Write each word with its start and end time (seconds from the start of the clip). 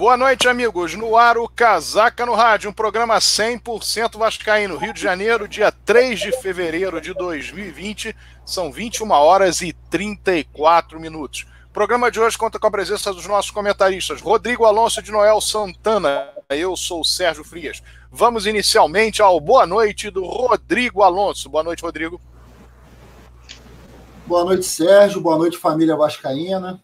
Boa 0.00 0.16
noite, 0.16 0.48
amigos. 0.48 0.94
No 0.94 1.14
ar, 1.14 1.36
o 1.36 1.46
Casaca 1.46 2.24
no 2.24 2.32
Rádio, 2.32 2.70
um 2.70 2.72
programa 2.72 3.16
100% 3.18 4.16
vascaíno. 4.16 4.78
Rio 4.78 4.94
de 4.94 5.02
Janeiro, 5.02 5.46
dia 5.46 5.70
3 5.70 6.18
de 6.18 6.32
fevereiro 6.40 7.02
de 7.02 7.12
2020. 7.12 8.16
São 8.42 8.72
21 8.72 9.10
horas 9.10 9.60
e 9.60 9.74
34 9.90 10.98
minutos. 10.98 11.46
O 11.68 11.72
programa 11.74 12.10
de 12.10 12.18
hoje 12.18 12.38
conta 12.38 12.58
com 12.58 12.66
a 12.66 12.70
presença 12.70 13.12
dos 13.12 13.26
nossos 13.26 13.50
comentaristas 13.50 14.22
Rodrigo 14.22 14.64
Alonso 14.64 15.02
de 15.02 15.12
Noel 15.12 15.38
Santana. 15.38 16.30
Eu 16.48 16.74
sou 16.78 17.02
o 17.02 17.04
Sérgio 17.04 17.44
Frias. 17.44 17.82
Vamos 18.10 18.46
inicialmente 18.46 19.20
ao 19.20 19.38
boa 19.38 19.66
noite 19.66 20.08
do 20.08 20.24
Rodrigo 20.24 21.02
Alonso. 21.02 21.50
Boa 21.50 21.62
noite, 21.62 21.82
Rodrigo. 21.82 22.18
Boa 24.24 24.46
noite, 24.46 24.64
Sérgio. 24.64 25.20
Boa 25.20 25.36
noite, 25.36 25.58
família 25.58 25.94
vascaína. 25.94 26.82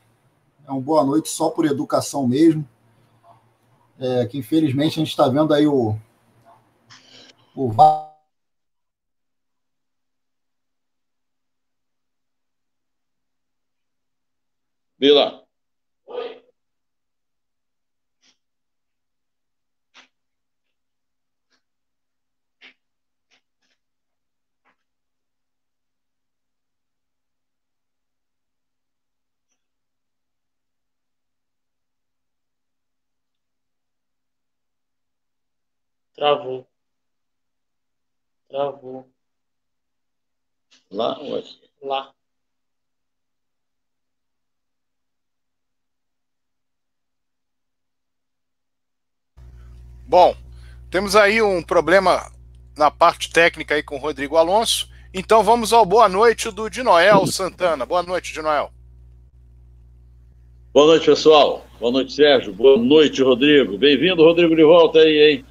É 0.69 0.71
uma 0.71 0.83
boa 0.83 1.03
noite 1.03 1.31
só 1.31 1.49
por 1.49 1.65
educação 1.65 2.29
mesmo 2.29 2.63
é, 3.99 4.27
que 4.27 4.39
infelizmente 4.39 4.95
a 4.95 5.05
gente 5.05 5.11
está 5.11 5.29
vendo 5.29 5.53
aí 5.55 5.67
o, 5.67 5.97
o 7.55 7.71
Vila. 14.99 15.46
Travou. 36.17 36.67
Travou. 38.49 39.07
Lá 40.91 41.19
ou 41.19 41.37
aqui? 41.37 41.61
Lá. 41.83 42.13
Bom, 50.09 50.35
temos 50.91 51.17
aí 51.17 51.43
um 51.43 51.63
problema 51.63 52.33
na 52.77 52.91
parte 52.91 53.31
técnica 53.31 53.75
aí 53.75 53.83
com 53.83 53.97
o 53.97 54.01
Rodrigo 54.01 54.37
Alonso. 54.37 54.89
Então 55.13 55.43
vamos 55.43 55.73
ao 55.73 55.85
boa 55.85 56.09
noite 56.09 56.51
do 56.51 56.71
Dinoel 56.71 57.27
Santana. 57.27 57.85
Boa 57.85 58.03
noite, 58.03 58.33
Dinoel. 58.33 58.73
Boa 60.73 60.87
noite, 60.87 61.07
pessoal. 61.07 61.67
Boa 61.81 61.91
noite, 61.91 62.13
Sérgio. 62.13 62.53
Boa 62.55 62.79
noite, 62.79 63.23
Rodrigo. 63.23 63.77
Bem-vindo, 63.77 64.23
Rodrigo, 64.23 64.55
de 64.55 64.63
volta 64.63 65.01
aí, 65.01 65.33
hein? 65.33 65.45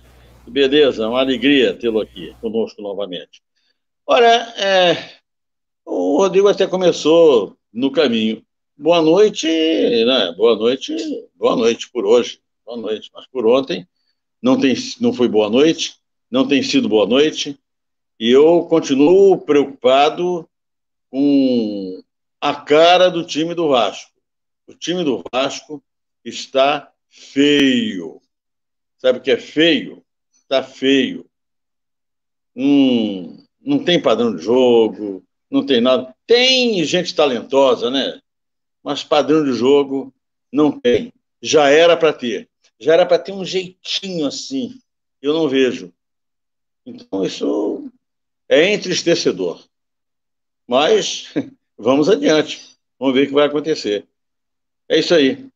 Beleza, 0.47 1.09
uma 1.09 1.19
alegria 1.19 1.73
tê-lo 1.73 1.99
aqui 1.99 2.35
conosco 2.39 2.81
novamente. 2.81 3.41
Olha, 4.05 4.53
é, 4.57 5.19
o 5.83 6.17
Rodrigo 6.17 6.47
até 6.47 6.67
começou 6.67 7.57
no 7.73 7.91
caminho. 7.91 8.45
Boa 8.77 9.01
noite, 9.01 9.47
né? 9.47 10.33
Boa 10.37 10.55
noite, 10.55 10.95
boa 11.35 11.55
noite 11.55 11.89
por 11.91 12.05
hoje, 12.05 12.39
boa 12.63 12.77
noite. 12.77 13.09
Mas 13.13 13.25
por 13.27 13.47
ontem 13.47 13.87
não 14.39 14.59
tem, 14.59 14.75
não 15.01 15.11
foi 15.11 15.27
boa 15.27 15.49
noite, 15.49 15.95
não 16.29 16.47
tem 16.47 16.61
sido 16.61 16.87
boa 16.87 17.07
noite. 17.07 17.59
E 18.19 18.29
eu 18.29 18.65
continuo 18.69 19.39
preocupado 19.39 20.47
com 21.09 22.03
a 22.39 22.53
cara 22.53 23.09
do 23.09 23.25
time 23.25 23.55
do 23.55 23.69
Vasco. 23.69 24.11
O 24.67 24.75
time 24.75 25.03
do 25.03 25.23
Vasco 25.33 25.83
está 26.23 26.91
feio. 27.09 28.21
Sabe 28.99 29.17
o 29.17 29.21
que 29.21 29.31
é 29.31 29.37
feio? 29.37 30.04
Tá 30.47 30.63
feio. 30.63 31.25
Hum, 32.55 33.43
não 33.61 33.83
tem 33.83 34.01
padrão 34.01 34.35
de 34.35 34.41
jogo, 34.41 35.23
não 35.49 35.65
tem 35.65 35.81
nada. 35.81 36.15
Tem 36.25 36.83
gente 36.83 37.15
talentosa, 37.15 37.89
né? 37.89 38.19
Mas 38.83 39.03
padrão 39.03 39.43
de 39.43 39.53
jogo 39.53 40.13
não 40.51 40.71
tem. 40.79 41.11
Já 41.41 41.69
era 41.69 41.97
para 41.97 42.13
ter. 42.13 42.49
Já 42.79 42.93
era 42.93 43.05
para 43.05 43.19
ter 43.19 43.31
um 43.31 43.43
jeitinho 43.43 44.25
assim. 44.25 44.79
Eu 45.21 45.33
não 45.33 45.49
vejo. 45.49 45.93
Então, 46.85 47.25
isso 47.25 47.91
é 48.47 48.73
entristecedor. 48.73 49.63
Mas 50.67 51.33
vamos 51.77 52.09
adiante. 52.09 52.77
Vamos 52.99 53.15
ver 53.15 53.23
o 53.23 53.27
que 53.27 53.33
vai 53.33 53.47
acontecer. 53.47 54.07
É 54.87 54.99
isso 54.99 55.13
aí. 55.13 55.47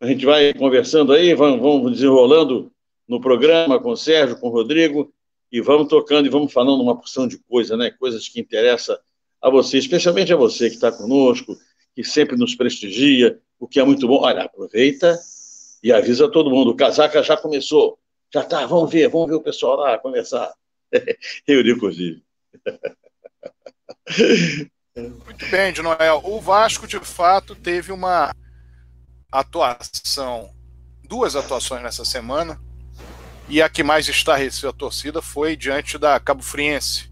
A 0.00 0.06
gente 0.06 0.24
vai 0.24 0.54
conversando 0.54 1.12
aí, 1.12 1.34
vamos, 1.34 1.60
vamos 1.60 1.92
desenrolando 1.92 2.72
no 3.08 3.20
programa 3.20 3.80
com 3.80 3.90
o 3.90 3.96
Sérgio, 3.96 4.38
com 4.38 4.48
o 4.48 4.52
Rodrigo, 4.52 5.12
e 5.50 5.60
vamos 5.60 5.88
tocando 5.88 6.26
e 6.26 6.28
vamos 6.28 6.52
falando 6.52 6.82
uma 6.82 6.96
porção 6.96 7.26
de 7.26 7.38
coisa, 7.38 7.76
né? 7.76 7.90
Coisas 7.90 8.28
que 8.28 8.38
interessam 8.38 8.96
a 9.40 9.48
você, 9.48 9.78
especialmente 9.78 10.32
a 10.32 10.36
você 10.36 10.68
que 10.68 10.74
está 10.74 10.92
conosco, 10.92 11.56
que 11.94 12.04
sempre 12.04 12.36
nos 12.36 12.54
prestigia, 12.54 13.40
o 13.58 13.66
que 13.66 13.80
é 13.80 13.84
muito 13.84 14.06
bom. 14.06 14.20
Olha, 14.20 14.42
aproveita 14.42 15.18
e 15.82 15.92
avisa 15.92 16.30
todo 16.30 16.50
mundo. 16.50 16.72
O 16.72 16.76
casaca 16.76 17.22
já 17.22 17.36
começou. 17.36 17.98
Já 18.32 18.44
tá, 18.44 18.66
vamos 18.66 18.90
ver, 18.90 19.08
vamos 19.08 19.28
ver 19.28 19.36
o 19.36 19.42
pessoal 19.42 19.76
lá 19.76 19.98
conversar. 19.98 20.52
Eurico 21.48 21.90
Gil. 21.90 22.20
Muito 24.96 25.46
bem, 25.50 25.72
de 25.72 25.80
Noel. 25.80 26.20
O 26.24 26.40
Vasco, 26.40 26.86
de 26.86 26.98
fato, 26.98 27.54
teve 27.54 27.92
uma 27.92 28.34
atuação, 29.30 30.50
duas 31.04 31.36
atuações 31.36 31.82
nessa 31.82 32.04
semana, 32.04 32.60
e 33.48 33.62
a 33.62 33.68
que 33.68 33.82
mais 33.82 34.08
estarreceu 34.08 34.70
a 34.70 34.72
torcida 34.72 35.22
foi 35.22 35.56
diante 35.56 35.96
da 35.96 36.20
Cabo 36.20 36.42
Friense, 36.42 37.10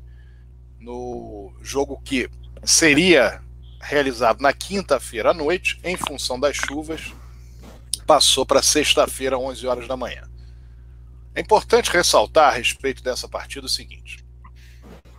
no 0.79 1.53
jogo 1.63 2.01
que 2.05 2.31
seria 2.65 3.43
realizado 3.81 4.41
na 4.41 4.53
quinta-feira 4.53 5.31
à 5.31 5.35
noite, 5.35 5.81
em 5.83 5.97
função 5.97 6.39
das 6.39 6.57
chuvas, 6.57 7.13
passou 8.07 8.45
para 8.45 8.63
sexta-feira, 8.63 9.39
11 9.39 9.67
horas 9.67 9.89
da 9.89 9.97
manhã. 9.97 10.29
É 11.35 11.41
importante 11.41 11.91
ressaltar 11.91 12.49
a 12.49 12.57
respeito 12.57 13.03
dessa 13.03 13.29
partida 13.29 13.67
o 13.67 13.71
seguinte: 13.71 14.25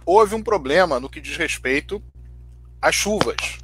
houve 0.06 0.36
um 0.36 0.44
problema 0.44 1.00
no 1.00 1.10
que 1.10 1.22
diz 1.22 1.36
respeito 1.36 2.02
às 2.82 2.96
chuvas, 2.96 3.60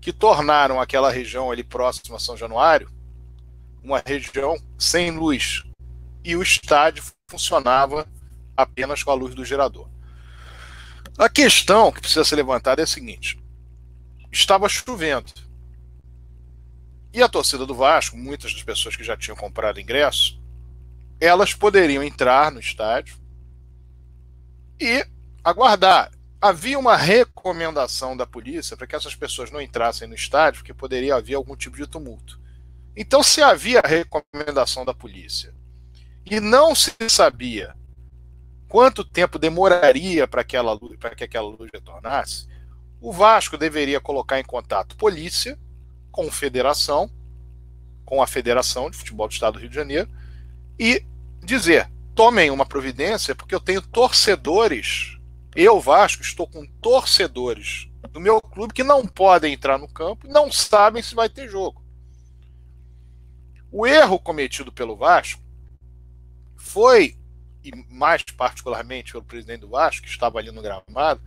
que 0.00 0.12
tornaram 0.12 0.80
aquela 0.80 1.10
região 1.10 1.50
ali 1.50 1.64
próxima 1.64 2.16
a 2.16 2.20
São 2.20 2.36
Januário 2.36 2.90
uma 3.82 4.02
região 4.04 4.58
sem 4.78 5.10
luz, 5.10 5.62
e 6.24 6.36
o 6.36 6.42
estádio 6.42 7.02
funcionava 7.30 8.06
apenas 8.56 9.02
com 9.02 9.10
a 9.10 9.14
luz 9.14 9.34
do 9.34 9.44
gerador. 9.44 9.88
A 11.18 11.28
questão 11.28 11.92
que 11.92 12.00
precisa 12.00 12.24
ser 12.24 12.36
levantada 12.36 12.80
é 12.80 12.84
a 12.84 12.86
seguinte: 12.86 13.38
estava 14.30 14.68
chovendo. 14.68 15.32
E 17.12 17.22
a 17.22 17.28
torcida 17.28 17.66
do 17.66 17.74
Vasco, 17.74 18.16
muitas 18.16 18.52
das 18.52 18.62
pessoas 18.62 18.94
que 18.94 19.02
já 19.02 19.16
tinham 19.16 19.36
comprado 19.36 19.80
ingresso, 19.80 20.40
elas 21.20 21.52
poderiam 21.52 22.02
entrar 22.02 22.52
no 22.52 22.60
estádio 22.60 23.16
e 24.80 25.04
aguardar. 25.42 26.10
Havia 26.40 26.78
uma 26.78 26.96
recomendação 26.96 28.16
da 28.16 28.26
polícia 28.26 28.76
para 28.76 28.86
que 28.86 28.96
essas 28.96 29.14
pessoas 29.14 29.50
não 29.50 29.60
entrassem 29.60 30.08
no 30.08 30.14
estádio, 30.14 30.60
porque 30.60 30.72
poderia 30.72 31.16
haver 31.16 31.34
algum 31.34 31.54
tipo 31.54 31.76
de 31.76 31.86
tumulto. 31.86 32.40
Então, 32.96 33.22
se 33.22 33.42
havia 33.42 33.82
recomendação 33.84 34.84
da 34.84 34.94
polícia 34.94 35.54
e 36.24 36.40
não 36.40 36.74
se 36.74 36.92
sabia 37.08 37.74
quanto 38.68 39.04
tempo 39.04 39.38
demoraria 39.38 40.28
para 40.28 40.42
aquela 40.42 40.78
para 40.98 41.14
que 41.14 41.24
aquela 41.24 41.48
luz 41.48 41.68
retornasse, 41.74 42.46
o 43.00 43.12
Vasco 43.12 43.58
deveria 43.58 44.00
colocar 44.00 44.38
em 44.38 44.44
contato 44.44 44.96
polícia 44.96 45.58
com 46.12 46.30
federação, 46.30 47.10
com 48.04 48.22
a 48.22 48.26
Federação 48.26 48.90
de 48.90 48.96
Futebol 48.96 49.26
do 49.26 49.32
Estado 49.32 49.54
do 49.54 49.58
Rio 49.58 49.68
de 49.68 49.74
Janeiro 49.74 50.08
e 50.78 51.04
dizer: 51.42 51.90
tomem 52.14 52.50
uma 52.50 52.64
providência 52.64 53.34
porque 53.34 53.54
eu 53.54 53.60
tenho 53.60 53.82
torcedores. 53.82 55.18
Eu, 55.56 55.80
Vasco, 55.80 56.22
estou 56.22 56.46
com 56.46 56.64
torcedores 56.80 57.88
do 58.12 58.20
meu 58.20 58.40
clube 58.40 58.72
que 58.72 58.84
não 58.84 59.04
podem 59.06 59.54
entrar 59.54 59.78
no 59.78 59.88
campo 59.88 60.28
não 60.28 60.50
sabem 60.50 61.02
se 61.02 61.14
vai 61.14 61.28
ter 61.28 61.48
jogo. 61.48 61.82
O 63.72 63.86
erro 63.86 64.18
cometido 64.18 64.72
pelo 64.72 64.96
Vasco 64.96 65.40
foi, 66.60 67.16
e 67.64 67.72
mais 67.88 68.22
particularmente 68.22 69.12
pelo 69.12 69.24
presidente 69.24 69.62
do 69.62 69.70
Vasco, 69.70 70.02
que 70.02 70.08
estava 70.08 70.38
ali 70.38 70.52
no 70.52 70.62
gramado, 70.62 71.20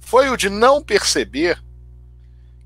foi 0.00 0.30
o 0.30 0.36
de 0.36 0.48
não 0.48 0.82
perceber 0.82 1.62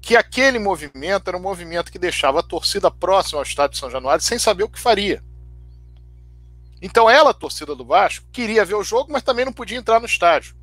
que 0.00 0.14
aquele 0.14 0.58
movimento 0.58 1.28
era 1.28 1.36
um 1.36 1.42
movimento 1.42 1.90
que 1.90 1.98
deixava 1.98 2.40
a 2.40 2.42
torcida 2.42 2.90
próxima 2.90 3.40
ao 3.40 3.42
estádio 3.42 3.72
de 3.72 3.78
São 3.78 3.90
Januário 3.90 4.22
sem 4.22 4.38
saber 4.38 4.62
o 4.62 4.68
que 4.68 4.78
faria. 4.78 5.24
Então 6.80 7.10
ela, 7.10 7.30
a 7.30 7.34
torcida 7.34 7.74
do 7.74 7.84
Vasco, 7.84 8.26
queria 8.30 8.64
ver 8.64 8.74
o 8.74 8.84
jogo, 8.84 9.10
mas 9.10 9.22
também 9.22 9.44
não 9.44 9.52
podia 9.52 9.78
entrar 9.78 9.98
no 9.98 10.06
estádio. 10.06 10.54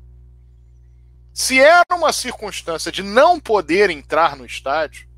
Se 1.32 1.58
era 1.60 1.84
uma 1.92 2.12
circunstância 2.12 2.90
de 2.90 3.02
não 3.02 3.38
poder 3.40 3.90
entrar 3.90 4.36
no 4.36 4.46
estádio, 4.46 5.08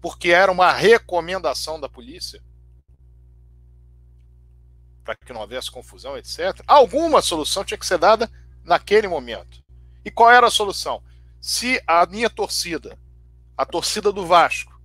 porque 0.00 0.30
era 0.30 0.50
uma 0.50 0.72
recomendação 0.72 1.80
da 1.80 1.88
polícia, 1.88 2.42
para 5.04 5.16
que 5.16 5.32
não 5.32 5.40
houvesse 5.40 5.70
confusão, 5.70 6.16
etc. 6.16 6.62
Alguma 6.66 7.20
solução 7.20 7.64
tinha 7.64 7.78
que 7.78 7.86
ser 7.86 7.98
dada 7.98 8.30
naquele 8.64 9.08
momento. 9.08 9.62
E 10.04 10.10
qual 10.10 10.30
era 10.30 10.46
a 10.46 10.50
solução? 10.50 11.02
Se 11.40 11.82
a 11.86 12.06
minha 12.06 12.30
torcida, 12.30 12.98
a 13.56 13.66
torcida 13.66 14.12
do 14.12 14.26
Vasco, 14.26 14.80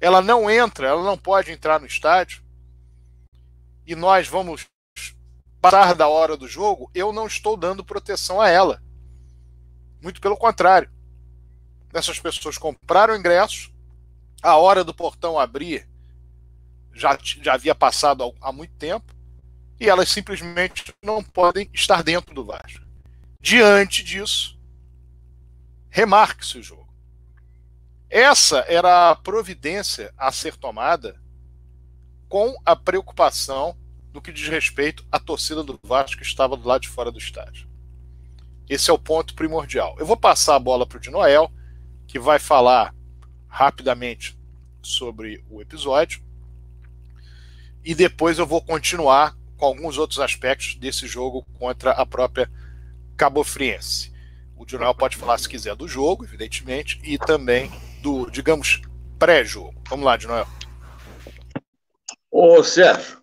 ela 0.00 0.20
não 0.20 0.50
entra, 0.50 0.88
ela 0.88 1.02
não 1.02 1.16
pode 1.16 1.50
entrar 1.50 1.80
no 1.80 1.86
estádio, 1.86 2.44
e 3.86 3.94
nós 3.94 4.28
vamos 4.28 4.66
passar 5.60 5.94
da 5.94 6.08
hora 6.08 6.36
do 6.36 6.46
jogo, 6.46 6.90
eu 6.94 7.12
não 7.12 7.26
estou 7.26 7.56
dando 7.56 7.84
proteção 7.84 8.40
a 8.40 8.48
ela. 8.48 8.82
Muito 10.02 10.20
pelo 10.20 10.36
contrário. 10.36 10.90
Essas 11.92 12.20
pessoas 12.20 12.58
compraram 12.58 13.16
ingressos, 13.16 13.72
a 14.42 14.56
hora 14.56 14.84
do 14.84 14.92
portão 14.92 15.38
abrir 15.38 15.88
já, 16.92 17.18
já 17.22 17.54
havia 17.54 17.74
passado 17.74 18.34
há 18.40 18.52
muito 18.52 18.74
tempo, 18.74 19.13
e 19.84 19.88
elas 19.88 20.08
simplesmente 20.08 20.94
não 21.02 21.22
podem 21.22 21.68
estar 21.72 22.02
dentro 22.02 22.34
do 22.34 22.44
Vasco. 22.44 22.82
Diante 23.38 24.02
disso, 24.02 24.58
remarque-se 25.90 26.58
o 26.58 26.62
jogo. 26.62 26.88
Essa 28.08 28.64
era 28.66 29.10
a 29.10 29.16
providência 29.16 30.12
a 30.16 30.32
ser 30.32 30.56
tomada 30.56 31.20
com 32.28 32.54
a 32.64 32.74
preocupação 32.74 33.76
no 34.12 34.22
que 34.22 34.32
diz 34.32 34.48
respeito 34.48 35.04
à 35.12 35.18
torcida 35.18 35.62
do 35.62 35.78
Vasco 35.82 36.16
que 36.16 36.26
estava 36.26 36.56
do 36.56 36.66
lado 36.66 36.82
de 36.82 36.88
fora 36.88 37.12
do 37.12 37.18
estádio. 37.18 37.68
Esse 38.66 38.88
é 38.88 38.92
o 38.92 38.98
ponto 38.98 39.34
primordial. 39.34 39.96
Eu 39.98 40.06
vou 40.06 40.16
passar 40.16 40.54
a 40.54 40.60
bola 40.60 40.86
para 40.86 40.96
o 40.96 41.00
de 41.00 41.10
Noel, 41.10 41.52
que 42.06 42.18
vai 42.18 42.38
falar 42.38 42.94
rapidamente 43.46 44.38
sobre 44.82 45.44
o 45.50 45.60
episódio, 45.60 46.22
e 47.84 47.94
depois 47.94 48.38
eu 48.38 48.46
vou 48.46 48.62
continuar 48.62 49.36
com 49.64 49.68
alguns 49.68 49.96
outros 49.96 50.20
aspectos 50.20 50.74
desse 50.74 51.06
jogo 51.06 51.42
contra 51.58 51.92
a 51.92 52.04
própria 52.04 52.50
Cabo 53.16 53.42
Friense. 53.42 54.12
O 54.56 54.66
Dionel 54.66 54.94
pode 54.94 55.16
falar 55.16 55.38
se 55.38 55.48
quiser 55.48 55.74
do 55.74 55.88
jogo, 55.88 56.22
evidentemente, 56.22 57.00
e 57.02 57.16
também 57.16 57.72
do, 58.02 58.30
digamos, 58.30 58.82
pré-jogo. 59.18 59.74
Vamos 59.88 60.04
lá, 60.04 60.18
Dionel. 60.18 60.46
Ô, 62.30 62.62
Sérgio, 62.62 63.22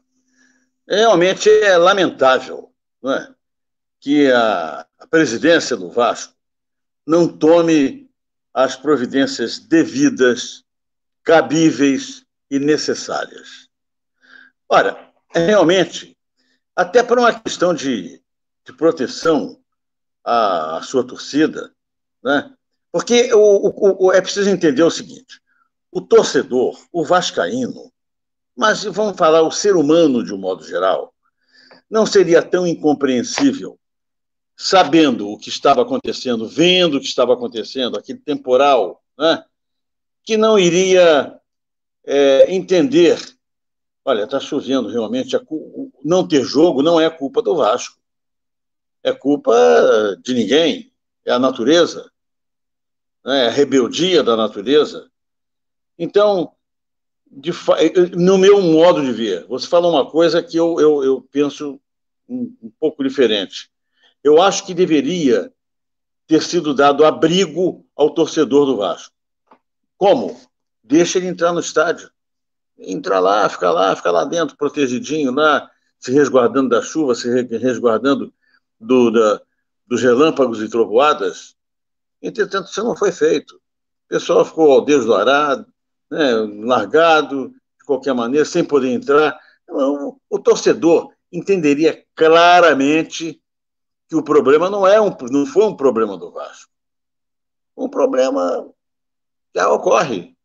realmente 0.89 1.47
é 1.47 1.77
lamentável 1.77 2.71
não 3.03 3.13
é? 3.13 3.31
que 3.99 4.31
a, 4.31 4.85
a 4.97 5.07
presidência 5.07 5.77
do 5.77 5.91
Vasco 5.91 6.33
não 7.05 7.27
tome 7.27 8.09
as 8.51 8.75
providências 8.75 9.59
devidas, 9.59 10.63
cabíveis 11.23 12.25
e 12.49 12.57
necessárias. 12.57 13.69
Ora, 14.67 15.11
realmente, 15.33 16.10
até 16.75 17.03
por 17.03 17.19
uma 17.19 17.33
questão 17.33 17.73
de, 17.73 18.21
de 18.65 18.73
proteção 18.73 19.59
à, 20.23 20.77
à, 20.77 20.81
sua 20.81 21.05
torcida, 21.05 21.73
né? 22.23 22.53
porque 22.91 23.33
o, 23.33 23.67
o, 23.67 24.05
o, 24.05 24.11
é 24.11 24.21
preciso 24.21 24.49
entender 24.49 24.83
o 24.83 24.91
seguinte: 24.91 25.41
o 25.91 26.01
torcedor, 26.01 26.79
o 26.91 27.03
vascaíno, 27.03 27.91
mas 28.55 28.83
vamos 28.83 29.17
falar 29.17 29.41
o 29.41 29.51
ser 29.51 29.75
humano 29.75 30.23
de 30.23 30.33
um 30.33 30.37
modo 30.37 30.65
geral, 30.65 31.13
não 31.89 32.05
seria 32.05 32.41
tão 32.41 32.65
incompreensível, 32.65 33.79
sabendo 34.55 35.29
o 35.29 35.37
que 35.37 35.49
estava 35.49 35.81
acontecendo, 35.81 36.47
vendo 36.47 36.97
o 36.97 36.99
que 36.99 37.07
estava 37.07 37.33
acontecendo, 37.33 37.97
aquele 37.97 38.19
temporal, 38.19 39.01
né? 39.17 39.43
que 40.23 40.37
não 40.37 40.57
iria 40.57 41.39
é, 42.05 42.53
entender 42.53 43.19
Olha, 44.03 44.23
está 44.23 44.39
chovendo 44.39 44.89
realmente. 44.89 45.37
Não 46.03 46.27
ter 46.27 46.43
jogo 46.43 46.81
não 46.81 46.99
é 46.99 47.09
culpa 47.09 47.41
do 47.41 47.55
Vasco. 47.55 47.97
É 49.03 49.13
culpa 49.13 49.53
de 50.23 50.33
ninguém. 50.33 50.91
É 51.25 51.31
a 51.31 51.39
natureza. 51.39 52.11
Né? 53.23 53.45
É 53.45 53.47
a 53.47 53.51
rebeldia 53.51 54.23
da 54.23 54.35
natureza. 54.35 55.09
Então, 55.97 56.53
de, 57.29 57.51
no 58.17 58.37
meu 58.37 58.59
modo 58.61 59.01
de 59.01 59.11
ver, 59.11 59.45
você 59.45 59.67
fala 59.67 59.87
uma 59.87 60.09
coisa 60.09 60.41
que 60.41 60.57
eu, 60.57 60.79
eu, 60.79 61.03
eu 61.03 61.21
penso 61.31 61.79
um, 62.27 62.55
um 62.61 62.71
pouco 62.79 63.03
diferente. 63.03 63.69
Eu 64.23 64.41
acho 64.41 64.65
que 64.65 64.73
deveria 64.73 65.53
ter 66.25 66.41
sido 66.41 66.73
dado 66.73 67.05
abrigo 67.05 67.85
ao 67.95 68.09
torcedor 68.09 68.65
do 68.65 68.77
Vasco. 68.77 69.13
Como? 69.95 70.39
Deixa 70.83 71.19
ele 71.19 71.27
entrar 71.27 71.53
no 71.53 71.59
estádio 71.59 72.09
entrar 72.77 73.19
lá, 73.19 73.47
ficar 73.47 73.71
lá, 73.71 73.95
ficar 73.95 74.11
lá 74.11 74.23
dentro, 74.25 74.57
protegidinho, 74.57 75.31
lá, 75.31 75.69
se 75.99 76.11
resguardando 76.11 76.69
da 76.69 76.81
chuva, 76.81 77.13
se 77.13 77.29
resguardando 77.57 78.33
do, 78.79 79.11
da, 79.11 79.41
dos 79.85 80.01
relâmpagos 80.01 80.61
e 80.61 80.69
trovoadas. 80.69 81.55
Entretanto, 82.21 82.69
isso 82.69 82.83
não 82.83 82.95
foi 82.95 83.11
feito. 83.11 83.55
O 83.55 84.09
pessoal 84.09 84.43
ficou 84.43 84.71
ao 84.71 84.81
Deus 84.81 85.05
do 85.05 85.13
arado, 85.13 85.65
né, 86.09 86.33
largado, 86.65 87.49
de 87.49 87.85
qualquer 87.85 88.13
maneira, 88.13 88.45
sem 88.45 88.63
poder 88.63 88.89
entrar. 88.89 89.39
O, 89.69 90.17
o 90.29 90.39
torcedor 90.39 91.13
entenderia 91.31 92.03
claramente 92.15 93.41
que 94.09 94.15
o 94.15 94.23
problema 94.23 94.69
não, 94.69 94.85
é 94.85 94.99
um, 94.99 95.15
não 95.29 95.45
foi 95.45 95.65
um 95.65 95.75
problema 95.75 96.17
do 96.17 96.31
Vasco. 96.31 96.69
Um 97.77 97.87
problema 97.87 98.69
já 99.55 99.71
ocorre, 99.71 100.35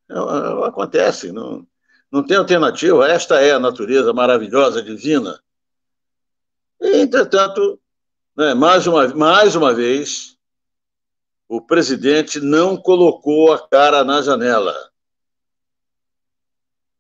acontece. 0.65 1.33
Não, 1.33 1.67
não 2.11 2.25
tem 2.25 2.37
alternativa. 2.37 3.09
Esta 3.09 3.41
é 3.41 3.53
a 3.53 3.61
natureza 3.61 4.13
maravilhosa, 4.13 4.83
divina. 4.83 5.43
E, 6.81 7.03
entretanto, 7.03 7.81
né, 8.37 8.55
mais, 8.55 8.87
uma, 8.87 9.09
mais 9.09 9.57
uma 9.57 9.75
vez, 9.75 10.37
o 11.49 11.61
presidente 11.61 12.41
não 12.41 12.77
colocou 12.77 13.53
a 13.53 13.69
cara 13.69 14.05
na 14.05 14.21
janela. 14.23 14.75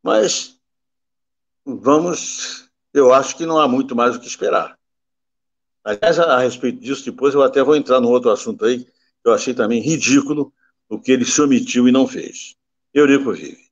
Mas 0.02 0.58
vamos, 1.64 2.68
eu 2.94 3.12
acho 3.12 3.36
que 3.36 3.44
não 3.44 3.58
há 3.58 3.66
muito 3.66 3.94
mais 3.94 4.14
o 4.14 4.20
que 4.20 4.28
esperar. 4.28 4.78
Aliás, 5.84 6.18
a, 6.18 6.36
a 6.36 6.38
respeito 6.40 6.80
disso, 6.80 7.04
depois 7.04 7.34
eu 7.34 7.42
até 7.42 7.62
vou 7.62 7.76
entrar 7.76 8.00
no 8.00 8.08
outro 8.08 8.30
assunto 8.30 8.64
aí, 8.64 8.84
que 8.84 8.92
eu 9.24 9.32
achei 9.32 9.52
também 9.52 9.80
ridículo 9.80 10.52
o 10.88 11.00
que 11.00 11.12
ele 11.12 11.24
se 11.24 11.40
omitiu 11.40 11.88
e 11.88 11.92
não 11.92 12.06
fez. 12.06 12.56
Eurico 12.94 13.32
Vive. 13.32 13.65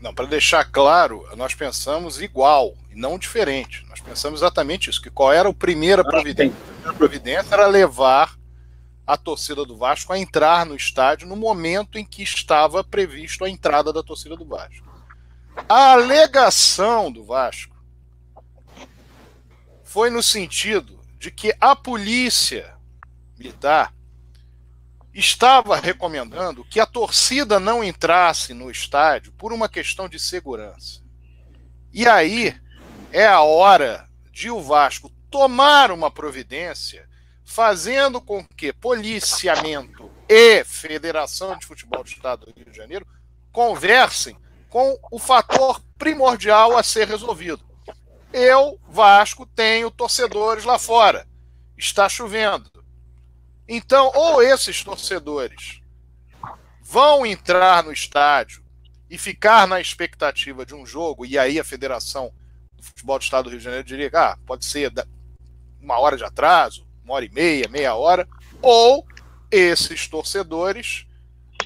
Não, 0.00 0.14
para 0.14 0.26
deixar 0.26 0.64
claro, 0.64 1.28
nós 1.36 1.54
pensamos 1.54 2.20
igual 2.20 2.74
e 2.90 2.94
não 2.94 3.18
diferente. 3.18 3.84
Nós 3.88 4.00
pensamos 4.00 4.40
exatamente 4.40 4.88
isso, 4.88 5.02
que 5.02 5.10
qual 5.10 5.32
era 5.32 5.48
a 5.48 5.54
primeira 5.54 6.02
providência? 6.02 6.56
A 6.56 6.66
primeira 6.66 6.92
providência 6.94 7.54
era 7.54 7.66
levar 7.66 8.34
a 9.06 9.16
torcida 9.16 9.64
do 9.64 9.76
Vasco 9.76 10.12
a 10.12 10.18
entrar 10.18 10.64
no 10.64 10.74
estádio 10.74 11.28
no 11.28 11.36
momento 11.36 11.98
em 11.98 12.04
que 12.04 12.22
estava 12.22 12.82
previsto 12.82 13.44
a 13.44 13.50
entrada 13.50 13.92
da 13.92 14.02
torcida 14.02 14.36
do 14.36 14.44
Vasco. 14.46 14.88
A 15.68 15.92
alegação 15.92 17.12
do 17.12 17.24
Vasco 17.24 17.76
foi 19.84 20.08
no 20.08 20.22
sentido 20.22 20.98
de 21.18 21.30
que 21.30 21.54
a 21.60 21.76
polícia 21.76 22.74
militar 23.36 23.92
estava 25.12 25.76
recomendando 25.76 26.64
que 26.64 26.78
a 26.78 26.86
torcida 26.86 27.58
não 27.58 27.82
entrasse 27.82 28.54
no 28.54 28.70
estádio 28.70 29.32
por 29.32 29.52
uma 29.52 29.68
questão 29.68 30.08
de 30.08 30.18
segurança. 30.18 31.00
E 31.92 32.06
aí 32.06 32.54
é 33.12 33.26
a 33.26 33.40
hora 33.40 34.08
de 34.30 34.50
o 34.50 34.60
Vasco 34.60 35.10
tomar 35.30 35.90
uma 35.90 36.10
providência, 36.10 37.08
fazendo 37.44 38.20
com 38.20 38.44
que 38.44 38.72
policiamento 38.72 40.10
e 40.28 40.62
Federação 40.64 41.58
de 41.58 41.66
Futebol 41.66 42.04
do 42.04 42.08
Estado 42.08 42.46
do 42.46 42.52
Rio 42.56 42.70
de 42.70 42.76
Janeiro 42.76 43.06
conversem 43.50 44.36
com 44.68 44.96
o 45.10 45.18
fator 45.18 45.82
primordial 45.98 46.76
a 46.76 46.82
ser 46.82 47.08
resolvido. 47.08 47.64
Eu, 48.32 48.78
Vasco, 48.88 49.44
tenho 49.44 49.90
torcedores 49.90 50.64
lá 50.64 50.78
fora. 50.78 51.26
Está 51.76 52.08
chovendo 52.08 52.70
então, 53.72 54.10
ou 54.16 54.42
esses 54.42 54.82
torcedores 54.82 55.80
vão 56.82 57.24
entrar 57.24 57.84
no 57.84 57.92
estádio 57.92 58.64
e 59.08 59.16
ficar 59.16 59.64
na 59.68 59.80
expectativa 59.80 60.66
de 60.66 60.74
um 60.74 60.84
jogo, 60.84 61.24
e 61.24 61.38
aí 61.38 61.56
a 61.56 61.62
Federação 61.62 62.32
do 62.76 62.82
Futebol 62.82 63.16
do 63.16 63.22
Estado 63.22 63.44
do 63.44 63.50
Rio 63.50 63.58
de 63.60 63.64
Janeiro 63.64 63.86
diria: 63.86 64.10
ah, 64.12 64.36
pode 64.44 64.64
ser 64.64 64.92
uma 65.80 66.00
hora 66.00 66.16
de 66.16 66.24
atraso, 66.24 66.84
uma 67.04 67.14
hora 67.14 67.24
e 67.24 67.30
meia, 67.30 67.68
meia 67.68 67.94
hora, 67.94 68.26
ou 68.60 69.06
esses 69.52 70.08
torcedores 70.08 71.06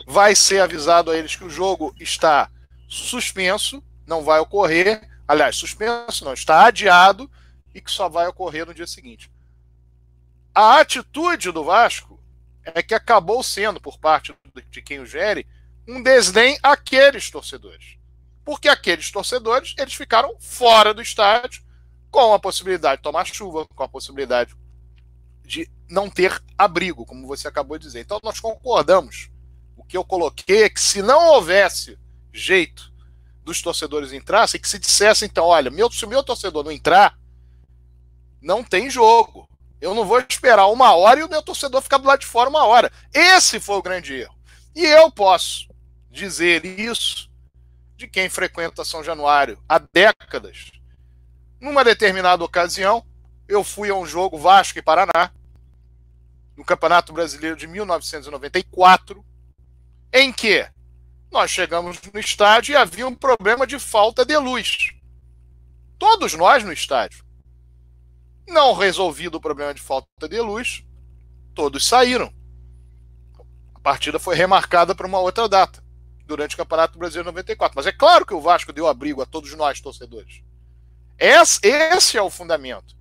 vai 0.07 0.35
ser 0.35 0.61
avisado 0.61 1.11
a 1.11 1.17
eles 1.17 1.35
que 1.35 1.45
o 1.45 1.51
jogo 1.51 1.95
está 1.99 2.51
suspenso, 2.87 3.83
não 4.07 4.23
vai 4.23 4.41
ocorrer, 4.41 5.09
aliás, 5.27 5.57
suspenso 5.57 6.23
não, 6.23 6.35
está 6.35 6.67
adiado 6.67 7.31
e 7.75 7.81
que 7.81 7.91
só 7.91 8.11
vai 8.11 8.27
ocorrer 8.27 8.67
no 8.67 8.75
dia 8.75 8.87
seguinte. 8.87 9.31
A 10.55 10.79
atitude 10.79 11.51
do 11.51 11.65
Vasco 11.65 12.21
é 12.65 12.83
que 12.83 12.95
acabou 12.95 13.43
sendo, 13.43 13.81
por 13.81 13.99
parte 13.99 14.35
de 14.71 14.81
quem 14.81 15.01
o 15.01 15.07
gere, 15.07 15.47
um 15.87 16.03
desdém 16.03 16.59
àqueles 16.63 17.31
torcedores. 17.31 17.97
Porque 18.45 18.69
aqueles 18.69 19.11
torcedores 19.11 19.75
eles 19.77 19.95
ficaram 19.95 20.37
fora 20.39 20.95
do 20.95 21.03
estádio 21.03 21.65
com 22.11 22.33
a 22.33 22.39
possibilidade 22.39 22.99
de 22.99 23.03
tomar 23.03 23.27
chuva, 23.27 23.67
com 23.67 23.83
a 23.83 23.89
possibilidade 23.89 24.55
de 25.45 25.69
não 25.91 26.09
ter 26.09 26.41
abrigo, 26.57 27.05
como 27.05 27.27
você 27.27 27.49
acabou 27.49 27.77
de 27.77 27.87
dizer. 27.87 28.01
Então 28.01 28.21
nós 28.23 28.39
concordamos. 28.39 29.31
O 29.77 29.83
que 29.85 29.97
eu 29.97 30.05
coloquei 30.05 30.63
é 30.63 30.71
que 30.71 30.81
se 30.81 31.03
não 31.03 31.27
houvesse 31.31 31.99
jeito 32.33 32.93
dos 33.43 33.61
torcedores 33.61 34.13
entrassem, 34.13 34.61
que 34.61 34.69
se 34.69 34.79
dissesse 34.79 35.25
então, 35.25 35.47
olha, 35.47 35.71
meu, 35.71 35.91
se 35.91 36.05
o 36.05 36.09
meu 36.09 36.23
torcedor 36.23 36.65
não 36.65 36.73
entrar, 36.73 37.19
não 38.41 38.63
tem 38.63 38.89
jogo. 38.89 39.49
Eu 39.81 39.95
não 39.95 40.05
vou 40.05 40.21
esperar 40.21 40.67
uma 40.67 40.95
hora 40.95 41.21
e 41.21 41.23
o 41.23 41.29
meu 41.29 41.43
torcedor 41.43 41.83
ficar 41.83 41.99
do 41.99 42.07
lado 42.07 42.21
de 42.21 42.27
fora 42.27 42.49
uma 42.49 42.65
hora. 42.65 42.91
Esse 43.13 43.61
foi 43.61 43.77
o 43.77 43.83
grande 43.83 44.15
erro. 44.15 44.35
E 44.75 44.85
eu 44.85 45.11
posso 45.11 45.69
dizer 46.11 46.65
isso 46.65 47.31
de 47.97 48.09
quem 48.09 48.29
frequenta 48.29 48.85
São 48.85 49.05
Januário 49.05 49.59
há 49.69 49.79
décadas. 49.79 50.73
Numa 51.61 51.85
determinada 51.85 52.43
ocasião, 52.43 53.05
eu 53.49 53.63
fui 53.63 53.91
a 53.91 53.95
um 53.95 54.07
jogo 54.07 54.39
Vasco 54.39 54.79
e 54.79 54.83
Paraná, 54.83 55.31
no 56.57 56.65
Campeonato 56.65 57.13
Brasileiro 57.13 57.57
de 57.57 57.67
1994, 57.67 59.25
em 60.13 60.33
que 60.33 60.69
nós 61.31 61.51
chegamos 61.51 62.01
no 62.13 62.21
estádio 62.21 62.73
e 62.73 62.77
havia 62.77 63.07
um 63.07 63.15
problema 63.15 63.67
de 63.67 63.79
falta 63.79 64.25
de 64.25 64.37
luz. 64.37 64.93
Todos 65.99 66.35
nós 66.35 66.63
no 66.63 66.73
estádio. 66.73 67.24
Não 68.47 68.75
resolvido 68.75 69.37
o 69.37 69.41
problema 69.41 69.73
de 69.73 69.81
falta 69.81 70.29
de 70.29 70.41
luz, 70.41 70.85
todos 71.55 71.87
saíram. 71.87 72.33
A 73.75 73.81
partida 73.81 74.19
foi 74.19 74.35
remarcada 74.35 74.95
para 74.95 75.07
uma 75.07 75.19
outra 75.19 75.49
data, 75.49 75.83
durante 76.27 76.55
o 76.55 76.59
Campeonato 76.59 76.99
Brasileiro 76.99 77.31
94. 77.31 77.75
Mas 77.77 77.87
é 77.87 77.93
claro 77.93 78.27
que 78.27 78.35
o 78.35 78.41
Vasco 78.41 78.73
deu 78.73 78.87
abrigo 78.87 79.23
a 79.23 79.27
todos 79.27 79.55
nós, 79.55 79.81
torcedores. 79.81 80.43
Esse, 81.19 82.19
é 82.19 82.23
o 82.23 82.31
fundamento. 82.31 82.95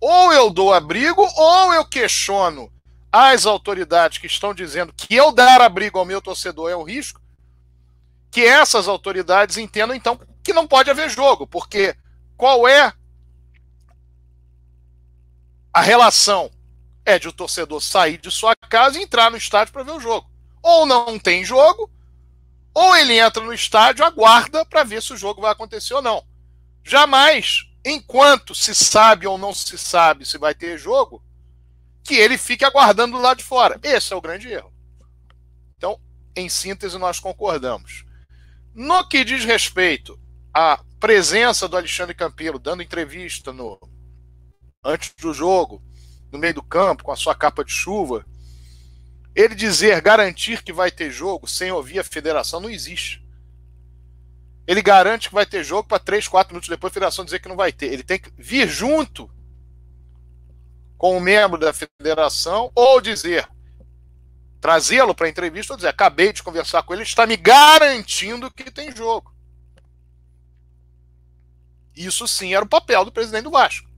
Ou 0.00 0.32
eu 0.32 0.50
dou 0.50 0.72
abrigo, 0.72 1.22
ou 1.36 1.74
eu 1.74 1.84
questiono 1.84 2.72
as 3.12 3.44
autoridades 3.44 4.18
que 4.18 4.26
estão 4.26 4.54
dizendo 4.54 4.92
que 4.96 5.14
eu 5.14 5.32
dar 5.32 5.60
abrigo 5.60 5.98
ao 5.98 6.04
meu 6.04 6.22
torcedor 6.22 6.70
é 6.70 6.76
um 6.76 6.84
risco, 6.84 7.20
que 8.30 8.42
essas 8.42 8.86
autoridades 8.86 9.56
entendam, 9.56 9.94
então, 9.94 10.18
que 10.42 10.52
não 10.52 10.66
pode 10.66 10.90
haver 10.90 11.10
jogo, 11.10 11.46
porque 11.46 11.96
qual 12.36 12.68
é 12.68 12.92
a 15.72 15.80
relação 15.80 16.50
é 17.04 17.18
de 17.18 17.28
o 17.28 17.32
torcedor 17.32 17.80
sair 17.80 18.18
de 18.18 18.30
sua 18.30 18.54
casa 18.56 18.98
e 18.98 19.02
entrar 19.02 19.30
no 19.30 19.36
estádio 19.36 19.72
para 19.72 19.82
ver 19.82 19.92
o 19.92 20.00
jogo. 20.00 20.28
Ou 20.62 20.84
não 20.84 21.18
tem 21.18 21.44
jogo, 21.44 21.90
ou 22.74 22.96
ele 22.96 23.18
entra 23.18 23.42
no 23.42 23.52
estádio, 23.52 24.04
aguarda 24.04 24.64
para 24.64 24.84
ver 24.84 25.02
se 25.02 25.12
o 25.12 25.16
jogo 25.16 25.42
vai 25.42 25.52
acontecer 25.52 25.94
ou 25.94 26.02
não. 26.02 26.24
Jamais, 26.84 27.64
enquanto 27.84 28.54
se 28.54 28.74
sabe 28.74 29.26
ou 29.26 29.38
não 29.38 29.54
se 29.54 29.78
sabe 29.78 30.26
se 30.26 30.38
vai 30.38 30.54
ter 30.54 30.78
jogo, 30.78 31.22
que 32.04 32.14
ele 32.14 32.36
fique 32.36 32.64
aguardando 32.64 33.16
do 33.16 33.22
lado 33.22 33.38
de 33.38 33.44
fora. 33.44 33.78
Esse 33.82 34.12
é 34.12 34.16
o 34.16 34.20
grande 34.20 34.48
erro. 34.48 34.72
Então, 35.76 36.00
em 36.34 36.48
síntese, 36.48 36.98
nós 36.98 37.20
concordamos. 37.20 38.04
No 38.74 39.06
que 39.08 39.24
diz 39.24 39.44
respeito 39.44 40.18
à 40.52 40.80
presença 40.98 41.68
do 41.68 41.76
Alexandre 41.76 42.14
Campelo 42.14 42.58
dando 42.58 42.82
entrevista 42.82 43.52
no 43.52 43.78
antes 44.84 45.12
do 45.20 45.32
jogo, 45.32 45.82
no 46.32 46.38
meio 46.38 46.54
do 46.54 46.62
campo, 46.62 47.04
com 47.04 47.12
a 47.12 47.16
sua 47.16 47.34
capa 47.34 47.64
de 47.64 47.72
chuva, 47.72 48.24
ele 49.34 49.54
dizer, 49.54 50.00
garantir 50.00 50.62
que 50.62 50.72
vai 50.72 50.90
ter 50.90 51.10
jogo 51.10 51.46
sem 51.46 51.70
ouvir 51.70 51.98
a 51.98 52.04
federação 52.04 52.60
não 52.60 52.70
existe. 52.70 53.24
Ele 54.66 54.82
garante 54.82 55.28
que 55.28 55.34
vai 55.34 55.46
ter 55.46 55.64
jogo 55.64 55.88
para 55.88 55.98
3, 55.98 56.28
4 56.28 56.52
minutos 56.52 56.68
depois 56.68 56.90
a 56.90 56.94
federação 56.94 57.24
dizer 57.24 57.40
que 57.40 57.48
não 57.48 57.56
vai 57.56 57.72
ter. 57.72 57.92
Ele 57.92 58.02
tem 58.02 58.18
que 58.18 58.30
vir 58.36 58.68
junto 58.68 59.30
com 60.96 61.16
o 61.16 61.20
membro 61.20 61.58
da 61.58 61.72
federação 61.72 62.70
ou 62.74 63.00
dizer, 63.00 63.48
trazê-lo 64.60 65.14
para 65.14 65.26
a 65.26 65.30
entrevista 65.30 65.72
ou 65.72 65.76
dizer, 65.76 65.88
acabei 65.88 66.32
de 66.32 66.42
conversar 66.42 66.82
com 66.82 66.92
ele, 66.92 67.02
está 67.02 67.26
me 67.26 67.36
garantindo 67.36 68.50
que 68.50 68.70
tem 68.70 68.94
jogo. 68.94 69.34
Isso 71.96 72.28
sim 72.28 72.54
era 72.54 72.64
o 72.64 72.68
papel 72.68 73.04
do 73.04 73.12
presidente 73.12 73.44
do 73.44 73.50
Vasco. 73.50 73.89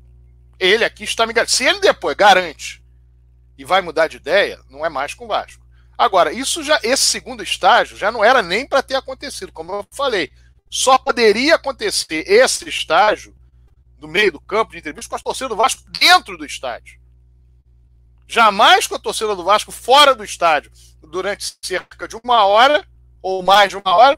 Ele 0.62 0.84
aqui 0.84 1.02
está 1.02 1.26
me 1.26 1.32
garantindo. 1.32 1.56
Se 1.56 1.64
ele 1.64 1.80
depois 1.80 2.16
garante 2.16 2.80
e 3.58 3.64
vai 3.64 3.82
mudar 3.82 4.06
de 4.06 4.16
ideia, 4.16 4.60
não 4.70 4.86
é 4.86 4.88
mais 4.88 5.12
com 5.12 5.24
o 5.24 5.28
Vasco. 5.28 5.60
Agora, 5.98 6.32
isso 6.32 6.62
já, 6.62 6.78
esse 6.84 7.02
segundo 7.02 7.42
estágio 7.42 7.96
já 7.96 8.12
não 8.12 8.24
era 8.24 8.42
nem 8.42 8.64
para 8.64 8.80
ter 8.80 8.94
acontecido, 8.94 9.50
como 9.50 9.72
eu 9.72 9.86
falei. 9.90 10.30
Só 10.70 10.96
poderia 10.96 11.56
acontecer 11.56 12.24
esse 12.28 12.68
estágio 12.68 13.36
do 13.98 14.06
meio 14.06 14.30
do 14.30 14.40
campo 14.40 14.70
de 14.70 14.78
entrevista 14.78 15.10
com 15.10 15.16
a 15.16 15.18
torcida 15.18 15.48
do 15.48 15.56
Vasco 15.56 15.82
dentro 15.98 16.38
do 16.38 16.46
estádio. 16.46 17.00
Jamais 18.28 18.86
com 18.86 18.94
a 18.94 19.00
torcida 19.00 19.34
do 19.34 19.42
Vasco 19.42 19.72
fora 19.72 20.14
do 20.14 20.22
estádio 20.22 20.70
durante 21.02 21.56
cerca 21.60 22.06
de 22.06 22.14
uma 22.22 22.44
hora 22.44 22.86
ou 23.20 23.42
mais 23.42 23.68
de 23.68 23.76
uma 23.76 23.96
hora, 23.96 24.16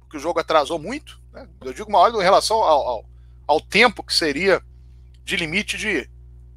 porque 0.00 0.16
o 0.16 0.20
jogo 0.20 0.40
atrasou 0.40 0.80
muito. 0.80 1.20
Né? 1.32 1.48
Eu 1.60 1.72
digo 1.72 1.88
uma 1.88 2.00
hora 2.00 2.16
em 2.16 2.22
relação 2.22 2.56
ao, 2.56 2.88
ao, 2.88 3.04
ao 3.46 3.60
tempo 3.60 4.02
que 4.02 4.12
seria 4.12 4.60
de 5.30 5.36
limite 5.36 5.76
de 5.76 6.10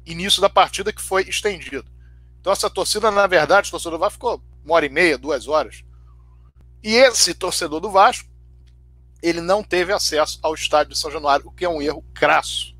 início 0.04 0.40
da 0.42 0.50
partida 0.50 0.92
que 0.92 1.00
foi 1.00 1.22
estendido. 1.28 1.86
Então 2.40 2.52
essa 2.52 2.68
torcida, 2.68 3.08
na 3.10 3.26
verdade, 3.26 3.68
o 3.68 3.70
torcedor 3.70 3.92
do 3.92 4.00
Vasco 4.00 4.14
ficou 4.14 4.42
uma 4.64 4.74
hora 4.74 4.84
e 4.84 4.88
meia, 4.88 5.16
duas 5.16 5.46
horas. 5.46 5.84
E 6.82 6.94
esse 6.94 7.34
torcedor 7.34 7.80
do 7.80 7.90
Vasco, 7.90 8.28
ele 9.22 9.40
não 9.40 9.62
teve 9.62 9.92
acesso 9.92 10.40
ao 10.42 10.54
estádio 10.54 10.92
de 10.92 10.98
São 10.98 11.10
Januário, 11.10 11.46
o 11.46 11.52
que 11.52 11.64
é 11.64 11.68
um 11.68 11.80
erro 11.80 12.04
crasso. 12.12 12.74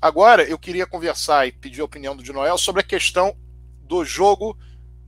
Agora, 0.00 0.44
eu 0.44 0.58
queria 0.58 0.86
conversar 0.86 1.46
e 1.46 1.52
pedir 1.52 1.80
a 1.80 1.84
opinião 1.84 2.14
do 2.14 2.22
Dinoel 2.22 2.58
sobre 2.58 2.82
a 2.82 2.84
questão 2.84 3.36
do 3.82 4.04
jogo, 4.04 4.56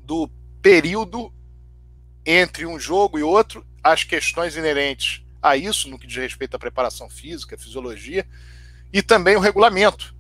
do 0.01 0.29
período 0.61 1.33
entre 2.25 2.65
um 2.67 2.79
jogo 2.79 3.19
e 3.19 3.23
outro, 3.23 3.65
as 3.83 4.05
questões 4.05 4.57
inerentes 4.57 5.23
a 5.41 5.57
isso, 5.57 5.89
no 5.89 5.99
que 5.99 6.07
diz 6.07 6.17
respeito 6.17 6.55
à 6.57 6.59
preparação 6.59 7.11
física, 7.11 7.59
fisiologia, 7.59 8.27
e 8.93 9.03
também 9.03 9.37
o 9.37 9.41
regulamento. 9.41 10.15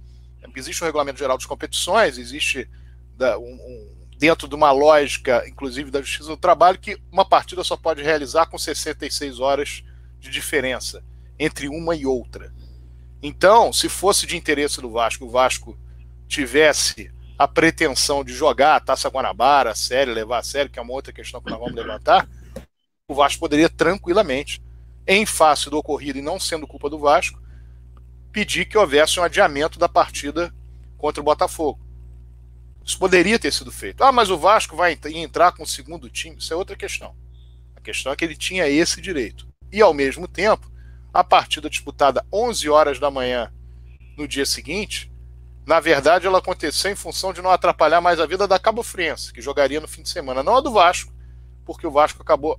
Existe 0.55 0.83
o 0.83 0.85
regulamento 0.85 1.19
geral 1.19 1.39
de 1.39 1.47
competições, 1.47 2.19
existe 2.19 2.69
da, 3.17 3.39
um, 3.39 3.55
um, 3.55 3.93
dentro 4.19 4.47
de 4.47 4.55
uma 4.55 4.71
lógica, 4.71 5.45
inclusive 5.49 5.91
da 5.91 6.01
Justiça 6.01 6.29
do 6.29 6.37
Trabalho, 6.37 6.79
que 6.79 7.01
uma 7.11 7.25
partida 7.25 7.65
só 7.65 7.77
pode 7.77 8.03
realizar 8.03 8.47
com 8.47 8.59
66 8.59 9.41
horas 9.41 9.83
de 10.21 10.31
diferença 10.31 11.03
entre 11.39 11.69
uma 11.69 11.97
e 11.97 12.07
outra. 12.07 12.53
Então, 13.23 13.73
se 13.73 13.89
fosse 13.89 14.27
de 14.27 14.37
interesse 14.37 14.81
do 14.81 14.91
Vasco, 14.91 15.25
o 15.25 15.31
Vasco 15.31 15.79
tivesse 16.29 17.11
a 17.39 17.49
pretensão 17.49 18.23
de 18.23 18.33
jogar 18.33 18.77
a 18.77 18.81
Taça 18.81 19.09
Guanabara, 19.09 19.71
a 19.71 19.75
série, 19.75 20.13
levar 20.13 20.39
a 20.39 20.43
série, 20.43 20.69
que 20.69 20.79
é 20.79 20.83
uma 20.83 20.93
outra 20.93 21.13
questão 21.13 21.41
que 21.41 21.51
nós 21.51 21.59
vamos 21.59 21.75
levantar, 21.75 22.29
o 23.09 23.15
Vasco 23.15 23.41
poderia 23.41 23.69
tranquilamente, 23.69 24.63
em 25.07 25.27
face 25.27 25.69
do 25.69 25.77
ocorrido 25.77 26.21
e 26.21 26.23
não 26.23 26.39
sendo 26.39 26.67
culpa 26.67 26.89
do 26.89 26.99
Vasco, 26.99 27.42
pedir 28.33 28.65
que 28.65 28.79
houvesse 28.79 29.21
um 29.21 29.23
adiamento 29.23 29.79
da 29.79 29.89
partida 29.89 30.53
contra 30.97 31.21
o 31.21 31.25
Botafogo. 31.25 31.81
Isso 32.85 32.99
poderia 32.99 33.39
ter 33.39 33.53
sido 33.53 33.71
feito. 33.71 34.03
Ah, 34.03 34.11
mas 34.11 34.31
o 34.31 34.39
Vasco 34.39 34.75
vai 34.75 34.99
entrar 35.05 35.53
com 35.53 35.63
o 35.63 35.67
segundo 35.67 36.11
time. 36.11 36.37
Isso 36.39 36.53
é 36.53 36.57
outra 36.57 36.75
questão. 36.75 37.15
A 37.77 37.81
questão 37.81 38.13
é 38.13 38.17
que 38.17 38.25
ele 38.25 38.37
tinha 38.37 38.69
esse 38.69 39.01
direito. 39.01 39.47
E, 39.71 39.81
ao 39.81 39.95
mesmo 39.95 40.27
tempo, 40.27 40.71
a 41.13 41.23
partida 41.23 41.71
disputada 41.71 42.25
11 42.33 42.69
horas 42.69 42.99
da 42.99 43.11
manhã 43.11 43.53
no 44.17 44.27
dia 44.27 44.47
seguinte, 44.47 45.13
na 45.67 45.79
verdade 45.79 46.27
ela 46.27 46.39
aconteceu 46.39 46.91
em 46.91 46.97
função 46.97 47.33
de 47.33 47.41
não 47.41 47.51
atrapalhar 47.51 48.01
mais 48.01 48.19
a 48.19 48.27
vida 48.27 48.49
da 48.49 48.59
Cabo 48.59 48.83
Friense, 48.83 49.33
que 49.33 49.41
jogaria 49.41 49.81
no 49.81 49.89
fim 49.89 50.03
de 50.03 50.09
semana, 50.09 50.43
não 50.43 50.57
a 50.57 50.61
do 50.61 50.73
Vasco, 50.73 51.13
porque 51.65 51.87
o 51.87 51.91
Vasco 51.91 52.23
acabou 52.23 52.59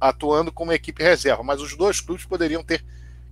atuando 0.00 0.50
como 0.50 0.72
equipe 0.72 1.02
reserva, 1.02 1.42
mas 1.42 1.60
os 1.60 1.76
dois 1.76 2.00
clubes 2.00 2.24
poderiam 2.24 2.62
ter 2.62 2.84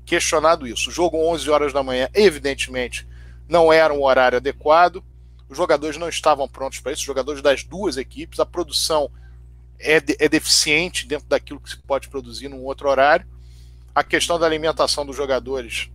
questionado 0.09 0.67
isso. 0.67 0.89
O 0.89 0.93
jogo 0.93 1.19
11 1.19 1.51
horas 1.51 1.73
da 1.73 1.83
manhã, 1.83 2.09
evidentemente, 2.15 3.07
não 3.47 3.71
era 3.71 3.93
um 3.93 4.03
horário 4.03 4.39
adequado. 4.39 5.05
Os 5.51 5.57
jogadores 5.57 5.99
não 5.99 6.09
estavam 6.09 6.49
prontos 6.49 6.81
para 6.81 6.93
isso, 6.93 7.01
os 7.01 7.07
jogadores 7.07 7.43
das 7.43 7.63
duas 7.63 7.99
equipes, 7.99 8.41
a 8.41 8.47
produção 8.47 9.11
é, 9.79 10.01
de, 10.01 10.17
é 10.19 10.27
deficiente 10.27 11.07
dentro 11.07 11.29
daquilo 11.29 11.61
que 11.61 11.69
se 11.69 11.77
pode 11.77 12.09
produzir 12.09 12.49
num 12.49 12.65
outro 12.65 12.89
horário. 12.89 13.27
A 13.95 14.03
questão 14.03 14.39
da 14.39 14.47
alimentação 14.47 15.05
dos 15.05 15.15
jogadores. 15.15 15.91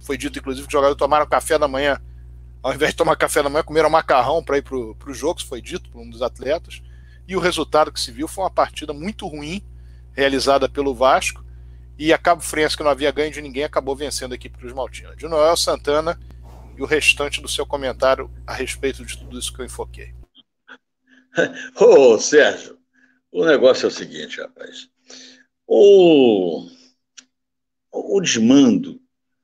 Foi 0.00 0.16
dito, 0.16 0.38
inclusive, 0.38 0.66
que 0.66 0.70
os 0.70 0.72
jogadores 0.72 0.98
tomaram 0.98 1.26
café 1.26 1.58
da 1.58 1.68
manhã. 1.68 2.00
Ao 2.62 2.72
invés 2.72 2.92
de 2.92 2.96
tomar 2.96 3.16
café 3.16 3.42
da 3.42 3.50
manhã, 3.50 3.62
comeram 3.62 3.90
macarrão 3.90 4.42
para 4.42 4.56
ir 4.56 4.62
para 4.62 4.76
o 4.76 5.14
jogo, 5.14 5.42
foi 5.42 5.60
dito 5.60 5.90
por 5.90 6.00
um 6.00 6.08
dos 6.08 6.22
atletas. 6.22 6.82
E 7.28 7.36
o 7.36 7.40
resultado 7.40 7.92
que 7.92 8.00
se 8.00 8.10
viu 8.10 8.26
foi 8.26 8.44
uma 8.44 8.50
partida 8.50 8.94
muito 8.94 9.26
ruim, 9.26 9.62
realizada 10.14 10.66
pelo 10.66 10.94
Vasco. 10.94 11.44
E 12.00 12.14
a 12.14 12.18
Cabo 12.18 12.40
Friense, 12.40 12.74
que 12.74 12.82
não 12.82 12.90
havia 12.90 13.10
ganho 13.10 13.30
de 13.30 13.42
ninguém, 13.42 13.62
acabou 13.62 13.94
vencendo 13.94 14.32
a 14.32 14.34
equipe 14.34 14.58
dos 14.58 14.72
Maltinos. 14.72 15.18
De 15.18 15.28
Noel 15.28 15.54
Santana 15.54 16.18
e 16.74 16.80
o 16.80 16.86
restante 16.86 17.42
do 17.42 17.48
seu 17.48 17.66
comentário 17.66 18.30
a 18.46 18.54
respeito 18.54 19.04
de 19.04 19.18
tudo 19.18 19.38
isso 19.38 19.52
que 19.52 19.60
eu 19.60 19.66
enfoquei. 19.66 20.14
Ô, 21.78 22.18
Sérgio, 22.18 22.78
o 23.30 23.44
negócio 23.44 23.84
é 23.84 23.88
o 23.88 23.90
seguinte, 23.90 24.40
rapaz. 24.40 24.88
O 25.66 26.66
o 27.92 28.18
desmando, 28.18 28.98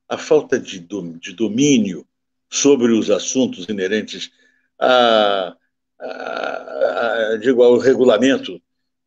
a 0.09 0.17
falta 0.17 0.59
de, 0.59 0.79
de 0.81 1.35
domínio 1.35 2.07
sobre 2.49 2.93
os 2.93 3.11
assuntos 3.11 3.69
inerentes 3.69 4.31
a, 4.81 5.55
a, 6.01 7.33
a, 7.35 7.37
digo, 7.37 7.63
ao 7.63 7.77
regulamento, 7.77 8.59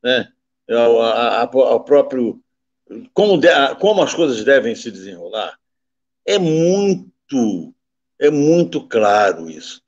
né? 0.03 0.32
ao, 0.70 1.01
ao 1.01 1.84
próprio 1.84 2.39
como, 3.13 3.38
de, 3.38 3.48
como 3.79 4.01
as 4.01 4.13
coisas 4.13 4.43
devem 4.43 4.75
se 4.75 4.91
desenrolar, 4.91 5.58
é 6.25 6.38
muito, 6.38 7.74
é 8.19 8.29
muito 8.29 8.88
claro 8.88 9.50
isso. 9.50 9.81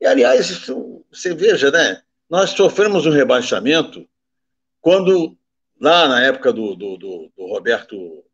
E, 0.00 0.06
aliás, 0.06 0.50
isso, 0.50 1.04
você 1.10 1.34
veja, 1.34 1.70
né? 1.70 2.02
Nós 2.28 2.50
sofremos 2.50 3.06
um 3.06 3.10
rebaixamento 3.10 4.08
quando, 4.80 5.36
lá 5.80 6.08
na 6.08 6.22
época 6.22 6.52
do, 6.52 6.74
do, 6.74 6.96
do, 6.96 7.32
do 7.36 7.46
Roberto, 7.46 8.24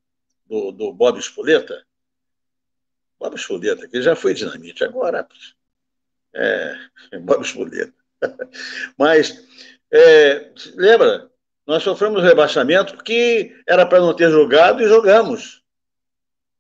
do, 0.46 0.72
do 0.72 0.92
Bob 0.92 1.18
Espoleta, 1.18 1.84
Bob 3.18 3.36
Espoleta, 3.36 3.88
que 3.88 4.02
já 4.02 4.16
foi 4.16 4.34
dinamite, 4.34 4.84
agora 4.84 5.26
é, 6.34 6.76
Bob 7.20 7.42
Espoleta. 7.42 7.94
Mas, 8.98 9.46
é, 9.90 10.50
lembra, 10.74 11.30
nós 11.66 11.82
sofremos 11.82 12.22
rebaixamento 12.22 12.94
porque 12.94 13.54
era 13.66 13.86
para 13.86 14.00
não 14.00 14.14
ter 14.14 14.30
jogado 14.30 14.82
e 14.82 14.88
jogamos. 14.88 15.62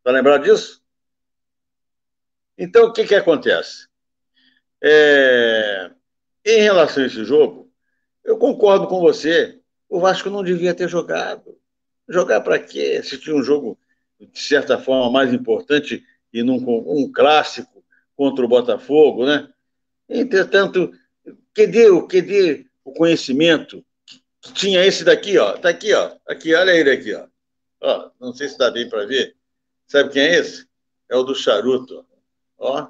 Para 0.02 0.12
lembrar 0.12 0.38
disso? 0.38 0.82
Então, 2.56 2.86
o 2.86 2.92
que, 2.92 3.04
que 3.04 3.14
acontece? 3.14 3.88
É, 4.82 5.90
em 6.44 6.60
relação 6.60 7.02
a 7.02 7.06
esse 7.06 7.24
jogo, 7.24 7.70
eu 8.24 8.36
concordo 8.38 8.86
com 8.86 9.00
você. 9.00 9.60
O 9.88 10.00
Vasco 10.00 10.30
não 10.30 10.42
devia 10.42 10.74
ter 10.74 10.88
jogado. 10.88 11.58
Jogar 12.08 12.40
para 12.40 12.58
quê? 12.58 13.02
Se 13.02 13.18
tinha 13.18 13.34
um 13.34 13.42
jogo, 13.42 13.78
de 14.20 14.38
certa 14.38 14.78
forma, 14.78 15.10
mais 15.10 15.32
importante 15.32 16.04
e 16.32 16.42
num 16.42 16.56
um 16.56 17.10
clássico 17.12 17.84
contra 18.16 18.44
o 18.44 18.48
Botafogo, 18.48 19.26
né? 19.26 19.48
Entretanto, 20.08 20.92
cadê, 21.54 21.86
cadê 22.08 22.66
o 22.84 22.92
conhecimento 22.92 23.84
tinha 24.50 24.84
esse 24.84 25.04
daqui, 25.04 25.38
ó. 25.38 25.52
Tá 25.56 25.68
aqui, 25.68 25.94
ó. 25.94 26.12
Aqui, 26.26 26.54
olha 26.54 26.72
ele 26.72 26.90
aqui, 26.90 27.14
ó. 27.14 27.26
ó 27.80 28.10
não 28.20 28.34
sei 28.34 28.48
se 28.48 28.58
dá 28.58 28.70
bem 28.70 28.88
para 28.88 29.06
ver. 29.06 29.36
Sabe 29.86 30.10
quem 30.10 30.22
é 30.22 30.38
esse? 30.38 30.66
É 31.08 31.16
o 31.16 31.22
do 31.22 31.34
charuto. 31.34 32.04
Ó. 32.58 32.88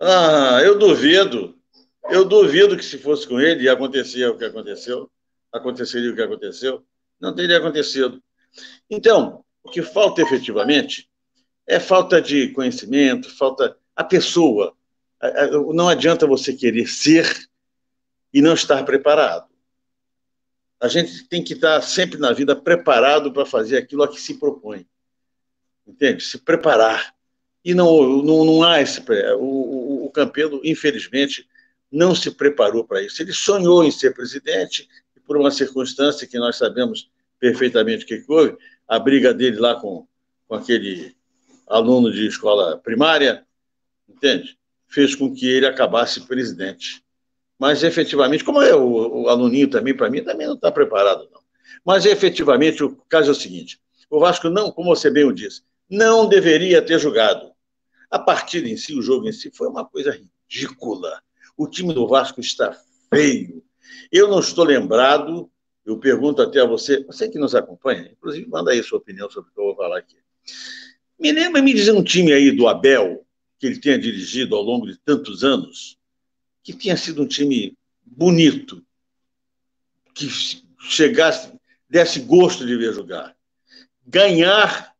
Ah, 0.00 0.60
eu 0.64 0.78
duvido. 0.78 1.58
Eu 2.10 2.24
duvido 2.24 2.76
que 2.76 2.84
se 2.84 2.98
fosse 2.98 3.28
com 3.28 3.40
ele 3.40 3.64
ia 3.64 3.72
acontecer 3.72 4.26
o 4.26 4.36
que 4.36 4.44
aconteceu. 4.44 5.10
Aconteceria 5.52 6.10
o 6.10 6.14
que 6.14 6.22
aconteceu. 6.22 6.84
Não 7.20 7.34
teria 7.34 7.58
acontecido. 7.58 8.22
Então, 8.90 9.44
o 9.62 9.70
que 9.70 9.82
falta 9.82 10.22
efetivamente 10.22 11.08
é 11.66 11.78
falta 11.78 12.20
de 12.20 12.48
conhecimento, 12.48 13.30
falta 13.36 13.76
a 13.94 14.02
pessoa. 14.02 14.74
Não 15.72 15.88
adianta 15.88 16.26
você 16.26 16.52
querer 16.52 16.86
ser 16.86 17.48
e 18.32 18.42
não 18.42 18.54
estar 18.54 18.84
preparado 18.84 19.51
a 20.82 20.88
gente 20.88 21.22
tem 21.28 21.44
que 21.44 21.52
estar 21.52 21.80
sempre 21.80 22.18
na 22.18 22.32
vida 22.32 22.56
preparado 22.56 23.32
para 23.32 23.46
fazer 23.46 23.76
aquilo 23.76 24.02
a 24.02 24.08
que 24.08 24.20
se 24.20 24.34
propõe. 24.34 24.84
Entende? 25.86 26.24
Se 26.24 26.38
preparar. 26.38 27.14
E 27.64 27.72
não, 27.72 28.20
não, 28.20 28.44
não 28.44 28.64
há 28.64 28.82
esse. 28.82 29.00
O, 29.38 29.44
o, 29.44 30.06
o 30.06 30.10
Campelo, 30.10 30.60
infelizmente, 30.64 31.48
não 31.88 32.16
se 32.16 32.32
preparou 32.32 32.84
para 32.84 33.00
isso. 33.00 33.22
Ele 33.22 33.32
sonhou 33.32 33.84
em 33.84 33.92
ser 33.92 34.12
presidente, 34.12 34.88
e 35.16 35.20
por 35.20 35.36
uma 35.36 35.52
circunstância 35.52 36.26
que 36.26 36.36
nós 36.36 36.56
sabemos 36.56 37.08
perfeitamente 37.38 38.04
o 38.04 38.06
que 38.08 38.24
houve, 38.26 38.56
a 38.88 38.98
briga 38.98 39.32
dele 39.32 39.58
lá 39.58 39.76
com, 39.76 40.04
com 40.48 40.54
aquele 40.56 41.14
aluno 41.68 42.10
de 42.10 42.26
escola 42.26 42.76
primária, 42.76 43.46
entende? 44.08 44.58
Fez 44.88 45.14
com 45.14 45.32
que 45.32 45.46
ele 45.46 45.66
acabasse 45.66 46.26
presidente. 46.26 47.04
Mas, 47.62 47.84
efetivamente, 47.84 48.42
como 48.42 48.60
é 48.60 48.74
o, 48.74 49.22
o 49.22 49.28
aluninho 49.28 49.70
também, 49.70 49.96
para 49.96 50.10
mim, 50.10 50.20
também 50.20 50.48
não 50.48 50.56
está 50.56 50.72
preparado, 50.72 51.28
não. 51.30 51.40
Mas, 51.84 52.04
efetivamente, 52.04 52.82
o 52.82 52.96
caso 53.08 53.28
é 53.28 53.30
o 53.30 53.36
seguinte: 53.36 53.80
o 54.10 54.18
Vasco 54.18 54.50
não, 54.50 54.72
como 54.72 54.92
você 54.92 55.08
bem 55.08 55.22
o 55.22 55.32
disse, 55.32 55.62
não 55.88 56.28
deveria 56.28 56.82
ter 56.82 56.98
jogado. 56.98 57.52
A 58.10 58.18
partida 58.18 58.68
em 58.68 58.76
si, 58.76 58.98
o 58.98 59.00
jogo 59.00 59.28
em 59.28 59.32
si, 59.32 59.48
foi 59.54 59.68
uma 59.68 59.84
coisa 59.84 60.10
ridícula. 60.10 61.22
O 61.56 61.68
time 61.68 61.94
do 61.94 62.04
Vasco 62.08 62.40
está 62.40 62.76
feio. 63.08 63.62
Eu 64.10 64.26
não 64.26 64.40
estou 64.40 64.64
lembrado, 64.64 65.48
eu 65.86 65.96
pergunto 65.98 66.42
até 66.42 66.62
a 66.62 66.66
você, 66.66 67.04
você 67.04 67.28
que 67.28 67.38
nos 67.38 67.54
acompanha, 67.54 68.10
inclusive, 68.10 68.44
manda 68.48 68.72
aí 68.72 68.82
sua 68.82 68.98
opinião 68.98 69.30
sobre 69.30 69.52
o 69.52 69.54
que 69.54 69.60
eu 69.60 69.66
vou 69.66 69.76
falar 69.76 69.98
aqui. 69.98 70.16
Me 71.16 71.30
lembra, 71.30 71.62
me 71.62 71.72
dizer 71.72 71.92
um 71.92 72.02
time 72.02 72.32
aí 72.32 72.50
do 72.50 72.66
Abel, 72.66 73.24
que 73.56 73.68
ele 73.68 73.78
tenha 73.78 73.96
dirigido 73.96 74.56
ao 74.56 74.62
longo 74.62 74.84
de 74.84 74.98
tantos 74.98 75.44
anos, 75.44 76.01
que 76.62 76.72
tinha 76.72 76.96
sido 76.96 77.22
um 77.22 77.26
time 77.26 77.76
bonito, 78.04 78.84
que 80.14 80.28
chegasse, 80.80 81.52
desse 81.88 82.20
gosto 82.20 82.66
de 82.66 82.76
ver 82.76 82.94
jogar. 82.94 83.36
Ganhar 84.06 84.94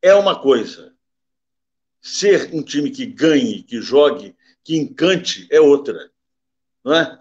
é 0.00 0.14
uma 0.14 0.40
coisa. 0.40 0.94
Ser 2.00 2.54
um 2.54 2.62
time 2.62 2.90
que 2.90 3.06
ganhe, 3.06 3.62
que 3.62 3.80
jogue, 3.80 4.34
que 4.62 4.76
encante 4.76 5.46
é 5.50 5.60
outra. 5.60 6.10
Não 6.84 6.94
é? 6.94 7.20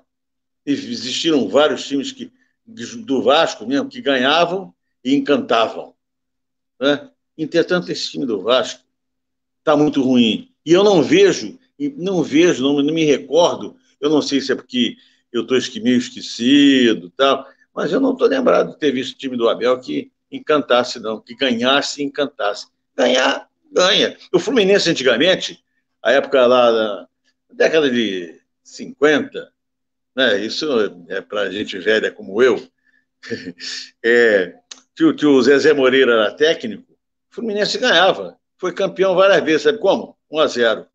Existiram 0.65 1.47
vários 1.47 1.87
times 1.87 2.11
que, 2.11 2.31
do 2.65 3.23
Vasco 3.23 3.65
mesmo 3.65 3.89
que 3.89 4.01
ganhavam 4.01 4.73
e 5.03 5.15
encantavam. 5.15 5.95
Não 6.79 6.89
é? 6.89 7.11
Entretanto, 7.37 7.91
esse 7.91 8.11
time 8.11 8.25
do 8.25 8.41
Vasco 8.41 8.83
está 9.59 9.75
muito 9.75 10.01
ruim. 10.01 10.53
E 10.65 10.73
eu 10.73 10.83
não 10.83 11.01
vejo 11.01 11.57
não 11.95 12.23
vejo, 12.23 12.63
não, 12.63 12.81
não 12.81 12.93
me 12.93 13.05
recordo. 13.05 13.75
Eu 13.99 14.09
não 14.09 14.21
sei 14.21 14.41
se 14.41 14.51
é 14.51 14.55
porque 14.55 14.97
eu 15.31 15.41
estou 15.41 15.57
meio 15.81 15.97
esquecido, 15.97 17.11
tal, 17.11 17.47
mas 17.73 17.91
eu 17.91 17.99
não 17.99 18.13
estou 18.13 18.27
lembrado 18.27 18.71
de 18.71 18.79
ter 18.79 18.91
visto 18.91 19.15
o 19.15 19.17
time 19.17 19.37
do 19.37 19.49
Abel 19.49 19.79
que 19.79 20.11
encantasse, 20.31 20.99
não, 20.99 21.21
que 21.21 21.35
ganhasse 21.35 22.01
e 22.01 22.05
encantasse. 22.05 22.67
Ganhar, 22.95 23.47
ganha. 23.71 24.17
O 24.33 24.39
Fluminense, 24.39 24.89
antigamente, 24.89 25.63
a 26.01 26.11
época 26.11 26.45
lá 26.45 26.71
da 26.71 27.07
década 27.53 27.89
de 27.89 28.39
50, 28.63 29.51
né, 30.15 30.39
isso 30.39 30.67
é 31.07 31.21
para 31.21 31.51
gente 31.51 31.77
velha 31.77 32.11
como 32.11 32.41
eu, 32.41 32.61
é, 34.03 34.55
tio, 34.95 35.13
tio 35.13 35.41
Zezé 35.41 35.73
Moreira 35.73 36.13
era 36.13 36.31
técnico, 36.31 36.91
o 36.91 37.35
Fluminense 37.35 37.77
ganhava. 37.77 38.37
Foi 38.57 38.73
campeão 38.73 39.13
várias 39.13 39.43
vezes, 39.43 39.61
sabe 39.61 39.77
como? 39.77 40.17
1 40.31 40.39
a 40.39 40.47
0 40.47 40.87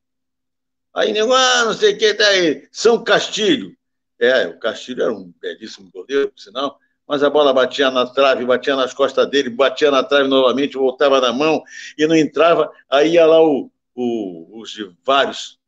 Aí 0.94 1.12
nego, 1.12 1.32
ah, 1.32 1.64
não 1.64 1.72
sei 1.72 1.94
o 1.94 1.98
que, 1.98 2.14
tá 2.14 2.26
aí. 2.26 2.68
São 2.70 3.02
Castilho. 3.02 3.76
É, 4.18 4.46
o 4.46 4.58
Castilho 4.58 5.02
era 5.02 5.12
um 5.12 5.32
belíssimo 5.40 5.90
goleiro, 5.90 6.30
por 6.30 6.38
sinal, 6.38 6.78
mas 7.08 7.22
a 7.22 7.30
bola 7.30 7.52
batia 7.52 7.90
na 7.90 8.06
trave, 8.06 8.44
batia 8.44 8.76
nas 8.76 8.94
costas 8.94 9.28
dele, 9.28 9.50
batia 9.50 9.90
na 9.90 10.04
trave 10.04 10.28
novamente, 10.28 10.76
voltava 10.76 11.20
na 11.20 11.32
mão 11.32 11.62
e 11.98 12.06
não 12.06 12.14
entrava. 12.14 12.70
Aí 12.88 13.14
ia 13.14 13.26
lá 13.26 13.42
o, 13.42 13.70
o, 13.94 14.60
os 14.60 14.70
de 14.70 14.94
vários 15.04 15.58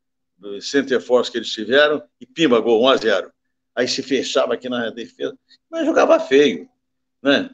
center 0.61 1.01
force 1.01 1.31
que 1.31 1.37
eles 1.37 1.51
tiveram 1.51 2.03
e 2.19 2.25
pimba, 2.25 2.59
gol, 2.59 2.83
1 2.83 2.87
a 2.87 2.95
0 2.97 3.31
Aí 3.75 3.87
se 3.87 4.01
fechava 4.01 4.53
aqui 4.53 4.69
na 4.69 4.89
defesa, 4.89 5.37
mas 5.69 5.85
jogava 5.85 6.19
feio, 6.19 6.69
né? 7.21 7.49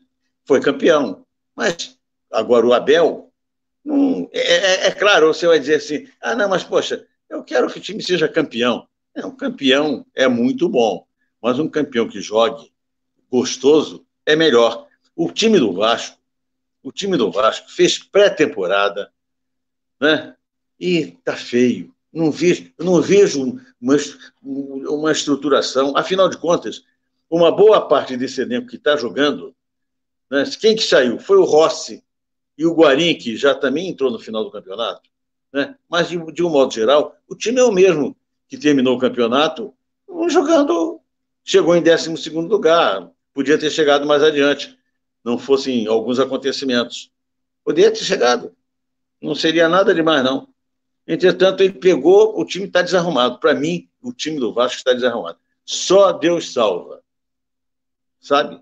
Foi 0.46 0.62
campeão. 0.62 1.26
Mas 1.56 1.98
agora 2.32 2.66
o 2.66 2.74
Abel, 2.74 3.32
não, 3.84 4.30
é, 4.32 4.40
é, 4.40 4.88
é 4.88 4.92
claro, 4.92 5.28
você 5.28 5.48
vai 5.48 5.60
dizer 5.60 5.76
assim, 5.76 6.08
ah, 6.22 6.36
não, 6.36 6.48
mas 6.48 6.64
poxa, 6.64 7.08
eu 7.32 7.44
quero 7.44 7.72
que 7.72 7.80
o 7.80 7.82
time 7.82 8.04
seja 8.04 8.28
campeão. 8.28 8.88
É, 9.16 9.26
um 9.26 9.36
campeão 9.36 10.06
é 10.14 10.28
muito 10.28 10.68
bom, 10.68 11.08
mas 11.42 11.58
um 11.58 11.68
campeão 11.68 12.08
que 12.08 12.22
jogue 12.22 12.72
gostoso 13.32 14.06
é 14.26 14.36
melhor. 14.36 14.88
O 15.16 15.32
time 15.32 15.58
do 15.58 15.74
Vasco, 15.74 16.20
o 16.84 16.92
time 16.92 17.16
do 17.16 17.32
Vasco 17.32 17.72
fez 17.72 17.98
pré-temporada, 17.98 19.12
né? 20.00 20.36
E 20.78 21.18
tá 21.24 21.36
feio. 21.36 21.94
Não 22.12 22.30
vejo, 22.30 22.74
não 22.78 23.02
vejo 23.02 23.62
uma, 23.80 23.96
uma 24.44 25.12
estruturação. 25.12 25.96
Afinal 25.96 26.28
de 26.28 26.38
contas, 26.38 26.84
uma 27.30 27.50
boa 27.50 27.88
parte 27.88 28.18
desse 28.18 28.42
elenco 28.42 28.68
que 28.68 28.76
está 28.76 28.98
jogando, 28.98 29.56
né? 30.30 30.44
quem 30.60 30.76
que 30.76 30.84
saiu? 30.84 31.18
Foi 31.18 31.38
o 31.38 31.46
Rossi 31.46 32.04
e 32.58 32.66
o 32.66 32.74
Guarim, 32.74 33.18
que 33.18 33.38
já 33.38 33.56
também 33.56 33.88
entrou 33.88 34.12
no 34.12 34.20
final 34.20 34.44
do 34.44 34.52
campeonato. 34.52 35.11
Né? 35.54 35.76
Mas, 35.90 36.10
de, 36.10 36.18
de 36.32 36.44
um 36.44 36.50
modo 36.50 36.74
geral, 36.74 37.16
o 37.28 37.36
time 37.36 37.60
é 37.60 37.64
o 37.64 37.72
mesmo 37.72 38.16
que 38.48 38.58
terminou 38.58 38.96
o 38.96 39.00
campeonato 39.00 39.74
jogando, 40.30 41.00
chegou 41.44 41.76
em 41.76 41.82
12 41.82 42.30
lugar, 42.30 43.10
podia 43.34 43.58
ter 43.58 43.70
chegado 43.70 44.06
mais 44.06 44.24
adiante, 44.24 44.78
não 45.24 45.38
fossem 45.38 45.88
alguns 45.88 46.20
acontecimentos. 46.20 47.12
Poderia 47.64 47.92
ter 47.92 48.04
chegado, 48.04 48.56
não 49.22 49.36
seria 49.36 49.70
nada 49.70 49.94
demais, 49.94 50.24
não. 50.24 50.48
Entretanto, 51.08 51.62
ele 51.62 51.74
pegou, 51.74 52.40
o 52.40 52.46
time 52.46 52.66
está 52.66 52.82
desarrumado. 52.82 53.40
Para 53.40 53.54
mim, 53.54 53.90
o 54.02 54.14
time 54.14 54.40
do 54.40 54.54
Vasco 54.54 54.78
está 54.78 54.94
desarrumado. 54.94 55.38
Só 55.66 56.12
Deus 56.12 56.54
salva. 56.54 57.02
Sabe? 58.20 58.62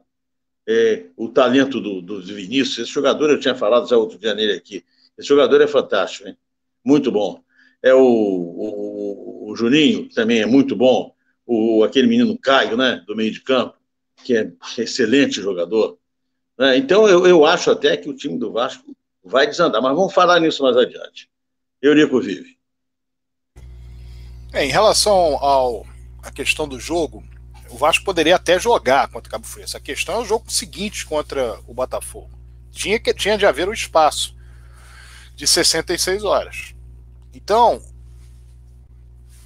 É, 0.68 1.06
o 1.18 1.30
talento 1.30 1.80
do, 1.80 2.02
do 2.02 2.22
Vinícius, 2.22 2.80
esse 2.80 2.92
jogador 2.92 3.30
eu 3.30 3.40
tinha 3.40 3.56
falado 3.56 3.88
já 3.88 3.98
outro 3.98 4.20
dia 4.20 4.36
nele 4.36 4.54
aqui, 4.54 4.86
Esse 5.18 5.28
jogador 5.28 5.62
é 5.62 5.68
fantástico, 5.68 6.28
hein? 6.28 6.38
Muito 6.84 7.12
bom. 7.12 7.42
É 7.82 7.94
o, 7.94 8.02
o, 8.02 9.52
o 9.52 9.56
Juninho, 9.56 10.08
que 10.08 10.16
também 10.16 10.42
é 10.42 10.46
muito 10.46 10.76
bom. 10.76 11.14
O, 11.46 11.84
aquele 11.84 12.08
menino 12.08 12.38
Caio, 12.38 12.78
né? 12.78 13.04
Do 13.08 13.16
meio 13.16 13.32
de 13.32 13.42
campo, 13.42 13.76
que 14.24 14.36
é 14.36 14.52
excelente 14.78 15.42
jogador. 15.42 15.98
Né? 16.58 16.78
Então, 16.78 17.08
eu, 17.08 17.26
eu 17.26 17.46
acho 17.46 17.72
até 17.72 17.96
que 17.96 18.10
o 18.10 18.16
time 18.16 18.38
do 18.38 18.52
Vasco 18.52 18.96
vai 19.24 19.48
desandar. 19.48 19.82
Mas 19.82 19.96
vamos 19.96 20.14
falar 20.14 20.40
nisso 20.40 20.64
mais 20.64 20.76
adiante. 20.76 21.30
Eurico 21.82 22.20
Vive. 22.20 22.58
Em 24.54 24.70
relação 24.70 25.38
ao 25.38 25.86
a 26.22 26.32
questão 26.32 26.68
do 26.68 26.80
jogo, 26.80 27.24
o 27.70 27.78
Vasco 27.78 28.04
poderia 28.04 28.36
até 28.36 28.60
jogar 28.60 29.08
contra 29.08 29.30
o 29.30 29.32
Cabo 29.32 29.46
Frio. 29.46 29.66
A 29.74 29.80
questão 29.80 30.16
é 30.16 30.20
o 30.20 30.26
jogo 30.26 30.52
seguinte 30.52 31.06
contra 31.06 31.58
o 31.68 31.74
Botafogo. 31.74 32.32
Tinha, 32.72 33.00
que, 33.00 33.14
tinha 33.14 33.38
de 33.38 33.46
haver 33.46 33.68
o 33.68 33.72
um 33.72 33.74
espaço 33.74 34.36
de 35.40 35.48
66 35.48 36.26
horas. 36.26 36.76
Então, 37.34 37.82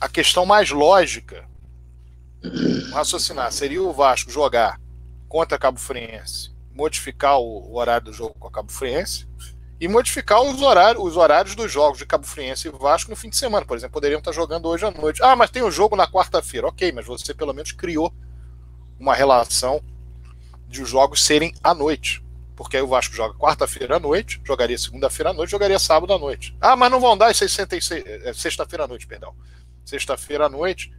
a 0.02 0.10
questão 0.10 0.44
mais 0.44 0.72
lógica, 0.72 1.48
raciocinar, 2.92 3.52
seria 3.52 3.84
o 3.84 3.94
Vasco 3.94 4.32
jogar 4.32 4.82
contra 5.30 5.60
Cabo 5.60 5.80
Friense, 5.80 6.52
modificar 6.74 7.40
o, 7.40 7.76
horário 7.76 8.06
do 8.06 8.14
jogo 8.14 8.34
com 8.40 8.48
a 8.48 8.52
Cabo 8.52 8.72
Friense, 8.72 9.28
e 9.80 9.88
modificar 9.88 10.42
os 10.42 10.64
horários, 10.64 11.04
os 11.06 11.16
horários 11.16 11.54
dos 11.54 11.72
jogos 11.72 12.00
de 12.00 12.08
Cabo 12.08 12.26
Friense 12.26 12.68
e 12.68 12.72
Vasco 12.72 13.12
no 13.12 13.16
fim 13.16 13.30
de 13.30 13.38
semana. 13.38 13.64
Por 13.64 13.78
exemplo, 13.78 13.94
poderiam 13.94 14.18
estar 14.18 14.32
jogando 14.32 14.68
hoje 14.68 14.84
à 14.88 14.90
noite. 14.90 15.22
Ah, 15.22 15.36
mas 15.36 15.52
tem 15.52 15.62
um 15.62 15.70
jogo 15.70 15.96
na 15.96 16.08
quarta-feira. 16.08 16.70
Ok, 16.70 16.92
mas 16.92 17.06
você 17.06 17.36
pelo 17.36 17.54
menos 17.54 17.72
criou 17.72 18.12
uma 19.00 19.14
relação 19.14 19.80
de 20.68 20.82
os 20.82 20.90
jogos 20.90 21.24
serem 21.24 21.54
à 21.64 21.72
noite. 21.76 22.23
Porque 22.56 22.78
aí 22.78 22.84
o 22.84 22.88
Vasco 22.88 23.16
joga 23.16 23.38
quarta-feira 23.38 23.98
à 23.98 24.00
noite, 24.00 24.42
jogaria 24.46 24.78
segunda-feira 24.78 25.32
à 25.32 25.34
noite, 25.34 25.50
jogaria 25.50 25.80
sábado 25.80 26.14
à 26.14 26.20
noite. 26.20 26.56
Ah, 26.62 26.76
mas 26.76 26.92
não 26.92 27.00
vão 27.00 27.18
dar 27.18 27.34
66. 27.34 28.06
É, 28.06 28.34
sexta-feira 28.34 28.84
à 28.84 28.88
noite, 28.88 29.08
perdão. 29.08 29.34
Sexta-feira 29.84 30.46
à 30.46 30.50
noite, 30.50 30.94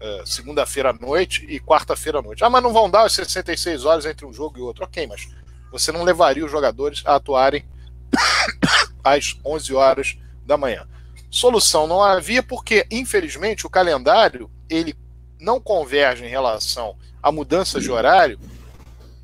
uh, 0.00 0.26
segunda-feira 0.26 0.90
à 0.90 0.92
noite 0.92 1.44
e 1.48 1.60
quarta-feira 1.60 2.18
à 2.18 2.22
noite. 2.22 2.42
Ah, 2.42 2.50
mas 2.50 2.62
não 2.62 2.72
vão 2.72 2.88
dar 2.88 3.04
as 3.04 3.12
66 3.12 3.84
horas 3.84 4.06
entre 4.06 4.24
um 4.24 4.32
jogo 4.32 4.58
e 4.58 4.62
outro. 4.62 4.84
Ok, 4.84 5.06
mas 5.06 5.28
você 5.70 5.92
não 5.92 6.04
levaria 6.04 6.44
os 6.44 6.50
jogadores 6.50 7.02
a 7.04 7.16
atuarem 7.16 7.64
às 9.04 9.36
11 9.44 9.74
horas 9.74 10.18
da 10.46 10.56
manhã. 10.56 10.86
Solução 11.30 11.86
não 11.86 12.02
havia 12.02 12.42
porque, 12.42 12.86
infelizmente, 12.90 13.66
o 13.66 13.70
calendário 13.70 14.50
ele 14.70 14.94
não 15.40 15.60
converge 15.60 16.24
em 16.24 16.28
relação 16.28 16.96
à 17.22 17.30
mudança 17.30 17.80
de 17.80 17.90
horário 17.90 18.38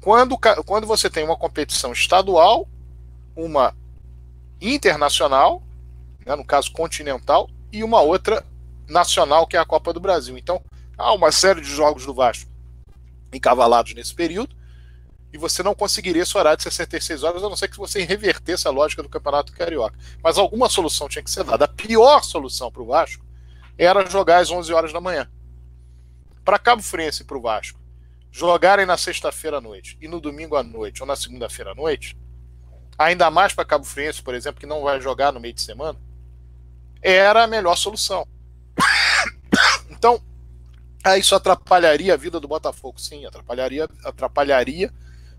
quando, 0.00 0.38
quando 0.64 0.86
você 0.86 1.10
tem 1.10 1.24
uma 1.24 1.36
competição 1.36 1.92
estadual, 1.92 2.68
uma 3.36 3.76
internacional, 4.60 5.62
né, 6.24 6.34
no 6.34 6.44
caso 6.44 6.72
continental, 6.72 7.48
e 7.72 7.84
uma 7.84 8.00
outra 8.00 8.44
nacional, 8.88 9.46
que 9.46 9.56
é 9.56 9.60
a 9.60 9.64
Copa 9.64 9.92
do 9.92 10.00
Brasil. 10.00 10.36
Então, 10.36 10.62
há 10.96 11.12
uma 11.12 11.30
série 11.30 11.60
de 11.60 11.68
jogos 11.68 12.06
do 12.06 12.14
Vasco 12.14 12.50
encavalados 13.32 13.94
nesse 13.94 14.14
período, 14.14 14.56
e 15.32 15.38
você 15.38 15.62
não 15.62 15.74
conseguiria 15.74 16.22
esse 16.22 16.36
horário 16.36 16.56
de 16.56 16.64
66 16.64 17.22
horas, 17.22 17.44
a 17.44 17.48
não 17.48 17.54
ser 17.54 17.68
que 17.68 17.76
você 17.76 18.02
revertesse 18.02 18.66
a 18.66 18.70
lógica 18.70 19.02
do 19.02 19.08
Campeonato 19.08 19.52
Carioca. 19.52 19.96
Mas 20.22 20.36
alguma 20.36 20.68
solução 20.68 21.08
tinha 21.08 21.22
que 21.22 21.30
ser 21.30 21.44
dada. 21.44 21.66
A 21.66 21.68
pior 21.68 22.24
solução 22.24 22.70
para 22.72 22.82
o 22.82 22.86
Vasco 22.86 23.24
era 23.78 24.04
jogar 24.10 24.38
às 24.38 24.50
11 24.50 24.72
horas 24.72 24.92
da 24.92 25.00
manhã. 25.00 25.30
Para 26.44 26.58
Cabo 26.58 26.82
Friense 26.82 27.22
e 27.22 27.24
para 27.24 27.38
o 27.38 27.40
Vasco 27.40 27.79
jogarem 28.30 28.86
na 28.86 28.96
sexta-feira 28.96 29.58
à 29.58 29.60
noite 29.60 29.98
e 30.00 30.08
no 30.08 30.20
domingo 30.20 30.56
à 30.56 30.62
noite 30.62 31.02
ou 31.02 31.06
na 31.06 31.16
segunda-feira 31.16 31.72
à 31.72 31.74
noite, 31.74 32.16
ainda 32.98 33.30
mais 33.30 33.52
para 33.52 33.64
Cabo 33.64 33.84
Friense, 33.84 34.22
por 34.22 34.34
exemplo, 34.34 34.60
que 34.60 34.66
não 34.66 34.82
vai 34.82 35.00
jogar 35.00 35.32
no 35.32 35.40
meio 35.40 35.54
de 35.54 35.62
semana, 35.62 35.98
era 37.02 37.44
a 37.44 37.46
melhor 37.46 37.76
solução. 37.76 38.26
Então, 39.90 40.18
isso 41.18 41.34
atrapalharia 41.34 42.14
a 42.14 42.16
vida 42.16 42.40
do 42.40 42.48
Botafogo, 42.48 42.98
sim, 42.98 43.26
atrapalharia, 43.26 43.86
atrapalharia 44.02 44.90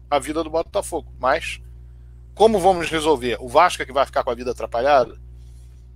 a 0.07 0.19
vida 0.19 0.43
do 0.43 0.51
Botafogo. 0.51 1.11
Mas 1.19 1.59
como 2.35 2.59
vamos 2.59 2.89
resolver? 2.89 3.37
O 3.39 3.47
Vasco 3.47 3.81
é 3.81 3.85
que 3.85 3.93
vai 3.93 4.05
ficar 4.05 4.23
com 4.23 4.29
a 4.29 4.35
vida 4.35 4.51
atrapalhada? 4.51 5.19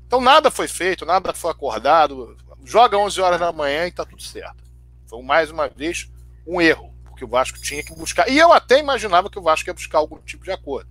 Então 0.08 0.22
nada 0.22 0.50
foi 0.50 0.68
feito, 0.68 1.06
nada 1.06 1.34
foi 1.34 1.52
acordado. 1.52 2.36
Joga 2.64 2.98
11 2.98 3.22
horas 3.22 3.40
da 3.40 3.52
manhã 3.52 3.86
e 3.86 3.90
está 3.90 4.06
tudo 4.06 4.22
certo. 4.22 4.64
Foi 5.08 5.22
mais 5.22 5.52
uma 5.52 5.68
vez 5.68 6.10
um 6.46 6.62
erro, 6.62 6.94
porque 7.04 7.26
o 7.26 7.28
Vasco 7.28 7.60
tinha 7.60 7.84
que 7.84 7.94
buscar. 7.94 8.30
E 8.30 8.38
eu 8.38 8.52
até 8.52 8.80
imaginava 8.80 9.30
que 9.30 9.40
o 9.40 9.42
Vasco 9.42 9.70
ia 9.70 9.74
buscar 9.74 10.00
algum 10.00 10.18
tipo 10.20 10.44
de 10.44 10.52
acordo. 10.52 10.90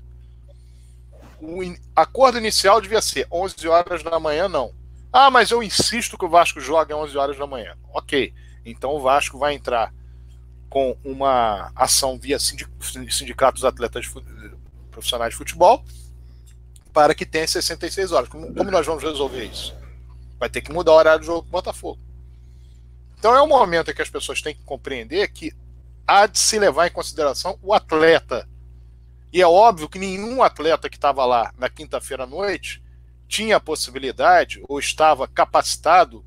O 1.40 1.62
in... 1.62 1.76
acordo 1.94 2.38
inicial 2.38 2.80
devia 2.80 3.02
ser 3.02 3.26
11 3.30 3.68
horas 3.68 4.02
da 4.02 4.18
manhã, 4.18 4.48
não. 4.48 4.72
Ah, 5.12 5.30
mas 5.30 5.50
eu 5.50 5.62
insisto 5.62 6.18
que 6.18 6.24
o 6.24 6.28
Vasco 6.28 6.60
jogue 6.60 6.92
11 6.92 7.16
horas 7.16 7.38
da 7.38 7.46
manhã. 7.46 7.76
Ok. 7.92 8.34
Então 8.64 8.90
o 8.96 9.00
Vasco 9.00 9.38
vai 9.38 9.54
entrar 9.54 9.92
com 10.68 10.96
uma 11.04 11.70
ação 11.76 12.18
via 12.18 12.38
sindicato 12.38 13.54
dos 13.54 13.64
atletas 13.64 14.06
profissionais 14.90 15.32
de 15.32 15.36
futebol 15.36 15.84
para 16.92 17.14
que 17.14 17.24
tenha 17.24 17.46
66 17.46 18.12
horas. 18.12 18.28
Como, 18.28 18.52
como, 18.54 18.70
nós 18.70 18.86
vamos 18.86 19.02
resolver 19.02 19.44
isso? 19.44 19.74
Vai 20.38 20.48
ter 20.48 20.62
que 20.62 20.72
mudar 20.72 20.92
o 20.92 20.96
horário 20.96 21.20
do 21.20 21.26
jogo 21.26 21.42
com 21.42 21.48
o 21.48 21.52
Botafogo. 21.52 22.00
Então 23.24 23.34
é 23.34 23.40
um 23.40 23.48
momento 23.48 23.90
em 23.90 23.94
que 23.94 24.02
as 24.02 24.10
pessoas 24.10 24.42
têm 24.42 24.54
que 24.54 24.62
compreender 24.64 25.26
que 25.28 25.50
há 26.06 26.26
de 26.26 26.38
se 26.38 26.58
levar 26.58 26.88
em 26.88 26.90
consideração 26.90 27.58
o 27.62 27.72
atleta. 27.72 28.46
E 29.32 29.40
é 29.40 29.46
óbvio 29.46 29.88
que 29.88 29.98
nenhum 29.98 30.42
atleta 30.42 30.90
que 30.90 30.96
estava 30.96 31.24
lá 31.24 31.50
na 31.56 31.70
quinta-feira 31.70 32.24
à 32.24 32.26
noite 32.26 32.84
tinha 33.26 33.56
a 33.56 33.60
possibilidade 33.60 34.62
ou 34.68 34.78
estava 34.78 35.26
capacitado 35.26 36.22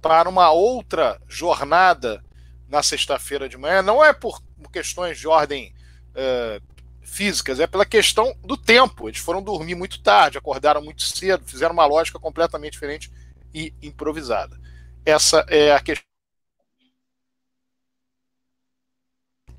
para 0.00 0.30
uma 0.30 0.50
outra 0.50 1.20
jornada 1.28 2.24
na 2.70 2.82
sexta-feira 2.82 3.46
de 3.46 3.58
manhã, 3.58 3.82
não 3.82 4.02
é 4.02 4.14
por 4.14 4.42
questões 4.72 5.18
de 5.18 5.28
ordem 5.28 5.74
uh, 6.14 6.62
físicas, 7.02 7.60
é 7.60 7.66
pela 7.66 7.84
questão 7.84 8.34
do 8.42 8.56
tempo. 8.56 9.10
Eles 9.10 9.20
foram 9.20 9.42
dormir 9.42 9.74
muito 9.74 10.02
tarde, 10.02 10.38
acordaram 10.38 10.80
muito 10.80 11.02
cedo, 11.02 11.44
fizeram 11.44 11.74
uma 11.74 11.84
lógica 11.84 12.18
completamente 12.18 12.72
diferente 12.72 13.12
e 13.52 13.74
improvisada. 13.82 14.58
Essa 15.04 15.44
é 15.46 15.74
a 15.74 15.80
questão. 15.80 16.09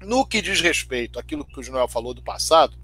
No 0.02 0.26
que 0.26 0.42
diz 0.42 0.62
respeito 0.62 1.20
àquilo 1.20 1.46
que 1.46 1.60
o 1.60 1.64
Joel 1.64 1.88
falou 1.88 2.14
do 2.14 2.22
passado, 2.22 2.76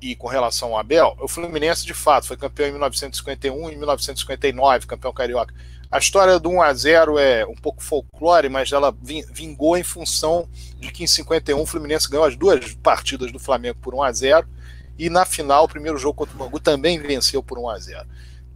e 0.00 0.14
com 0.14 0.28
relação 0.28 0.70
ao 0.70 0.78
Abel, 0.78 1.16
o 1.20 1.28
Fluminense 1.28 1.86
de 1.86 1.94
fato 1.94 2.26
foi 2.26 2.36
campeão 2.36 2.68
em 2.68 2.72
1951 2.72 3.70
e 3.70 3.76
1959, 3.76 4.86
campeão 4.86 5.12
carioca. 5.12 5.54
A 5.90 5.98
história 5.98 6.38
do 6.38 6.50
1 6.50 6.62
a 6.62 6.74
0 6.74 7.18
é 7.18 7.46
um 7.46 7.54
pouco 7.54 7.82
folclore, 7.82 8.48
mas 8.48 8.70
ela 8.72 8.94
vingou 9.32 9.76
em 9.76 9.82
função 9.82 10.48
de 10.78 10.90
que 10.90 11.04
em 11.04 11.06
51 11.06 11.60
o 11.60 11.66
Fluminense 11.66 12.10
ganhou 12.10 12.26
as 12.26 12.36
duas 12.36 12.74
partidas 12.74 13.32
do 13.32 13.38
Flamengo 13.38 13.78
por 13.80 13.94
1 13.94 14.02
a 14.02 14.12
0 14.12 14.48
e 14.98 15.10
na 15.10 15.24
final, 15.24 15.64
o 15.64 15.68
primeiro 15.68 15.98
jogo 15.98 16.14
contra 16.14 16.34
o 16.34 16.38
Bangu 16.38 16.60
também 16.60 16.98
venceu 16.98 17.42
por 17.42 17.58
1 17.58 17.68
a 17.68 17.78
0 17.78 18.08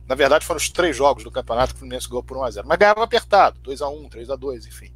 Na 0.06 0.14
verdade, 0.14 0.44
foram 0.44 0.58
os 0.58 0.68
três 0.68 0.96
jogos 0.96 1.24
do 1.24 1.30
campeonato 1.30 1.72
que 1.72 1.76
o 1.76 1.78
Fluminense 1.80 2.08
ganhou 2.08 2.22
por 2.22 2.36
1 2.36 2.44
a 2.44 2.50
0 2.50 2.68
mas 2.68 2.78
ganhava 2.78 3.02
apertado, 3.02 3.58
2 3.60 3.82
a 3.82 3.88
1 3.88 4.08
3 4.08 4.30
a 4.30 4.36
2 4.36 4.66
enfim. 4.66 4.92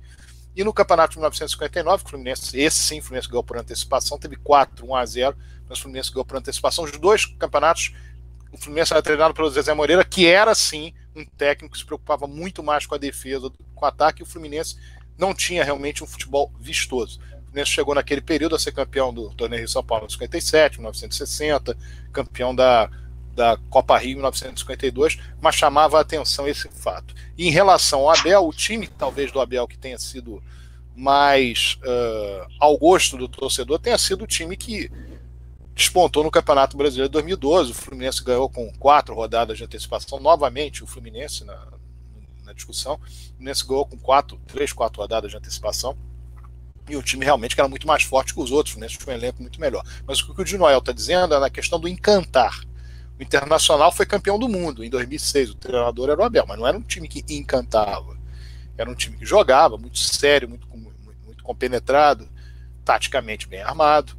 E 0.55 0.63
no 0.63 0.73
campeonato 0.73 1.13
de 1.13 1.19
1959, 1.19 2.05
o 2.05 2.09
Fluminense, 2.09 2.59
esse 2.61 2.83
sim, 2.83 2.99
o 2.99 3.03
Fluminense 3.03 3.29
ganhou 3.29 3.43
por 3.43 3.57
antecipação, 3.57 4.19
teve 4.19 4.37
4, 4.37 4.87
1 4.87 4.95
a 4.95 5.07
0 5.07 5.37
mas 5.69 5.79
o 5.79 5.83
Fluminense 5.83 6.13
ganhou 6.13 6.25
por 6.25 6.37
antecipação. 6.37 6.85
Os 6.85 6.93
dois 6.93 7.25
campeonatos, 7.25 7.95
o 8.53 8.59
Fluminense 8.59 8.93
era 8.93 9.03
treinado 9.03 9.33
pelo 9.33 9.51
Zezé 9.51 9.73
Moreira, 9.73 10.05
que 10.05 10.27
era 10.27 10.55
sim 10.55 10.93
um 11.17 11.25
técnico 11.25 11.73
que 11.73 11.79
se 11.79 11.87
preocupava 11.87 12.27
muito 12.27 12.63
mais 12.63 12.85
com 12.85 12.95
a 12.95 12.99
defesa 12.99 13.49
do 13.49 13.59
com 13.75 13.85
o 13.85 13.89
ataque, 13.89 14.23
e 14.23 14.25
o 14.25 14.27
Fluminense 14.27 14.77
não 15.19 15.35
tinha 15.35 15.65
realmente 15.65 16.05
um 16.05 16.07
futebol 16.07 16.53
vistoso. 16.61 17.19
O 17.19 17.45
Fluminense 17.47 17.71
chegou 17.71 17.95
naquele 17.95 18.21
período 18.21 18.55
a 18.55 18.59
ser 18.59 18.73
campeão 18.73 19.13
do 19.13 19.35
Torneio 19.35 19.61
Rio 19.61 19.69
São 19.69 19.83
Paulo 19.83 20.07
em 20.07 20.11
57, 20.11 20.79
1960, 20.79 21.77
campeão 22.13 22.55
da, 22.55 22.89
da 23.35 23.57
Copa 23.71 23.97
Rio 23.99 24.13
em 24.13 24.15
1952, 24.17 25.19
mas 25.41 25.55
chamava 25.55 25.99
a 25.99 26.03
atenção 26.03 26.47
esse 26.47 26.69
fato. 26.69 27.15
E 27.37 27.49
em 27.49 27.51
relação 27.51 28.01
ao 28.01 28.11
Abel, 28.11 28.47
o 28.47 28.53
time 28.53 28.87
talvez 28.87 29.33
do 29.33 29.41
Abel 29.41 29.67
que 29.67 29.79
tenha 29.79 29.99
sido 29.99 30.43
mais 30.95 31.79
uh, 31.83 32.47
ao 32.61 32.77
gosto 32.77 33.17
do 33.17 33.27
torcedor 33.27 33.79
tenha 33.79 33.97
sido 33.97 34.25
o 34.25 34.27
time 34.27 34.57
que 34.57 34.91
despontou 35.75 36.23
no 36.23 36.31
Campeonato 36.31 36.77
Brasileiro 36.77 37.09
de 37.09 37.13
2012. 37.13 37.71
O 37.71 37.75
Fluminense 37.75 38.23
ganhou 38.23 38.49
com 38.49 38.71
quatro 38.75 39.15
rodadas 39.15 39.59
de 39.59 39.65
antecipação. 39.65 40.21
Novamente, 40.21 40.85
o 40.85 40.87
Fluminense 40.87 41.45
na, 41.45 41.67
na 42.45 42.53
discussão. 42.53 42.95
O 42.95 43.35
Fluminense 43.37 43.67
ganhou 43.67 43.87
com 43.87 43.99
quatro, 43.99 44.39
três, 44.47 44.73
quatro 44.73 45.01
rodadas 45.01 45.31
de 45.31 45.37
antecipação. 45.37 45.97
E 46.89 46.97
o 46.97 47.03
time 47.03 47.25
realmente 47.25 47.59
era 47.59 47.69
muito 47.69 47.87
mais 47.87 48.03
forte 48.03 48.35
que 48.35 48.41
os 48.41 48.51
outros. 48.51 48.73
O 48.73 48.75
Fluminense 48.75 48.99
tinha 48.99 49.15
um 49.15 49.19
elenco 49.19 49.41
muito 49.41 49.61
melhor. 49.61 49.85
Mas 50.07 50.21
o 50.21 50.35
que 50.35 50.43
o 50.43 50.45
Dinoel 50.45 50.79
está 50.79 50.93
dizendo 50.93 51.35
é 51.35 51.41
na 51.41 51.49
questão 51.49 51.81
do 51.81 51.89
encantar. 51.89 52.61
Internacional 53.23 53.93
foi 53.93 54.07
campeão 54.07 54.39
do 54.39 54.49
mundo 54.49 54.85
em 54.85 54.91
2006. 54.91 55.51
O 55.51 55.55
treinador 55.55 56.11
era 56.11 56.21
o 56.21 56.25
Abel, 56.25 56.45
mas 56.47 56.59
não 56.59 56.67
era 56.67 56.77
um 56.77 56.83
time 56.83 57.09
que 57.09 57.25
encantava. 57.35 58.17
Era 58.77 58.91
um 58.91 58.95
time 58.95 59.17
que 59.17 59.25
jogava 59.25 59.77
muito 59.77 59.99
sério, 59.99 60.49
muito, 60.49 60.67
muito, 60.69 60.97
muito 61.25 61.45
compenetrado, 61.45 62.29
taticamente 62.85 63.49
bem 63.49 63.63
armado 63.63 64.17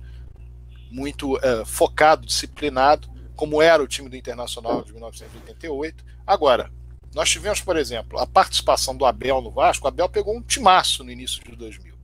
muito 0.94 1.36
uh, 1.38 1.66
focado, 1.66 2.28
disciplinado, 2.28 3.10
como 3.36 3.62
era 3.62 3.82
o 3.82 3.88
time 3.88 4.08
do 4.08 4.16
Internacional 4.16 4.84
de 4.84 4.94
1988. 4.94 6.06
Agora, 6.26 6.72
nós 7.16 7.30
tivemos, 7.30 7.62
por 7.62 7.76
exemplo, 7.76 8.20
a 8.20 8.28
participação 8.28 8.96
do 8.96 9.04
Abel 9.04 9.42
no 9.42 9.50
Vasco. 9.50 9.86
O 9.86 9.88
Abel 9.88 10.08
pegou 10.08 10.38
um 10.38 10.42
timaço 10.42 11.04
no 11.04 11.12
início 11.12 11.44
de 11.44 11.56
2000. 11.56 11.96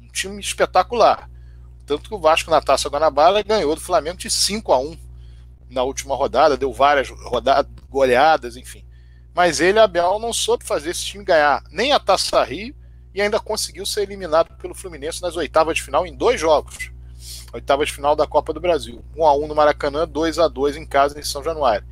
Um 0.00 0.08
time 0.08 0.40
espetacular. 0.40 1.28
Tanto 1.84 2.08
que 2.08 2.14
o 2.14 2.20
Vasco 2.20 2.50
na 2.50 2.60
Taça 2.60 2.88
Guanabara 2.88 3.42
ganhou 3.42 3.74
do 3.74 3.80
Flamengo 3.80 4.16
de 4.16 4.30
5 4.30 4.72
a 4.72 4.78
1 4.78 4.96
na 5.68 5.82
última 5.82 6.14
rodada, 6.14 6.56
deu 6.56 6.72
várias 6.72 7.08
rodadas, 7.08 7.70
goleadas, 7.88 8.56
enfim. 8.56 8.84
Mas 9.34 9.60
ele, 9.60 9.78
Abel, 9.78 10.18
não 10.18 10.32
soube 10.32 10.64
fazer 10.64 10.90
esse 10.90 11.04
time 11.04 11.24
ganhar 11.24 11.62
nem 11.70 11.92
a 11.92 12.00
Taça 12.00 12.42
Rio 12.42 12.74
e 13.14 13.20
ainda 13.20 13.40
conseguiu 13.40 13.84
ser 13.84 14.02
eliminado 14.02 14.56
pelo 14.56 14.74
Fluminense 14.74 15.22
nas 15.22 15.36
oitavas 15.36 15.76
de 15.76 15.82
final 15.82 16.06
em 16.06 16.14
dois 16.14 16.40
jogos. 16.40 16.90
Oitavas 17.52 17.88
de 17.88 17.94
final 17.94 18.14
da 18.14 18.26
Copa 18.26 18.52
do 18.52 18.60
Brasil. 18.60 19.04
1 19.16 19.24
a 19.24 19.34
1 19.34 19.46
no 19.46 19.54
Maracanã, 19.54 20.06
2 20.06 20.38
a 20.38 20.48
2 20.48 20.76
em 20.76 20.86
casa 20.86 21.18
em 21.18 21.22
São 21.22 21.42
Januário. 21.42 21.86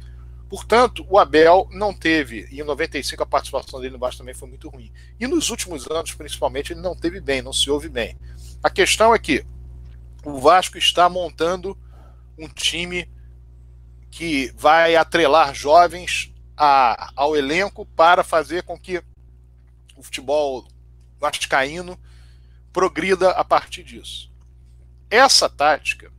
Portanto, 0.49 1.05
o 1.09 1.19
Abel 1.19 1.69
não 1.73 1.93
teve, 1.93 2.47
e 2.51 2.61
em 2.61 2.65
95 2.65 3.23
a 3.23 3.27
participação 3.27 3.81
dele 3.81 3.95
no 3.95 3.99
Vasco 3.99 4.19
também 4.19 4.35
foi 4.35 4.49
muito 4.49 4.69
ruim. 4.69 4.93
E 5.19 5.27
nos 5.27 5.51
últimos 5.51 5.87
anos, 5.91 6.15
principalmente, 6.15 6.73
ele 6.73 6.81
não 6.81 6.95
teve 6.95 7.21
bem, 7.21 7.43
não 7.43 7.53
se 7.53 7.71
ouve 7.71 7.89
bem. 7.89 8.17
A 8.63 8.71
questão 8.71 9.15
é 9.15 9.19
que 9.19 9.45
o 10.25 10.39
Vasco 10.39 10.79
está 10.79 11.09
montando 11.09 11.77
um 12.39 12.49
time 12.49 13.11
que 14.15 14.53
vai 14.57 14.95
atrelar 14.95 15.53
jovens 15.53 16.33
a, 16.57 17.11
ao 17.17 17.37
elenco 17.37 17.85
para 17.85 18.23
fazer 18.23 18.63
com 18.63 18.79
que 18.79 19.03
o 19.97 20.03
futebol 20.05 20.69
vascaíno 21.19 21.99
progrida 22.73 23.31
a 23.31 23.45
partir 23.45 23.83
disso. 23.83 24.31
Essa 25.11 25.51
tática, 25.51 26.13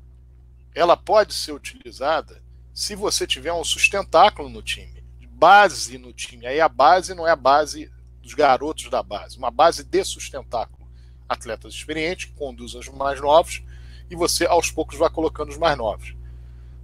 ela 0.74 0.98
pode 0.98 1.34
ser 1.34 1.54
utilizada 1.54 2.44
se 2.74 2.98
você 2.98 3.26
tiver 3.26 3.54
um 3.54 3.64
sustentáculo 3.64 4.50
no 4.50 4.62
time, 4.62 5.02
base 5.30 5.98
no 5.98 6.12
time. 6.12 6.46
Aí 6.46 6.60
a 6.60 6.68
base 6.68 7.14
não 7.14 7.26
é 7.26 7.32
a 7.32 7.36
base 7.36 7.90
dos 8.22 8.34
garotos 8.34 8.90
da 8.90 9.02
base, 9.02 9.38
uma 9.38 9.52
base 9.52 9.86
de 9.86 10.04
sustentáculo. 10.04 10.86
Atletas 11.30 11.74
experientes 11.74 12.30
conduzem 12.36 12.82
os 12.82 12.90
mais 12.90 13.22
novos 13.22 13.64
e 14.10 14.18
você 14.18 14.46
aos 14.46 14.70
poucos 14.70 14.98
vai 14.98 15.10
colocando 15.10 15.50
os 15.50 15.58
mais 15.58 15.78
novos. 15.78 16.15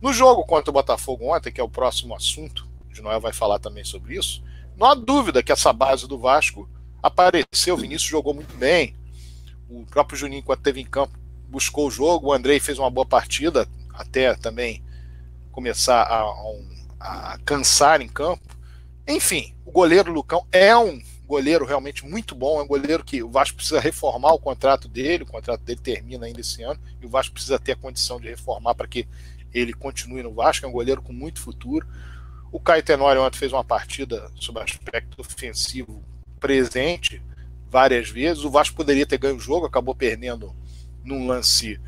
No 0.01 0.11
jogo 0.11 0.43
contra 0.43 0.71
o 0.71 0.73
Botafogo 0.73 1.31
ontem, 1.33 1.51
que 1.51 1.61
é 1.61 1.63
o 1.63 1.69
próximo 1.69 2.15
assunto, 2.15 2.67
de 2.91 3.01
Noel 3.01 3.21
vai 3.21 3.31
falar 3.31 3.59
também 3.59 3.83
sobre 3.83 4.17
isso, 4.17 4.43
não 4.75 4.87
há 4.87 4.95
dúvida 4.95 5.43
que 5.43 5.51
essa 5.51 5.71
base 5.71 6.07
do 6.07 6.17
Vasco 6.17 6.67
apareceu. 7.03 7.75
O 7.75 7.77
Vinícius 7.77 8.09
jogou 8.09 8.33
muito 8.33 8.55
bem. 8.57 8.95
O 9.69 9.85
próprio 9.85 10.17
Juninho, 10.17 10.43
quando 10.43 10.57
esteve 10.57 10.81
em 10.81 10.85
campo, 10.85 11.17
buscou 11.47 11.87
o 11.87 11.91
jogo. 11.91 12.27
O 12.27 12.33
Andrei 12.33 12.59
fez 12.59 12.79
uma 12.79 12.89
boa 12.89 13.05
partida, 13.05 13.67
até 13.93 14.33
também 14.33 14.83
começar 15.51 16.01
a, 16.01 16.23
a, 16.99 17.33
a 17.33 17.37
cansar 17.45 18.01
em 18.01 18.07
campo. 18.07 18.57
Enfim, 19.07 19.53
o 19.65 19.71
goleiro 19.71 20.11
Lucão 20.11 20.47
é 20.51 20.75
um 20.75 20.99
goleiro 21.27 21.65
realmente 21.65 22.05
muito 22.05 22.35
bom, 22.35 22.59
é 22.59 22.63
um 22.63 22.67
goleiro 22.67 23.05
que 23.05 23.23
o 23.23 23.29
Vasco 23.29 23.55
precisa 23.55 23.79
reformar 23.79 24.33
o 24.33 24.39
contrato 24.39 24.87
dele, 24.87 25.23
o 25.23 25.27
contrato 25.27 25.61
dele 25.61 25.79
termina 25.79 26.25
ainda 26.25 26.41
esse 26.41 26.61
ano, 26.61 26.79
e 27.01 27.05
o 27.05 27.09
Vasco 27.09 27.33
precisa 27.33 27.57
ter 27.57 27.71
a 27.71 27.77
condição 27.77 28.19
de 28.19 28.27
reformar 28.27 28.75
para 28.75 28.87
que 28.87 29.07
ele 29.53 29.73
continue 29.73 30.23
no 30.23 30.33
Vasco, 30.33 30.65
é 30.65 30.69
um 30.69 30.73
goleiro 30.73 31.01
com 31.01 31.13
muito 31.13 31.39
futuro. 31.39 31.87
O 32.51 32.59
Caio 32.59 32.83
Tenório 32.83 33.21
ontem 33.21 33.37
fez 33.37 33.53
uma 33.53 33.63
partida 33.63 34.29
sob 34.35 34.59
aspecto 34.59 35.21
ofensivo 35.21 36.03
presente 36.39 37.21
várias 37.69 38.09
vezes. 38.09 38.43
O 38.43 38.49
Vasco 38.49 38.75
poderia 38.75 39.05
ter 39.05 39.17
ganho 39.17 39.37
o 39.37 39.39
jogo, 39.39 39.65
acabou 39.65 39.95
perdendo 39.95 40.53
num 41.03 41.27
lance 41.27 41.79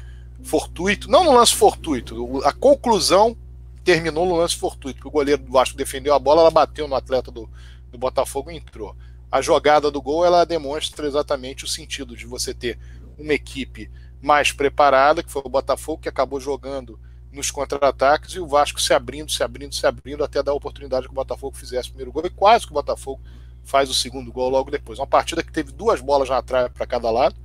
fortuito. 0.42 1.10
Não 1.10 1.24
no 1.24 1.34
lance 1.34 1.54
fortuito, 1.54 2.42
a 2.46 2.54
conclusão 2.54 3.36
terminou 3.84 4.26
no 4.26 4.38
lance 4.38 4.56
fortuito, 4.56 4.98
porque 4.98 5.08
o 5.10 5.12
goleiro 5.12 5.44
do 5.44 5.52
Vasco 5.52 5.78
defendeu 5.78 6.14
a 6.14 6.20
bola, 6.20 6.42
ela 6.42 6.52
bateu 6.52 6.88
no 6.88 6.96
atleta 6.96 7.30
do, 7.30 7.50
do 7.92 7.98
Botafogo 7.98 8.50
e 8.50 8.56
entrou. 8.56 8.96
A 9.30 9.42
jogada 9.42 9.92
do 9.92 10.02
gol 10.02 10.26
ela 10.26 10.46
demonstra 10.46 11.08
exatamente 11.08 11.66
o 11.66 11.68
sentido 11.68 12.16
de 12.16 12.26
você 12.26 12.54
ter 12.54 12.80
uma 13.18 13.34
equipe 13.34 13.92
mais 14.22 14.52
preparada, 14.52 15.22
que 15.22 15.32
foi 15.32 15.42
o 15.44 15.50
Botafogo, 15.50 16.02
que 16.02 16.10
acabou 16.10 16.40
jogando 16.40 17.00
nos 17.34 17.52
contra-ataques 17.52 18.36
e 18.36 18.40
o 18.40 18.48
Vasco 18.48 18.82
se 18.82 18.94
abrindo, 18.94 19.32
se 19.32 19.44
abrindo, 19.44 19.74
se 19.74 19.86
abrindo 19.86 20.24
até 20.24 20.42
dar 20.42 20.52
a 20.52 20.56
oportunidade 20.56 21.08
que 21.08 21.12
o 21.12 21.16
Botafogo 21.16 21.58
fizesse 21.58 21.90
o 21.90 21.92
primeiro 21.92 22.12
gol 22.12 22.26
e 22.26 22.30
quase 22.30 22.66
que 22.66 22.72
o 22.72 22.76
Botafogo 22.76 23.22
faz 23.64 23.90
o 23.90 23.94
segundo 23.94 24.32
gol 24.32 24.50
logo 24.50 24.70
depois. 24.70 25.00
Uma 25.00 25.08
partida 25.08 25.44
que 25.44 25.52
teve 25.52 25.72
duas 25.72 26.00
bolas 26.00 26.30
na 26.30 26.42
trave 26.42 26.70
para 26.70 26.86
cada 26.86 27.10
lado 27.10 27.36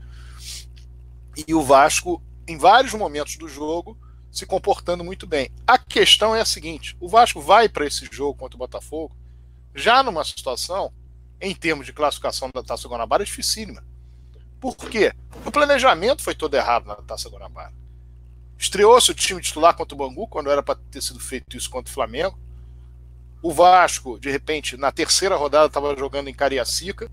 e 1.47 1.55
o 1.55 1.63
Vasco, 1.63 2.23
em 2.47 2.59
vários 2.59 2.93
momentos 2.95 3.37
do 3.37 3.49
jogo, 3.49 3.97
se 4.31 4.45
comportando 4.45 5.03
muito 5.03 5.27
bem. 5.27 5.51
A 5.67 5.79
questão 5.79 6.35
é 6.35 6.41
a 6.41 6.45
seguinte: 6.45 6.97
o 7.01 7.09
Vasco 7.09 7.41
vai 7.41 7.69
para 7.69 7.87
esse 7.87 8.09
jogo 8.11 8.39
contra 8.39 8.57
o 8.57 8.59
Botafogo 8.59 9.17
já 9.75 10.03
numa 10.03 10.25
situação, 10.25 10.93
em 11.41 11.55
termos 11.55 11.87
de 11.87 11.93
classificação 11.93 12.51
da 12.53 12.63
Taça 12.63 12.89
Guanabara, 12.89 13.25
dificílima. 13.25 13.85
Por 14.61 14.77
quê? 14.77 15.13
O 15.47 15.53
planejamento 15.53 16.23
foi 16.23 16.35
todo 16.35 16.55
errado 16.55 16.87
na 16.87 16.97
Taça 16.97 17.29
Guanabara. 17.29 17.73
Estreou-se 18.59 19.11
o 19.11 19.15
time 19.15 19.41
titular 19.41 19.75
contra 19.75 19.95
o 19.95 19.99
Bangu, 19.99 20.27
quando 20.27 20.51
era 20.51 20.63
para 20.63 20.79
ter 20.91 21.01
sido 21.01 21.21
feito 21.21 21.57
isso 21.57 21.71
contra 21.71 21.91
o 21.91 21.95
Flamengo. 21.95 22.37
O 23.41 23.53
Vasco, 23.53 24.19
de 24.19 24.31
repente, 24.31 24.77
na 24.77 24.91
terceira 24.91 25.37
rodada, 25.37 25.67
estava 25.67 25.97
jogando 25.97 26.29
em 26.29 26.35
Cariacica. 26.35 27.09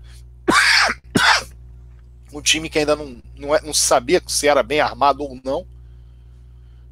um 2.32 2.42
time 2.42 2.68
que 2.68 2.80
ainda 2.80 2.96
não, 2.96 3.22
não, 3.36 3.54
é, 3.54 3.62
não, 3.62 3.72
sabia 3.72 4.20
se 4.26 4.48
era 4.48 4.62
bem 4.62 4.80
armado 4.80 5.22
ou 5.22 5.40
não. 5.44 5.64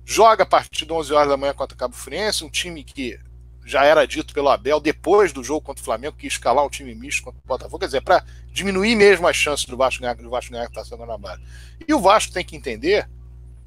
Joga 0.05 0.45
a 0.45 0.47
partir 0.47 0.87
de 0.87 0.93
11 0.93 1.13
horas 1.13 1.29
da 1.29 1.37
manhã 1.37 1.53
contra 1.53 1.75
o 1.75 1.79
Cabo 1.79 1.97
Friense, 1.97 2.45
um 2.45 2.51
time 2.51 2.85
que 2.85 3.19
já 3.65 3.85
era 3.85 4.07
dito 4.07 4.35
pelo 4.35 4.51
Abel 4.51 4.79
depois 4.79 5.33
do 5.33 5.43
jogo 5.43 5.63
contra 5.63 5.81
o 5.81 5.85
Flamengo 5.85 6.17
que 6.17 6.27
ia 6.27 6.29
escalar 6.29 6.65
um 6.65 6.69
time 6.69 6.95
misto 6.95 7.23
contra 7.23 7.41
o 7.43 7.49
Botafogo, 7.49 7.79
quer 7.79 7.87
dizer, 7.87 8.03
para 8.03 8.23
diminuir 8.53 8.95
mesmo 8.95 9.27
as 9.27 9.35
chances 9.35 9.65
do 9.65 9.77
Vasco 9.77 10.03
ganhar, 10.03 10.15
do 10.15 10.29
Vasco 10.29 10.53
ganhar 10.53 10.67
a 10.67 10.71
Taça 10.71 10.95
Guanabara. 10.95 11.41
E 11.89 11.95
o 11.95 12.01
Vasco 12.01 12.33
tem 12.33 12.45
que 12.45 12.55
entender 12.55 13.09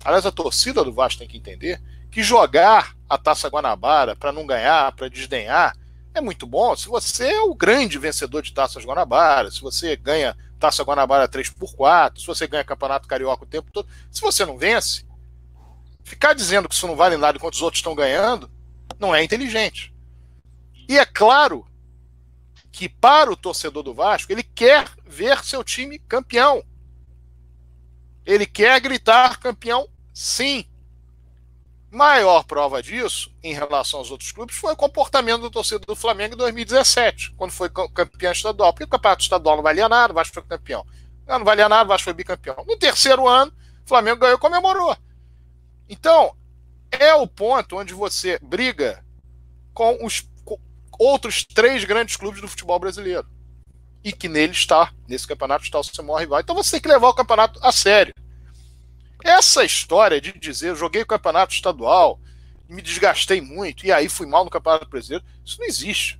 aliás, 0.04 0.26
a 0.26 0.32
torcida 0.32 0.84
do 0.84 0.94
Vasco 0.94 1.20
tem 1.20 1.28
que 1.28 1.38
entender 1.38 1.82
que 2.12 2.24
jogar 2.24 2.96
a 3.10 3.18
Taça 3.18 3.48
Guanabara 3.48 4.16
para 4.16 4.32
não 4.32 4.46
ganhar, 4.46 4.92
para 4.94 5.10
desdenhar, 5.10 5.76
é 6.14 6.22
muito 6.22 6.48
bom. 6.48 6.76
Se 6.76 6.88
você 6.88 7.30
é 7.30 7.42
o 7.42 7.54
grande 7.54 7.98
vencedor 8.00 8.42
de 8.42 8.54
Taças 8.54 8.84
Guanabara, 8.84 9.52
se 9.52 9.62
você 9.62 9.96
ganha 9.96 10.36
Taça 10.60 10.84
Guanabara 10.84 11.28
3x4, 11.28 12.20
se 12.20 12.26
você 12.26 12.48
ganha 12.48 12.64
Campeonato 12.64 13.08
Carioca 13.08 13.44
o 13.44 13.48
tempo 13.48 13.72
todo, 13.72 13.88
se 14.12 14.22
você 14.22 14.46
não 14.46 14.58
vence, 14.58 15.06
ficar 16.04 16.34
dizendo 16.34 16.68
que 16.68 16.74
isso 16.74 16.88
não 16.88 16.96
vale 16.96 17.18
nada 17.18 17.38
enquanto 17.38 17.54
os 17.54 17.62
outros 17.62 17.80
estão 17.80 17.94
ganhando, 17.94 18.50
não 19.00 19.14
é 19.14 19.24
inteligente. 19.24 19.94
E 20.90 20.98
é 20.98 21.06
claro 21.06 21.66
que 22.72 22.88
para 22.88 23.32
o 23.32 23.36
torcedor 23.36 23.84
do 23.84 23.94
Vasco, 23.94 24.32
ele 24.32 24.44
quer 24.44 24.90
ver 25.06 25.44
seu 25.44 25.64
time 25.64 26.00
campeão. 26.00 26.64
Ele 28.28 28.46
quer 28.46 28.78
gritar 28.82 29.40
campeão, 29.40 29.88
sim. 30.13 30.66
Maior 31.90 32.44
prova 32.44 32.84
disso, 32.84 33.34
em 33.42 33.54
relação 33.54 34.02
aos 34.02 34.12
outros 34.12 34.34
clubes, 34.34 34.58
foi 34.58 34.74
o 34.74 34.78
comportamento 34.78 35.44
do 35.44 35.50
torcedor 35.50 35.86
do 35.88 35.96
Flamengo 35.96 36.34
em 36.34 36.38
2017, 36.38 37.32
quando 37.38 37.52
foi 37.52 37.70
campeão 37.70 38.34
estadual. 38.34 38.74
Porque 38.74 38.84
o 38.84 38.90
campeonato 38.90 39.24
estadual 39.24 39.56
não 39.56 39.63
valia 39.63 39.88
nada, 39.88 40.12
o 40.12 40.16
Vasco 40.16 40.34
foi 40.34 40.44
campeão. 40.44 40.86
Não, 41.26 41.42
valia 41.46 41.70
nada, 41.70 41.86
o 41.86 41.88
Vasco 41.88 42.04
foi 42.04 42.13
bicampeão. 42.13 42.66
No 42.68 42.78
terceiro 42.78 43.26
ano, 43.26 43.54
o 43.86 43.88
Flamengo 43.88 44.20
ganhou 44.20 44.36
e 44.36 44.42
comemorou. 44.42 44.98
Então, 45.88 46.36
é 46.92 47.13
o 47.13 47.26
ponto 47.26 47.78
onde 47.78 47.94
você 47.94 48.38
briga 48.42 49.06
com 49.74 50.06
os 50.06 50.30
outros 51.00 51.46
três 51.46 51.86
grandes 51.86 52.18
clubes 52.18 52.42
do 52.42 52.48
futebol 52.50 52.78
brasileiro 52.78 53.26
e 54.08 54.13
que 54.13 54.30
nele 54.30 54.54
está, 54.54 54.93
nesse 55.06 55.28
campeonato 55.28 55.65
está 55.65 55.78
o 55.78 55.84
seu 55.84 56.02
maior 56.02 56.20
rival. 56.20 56.39
Então 56.39 56.56
você 56.56 56.72
tem 56.72 56.80
que 56.80 56.88
levar 56.88 57.10
o 57.10 57.13
campeonato 57.13 57.60
a 57.62 57.74
sério. 57.74 58.13
Essa 59.22 59.65
história 59.65 60.22
de 60.22 60.32
dizer, 60.32 60.78
joguei 60.78 61.02
o 61.02 61.06
campeonato 61.06 61.54
estadual, 61.54 62.17
me 62.70 62.82
desgastei 62.82 63.41
muito 63.41 63.86
e 63.86 63.91
aí 63.91 64.08
fui 64.08 64.26
mal 64.26 64.46
no 64.46 64.50
campeonato 64.50 64.88
brasileiro, 64.88 65.26
isso 65.43 65.60
não 65.60 65.67
existe. 65.67 66.17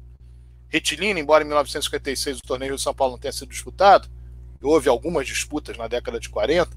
retilínea, 0.68 1.20
embora 1.20 1.44
em 1.44 1.46
1956 1.46 2.38
o 2.38 2.42
torneio 2.42 2.70
Rio 2.70 2.78
São 2.78 2.94
Paulo 2.94 3.12
não 3.12 3.20
tenha 3.20 3.32
sido 3.32 3.50
disputado, 3.50 4.08
houve 4.62 4.88
algumas 4.88 5.26
disputas 5.26 5.76
na 5.76 5.86
década 5.86 6.18
de 6.18 6.30
40. 6.30 6.76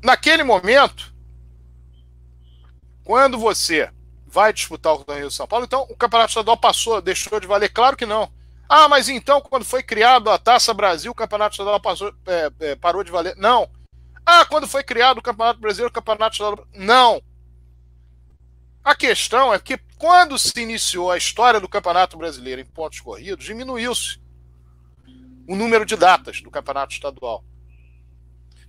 Naquele 0.00 0.44
momento, 0.44 1.12
quando 3.02 3.36
você 3.36 3.90
vai 4.26 4.52
disputar 4.52 4.94
o 4.94 5.04
torneio 5.04 5.26
Rio 5.26 5.30
São 5.32 5.46
Paulo, 5.46 5.64
então 5.64 5.82
o 5.90 5.96
campeonato 5.96 6.30
estadual 6.30 6.56
passou, 6.56 7.02
deixou 7.02 7.40
de 7.40 7.48
valer? 7.48 7.68
Claro 7.70 7.96
que 7.96 8.06
não 8.06 8.30
ah, 8.76 8.88
mas 8.88 9.08
então, 9.08 9.40
quando 9.40 9.64
foi 9.64 9.84
criado 9.84 10.28
a 10.28 10.36
Taça 10.36 10.74
Brasil, 10.74 11.12
o 11.12 11.14
Campeonato 11.14 11.52
Estadual 11.52 11.80
passou, 11.80 12.12
é, 12.26 12.50
é, 12.58 12.74
parou 12.74 13.04
de 13.04 13.10
valer? 13.12 13.36
Não. 13.36 13.70
Ah, 14.26 14.44
quando 14.44 14.66
foi 14.66 14.82
criado 14.82 15.18
o 15.18 15.22
Campeonato 15.22 15.60
Brasileiro, 15.60 15.90
o 15.90 15.94
Campeonato 15.94 16.34
Estadual. 16.34 16.66
Não. 16.74 17.22
A 18.82 18.96
questão 18.96 19.54
é 19.54 19.60
que 19.60 19.78
quando 19.96 20.36
se 20.36 20.60
iniciou 20.60 21.12
a 21.12 21.16
história 21.16 21.60
do 21.60 21.68
Campeonato 21.68 22.16
Brasileiro 22.16 22.60
em 22.60 22.64
pontos 22.64 22.98
corridos, 22.98 23.44
diminuiu-se 23.44 24.20
o 25.46 25.54
número 25.54 25.86
de 25.86 25.94
datas 25.94 26.42
do 26.42 26.50
Campeonato 26.50 26.94
Estadual. 26.94 27.44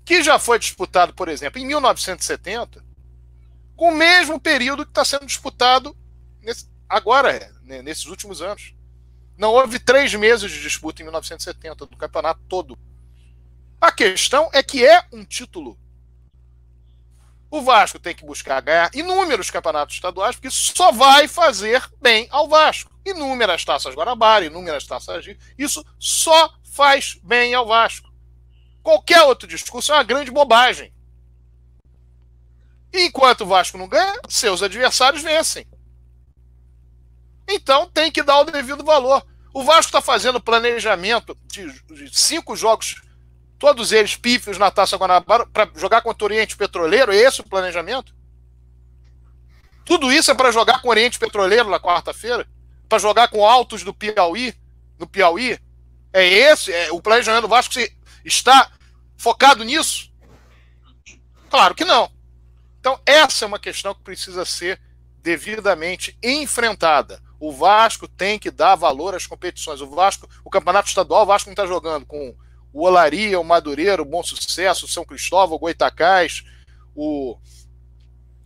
Que 0.05 0.21
já 0.21 0.37
foi 0.37 0.59
disputado, 0.59 1.15
por 1.15 1.29
exemplo, 1.29 1.59
em 1.59 1.65
1970, 1.65 2.85
com 3.75 3.89
o 3.89 3.95
mesmo 3.95 4.39
período 4.39 4.85
que 4.85 4.91
está 4.91 5.03
sendo 5.03 5.25
disputado 5.25 5.97
nesse, 6.43 6.69
agora, 6.87 7.51
né, 7.63 7.81
nesses 7.81 8.05
últimos 8.05 8.39
anos. 8.39 8.75
Não 9.37 9.51
houve 9.51 9.79
três 9.79 10.13
meses 10.13 10.51
de 10.51 10.61
disputa 10.61 11.01
em 11.01 11.05
1970 11.05 11.85
do 11.85 11.97
campeonato 11.97 12.41
todo. 12.47 12.77
A 13.79 13.91
questão 13.91 14.49
é 14.53 14.63
que 14.63 14.85
é 14.85 15.05
um 15.11 15.25
título. 15.25 15.77
O 17.51 17.61
Vasco 17.61 17.99
tem 17.99 18.15
que 18.15 18.25
buscar 18.25 18.61
ganhar 18.61 18.89
inúmeros 18.93 19.49
campeonatos 19.49 19.95
estaduais, 19.95 20.35
porque 20.35 20.47
isso 20.47 20.73
só 20.75 20.91
vai 20.91 21.27
fazer 21.27 21.83
bem 22.01 22.27
ao 22.31 22.47
Vasco. 22.47 22.91
Inúmeras 23.05 23.63
taças 23.63 23.93
Guanabara, 23.93 24.45
inúmeras 24.45 24.85
taças 24.85 25.25
Isso 25.57 25.85
só 25.99 26.53
faz 26.63 27.17
bem 27.23 27.53
ao 27.53 27.67
Vasco. 27.67 28.11
Qualquer 28.81 29.23
outro 29.23 29.47
discurso 29.47 29.91
é 29.91 29.95
uma 29.95 30.03
grande 30.03 30.31
bobagem. 30.31 30.93
E 32.91 33.05
enquanto 33.05 33.41
o 33.41 33.45
Vasco 33.45 33.77
não 33.77 33.87
ganha, 33.87 34.19
seus 34.27 34.63
adversários 34.63 35.21
vencem. 35.21 35.67
Então 37.65 37.89
tem 37.89 38.11
que 38.11 38.21
dar 38.21 38.41
o 38.41 38.43
devido 38.43 38.83
valor. 38.83 39.25
O 39.51 39.63
Vasco 39.63 39.85
está 39.87 39.99
fazendo 39.99 40.39
planejamento 40.39 41.35
de, 41.47 41.67
de, 41.81 42.15
cinco 42.15 42.55
jogos, 42.55 43.01
todos 43.57 43.91
eles 43.91 44.15
pífios 44.15 44.59
na 44.59 44.69
Taça 44.69 44.95
Guanabara, 44.97 45.47
para 45.47 45.67
jogar 45.75 46.03
contra 46.03 46.23
o 46.23 46.27
Oriente 46.27 46.55
Petroleiro? 46.55 47.11
É 47.11 47.15
esse 47.15 47.41
o 47.41 47.49
planejamento? 47.49 48.13
Tudo 49.83 50.11
isso 50.11 50.29
é 50.29 50.35
para 50.35 50.51
jogar 50.51 50.79
com 50.79 50.89
o 50.89 50.91
Oriente 50.91 51.17
Petroleiro 51.17 51.67
na 51.67 51.79
quarta-feira? 51.79 52.47
Para 52.87 52.99
jogar 52.99 53.29
com 53.29 53.43
Altos 53.43 53.81
do 53.81 53.95
Piauí, 53.95 54.53
no 54.99 55.07
Piauí? 55.07 55.59
É 56.13 56.23
esse? 56.23 56.71
É, 56.71 56.91
o 56.91 57.01
planejamento 57.01 57.43
do 57.43 57.47
Vasco 57.47 57.73
está 58.23 58.69
focado 59.17 59.63
nisso? 59.63 60.13
Claro 61.49 61.73
que 61.73 61.83
não. 61.83 62.11
Então, 62.79 63.01
essa 63.07 63.43
é 63.43 63.47
uma 63.47 63.57
questão 63.57 63.95
que 63.95 64.03
precisa 64.03 64.45
ser 64.45 64.79
devidamente 65.23 66.15
enfrentada. 66.21 67.24
O 67.39 67.51
Vasco 67.51 68.07
tem 68.07 68.39
que 68.39 68.49
dar 68.49 68.75
valor 68.75 69.15
às 69.15 69.27
competições. 69.27 69.81
O 69.81 69.87
Vasco, 69.87 70.27
o 70.43 70.49
campeonato 70.49 70.87
estadual, 70.87 71.23
o 71.23 71.25
Vasco 71.25 71.49
não 71.49 71.53
está 71.53 71.65
jogando 71.65 72.05
com 72.05 72.35
o 72.73 72.85
Olaria, 72.85 73.39
o 73.39 73.43
Madureira, 73.43 74.01
o 74.01 74.05
Bom 74.05 74.21
Sucesso, 74.21 74.85
o 74.85 74.89
São 74.89 75.05
Cristóvão, 75.05 75.55
o 75.55 75.59
Goitacás, 75.59 76.43
o 76.93 77.37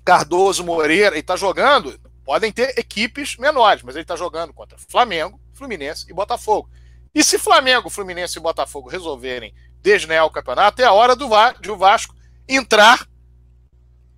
Cardoso 0.06 0.64
Moreira. 0.64 1.16
Ele 1.16 1.22
está 1.22 1.36
jogando, 1.36 2.00
podem 2.24 2.52
ter 2.52 2.78
equipes 2.78 3.38
menores, 3.38 3.82
mas 3.84 3.96
ele 3.96 4.04
está 4.04 4.16
jogando 4.16 4.54
contra 4.54 4.78
Flamengo, 4.90 5.40
Fluminense 5.54 6.06
e 6.10 6.14
Botafogo. 6.14 6.70
E 7.14 7.24
se 7.24 7.40
Flamengo, 7.40 7.90
Fluminense 7.90 8.38
e 8.38 8.42
Botafogo 8.42 8.88
resolverem 8.88 9.54
desnear 9.82 10.26
o 10.26 10.32
campeonato, 10.32 10.82
é 10.82 10.86
a 10.86 10.94
hora 10.94 11.16
do 11.16 11.28
de 11.60 11.72
o 11.72 11.78
Vasco 11.78 12.14
entrar 12.48 13.09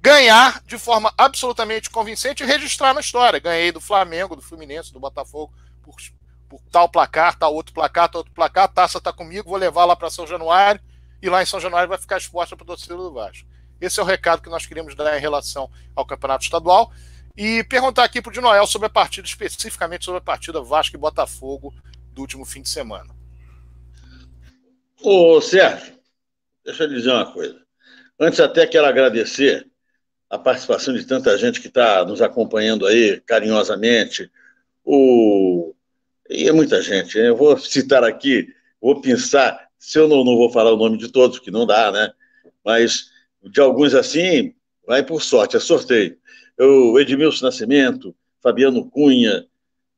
ganhar 0.02 0.62
de 0.66 0.78
forma 0.78 1.14
absolutamente 1.18 1.90
convincente 1.90 2.44
e 2.44 2.46
registrar 2.46 2.94
na 2.94 3.02
história. 3.02 3.40
Ganhei 3.40 3.72
do 3.72 3.80
Flamengo, 3.80 4.36
do 4.36 4.42
Fluminense, 4.42 4.92
do 4.92 5.00
Botafogo, 5.00 5.54
por, 5.84 5.96
por 6.50 6.60
tal 6.72 6.90
placar, 6.90 7.38
tal 7.38 7.54
outro 7.54 7.74
placar, 7.74 8.10
tal 8.10 8.20
outro 8.20 8.34
placar, 8.34 8.64
a 8.64 8.68
taça 8.68 8.98
está 8.98 9.14
comigo, 9.14 9.50
vou 9.50 9.60
levar 9.60 9.86
lá 9.86 9.96
para 9.96 10.10
São 10.10 10.26
Januário, 10.26 10.82
e 11.22 11.30
lá 11.30 11.44
em 11.44 11.46
São 11.46 11.60
Januário 11.60 11.88
vai 11.88 12.00
ficar 12.00 12.18
exposta 12.18 12.58
para 12.58 12.64
o 12.64 12.68
torcedor 12.68 12.98
do 12.98 13.14
Vasco. 13.14 13.48
Esse 13.80 14.00
é 14.00 14.04
o 14.04 14.06
recado 14.06 14.42
que 14.42 14.50
nós 14.50 14.66
queríamos 14.66 14.96
dar 14.96 15.16
em 15.18 15.22
relação 15.22 15.70
ao 15.96 16.06
Campeonato 16.06 16.44
Estadual. 16.44 16.92
E 17.36 17.64
perguntar 17.64 18.04
aqui 18.04 18.22
para 18.22 18.38
o 18.38 18.42
Noel 18.42 18.68
sobre 18.68 18.88
a 18.88 18.90
partida, 18.90 19.26
especificamente 19.26 20.04
sobre 20.04 20.18
a 20.18 20.22
partida 20.22 20.62
Vasco 20.62 20.96
e 20.96 21.00
Botafogo 21.00 21.74
do 22.12 22.22
último 22.22 22.46
fim 22.46 22.62
de 22.62 22.70
semana. 22.70 23.16
Ô, 25.02 25.40
Sérgio, 25.40 25.98
deixa 26.64 26.84
eu 26.84 26.90
dizer 26.90 27.10
uma 27.10 27.32
coisa. 27.32 27.60
Antes 28.20 28.40
até 28.40 28.68
quero 28.68 28.86
agradecer 28.86 29.71
a 30.32 30.40
participação 30.40 30.94
de 30.94 31.04
tanta 31.04 31.38
gente 31.38 31.60
que 31.60 31.68
está 31.68 32.06
nos 32.06 32.22
acompanhando 32.22 32.88
aí 32.88 33.20
carinhosamente. 33.26 34.32
O... 34.82 35.76
E 36.30 36.48
é 36.48 36.54
muita 36.54 36.82
gente. 36.82 37.18
Eu 37.18 37.36
vou 37.36 37.58
citar 37.58 38.02
aqui, 38.06 38.48
vou 38.82 39.02
pensar, 39.02 39.68
se 39.78 40.00
eu 40.00 40.08
não, 40.08 40.24
não 40.24 40.38
vou 40.38 40.50
falar 40.50 40.72
o 40.72 40.78
nome 40.78 40.98
de 40.98 41.10
todos, 41.10 41.38
que 41.38 41.52
não 41.52 41.66
dá, 41.66 41.92
né? 41.92 42.14
Mas 42.64 43.12
de 43.44 43.60
alguns 43.60 43.94
assim, 43.94 44.54
vai 44.88 45.04
por 45.04 45.22
sorte, 45.22 45.58
é 45.58 45.60
sorteio. 45.60 46.18
O 46.58 46.98
Edmilson 46.98 47.48
Nascimento, 47.48 48.16
Fabiano 48.42 48.90
Cunha, 48.90 49.46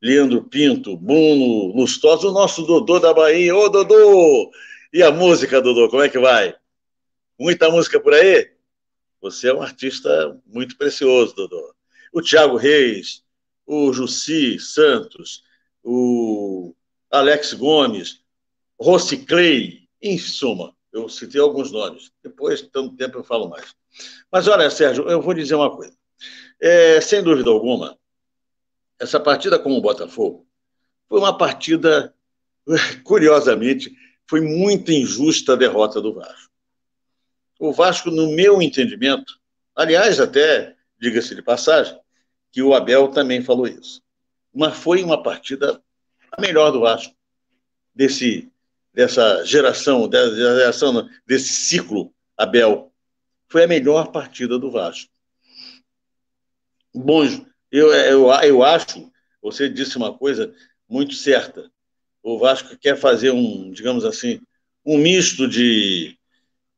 Leandro 0.02 0.42
Pinto, 0.42 0.96
Bruno 0.96 1.72
Lustosa, 1.76 2.26
o 2.26 2.32
nosso 2.32 2.62
Dodô 2.62 2.98
da 2.98 3.14
Bahia. 3.14 3.54
Ô, 3.54 3.68
Dodô! 3.68 4.50
E 4.92 5.00
a 5.00 5.12
música, 5.12 5.62
Dodô, 5.62 5.88
como 5.88 6.02
é 6.02 6.08
que 6.08 6.18
vai? 6.18 6.56
Muita 7.38 7.70
música 7.70 8.00
por 8.00 8.12
aí? 8.12 8.53
Você 9.24 9.48
é 9.48 9.54
um 9.54 9.62
artista 9.62 10.38
muito 10.44 10.76
precioso, 10.76 11.34
Dodô. 11.34 11.74
O 12.12 12.20
Tiago 12.20 12.58
Reis, 12.58 13.22
o 13.64 13.90
Jussi 13.90 14.58
Santos, 14.58 15.42
o 15.82 16.74
Alex 17.10 17.54
Gomes, 17.54 18.20
Rossi 18.78 19.24
Clay, 19.24 19.88
em 20.02 20.18
suma, 20.18 20.76
eu 20.92 21.08
citei 21.08 21.40
alguns 21.40 21.72
nomes. 21.72 22.12
Depois, 22.22 22.60
tanto 22.70 22.94
tempo, 22.96 23.16
eu 23.16 23.24
falo 23.24 23.48
mais. 23.48 23.74
Mas 24.30 24.46
olha, 24.46 24.68
Sérgio, 24.68 25.08
eu 25.08 25.22
vou 25.22 25.32
dizer 25.32 25.54
uma 25.54 25.74
coisa. 25.74 25.96
É, 26.60 27.00
sem 27.00 27.22
dúvida 27.22 27.48
alguma, 27.48 27.98
essa 28.98 29.18
partida 29.18 29.58
com 29.58 29.72
o 29.72 29.80
Botafogo 29.80 30.46
foi 31.08 31.18
uma 31.18 31.34
partida, 31.34 32.14
curiosamente, 33.02 33.90
foi 34.28 34.42
muito 34.42 34.92
injusta 34.92 35.54
a 35.54 35.56
derrota 35.56 35.98
do 35.98 36.12
Vasco. 36.12 36.53
O 37.58 37.72
Vasco, 37.72 38.10
no 38.10 38.32
meu 38.32 38.60
entendimento, 38.60 39.38
aliás, 39.74 40.20
até, 40.20 40.74
diga-se 40.98 41.34
de 41.34 41.42
passagem, 41.42 41.98
que 42.50 42.62
o 42.62 42.74
Abel 42.74 43.08
também 43.08 43.42
falou 43.42 43.66
isso. 43.66 44.02
Mas 44.52 44.76
foi 44.76 45.02
uma 45.02 45.22
partida 45.22 45.82
a 46.30 46.40
melhor 46.40 46.70
do 46.70 46.80
Vasco, 46.80 47.14
desse, 47.94 48.50
dessa 48.92 49.44
geração, 49.44 50.08
dessa 50.08 50.34
geração, 50.34 51.08
desse 51.26 51.52
ciclo 51.52 52.12
Abel. 52.36 52.92
Foi 53.48 53.64
a 53.64 53.68
melhor 53.68 54.10
partida 54.10 54.58
do 54.58 54.70
Vasco. 54.70 55.10
Bom, 56.94 57.24
eu, 57.70 57.92
eu, 57.92 58.30
eu 58.30 58.62
acho, 58.62 59.10
você 59.42 59.68
disse 59.68 59.96
uma 59.96 60.16
coisa 60.16 60.54
muito 60.88 61.14
certa. 61.14 61.70
O 62.22 62.38
Vasco 62.38 62.76
quer 62.78 62.96
fazer 62.96 63.30
um, 63.30 63.70
digamos 63.72 64.04
assim, 64.04 64.40
um 64.84 64.98
misto 64.98 65.48
de 65.48 66.16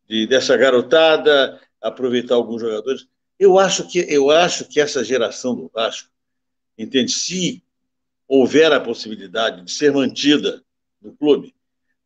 de, 0.09 0.27
dessa 0.27 0.57
garotada, 0.57 1.61
aproveitar 1.81 2.35
alguns 2.35 2.61
jogadores. 2.61 3.07
Eu 3.39 3.59
acho 3.59 3.87
que 3.89 3.99
eu 4.09 4.31
acho 4.31 4.65
que 4.67 4.81
essa 4.81 5.05
geração 5.05 5.55
do 5.55 5.71
Vasco, 5.73 6.11
entende? 6.79 7.13
Se 7.13 7.63
houver 8.27 8.73
a 8.73 8.81
possibilidade 8.81 9.63
de 9.63 9.71
ser 9.71 9.93
mantida 9.93 10.63
no 11.01 11.15
clube, 11.15 11.55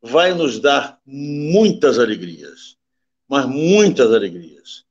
vai 0.03 0.35
nos 0.35 0.59
dar 0.59 0.99
muitas 1.07 1.99
alegrias, 1.99 2.77
mas 3.29 3.47
muitas 3.47 4.13
alegrias. 4.13 4.85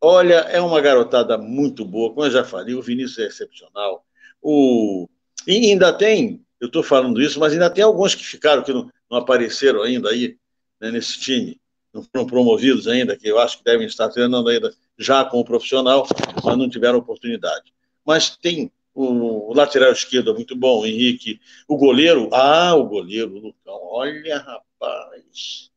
Olha, 0.00 0.34
é 0.50 0.60
uma 0.60 0.80
garotada 0.80 1.38
muito 1.38 1.84
boa, 1.84 2.12
como 2.12 2.26
eu 2.26 2.30
já 2.30 2.44
falei, 2.44 2.74
o 2.74 2.82
Vinícius 2.82 3.18
é 3.18 3.26
excepcional. 3.26 4.04
O... 4.42 5.08
E 5.46 5.70
ainda 5.70 5.92
tem, 5.92 6.44
eu 6.60 6.66
estou 6.66 6.82
falando 6.82 7.22
isso, 7.22 7.38
mas 7.40 7.52
ainda 7.52 7.70
tem 7.70 7.84
alguns 7.84 8.14
que 8.14 8.24
ficaram, 8.24 8.62
que 8.62 8.72
não, 8.72 8.90
não 9.10 9.18
apareceram 9.18 9.82
ainda 9.82 10.10
aí 10.10 10.36
né, 10.80 10.90
nesse 10.90 11.18
time, 11.20 11.58
não 11.94 12.02
foram 12.02 12.26
promovidos 12.26 12.88
ainda, 12.88 13.16
que 13.16 13.28
eu 13.28 13.38
acho 13.38 13.58
que 13.58 13.64
devem 13.64 13.86
estar 13.86 14.08
treinando 14.08 14.48
ainda 14.48 14.74
já 14.98 15.24
com 15.24 15.38
o 15.38 15.44
profissional, 15.44 16.06
mas 16.42 16.58
não 16.58 16.68
tiveram 16.68 16.98
oportunidade. 16.98 17.72
Mas 18.04 18.36
tem 18.36 18.70
o, 18.92 19.50
o 19.50 19.54
lateral 19.54 19.92
esquerdo 19.92 20.30
é 20.30 20.34
muito 20.34 20.56
bom, 20.56 20.80
o 20.80 20.86
Henrique. 20.86 21.40
O 21.68 21.76
goleiro, 21.76 22.28
ah, 22.32 22.74
o 22.74 22.84
goleiro, 22.84 23.32
o 23.32 23.38
Lucão. 23.38 23.78
Olha, 23.82 24.38
rapaz, 24.38 25.70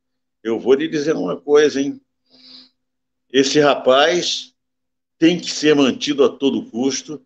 eu 0.44 0.60
vou 0.60 0.74
lhe 0.74 0.88
dizer 0.88 1.16
uma 1.16 1.38
coisa, 1.40 1.80
hein? 1.80 2.02
Esse 3.32 3.60
rapaz 3.60 4.54
tem 5.20 5.40
que 5.40 5.52
ser 5.52 5.76
mantido 5.76 6.24
a 6.24 6.30
todo 6.30 6.66
custo. 6.70 7.22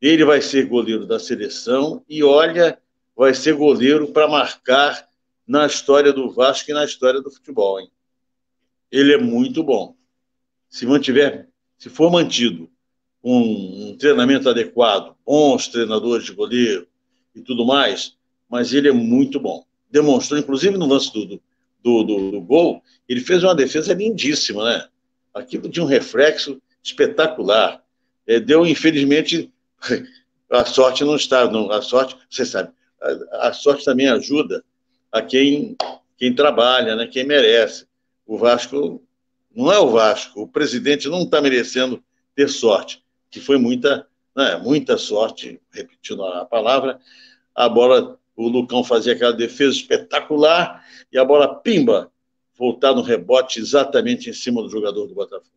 Ele 0.00 0.24
vai 0.24 0.42
ser 0.42 0.66
goleiro 0.66 1.06
da 1.06 1.18
seleção 1.18 2.04
e, 2.08 2.22
olha, 2.22 2.78
vai 3.16 3.32
ser 3.32 3.54
goleiro 3.54 4.08
para 4.12 4.28
marcar 4.28 5.08
na 5.46 5.66
história 5.66 6.12
do 6.12 6.30
Vasco 6.30 6.70
e 6.70 6.74
na 6.74 6.84
história 6.84 7.20
do 7.20 7.30
futebol, 7.30 7.80
hein? 7.80 7.90
Ele 8.94 9.12
é 9.12 9.18
muito 9.18 9.64
bom. 9.64 9.96
Se 10.70 10.86
mantiver, 10.86 11.48
se 11.76 11.90
for 11.90 12.12
mantido 12.12 12.70
um, 13.24 13.88
um 13.88 13.96
treinamento 13.96 14.48
adequado, 14.48 15.16
bons 15.26 15.66
treinadores 15.66 16.26
de 16.26 16.32
goleiro 16.32 16.86
e 17.34 17.40
tudo 17.40 17.66
mais, 17.66 18.16
mas 18.48 18.72
ele 18.72 18.88
é 18.88 18.92
muito 18.92 19.40
bom. 19.40 19.64
Demonstrou, 19.90 20.38
inclusive 20.38 20.78
no 20.78 20.86
lance 20.86 21.12
do, 21.12 21.26
do, 21.26 22.04
do, 22.04 22.30
do 22.30 22.40
gol, 22.40 22.80
ele 23.08 23.20
fez 23.20 23.42
uma 23.42 23.52
defesa 23.52 23.92
lindíssima, 23.92 24.64
né? 24.64 24.86
Aquilo 25.34 25.68
de 25.68 25.80
um 25.80 25.86
reflexo 25.86 26.62
espetacular. 26.80 27.82
É, 28.24 28.38
deu, 28.38 28.64
infelizmente, 28.64 29.52
a 30.48 30.64
sorte 30.64 31.02
não 31.02 31.16
está. 31.16 31.50
Não, 31.50 31.68
a 31.72 31.82
sorte, 31.82 32.16
você 32.30 32.46
sabe, 32.46 32.70
a, 33.02 33.48
a, 33.48 33.52
sorte 33.52 33.84
também 33.84 34.06
ajuda 34.06 34.64
a 35.10 35.20
quem, 35.20 35.76
quem 36.16 36.32
trabalha, 36.32 36.94
né, 36.94 37.08
quem 37.08 37.24
merece. 37.24 37.88
O 38.26 38.38
Vasco 38.38 39.02
não 39.54 39.72
é 39.72 39.78
o 39.78 39.90
Vasco, 39.90 40.42
o 40.42 40.48
presidente 40.48 41.08
não 41.08 41.22
está 41.22 41.40
merecendo 41.40 42.02
ter 42.34 42.48
sorte 42.48 43.04
que 43.34 43.40
foi 43.40 43.58
muita, 43.58 44.06
né, 44.36 44.56
muita 44.58 44.96
sorte, 44.96 45.60
repetindo 45.72 46.24
a 46.24 46.44
palavra. 46.44 47.00
A 47.52 47.68
bola, 47.68 48.16
o 48.36 48.46
Lucão 48.46 48.84
fazia 48.84 49.12
aquela 49.12 49.32
defesa 49.32 49.74
espetacular 49.74 50.84
e 51.12 51.18
a 51.18 51.24
bola, 51.24 51.52
pimba, 51.52 52.12
voltar 52.56 52.94
no 52.94 53.02
rebote 53.02 53.58
exatamente 53.58 54.30
em 54.30 54.32
cima 54.32 54.62
do 54.62 54.70
jogador 54.70 55.08
do 55.08 55.14
Botafogo. 55.16 55.50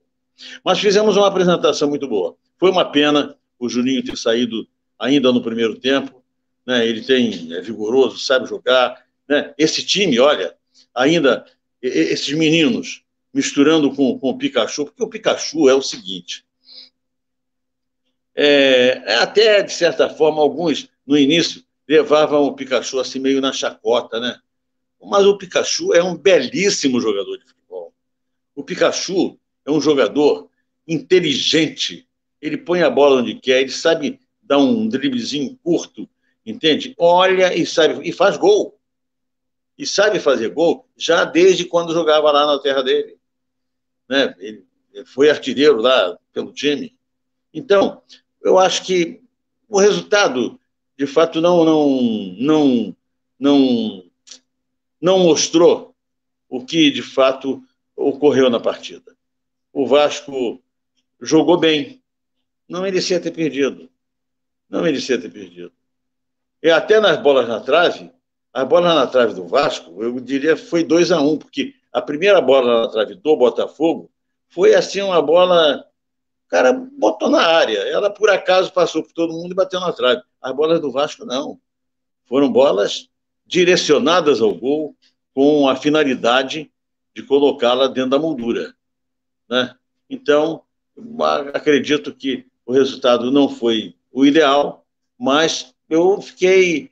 Mas 0.66 0.80
fizemos 0.80 1.16
uma 1.16 1.28
apresentação 1.28 1.88
muito 1.88 2.08
boa. 2.08 2.36
Foi 2.58 2.72
uma 2.72 2.84
pena 2.84 3.38
o 3.60 3.70
Juninho 3.70 4.04
ter 4.04 4.18
saído 4.18 4.68
ainda 4.98 5.32
no 5.32 5.44
primeiro 5.44 5.80
tempo. 5.80 6.24
Né? 6.66 6.88
Ele 6.88 7.04
tem 7.04 7.54
é 7.54 7.62
vigoroso, 7.62 8.18
sabe 8.18 8.50
jogar. 8.50 9.06
Né? 9.30 9.54
Esse 9.56 9.86
time, 9.86 10.20
olha, 10.20 10.56
ainda 10.96 11.46
esses 11.82 12.34
meninos 12.34 13.04
misturando 13.34 13.94
com, 13.94 14.18
com 14.18 14.30
o 14.30 14.38
Pikachu, 14.38 14.86
porque 14.86 15.04
o 15.04 15.10
Pikachu 15.10 15.70
é 15.70 15.74
o 15.74 15.82
seguinte: 15.82 16.46
é, 18.36 19.02
é, 19.06 19.16
até, 19.16 19.64
de 19.64 19.74
certa 19.74 20.10
forma, 20.10 20.42
alguns, 20.42 20.90
no 21.06 21.18
início, 21.18 21.64
levavam 21.88 22.44
o 22.44 22.54
Pikachu 22.54 23.00
assim 23.00 23.20
meio 23.20 23.42
na 23.42 23.52
chacota, 23.52 24.20
né? 24.20 24.40
Mas 25.02 25.26
o 25.26 25.38
Pikachu 25.38 25.94
é 25.94 26.04
um 26.04 26.16
belíssimo 26.16 27.00
jogador 27.00 27.38
de 27.38 27.46
futebol. 27.46 27.94
O 28.56 28.64
Pikachu 28.64 29.40
é 29.66 29.72
um 29.72 29.80
jogador 29.80 30.50
inteligente. 30.88 32.08
Ele 32.42 32.58
põe 32.58 32.82
a 32.82 32.90
bola 32.90 33.22
onde 33.22 33.36
quer, 33.36 33.62
ele 33.62 33.72
sabe 33.72 34.20
dar 34.42 34.58
um 34.58 34.88
driblezinho 34.88 35.58
curto, 35.64 36.10
entende? 36.46 36.94
Olha 36.98 37.56
e 37.56 37.66
sabe 37.66 38.08
e 38.08 38.12
faz 38.12 38.38
gol. 38.38 38.77
E 39.78 39.86
sabe 39.86 40.20
fazer 40.20 40.50
gol 40.50 40.88
já 40.98 41.24
desde 41.24 41.66
quando 41.66 41.94
jogava 41.94 42.32
lá 42.32 42.46
na 42.46 42.60
terra 42.60 42.82
dele. 42.82 43.18
Né? 44.10 44.34
Ele, 44.40 44.66
foi 45.06 45.30
artilheiro 45.30 45.78
lá 45.78 46.18
pelo 46.34 46.52
time. 46.52 46.96
Então, 47.54 48.02
eu 48.42 48.58
acho 48.58 48.84
que 48.84 49.22
o 49.70 49.80
resultado, 49.80 50.60
de 50.98 51.06
fato, 51.06 51.40
não, 51.40 51.64
não, 51.64 52.36
não, 52.40 52.96
não, 53.40 54.04
não 55.00 55.20
mostrou 55.20 55.96
o 56.50 56.66
que, 56.66 56.90
de 56.90 57.04
fato, 57.04 57.64
ocorreu 57.96 58.50
na 58.50 58.60
partida. 58.60 59.16
O 59.72 59.86
Vasco 59.86 60.62
jogou 61.22 61.58
bem, 61.58 62.02
não 62.68 62.82
merecia 62.82 63.20
ter 63.20 63.32
perdido. 63.32 63.90
Não 64.70 64.82
merecia 64.82 65.20
ter 65.20 65.32
perdido. 65.32 65.72
E 66.62 66.70
até 66.70 67.00
nas 67.00 67.22
bolas 67.22 67.48
na 67.48 67.60
trave, 67.60 68.12
as 68.58 68.68
bolas 68.68 68.96
na 68.96 69.06
trave 69.06 69.36
do 69.36 69.46
Vasco, 69.46 70.02
eu 70.02 70.20
diria 70.20 70.58
foi 70.58 70.84
2 70.84 71.12
a 71.12 71.22
1 71.22 71.32
um, 71.32 71.38
porque 71.38 71.76
a 71.94 72.02
primeira 72.02 72.42
bola 72.42 72.82
na 72.82 72.88
trave 72.88 73.14
do 73.14 73.38
Botafogo 73.38 74.10
foi 74.50 74.74
assim 74.74 75.00
uma 75.00 75.22
bola 75.22 75.86
o 76.44 76.50
cara 76.50 76.74
botou 76.74 77.30
na 77.30 77.46
área. 77.46 77.78
Ela, 77.78 78.10
por 78.10 78.32
acaso, 78.32 78.74
passou 78.74 79.04
por 79.04 79.12
todo 79.14 79.34
mundo 79.34 79.52
e 79.52 79.56
bateu 79.56 79.80
na 79.80 79.94
trave. 79.94 80.24
As 80.42 80.56
bolas 80.56 80.80
do 80.80 80.92
Vasco, 80.92 81.24
não. 81.24 81.60
Foram 82.26 82.52
bolas 82.52 83.10
direcionadas 83.46 84.42
ao 84.42 84.56
gol 84.56 84.96
com 85.36 85.70
a 85.70 85.76
finalidade 85.76 86.72
de 87.14 87.22
colocá-la 87.22 87.86
dentro 87.88 88.12
da 88.12 88.18
moldura. 88.18 88.74
Né? 89.48 89.76
Então, 90.10 90.64
acredito 91.54 92.12
que 92.12 92.48
o 92.66 92.72
resultado 92.72 93.30
não 93.30 93.50
foi 93.50 93.94
o 94.12 94.26
ideal, 94.26 94.84
mas 95.20 95.76
eu 95.90 96.20
fiquei 96.22 96.90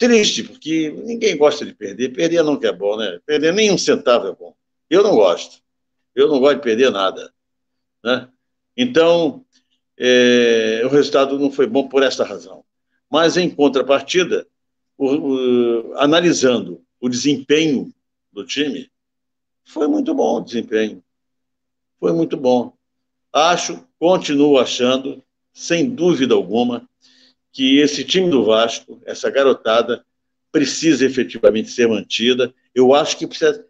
triste, 0.00 0.44
porque 0.44 0.90
ninguém 1.04 1.36
gosta 1.36 1.64
de 1.64 1.74
perder. 1.74 2.08
Perder 2.08 2.42
nunca 2.42 2.68
é 2.68 2.72
bom, 2.72 2.96
né? 2.96 3.20
Perder 3.26 3.52
nem 3.52 3.70
um 3.70 3.76
centavo 3.76 4.28
é 4.28 4.32
bom. 4.34 4.56
Eu 4.88 5.02
não 5.02 5.14
gosto. 5.14 5.60
Eu 6.14 6.26
não 6.26 6.40
gosto 6.40 6.56
de 6.56 6.62
perder 6.62 6.90
nada. 6.90 7.30
Né? 8.02 8.26
Então, 8.74 9.44
é, 9.98 10.80
o 10.86 10.88
resultado 10.88 11.38
não 11.38 11.52
foi 11.52 11.66
bom 11.66 11.86
por 11.86 12.02
esta 12.02 12.24
razão. 12.24 12.64
Mas, 13.10 13.36
em 13.36 13.50
contrapartida, 13.50 14.46
o, 14.96 15.06
o, 15.06 15.94
analisando 15.98 16.82
o 16.98 17.06
desempenho 17.06 17.92
do 18.32 18.46
time, 18.46 18.90
foi 19.66 19.86
muito 19.86 20.14
bom 20.14 20.38
o 20.38 20.40
desempenho. 20.40 21.04
Foi 21.98 22.12
muito 22.14 22.38
bom. 22.38 22.72
Acho, 23.30 23.84
continuo 23.98 24.58
achando, 24.58 25.22
sem 25.52 25.90
dúvida 25.90 26.34
alguma, 26.34 26.88
que 27.52 27.78
esse 27.78 28.04
time 28.04 28.30
do 28.30 28.44
Vasco, 28.44 29.00
essa 29.04 29.30
garotada, 29.30 30.04
precisa 30.52 31.04
efetivamente 31.04 31.70
ser 31.70 31.88
mantida. 31.88 32.52
Eu 32.74 32.94
acho 32.94 33.16
que 33.16 33.26
precisa, 33.26 33.64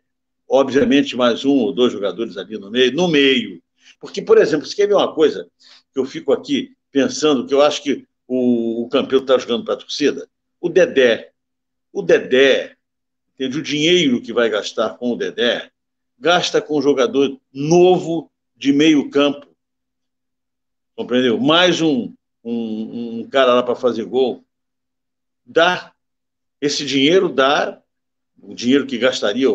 obviamente, 0.48 1.16
mais 1.16 1.44
um 1.44 1.56
ou 1.56 1.72
dois 1.72 1.92
jogadores 1.92 2.36
ali 2.36 2.58
no 2.58 2.70
meio. 2.70 2.92
No 2.92 3.08
meio, 3.08 3.62
porque, 4.00 4.22
por 4.22 4.38
exemplo, 4.38 4.66
você 4.66 4.74
quer 4.74 4.86
ver 4.86 4.94
uma 4.94 5.14
coisa 5.14 5.46
que 5.92 6.00
eu 6.00 6.04
fico 6.04 6.32
aqui 6.32 6.74
pensando 6.90 7.46
que 7.46 7.54
eu 7.54 7.60
acho 7.60 7.82
que 7.82 8.06
o, 8.26 8.82
o 8.82 8.88
campeão 8.88 9.20
está 9.20 9.36
jogando 9.36 9.64
para 9.64 9.74
a 9.74 9.78
torcida? 9.78 10.28
O 10.60 10.68
Dedé. 10.68 11.32
O 11.92 12.02
Dedé, 12.02 12.76
entende? 13.34 13.58
o 13.58 13.62
dinheiro 13.62 14.22
que 14.22 14.32
vai 14.32 14.48
gastar 14.48 14.90
com 14.96 15.12
o 15.12 15.16
Dedé, 15.16 15.70
gasta 16.18 16.62
com 16.62 16.78
um 16.78 16.82
jogador 16.82 17.38
novo 17.52 18.30
de 18.56 18.72
meio 18.72 19.10
campo. 19.10 19.46
Compreendeu? 20.94 21.38
Mais 21.38 21.80
um, 21.80 22.14
um, 22.44 23.20
um 23.20 23.28
cara 23.28 23.54
lá 23.54 23.62
para 23.62 23.74
fazer 23.74 24.04
gol. 24.04 24.44
Dá. 25.44 25.92
Esse 26.60 26.84
dinheiro 26.84 27.28
dá. 27.28 27.80
O 28.42 28.54
dinheiro 28.54 28.86
que 28.86 28.96
gastaria, 28.96 29.48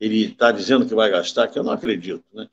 ele 0.00 0.24
está 0.24 0.50
dizendo 0.50 0.86
que 0.86 0.94
vai 0.94 1.10
gastar, 1.10 1.48
que 1.48 1.58
eu 1.58 1.62
não 1.62 1.72
acredito. 1.72 2.24
Né? 2.32 2.48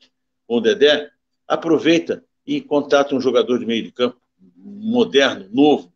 O 0.46 0.60
Dedé, 0.60 1.10
aproveita 1.48 2.22
e 2.46 2.60
contrata 2.60 3.14
um 3.14 3.20
jogador 3.20 3.58
de 3.58 3.64
meio 3.64 3.82
de 3.82 3.90
campo 3.90 4.20
moderno, 4.54 5.48
novo, 5.50 5.92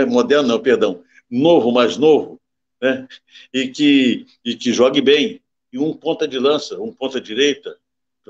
é 0.00 0.04
moderno 0.06 0.48
não, 0.48 0.60
perdão, 0.60 1.02
novo, 1.30 1.70
mais 1.72 1.96
novo, 1.96 2.40
né? 2.80 3.06
e, 3.52 3.68
que, 3.68 4.26
e 4.44 4.56
que 4.56 4.72
jogue 4.72 5.00
bem, 5.00 5.40
e 5.72 5.78
um 5.78 5.92
ponta 5.94 6.26
de 6.26 6.38
lança, 6.38 6.80
um 6.80 6.92
ponta 6.92 7.20
direita, 7.20 7.76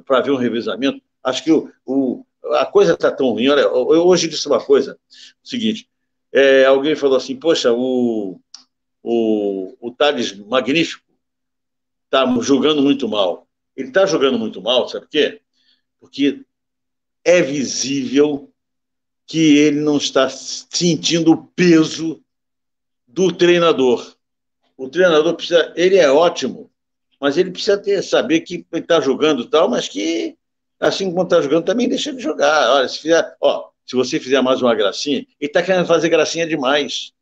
para 0.05 0.21
ver 0.21 0.31
um 0.31 0.37
revezamento. 0.37 1.01
Acho 1.23 1.43
que 1.43 1.53
o, 1.53 1.71
o 1.85 2.26
a 2.55 2.66
coisa 2.66 2.94
está 2.94 3.11
tão 3.11 3.30
ruim. 3.30 3.49
Olha, 3.49 3.62
eu 3.62 4.07
hoje 4.07 4.28
disse 4.28 4.47
uma 4.47 4.62
coisa, 4.62 4.99
o 5.42 5.49
seguinte, 5.49 5.88
é, 6.32 6.64
alguém 6.64 6.94
falou 6.94 7.16
assim, 7.16 7.36
poxa, 7.36 7.72
o, 7.72 8.40
o, 9.03 9.76
o 9.80 9.90
Thales 9.90 10.36
Magnífico 10.36 11.05
está 12.05 12.26
jogando 12.40 12.82
muito 12.82 13.09
mal. 13.09 13.47
Ele 13.76 13.88
está 13.88 14.07
jogando 14.07 14.38
muito 14.38 14.61
mal, 14.62 14.88
sabe 14.88 15.07
por 15.07 15.11
quê? 15.11 15.40
porque 16.01 16.44
é 17.24 17.42
visível 17.42 18.53
que 19.26 19.59
ele 19.59 19.80
não 19.80 19.97
está 19.97 20.28
sentindo 20.28 21.32
o 21.32 21.47
peso 21.49 22.22
do 23.07 23.32
treinador. 23.32 24.16
o 24.76 24.88
treinador 24.88 25.34
precisa, 25.34 25.72
ele 25.74 25.97
é 25.97 26.11
ótimo, 26.11 26.70
mas 27.20 27.36
ele 27.36 27.51
precisa 27.51 27.76
ter, 27.76 28.03
saber 28.03 28.42
que 28.42 28.66
ele 28.70 28.82
está 28.82 29.01
jogando 29.01 29.49
tal, 29.49 29.68
mas 29.68 29.88
que 29.88 30.36
assim 30.81 31.11
como 31.11 31.22
está 31.22 31.41
jogando 31.41 31.64
também 31.64 31.89
deixa 31.89 32.12
de 32.12 32.22
jogar. 32.22 32.70
Olha, 32.70 32.89
se 32.89 32.99
fizer, 32.99 33.37
ó, 33.41 33.70
se 33.85 33.95
você 33.97 34.18
fizer 34.20 34.41
mais 34.43 34.62
uma 34.62 34.74
gracinha, 34.74 35.18
ele 35.18 35.29
está 35.41 35.62
querendo 35.62 35.87
fazer 35.87 36.09
gracinha 36.09 36.47
demais. 36.47 37.12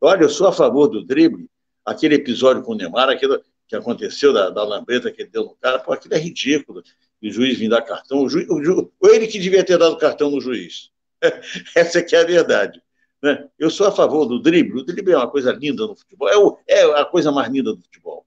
Olha, 0.00 0.22
eu 0.22 0.28
sou 0.28 0.48
a 0.48 0.52
favor 0.52 0.88
do 0.88 1.04
drible, 1.04 1.48
aquele 1.84 2.14
episódio 2.14 2.62
com 2.62 2.72
o 2.72 2.74
Neymar, 2.74 3.08
aquilo 3.08 3.40
que 3.66 3.76
aconteceu 3.76 4.32
da, 4.32 4.50
da 4.50 4.64
lambreta 4.64 5.10
que 5.10 5.22
ele 5.22 5.30
deu 5.30 5.44
no 5.44 5.56
cara, 5.56 5.78
pô, 5.78 5.92
aquilo 5.92 6.14
é 6.14 6.18
ridículo. 6.18 6.82
o 7.22 7.30
juiz 7.30 7.58
vir 7.58 7.68
dar 7.68 7.82
cartão, 7.82 8.22
o 8.22 8.28
juiz, 8.28 8.48
o 8.48 8.62
juiz, 8.62 8.86
ele 9.02 9.26
que 9.26 9.38
devia 9.38 9.64
ter 9.64 9.78
dado 9.78 9.96
cartão 9.96 10.30
no 10.30 10.40
juiz. 10.40 10.90
Essa 11.74 12.02
que 12.02 12.14
é 12.14 12.20
a 12.20 12.24
verdade. 12.24 12.82
Né? 13.22 13.48
Eu 13.58 13.70
sou 13.70 13.86
a 13.86 13.92
favor 13.92 14.26
do 14.26 14.38
drible. 14.38 14.80
O 14.80 14.84
drible 14.84 15.12
é 15.12 15.16
uma 15.16 15.30
coisa 15.30 15.52
linda 15.52 15.86
no 15.86 15.96
futebol, 15.96 16.28
é, 16.28 16.36
o, 16.36 16.58
é 16.68 17.00
a 17.00 17.04
coisa 17.04 17.32
mais 17.32 17.50
linda 17.50 17.74
do 17.74 17.80
futebol. 17.80 18.26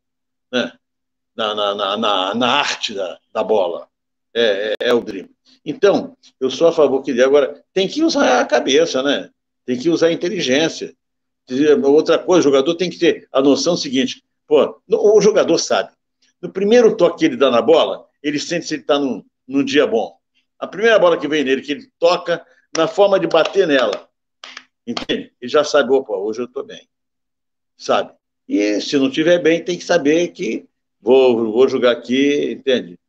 Né? 0.51 0.71
Na, 1.35 1.53
na, 1.53 1.97
na, 1.97 2.35
na, 2.35 2.51
arte 2.51 2.95
da, 2.95 3.19
da 3.31 3.43
bola. 3.43 3.87
É, 4.39 4.75
é, 4.79 4.89
é, 4.89 4.93
o 4.93 5.01
drible. 5.01 5.31
Então, 5.65 6.15
eu 6.39 6.51
sou 6.51 6.67
a 6.67 6.71
favor 6.71 7.01
que 7.01 7.19
agora 7.19 7.63
tem 7.73 7.87
que 7.87 8.03
usar 8.03 8.39
a 8.39 8.45
cabeça, 8.45 9.01
né? 9.01 9.31
Tem 9.65 9.79
que 9.79 9.89
usar 9.89 10.07
a 10.07 10.11
inteligência. 10.11 10.95
Outra 11.83 12.19
coisa, 12.19 12.41
o 12.41 12.51
jogador 12.51 12.75
tem 12.75 12.87
que 12.87 12.99
ter 12.99 13.27
a 13.31 13.41
noção 13.41 13.75
seguinte: 13.75 14.23
pô, 14.45 14.79
o 14.87 15.19
jogador 15.19 15.57
sabe. 15.57 15.91
No 16.39 16.51
primeiro 16.51 16.95
toque 16.95 17.17
que 17.17 17.25
ele 17.25 17.35
dá 17.35 17.49
na 17.49 17.63
bola, 17.63 18.05
ele 18.21 18.37
sente 18.37 18.67
se 18.67 18.75
ele 18.75 18.83
está 18.83 18.99
num, 18.99 19.25
num 19.47 19.65
dia 19.65 19.87
bom. 19.87 20.15
A 20.59 20.67
primeira 20.67 20.99
bola 20.99 21.17
que 21.17 21.27
vem 21.27 21.43
nele, 21.43 21.63
que 21.63 21.71
ele 21.71 21.89
toca, 21.97 22.45
na 22.75 22.87
forma 22.87 23.19
de 23.19 23.25
bater 23.25 23.65
nela, 23.65 24.07
Entende? 24.85 25.33
Ele 25.41 25.51
já 25.51 25.63
sabe, 25.63 25.91
opa, 25.91 26.13
hoje 26.13 26.41
eu 26.41 26.45
estou 26.45 26.63
bem. 26.63 26.87
Sabe? 27.75 28.13
E 28.47 28.79
se 28.81 28.97
não 28.97 29.07
estiver 29.07 29.41
bem, 29.41 29.63
tem 29.63 29.77
que 29.77 29.83
saber 29.83 30.27
que 30.29 30.65
vou, 31.01 31.51
vou 31.51 31.67
jogar 31.67 31.91
aqui, 31.91 32.51
entende? 32.51 32.99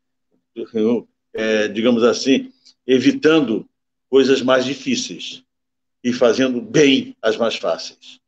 É, 1.41 1.68
digamos 1.68 2.03
assim, 2.03 2.53
evitando 2.84 3.64
coisas 4.11 4.43
mais 4.43 4.64
difíceis 4.64 5.45
e 6.03 6.12
fazendo 6.12 6.61
bem 6.61 7.16
as 7.22 7.36
mais 7.36 7.55
fáceis. 7.55 8.18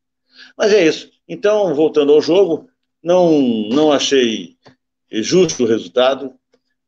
Mas 0.56 0.72
é 0.72 0.86
isso. 0.86 1.10
Então, 1.26 1.74
voltando 1.74 2.12
ao 2.12 2.22
jogo, 2.22 2.70
não, 3.02 3.40
não 3.68 3.90
achei 3.90 4.56
justo 5.10 5.64
o 5.64 5.66
resultado. 5.66 6.32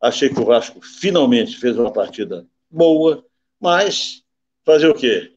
Achei 0.00 0.28
que 0.28 0.38
o 0.38 0.44
Vasco 0.44 0.80
finalmente 0.80 1.56
fez 1.56 1.76
uma 1.76 1.92
partida 1.92 2.46
boa, 2.70 3.26
mas 3.58 4.22
fazer 4.64 4.88
o 4.88 4.94
quê? 4.94 5.32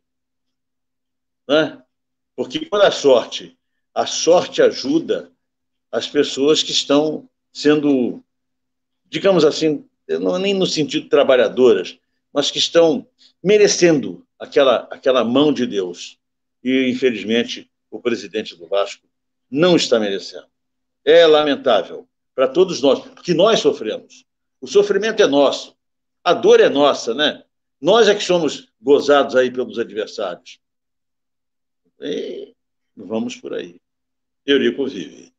Né? 1.48 1.82
Porque 2.36 2.64
quando 2.66 2.84
a 2.84 2.92
sorte, 2.92 3.58
a 3.92 4.06
sorte 4.06 4.62
ajuda 4.62 5.32
as 5.92 6.08
pessoas 6.08 6.62
que 6.62 6.72
estão 6.72 7.28
sendo, 7.52 8.24
digamos 9.10 9.46
assim, 9.46 9.84
não 10.08 10.38
nem 10.38 10.54
no 10.54 10.66
sentido 10.66 11.10
trabalhadoras, 11.10 11.98
mas 12.32 12.52
que 12.52 12.60
estão 12.60 13.08
merecendo 13.44 14.26
aquela, 14.40 14.88
aquela 14.92 15.24
mão 15.24 15.52
de 15.52 15.66
Deus. 15.66 16.18
E, 16.64 16.90
infelizmente, 16.90 17.70
o 17.90 18.00
presidente 18.00 18.56
do 18.56 18.68
Vasco 18.68 19.08
não 19.50 19.76
está 19.76 20.00
merecendo. 20.00 20.48
É 21.04 21.26
lamentável 21.26 22.08
para 22.34 22.48
todos 22.48 22.82
nós, 22.82 23.00
porque 23.00 23.34
nós 23.34 23.60
sofremos. 23.60 24.26
O 24.60 24.68
sofrimento 24.68 25.22
é 25.22 25.28
nosso, 25.28 25.76
a 26.24 26.34
dor 26.34 26.60
é 26.60 26.70
nossa, 26.70 27.14
né? 27.14 27.44
Nós 27.80 28.08
é 28.08 28.16
que 28.16 28.24
somos 28.24 28.68
gozados 28.82 29.36
aí 29.36 29.52
pelos 29.52 29.78
adversários. 29.78 30.60
E 32.02 32.54
vamos 32.96 33.36
por 33.36 33.54
aí. 33.54 33.80
Eurico 34.46 34.88
vive. 34.88 35.34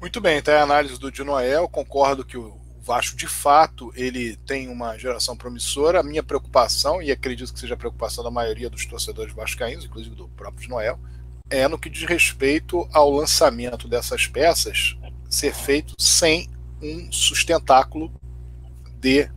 Muito 0.00 0.20
bem, 0.20 0.42
é 0.46 0.52
a 0.52 0.62
análise 0.62 0.98
do 0.98 1.10
Dinoel. 1.10 1.68
Concordo 1.68 2.24
que 2.24 2.36
o 2.36 2.63
Vasco, 2.84 3.16
de 3.16 3.26
fato, 3.26 3.90
ele 3.96 4.36
tem 4.36 4.68
uma 4.68 4.98
geração 4.98 5.34
promissora. 5.34 6.00
A 6.00 6.02
minha 6.02 6.22
preocupação, 6.22 7.00
e 7.00 7.10
acredito 7.10 7.52
que 7.52 7.58
seja 7.58 7.72
a 7.72 7.78
preocupação 7.78 8.22
da 8.22 8.30
maioria 8.30 8.68
dos 8.68 8.84
torcedores 8.84 9.32
vascaínos, 9.32 9.86
inclusive 9.86 10.14
do 10.14 10.28
próprio 10.28 10.62
Dinoel, 10.62 11.00
é 11.48 11.66
no 11.66 11.78
que 11.78 11.88
diz 11.88 12.04
respeito 12.04 12.86
ao 12.92 13.10
lançamento 13.10 13.88
dessas 13.88 14.26
peças 14.26 14.96
ser 15.30 15.54
feito 15.54 15.94
sem 15.98 16.50
um 16.82 17.10
sustentáculo 17.10 18.12
de 19.00 19.30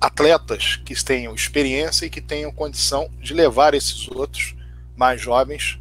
atletas 0.00 0.76
que 0.76 0.94
tenham 1.04 1.34
experiência 1.34 2.06
e 2.06 2.10
que 2.10 2.22
tenham 2.22 2.50
condição 2.50 3.10
de 3.20 3.34
levar 3.34 3.74
esses 3.74 4.08
outros 4.08 4.56
mais 4.96 5.20
jovens 5.20 5.78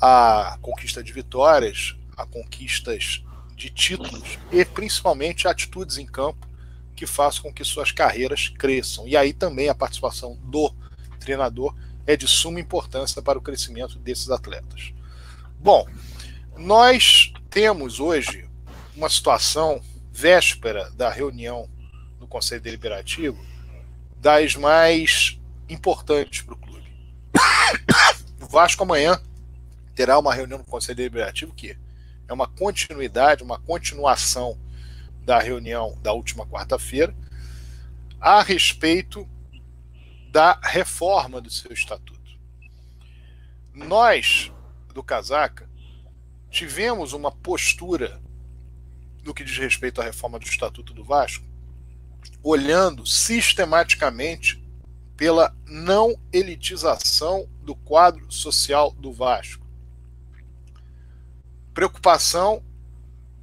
à 0.00 0.58
conquista 0.60 1.02
de 1.02 1.12
vitórias, 1.12 1.96
a 2.16 2.26
conquistas 2.26 3.22
de 3.58 3.68
títulos 3.70 4.38
e 4.52 4.64
principalmente 4.64 5.48
atitudes 5.48 5.98
em 5.98 6.06
campo 6.06 6.46
que 6.94 7.06
façam 7.06 7.42
com 7.42 7.52
que 7.52 7.64
suas 7.64 7.90
carreiras 7.90 8.48
cresçam. 8.48 9.06
E 9.06 9.16
aí 9.16 9.32
também 9.32 9.68
a 9.68 9.74
participação 9.74 10.38
do 10.44 10.72
treinador 11.18 11.74
é 12.06 12.16
de 12.16 12.28
suma 12.28 12.60
importância 12.60 13.20
para 13.20 13.36
o 13.38 13.42
crescimento 13.42 13.98
desses 13.98 14.30
atletas. 14.30 14.92
Bom, 15.58 15.86
nós 16.56 17.32
temos 17.50 17.98
hoje 17.98 18.48
uma 18.96 19.08
situação 19.08 19.82
véspera 20.12 20.90
da 20.92 21.10
reunião 21.10 21.68
do 22.18 22.26
Conselho 22.26 22.62
Deliberativo 22.62 23.44
das 24.16 24.54
mais 24.54 25.38
importantes 25.68 26.42
para 26.42 26.54
o 26.54 26.58
clube. 26.58 26.86
O 28.40 28.50
Vasco 28.50 28.82
amanhã 28.82 29.20
terá 29.94 30.18
uma 30.18 30.32
reunião 30.32 30.58
no 30.58 30.64
Conselho 30.64 30.96
Deliberativo 30.96 31.52
que 31.52 31.76
é 32.28 32.32
uma 32.32 32.46
continuidade, 32.46 33.42
uma 33.42 33.58
continuação 33.58 34.58
da 35.24 35.38
reunião 35.38 35.98
da 36.02 36.12
última 36.12 36.46
quarta-feira 36.46 37.14
a 38.20 38.42
respeito 38.42 39.28
da 40.30 40.58
reforma 40.62 41.40
do 41.40 41.50
seu 41.50 41.72
estatuto. 41.72 42.18
Nós, 43.72 44.52
do 44.92 45.02
Casaca, 45.02 45.68
tivemos 46.50 47.12
uma 47.12 47.30
postura 47.30 48.20
no 49.24 49.34
que 49.34 49.44
diz 49.44 49.56
respeito 49.56 50.00
à 50.00 50.04
reforma 50.04 50.38
do 50.38 50.46
estatuto 50.46 50.92
do 50.92 51.04
Vasco 51.04 51.44
olhando 52.42 53.06
sistematicamente 53.06 54.62
pela 55.16 55.54
não 55.66 56.14
elitização 56.32 57.48
do 57.62 57.74
quadro 57.74 58.30
social 58.30 58.92
do 58.92 59.12
Vasco. 59.12 59.67
Preocupação 61.78 62.60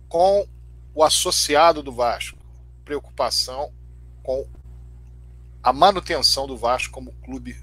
com 0.10 0.46
o 0.94 1.02
associado 1.06 1.82
do 1.82 1.90
Vasco, 1.90 2.38
preocupação 2.84 3.72
com 4.22 4.46
a 5.64 5.72
manutenção 5.72 6.46
do 6.46 6.58
Vasco 6.58 6.94
como 6.94 7.14
clube 7.24 7.56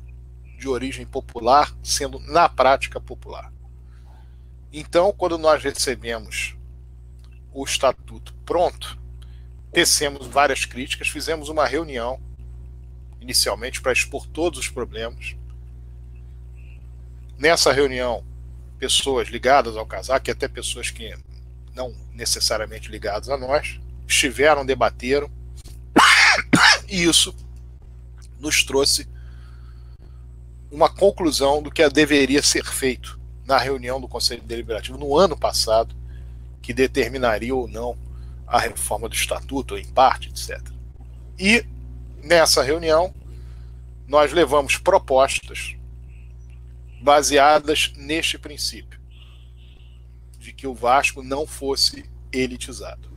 de 0.59 0.67
origem 0.67 1.05
popular, 1.05 1.77
sendo 1.83 2.19
na 2.21 2.49
prática 2.49 2.99
popular. 2.99 3.53
Então, 4.73 5.13
quando 5.13 5.37
nós 5.37 5.63
recebemos 5.63 6.57
o 7.53 7.63
estatuto 7.65 8.33
pronto, 8.47 8.99
tecemos 9.73 10.27
várias 10.27 10.65
críticas, 10.65 11.09
fizemos 11.09 11.51
uma 11.51 11.67
reunião 11.67 12.19
inicialmente 13.21 13.83
para 13.83 13.93
expor 13.93 14.27
todos 14.27 14.61
os 14.61 14.71
problemas. 14.71 15.37
Nessa 17.37 17.71
reunião, 17.75 18.25
pessoas 18.83 19.29
ligadas 19.29 19.77
ao 19.77 19.87
casaco, 19.87 20.29
e 20.29 20.33
até 20.33 20.49
pessoas 20.49 20.91
que 20.91 21.15
não 21.73 21.95
necessariamente 22.13 22.91
ligadas 22.91 23.29
a 23.29 23.39
nós, 23.39 23.79
estiveram, 24.09 24.67
debateram, 24.67 25.31
e 26.91 27.05
isso 27.05 27.33
nos 28.41 28.65
trouxe 28.65 29.07
uma 30.69 30.89
conclusão 30.89 31.63
do 31.63 31.71
que 31.71 31.89
deveria 31.91 32.43
ser 32.43 32.65
feito 32.65 33.21
na 33.47 33.57
reunião 33.57 34.01
do 34.01 34.09
Conselho 34.09 34.43
Deliberativo 34.43 34.99
no 34.99 35.17
ano 35.17 35.37
passado, 35.37 35.95
que 36.61 36.75
determinaria 36.75 37.55
ou 37.55 37.69
não 37.69 37.97
a 38.49 38.59
reforma 38.59 39.09
do 39.09 39.15
estatuto, 39.15 39.79
em 39.79 39.87
parte, 39.87 40.29
etc. 40.29 40.61
E 41.39 41.65
nessa 42.21 42.65
reunião, 42.65 43.15
nós 44.09 44.33
levamos 44.33 44.77
propostas 44.77 45.77
baseadas 47.03 47.93
neste 47.97 48.39
princípio, 48.39 49.01
de 50.39 50.53
que 50.53 50.67
o 50.67 50.75
Vasco 50.75 51.23
não 51.23 51.47
fosse 51.47 52.05
elitizado. 52.33 53.11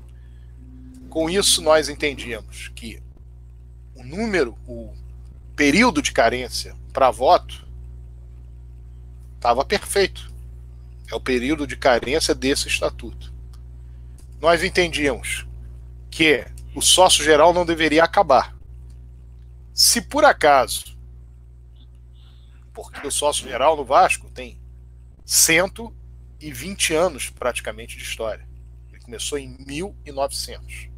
Com 1.10 1.30
isso, 1.30 1.62
nós 1.62 1.88
entendíamos 1.88 2.70
que 2.76 3.02
o 3.96 4.04
número, 4.04 4.58
o 4.68 4.94
período 5.56 6.02
de 6.02 6.12
carência 6.12 6.76
para 6.92 7.12
voto 7.12 7.66
estava 9.36 9.64
perfeito. 9.64 10.34
É 11.10 11.16
o 11.16 11.22
período 11.22 11.66
de 11.66 11.78
carência 11.78 12.36
desse 12.36 12.68
estatuto 12.68 13.36
nós 14.46 14.64
entendíamos 14.64 15.46
que 16.12 16.46
o 16.76 16.82
sócio 16.82 17.24
geral 17.24 17.54
não 17.54 17.66
deveria 17.66 18.04
acabar. 18.04 18.56
Se 19.74 20.02
por 20.02 20.24
acaso, 20.24 20.95
porque 22.76 23.08
o 23.08 23.12
sócio 23.12 23.48
geral 23.48 23.78
no 23.78 23.86
Vasco 23.86 24.30
tem 24.30 24.60
120 25.24 26.94
anos 26.94 27.30
praticamente 27.30 27.98
de 27.98 28.04
história. 28.04 28.46
Ele 28.92 29.00
começou 29.00 29.38
em 29.38 29.56
1900. 29.66 30.90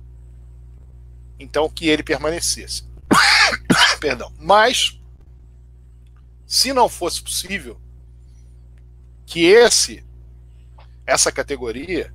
Então 1.40 1.70
que 1.70 1.88
ele 1.88 2.02
permanecesse. 2.02 2.84
Perdão. 4.02 4.34
Mas 4.40 5.00
se 6.48 6.74
não 6.74 6.90
fosse 6.90 7.22
possível 7.22 7.80
que 9.24 9.46
esse 9.46 10.04
essa 11.06 11.32
categoria 11.32 12.14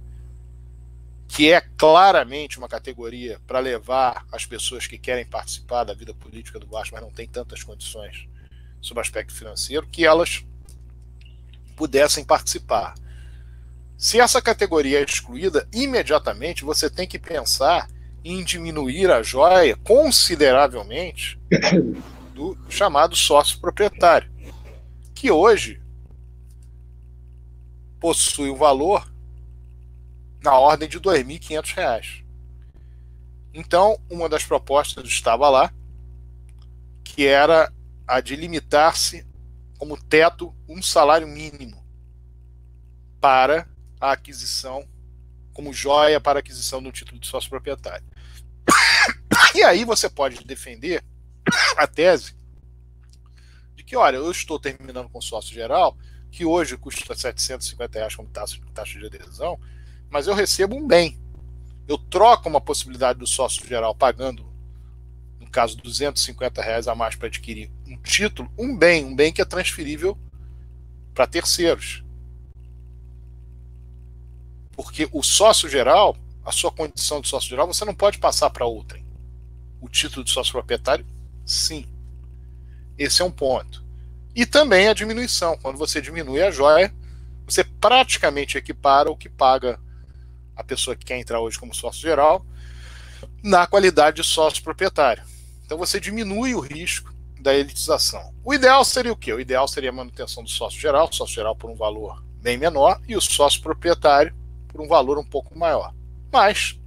que 1.28 1.50
é 1.50 1.62
claramente 1.78 2.58
uma 2.58 2.68
categoria 2.68 3.40
para 3.46 3.58
levar 3.58 4.26
as 4.30 4.44
pessoas 4.44 4.86
que 4.86 4.98
querem 4.98 5.24
participar 5.24 5.84
da 5.84 5.94
vida 5.94 6.12
política 6.12 6.58
do 6.58 6.66
Vasco, 6.66 6.94
mas 6.94 7.02
não 7.02 7.10
tem 7.10 7.26
tantas 7.26 7.62
condições 7.62 8.28
sob 8.82 9.00
aspecto 9.00 9.32
financeiro, 9.32 9.86
que 9.86 10.04
elas 10.04 10.44
pudessem 11.76 12.24
participar. 12.24 12.94
Se 13.96 14.20
essa 14.20 14.42
categoria 14.42 14.98
é 15.00 15.04
excluída, 15.04 15.66
imediatamente 15.72 16.64
você 16.64 16.90
tem 16.90 17.06
que 17.06 17.18
pensar 17.18 17.88
em 18.24 18.44
diminuir 18.44 19.10
a 19.10 19.22
joia 19.22 19.76
consideravelmente 19.76 21.38
do 22.34 22.58
chamado 22.68 23.14
sócio 23.14 23.60
proprietário, 23.60 24.30
que 25.14 25.30
hoje 25.30 25.80
possui 28.00 28.50
um 28.50 28.56
valor 28.56 29.08
na 30.42 30.58
ordem 30.58 30.88
de 30.88 30.96
R$ 30.96 31.04
2.500. 31.04 32.24
Então, 33.54 34.00
uma 34.10 34.28
das 34.28 34.44
propostas 34.44 35.04
estava 35.04 35.48
lá, 35.48 35.72
que 37.04 37.26
era 37.26 37.72
a 38.12 38.20
de 38.20 38.36
limitar-se 38.36 39.26
como 39.78 39.96
teto 39.96 40.54
um 40.68 40.82
salário 40.82 41.26
mínimo 41.26 41.82
para 43.18 43.66
a 43.98 44.12
aquisição, 44.12 44.86
como 45.54 45.72
joia 45.72 46.20
para 46.20 46.38
a 46.38 46.40
aquisição 46.40 46.82
do 46.82 46.92
título 46.92 47.18
de 47.18 47.26
sócio 47.26 47.48
proprietário. 47.48 48.04
E 49.54 49.62
aí 49.62 49.84
você 49.84 50.10
pode 50.10 50.44
defender 50.44 51.02
a 51.76 51.86
tese 51.86 52.34
de 53.74 53.82
que, 53.82 53.96
olha, 53.96 54.16
eu 54.16 54.30
estou 54.30 54.58
terminando 54.58 55.08
com 55.08 55.20
sócio 55.20 55.54
geral, 55.54 55.96
que 56.30 56.44
hoje 56.44 56.76
custa 56.76 57.14
750 57.14 57.98
reais 57.98 58.14
como 58.14 58.28
taxa, 58.28 58.58
taxa 58.74 58.98
de 58.98 59.06
adesão, 59.06 59.58
mas 60.10 60.26
eu 60.26 60.34
recebo 60.34 60.76
um 60.76 60.86
bem. 60.86 61.18
Eu 61.88 61.96
troco 61.96 62.48
uma 62.48 62.60
possibilidade 62.60 63.18
do 63.18 63.26
sócio 63.26 63.66
geral 63.66 63.94
pagando, 63.94 64.51
caso, 65.52 65.76
250 65.76 66.60
reais 66.62 66.88
a 66.88 66.94
mais 66.94 67.14
para 67.14 67.28
adquirir 67.28 67.70
um 67.86 67.96
título, 67.98 68.50
um 68.58 68.76
bem, 68.76 69.04
um 69.04 69.14
bem 69.14 69.32
que 69.32 69.40
é 69.40 69.44
transferível 69.44 70.18
para 71.14 71.26
terceiros. 71.26 72.02
Porque 74.72 75.08
o 75.12 75.22
sócio 75.22 75.68
geral, 75.68 76.16
a 76.44 76.50
sua 76.50 76.72
condição 76.72 77.20
de 77.20 77.28
sócio 77.28 77.48
geral, 77.48 77.66
você 77.66 77.84
não 77.84 77.94
pode 77.94 78.18
passar 78.18 78.50
para 78.50 78.66
outrem. 78.66 79.04
O 79.80 79.88
título 79.88 80.24
de 80.24 80.30
sócio 80.30 80.52
proprietário, 80.52 81.06
sim. 81.44 81.86
Esse 82.98 83.22
é 83.22 83.24
um 83.24 83.30
ponto. 83.30 83.84
E 84.34 84.46
também 84.46 84.88
a 84.88 84.94
diminuição. 84.94 85.58
Quando 85.58 85.76
você 85.76 86.00
diminui 86.00 86.42
a 86.42 86.50
joia, 86.50 86.92
você 87.46 87.62
praticamente 87.62 88.56
equipara 88.56 89.10
o 89.10 89.16
que 89.16 89.28
paga 89.28 89.78
a 90.56 90.64
pessoa 90.64 90.96
que 90.96 91.04
quer 91.04 91.18
entrar 91.18 91.40
hoje 91.40 91.58
como 91.58 91.74
sócio 91.74 92.00
geral, 92.00 92.44
na 93.42 93.66
qualidade 93.66 94.16
de 94.16 94.24
sócio 94.24 94.62
proprietário. 94.62 95.22
Então 95.72 95.78
você 95.78 95.98
diminui 95.98 96.54
o 96.54 96.60
risco 96.60 97.14
da 97.40 97.54
elitização. 97.54 98.34
O 98.44 98.52
ideal 98.52 98.84
seria 98.84 99.10
o 99.10 99.16
quê? 99.16 99.32
O 99.32 99.40
ideal 99.40 99.66
seria 99.66 99.88
a 99.88 99.92
manutenção 99.92 100.42
do 100.44 100.50
sócio 100.50 100.78
geral, 100.78 101.10
sócio 101.10 101.34
geral 101.34 101.56
por 101.56 101.70
um 101.70 101.74
valor 101.74 102.22
bem 102.42 102.58
menor 102.58 103.00
e 103.08 103.16
o 103.16 103.22
sócio 103.22 103.62
proprietário 103.62 104.36
por 104.68 104.82
um 104.82 104.86
valor 104.86 105.16
um 105.16 105.24
pouco 105.24 105.58
maior. 105.58 105.94
Mas 106.30 106.78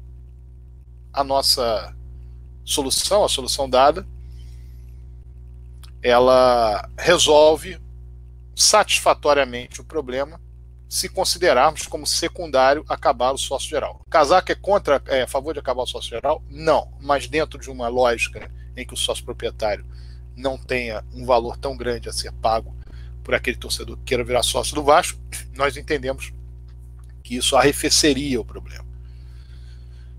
a 1.12 1.24
nossa 1.24 1.96
solução, 2.64 3.24
a 3.24 3.28
solução 3.28 3.68
dada, 3.68 4.08
ela 6.04 6.88
resolve 6.96 7.82
satisfatoriamente 8.56 9.82
o 9.82 9.84
problema 9.84 10.40
se 10.88 11.10
considerarmos 11.10 11.88
como 11.88 12.06
secundário 12.06 12.86
acabar 12.88 13.32
o 13.32 13.38
sócio 13.40 13.68
geral. 13.68 14.02
Casaca 14.12 14.54
é 14.54 14.56
contra, 14.56 15.02
é 15.08 15.24
a 15.24 15.28
favor 15.28 15.54
de 15.54 15.60
acabar 15.60 15.82
o 15.82 15.88
sócio 15.88 16.12
geral? 16.12 16.44
Não, 16.52 16.94
mas 17.02 17.28
dentro 17.28 17.60
de 17.60 17.72
uma 17.72 17.88
lógica 17.88 18.48
em 18.76 18.86
que 18.86 18.94
o 18.94 18.98
sócio 18.98 19.24
proprietário 19.24 19.86
não 20.36 20.58
tenha 20.58 21.04
um 21.14 21.26
valor 21.26 21.58
tão 21.58 21.76
grande 21.78 22.10
a 22.10 22.14
ser 22.14 22.32
pago 22.34 22.76
por 23.24 23.34
aquele 23.34 23.58
torcedor 23.58 23.98
que 23.98 24.04
queira 24.04 24.24
virar 24.24 24.44
sócio 24.44 24.76
do 24.76 24.84
Vasco, 24.84 25.20
nós 25.56 25.78
entendemos 25.78 26.32
que 27.24 27.36
isso 27.36 27.56
arrefeceria 27.56 28.40
o 28.40 28.46
problema. 28.46 28.86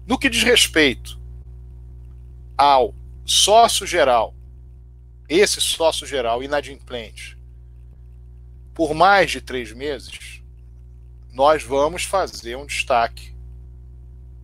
No 0.07 0.18
que 0.18 0.28
diz 0.28 0.42
respeito 0.42 1.18
ao 2.57 2.94
sócio 3.24 3.86
geral, 3.86 4.34
esse 5.28 5.61
sócio 5.61 6.07
geral 6.07 6.42
inadimplente, 6.42 7.36
por 8.74 8.94
mais 8.94 9.30
de 9.30 9.40
três 9.40 9.72
meses, 9.72 10.42
nós 11.32 11.62
vamos 11.62 12.04
fazer 12.04 12.57
um 12.57 12.66
destaque 12.66 13.34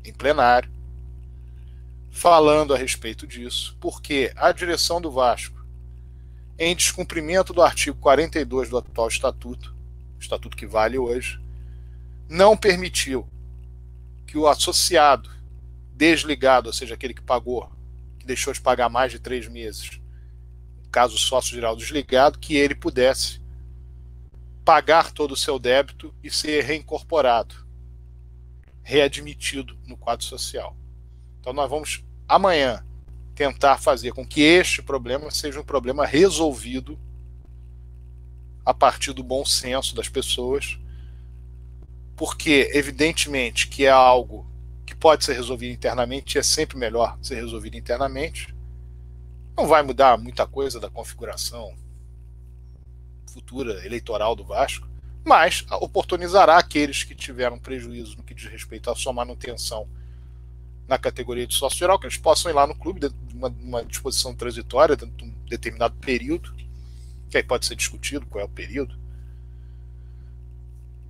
em 0.04 0.12
plenário 0.12 0.70
falando 2.12 2.74
a 2.74 2.76
respeito 2.76 3.26
disso, 3.26 3.74
porque 3.80 4.30
a 4.36 4.52
direção 4.52 5.00
do 5.00 5.10
Vasco, 5.10 5.66
em 6.58 6.76
descumprimento 6.76 7.54
do 7.54 7.62
artigo 7.62 7.98
42 7.98 8.68
do 8.68 8.76
atual 8.76 9.08
estatuto, 9.08 9.74
estatuto 10.20 10.56
que 10.56 10.66
vale 10.66 10.98
hoje, 10.98 11.40
não 12.28 12.54
permitiu 12.54 13.26
que 14.26 14.36
o 14.36 14.46
associado 14.46 15.30
desligado, 15.94 16.68
ou 16.68 16.72
seja, 16.72 16.94
aquele 16.94 17.14
que 17.14 17.22
pagou, 17.22 17.72
que 18.20 18.26
deixou 18.26 18.52
de 18.52 18.60
pagar 18.60 18.90
mais 18.90 19.10
de 19.10 19.18
três 19.18 19.48
meses, 19.48 19.98
caso 20.92 21.16
sócio 21.16 21.54
geral 21.54 21.74
desligado, 21.74 22.38
que 22.38 22.54
ele 22.54 22.74
pudesse 22.74 23.40
pagar 24.64 25.12
todo 25.12 25.32
o 25.32 25.36
seu 25.36 25.58
débito 25.58 26.14
e 26.22 26.30
ser 26.30 26.62
reincorporado, 26.62 27.66
readmitido 28.82 29.76
no 29.86 29.96
quadro 29.96 30.26
social. 30.26 30.76
Então 31.42 31.52
nós 31.52 31.68
vamos 31.68 32.04
amanhã 32.28 32.86
tentar 33.34 33.76
fazer 33.76 34.12
com 34.12 34.24
que 34.24 34.40
este 34.40 34.80
problema 34.80 35.28
seja 35.32 35.60
um 35.60 35.64
problema 35.64 36.06
resolvido 36.06 36.96
a 38.64 38.72
partir 38.72 39.12
do 39.12 39.24
bom 39.24 39.44
senso 39.44 39.92
das 39.92 40.08
pessoas, 40.08 40.78
porque 42.14 42.70
evidentemente 42.72 43.66
que 43.66 43.84
é 43.84 43.90
algo 43.90 44.46
que 44.86 44.94
pode 44.94 45.24
ser 45.24 45.32
resolvido 45.32 45.74
internamente 45.74 46.36
e 46.36 46.38
é 46.38 46.44
sempre 46.44 46.78
melhor 46.78 47.18
ser 47.20 47.34
resolvido 47.34 47.76
internamente. 47.76 48.54
Não 49.56 49.66
vai 49.66 49.82
mudar 49.82 50.16
muita 50.16 50.46
coisa 50.46 50.78
da 50.78 50.88
configuração 50.88 51.74
futura 53.26 53.84
eleitoral 53.84 54.36
do 54.36 54.44
Vasco, 54.44 54.88
mas 55.24 55.66
oportunizará 55.72 56.56
aqueles 56.56 57.02
que 57.02 57.16
tiveram 57.16 57.58
prejuízo 57.58 58.16
no 58.16 58.22
que 58.22 58.32
diz 58.32 58.46
respeito 58.46 58.88
à 58.88 58.94
sua 58.94 59.12
manutenção 59.12 59.88
na 60.92 60.98
categoria 60.98 61.46
de 61.46 61.54
sócio 61.54 61.78
geral, 61.78 61.98
que 61.98 62.04
eles 62.04 62.18
possam 62.18 62.50
ir 62.50 62.54
lá 62.54 62.66
no 62.66 62.74
clube, 62.74 63.10
uma, 63.32 63.48
uma 63.48 63.82
disposição 63.82 64.34
transitória, 64.34 64.94
dentro 64.94 65.16
de 65.16 65.24
um 65.24 65.32
determinado 65.48 65.94
período, 65.96 66.54
que 67.30 67.38
aí 67.38 67.42
pode 67.42 67.64
ser 67.64 67.74
discutido 67.74 68.26
qual 68.26 68.42
é 68.42 68.44
o 68.44 68.50
período, 68.50 68.94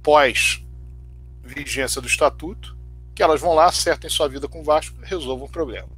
pós 0.00 0.64
vigência 1.42 2.00
do 2.00 2.06
estatuto, 2.06 2.76
que 3.12 3.24
elas 3.24 3.40
vão 3.40 3.54
lá, 3.54 3.66
acertem 3.66 4.08
sua 4.08 4.28
vida 4.28 4.46
com 4.46 4.60
o 4.60 4.64
Vasco, 4.64 4.96
resolvam 5.02 5.46
o 5.46 5.50
problema. 5.50 5.88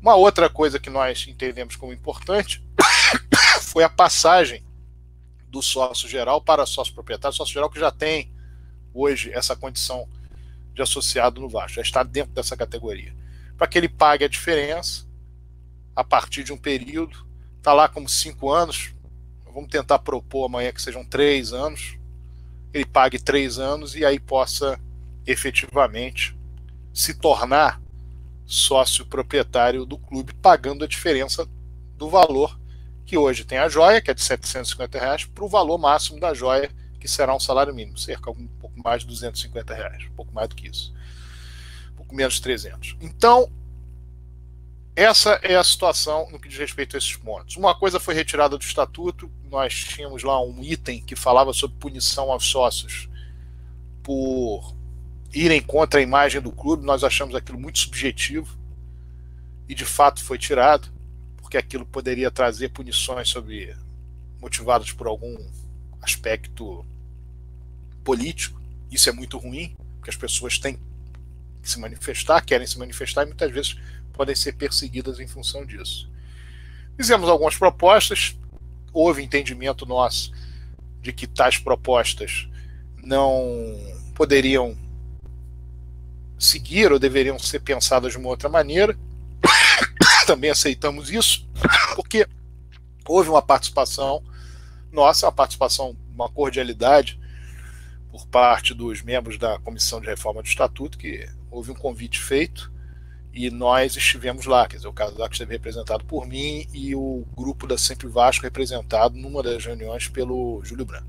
Uma 0.00 0.14
outra 0.14 0.48
coisa 0.48 0.78
que 0.78 0.88
nós 0.88 1.26
entendemos 1.26 1.74
como 1.74 1.92
importante 1.92 2.64
foi 3.62 3.82
a 3.82 3.88
passagem 3.88 4.64
do 5.48 5.60
sócio 5.60 6.08
geral 6.08 6.40
para 6.40 6.64
sócio 6.64 6.94
proprietário, 6.94 7.36
sócio 7.36 7.52
geral 7.52 7.68
que 7.68 7.80
já 7.80 7.90
tem 7.90 8.32
hoje 8.94 9.32
essa 9.32 9.56
condição 9.56 10.08
de 10.78 10.82
associado 10.82 11.40
no 11.40 11.48
Vasco, 11.48 11.76
já 11.76 11.82
está 11.82 12.02
dentro 12.02 12.32
dessa 12.32 12.56
categoria. 12.56 13.14
Para 13.56 13.66
que 13.66 13.76
ele 13.76 13.88
pague 13.88 14.24
a 14.24 14.28
diferença 14.28 15.06
a 15.94 16.04
partir 16.04 16.44
de 16.44 16.52
um 16.52 16.56
período, 16.56 17.26
está 17.56 17.72
lá 17.72 17.88
como 17.88 18.08
cinco 18.08 18.50
anos, 18.50 18.94
vamos 19.52 19.68
tentar 19.68 19.98
propor 19.98 20.46
amanhã 20.46 20.72
que 20.72 20.80
sejam 20.80 21.04
três 21.04 21.52
anos, 21.52 21.98
ele 22.72 22.84
pague 22.84 23.18
três 23.18 23.58
anos 23.58 23.96
e 23.96 24.04
aí 24.04 24.20
possa 24.20 24.78
efetivamente 25.26 26.36
se 26.94 27.14
tornar 27.14 27.80
sócio 28.46 29.04
proprietário 29.04 29.84
do 29.84 29.98
clube, 29.98 30.32
pagando 30.34 30.84
a 30.84 30.88
diferença 30.88 31.46
do 31.96 32.08
valor 32.08 32.58
que 33.04 33.18
hoje 33.18 33.44
tem 33.44 33.58
a 33.58 33.68
joia, 33.68 34.00
que 34.00 34.10
é 34.10 34.14
de 34.14 34.22
750 34.22 34.98
reais, 34.98 35.24
para 35.24 35.44
o 35.44 35.48
valor 35.48 35.78
máximo 35.78 36.20
da 36.20 36.32
joia, 36.32 36.70
que 37.08 37.14
será 37.14 37.34
um 37.34 37.40
salário 37.40 37.74
mínimo, 37.74 37.96
cerca 37.96 38.30
um 38.30 38.46
pouco 38.60 38.78
mais 38.84 39.00
de 39.00 39.08
250 39.08 39.74
reais, 39.74 40.04
um 40.04 40.14
pouco 40.14 40.32
mais 40.32 40.46
do 40.46 40.54
que 40.54 40.68
isso, 40.68 40.94
um 41.92 41.96
pouco 41.96 42.14
menos 42.14 42.34
de 42.34 42.42
300. 42.42 42.96
Então, 43.00 43.50
essa 44.94 45.40
é 45.42 45.56
a 45.56 45.64
situação 45.64 46.30
no 46.30 46.38
que 46.38 46.50
diz 46.50 46.58
respeito 46.58 46.96
a 46.96 46.98
esses 46.98 47.16
pontos. 47.16 47.56
Uma 47.56 47.74
coisa 47.74 47.98
foi 47.98 48.12
retirada 48.14 48.58
do 48.58 48.62
estatuto, 48.62 49.30
nós 49.50 49.72
tínhamos 49.74 50.22
lá 50.22 50.38
um 50.42 50.62
item 50.62 51.02
que 51.02 51.16
falava 51.16 51.54
sobre 51.54 51.78
punição 51.78 52.30
aos 52.30 52.44
sócios 52.44 53.08
por 54.02 54.76
irem 55.32 55.62
contra 55.62 56.00
a 56.00 56.02
imagem 56.02 56.42
do 56.42 56.52
clube, 56.52 56.84
nós 56.84 57.02
achamos 57.02 57.34
aquilo 57.34 57.58
muito 57.58 57.78
subjetivo 57.78 58.54
e 59.66 59.74
de 59.74 59.86
fato 59.86 60.22
foi 60.22 60.36
tirado, 60.36 60.88
porque 61.38 61.56
aquilo 61.56 61.86
poderia 61.86 62.30
trazer 62.30 62.68
punições 62.68 63.30
sobre 63.30 63.74
motivadas 64.40 64.92
por 64.92 65.06
algum 65.06 65.36
aspecto 66.02 66.84
político. 68.08 68.58
Isso 68.90 69.10
é 69.10 69.12
muito 69.12 69.36
ruim, 69.36 69.76
porque 69.96 70.08
as 70.08 70.16
pessoas 70.16 70.58
têm 70.58 70.78
que 71.60 71.68
se 71.70 71.78
manifestar, 71.78 72.40
querem 72.40 72.66
se 72.66 72.78
manifestar 72.78 73.24
e 73.24 73.26
muitas 73.26 73.52
vezes 73.52 73.76
podem 74.14 74.34
ser 74.34 74.54
perseguidas 74.54 75.20
em 75.20 75.28
função 75.28 75.66
disso. 75.66 76.10
Fizemos 76.96 77.28
algumas 77.28 77.54
propostas, 77.54 78.34
houve 78.94 79.22
entendimento 79.22 79.84
nosso 79.84 80.32
de 81.02 81.12
que 81.12 81.26
tais 81.26 81.58
propostas 81.58 82.48
não 83.04 83.78
poderiam 84.14 84.74
seguir 86.38 86.90
ou 86.90 86.98
deveriam 86.98 87.38
ser 87.38 87.60
pensadas 87.60 88.12
de 88.12 88.18
uma 88.18 88.30
outra 88.30 88.48
maneira. 88.48 88.98
Também 90.26 90.48
aceitamos 90.48 91.10
isso, 91.10 91.46
porque 91.94 92.26
houve 93.06 93.28
uma 93.28 93.42
participação 93.42 94.22
nossa, 94.90 95.26
uma 95.26 95.32
participação, 95.32 95.94
uma 96.14 96.30
cordialidade 96.30 97.17
por 98.18 98.26
parte 98.26 98.74
dos 98.74 99.00
membros 99.00 99.38
da 99.38 99.60
Comissão 99.60 100.00
de 100.00 100.08
Reforma 100.08 100.42
do 100.42 100.48
Estatuto, 100.48 100.98
que 100.98 101.28
houve 101.52 101.70
um 101.70 101.74
convite 101.74 102.18
feito 102.18 102.72
e 103.32 103.48
nós 103.48 103.94
estivemos 103.94 104.44
lá. 104.44 104.66
Quer 104.66 104.78
dizer, 104.78 104.88
o 104.88 104.92
Casaco 104.92 105.32
esteve 105.32 105.52
representado 105.52 106.04
por 106.04 106.26
mim 106.26 106.66
e 106.74 106.96
o 106.96 107.24
grupo 107.36 107.64
da 107.64 107.78
Sempre 107.78 108.08
Vasco 108.08 108.42
representado 108.42 109.16
numa 109.16 109.40
das 109.40 109.64
reuniões 109.64 110.08
pelo 110.08 110.60
Júlio 110.64 110.84
Branco. 110.84 111.06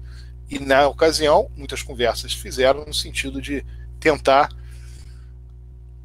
E 0.47 0.59
na 0.59 0.87
ocasião, 0.87 1.49
muitas 1.57 1.81
conversas 1.81 2.31
fizeram 2.31 2.85
no 2.85 2.93
sentido 2.93 3.41
de 3.41 3.65
tentar 3.99 4.49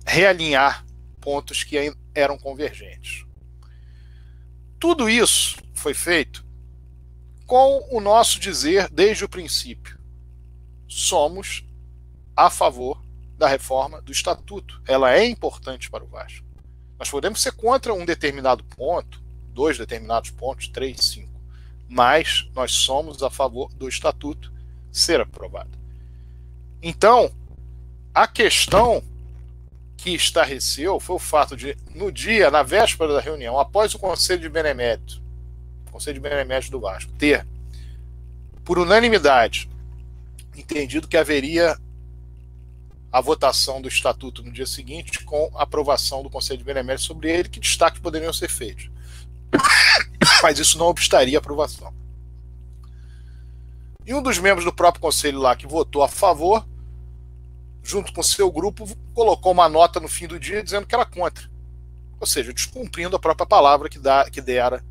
realinhar 0.07 0.87
pontos 1.21 1.65
que 1.65 1.95
eram 2.15 2.39
convergentes. 2.39 3.27
Tudo 4.81 5.11
isso 5.11 5.59
foi 5.75 5.93
feito 5.93 6.43
com 7.47 7.87
o 7.91 8.01
nosso 8.01 8.41
dizer 8.41 8.89
desde 8.91 9.23
o 9.23 9.29
princípio. 9.29 9.94
Somos 10.97 11.65
a 12.37 12.49
favor 12.49 13.03
da 13.37 13.49
reforma 13.49 14.01
do 14.01 14.13
estatuto. 14.13 14.81
Ela 14.87 15.13
é 15.13 15.27
importante 15.27 15.91
para 15.91 16.05
o 16.05 16.07
Vasco. 16.07 16.47
Nós 16.97 17.11
podemos 17.11 17.43
ser 17.43 17.51
contra 17.51 17.93
um 17.93 18.05
determinado 18.05 18.63
ponto, 18.63 19.21
dois 19.49 19.77
determinados 19.77 20.31
pontos, 20.31 20.69
três, 20.69 21.01
cinco, 21.01 21.43
mas 21.89 22.49
nós 22.55 22.71
somos 22.71 23.25
a 23.25 23.29
favor 23.29 23.75
do 23.75 23.89
estatuto 23.89 24.53
ser 24.93 25.21
aprovado. 25.21 25.77
Então, 26.81 27.35
a 28.15 28.29
questão 28.29 29.03
que 29.97 30.11
estarreceu 30.11 31.01
foi 31.01 31.17
o 31.17 31.19
fato 31.19 31.57
de, 31.57 31.77
no 31.93 32.13
dia, 32.13 32.53
na 32.53 32.63
véspera 32.63 33.13
da 33.13 33.21
reunião, 33.21 33.59
após 33.59 33.95
o 33.95 33.99
Conselho 33.99 34.43
de 34.43 34.49
Benemérito, 34.49 35.21
Conselho 35.91 36.15
de 36.15 36.21
Benemérito 36.21 36.71
do 36.71 36.79
Vasco, 36.79 37.11
ter, 37.15 37.45
por 38.65 38.79
unanimidade, 38.79 39.69
entendido 40.57 41.09
que 41.09 41.17
haveria 41.17 41.79
a 43.13 43.21
votação 43.21 43.81
do 43.81 43.89
estatuto 43.89 44.43
no 44.43 44.51
dia 44.51 44.67
seguinte 44.67 45.25
com 45.25 45.51
aprovação 45.55 46.23
do 46.23 46.31
Conselho 46.31 46.59
de 46.59 46.65
Benemérito 46.65 47.05
sobre 47.05 47.31
ele, 47.31 47.49
que 47.49 47.61
destaques 47.61 48.01
poderiam 48.01 48.33
ser 48.33 48.51
feitos. 48.51 48.91
Mas 50.43 50.59
isso 50.59 50.79
não 50.79 50.87
obstaria 50.87 51.39
a 51.39 51.41
aprovação. 51.41 51.95
E 54.05 54.13
um 54.13 54.21
dos 54.21 54.39
membros 54.39 54.65
do 54.65 54.73
próprio 54.73 55.01
conselho 55.01 55.39
lá 55.39 55.55
que 55.55 55.67
votou 55.67 56.03
a 56.03 56.09
favor 56.09 56.67
junto 57.85 58.15
com 58.15 58.23
seu 58.23 58.51
grupo, 58.51 58.89
colocou 59.13 59.53
uma 59.53 59.69
nota 59.69 60.01
no 60.01 60.09
fim 60.09 60.27
do 60.27 60.41
dia 60.41 60.63
dizendo 60.63 60.87
que 60.87 60.95
era 60.95 61.05
contra. 61.05 61.49
Ou 62.19 62.27
seja, 62.27 62.53
descumprindo 62.53 63.15
a 63.15 63.19
própria 63.19 63.47
palavra 63.47 63.91
que, 63.91 63.99
dá, 63.99 64.29
que 64.31 64.41
dera 64.41 64.83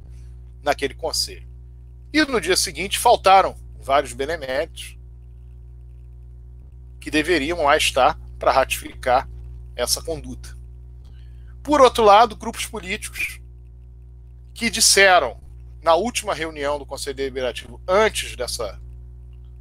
naquele 0.62 0.94
conselho. 0.94 1.48
E 2.14 2.24
no 2.24 2.40
dia 2.40 2.56
seguinte 2.56 3.00
faltaram 3.00 3.56
vários 3.82 4.14
beneméritos 4.14 4.96
que 7.04 7.12
deveriam 7.12 7.64
lá 7.64 7.76
estar 7.76 8.18
para 8.40 8.54
ratificar 8.54 9.28
essa 9.76 10.02
conduta. 10.02 10.58
Por 11.62 11.82
outro 11.82 12.02
lado, 12.02 12.34
grupos 12.34 12.66
políticos 12.66 13.42
que 14.54 14.70
disseram 14.70 15.38
na 15.82 15.96
última 15.96 16.34
reunião 16.34 16.80
do 16.80 16.86
Conselho 16.86 17.18
Deliberativo, 17.18 17.82
antes 17.86 18.38
dessa 18.38 18.80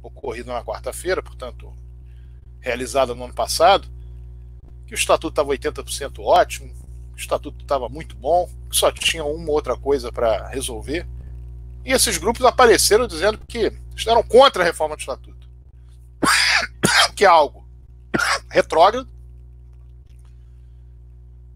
ocorrida 0.01 0.53
na 0.53 0.63
quarta-feira, 0.63 1.21
portanto, 1.21 1.73
realizada 2.61 3.13
no 3.13 3.25
ano 3.25 3.33
passado, 3.33 3.89
que 4.87 4.93
o 4.93 4.95
estatuto 4.95 5.33
estava 5.33 5.49
80% 5.49 6.23
ótimo, 6.23 6.73
o 7.11 7.17
estatuto 7.17 7.61
estava 7.61 7.89
muito 7.89 8.15
bom, 8.15 8.49
que 8.69 8.77
só 8.77 8.89
tinha 8.89 9.25
uma 9.25 9.51
outra 9.51 9.75
coisa 9.75 10.13
para 10.13 10.47
resolver. 10.47 11.05
E 11.83 11.91
esses 11.91 12.17
grupos 12.17 12.45
apareceram 12.45 13.05
dizendo 13.05 13.37
que 13.45 13.69
estavam 13.97 14.23
contra 14.23 14.63
a 14.63 14.65
reforma 14.65 14.95
do 14.95 15.01
estatuto. 15.01 15.43
Que 17.13 17.23
é 17.23 17.27
algo 17.27 17.67
retrógrado 18.49 19.09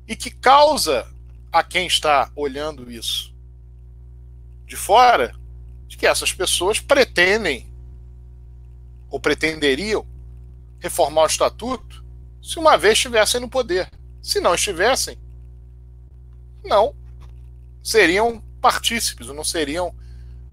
e 0.08 0.16
que 0.16 0.32
causa 0.32 1.08
a 1.52 1.64
quem 1.64 1.88
está 1.88 2.32
olhando 2.36 2.90
isso 2.92 3.36
de 4.66 4.76
fora 4.76 5.34
de 5.88 5.98
que 5.98 6.06
essas 6.06 6.32
pessoas 6.32 6.80
pretendem 6.80 7.72
ou 9.10 9.20
pretenderiam 9.20 10.06
reformar 10.80 11.24
o 11.24 11.28
estatuto 11.28 12.06
se 12.42 12.60
uma 12.60 12.78
vez 12.78 12.94
estivessem 12.94 13.42
no 13.42 13.50
poder. 13.50 13.90
Se 14.22 14.40
não 14.40 14.54
estivessem, 14.54 15.18
não 16.64 16.96
seriam 17.84 18.42
partícipes, 18.62 19.28
não 19.28 19.44
seriam 19.44 19.90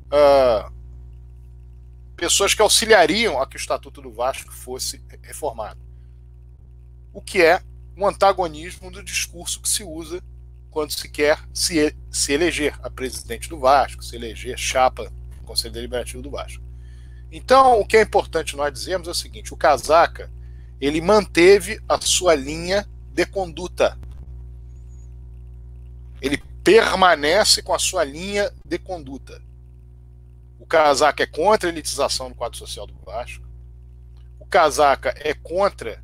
uh, 0.06 0.73
pessoas 2.24 2.54
que 2.54 2.62
auxiliariam 2.62 3.38
a 3.38 3.46
que 3.46 3.54
o 3.54 3.58
Estatuto 3.58 4.00
do 4.00 4.10
Vasco 4.10 4.50
fosse 4.50 5.02
reformado. 5.22 5.78
O 7.12 7.20
que 7.20 7.42
é 7.42 7.60
um 7.94 8.06
antagonismo 8.06 8.90
do 8.90 9.04
discurso 9.04 9.60
que 9.60 9.68
se 9.68 9.84
usa 9.84 10.22
quando 10.70 10.90
se 10.92 11.06
quer 11.06 11.38
se, 11.52 11.94
se 12.10 12.32
eleger 12.32 12.78
a 12.82 12.88
presidente 12.88 13.46
do 13.46 13.58
Vasco, 13.58 14.02
se 14.02 14.16
eleger 14.16 14.58
chapa 14.58 15.04
do 15.04 15.44
Conselho 15.44 15.74
Deliberativo 15.74 16.22
do 16.22 16.30
Vasco. 16.30 16.64
Então, 17.30 17.78
o 17.78 17.86
que 17.86 17.98
é 17.98 18.02
importante 18.02 18.56
nós 18.56 18.72
dizermos 18.72 19.06
é 19.06 19.10
o 19.10 19.14
seguinte: 19.14 19.52
o 19.52 19.56
Casaca 19.56 20.30
ele 20.80 21.02
manteve 21.02 21.78
a 21.86 22.00
sua 22.00 22.34
linha 22.34 22.88
de 23.12 23.26
conduta. 23.26 23.98
Ele 26.22 26.38
permanece 26.64 27.62
com 27.62 27.74
a 27.74 27.78
sua 27.78 28.02
linha 28.02 28.50
de 28.66 28.78
conduta. 28.78 29.42
O 30.64 30.66
Casaca 30.66 31.22
é 31.22 31.26
contra 31.26 31.68
a 31.68 31.72
elitização 31.72 32.30
do 32.30 32.34
quadro 32.34 32.56
social 32.56 32.86
do 32.86 32.98
Vasco. 33.04 33.46
O 34.40 34.46
Casaca 34.46 35.14
é 35.18 35.34
contra 35.34 36.02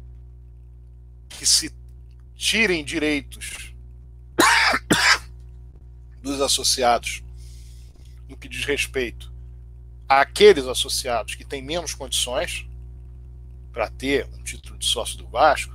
que 1.30 1.46
se 1.46 1.74
tirem 2.34 2.84
direitos 2.84 3.74
dos 6.20 6.42
associados 6.42 7.22
no 8.28 8.36
que 8.36 8.50
diz 8.50 8.66
respeito 8.66 9.32
àqueles 10.06 10.66
associados 10.66 11.36
que 11.36 11.44
têm 11.46 11.62
menos 11.62 11.94
condições 11.94 12.68
para 13.72 13.88
ter 13.88 14.26
um 14.26 14.42
título 14.42 14.76
de 14.76 14.84
sócio 14.84 15.16
do 15.16 15.26
Vasco, 15.26 15.74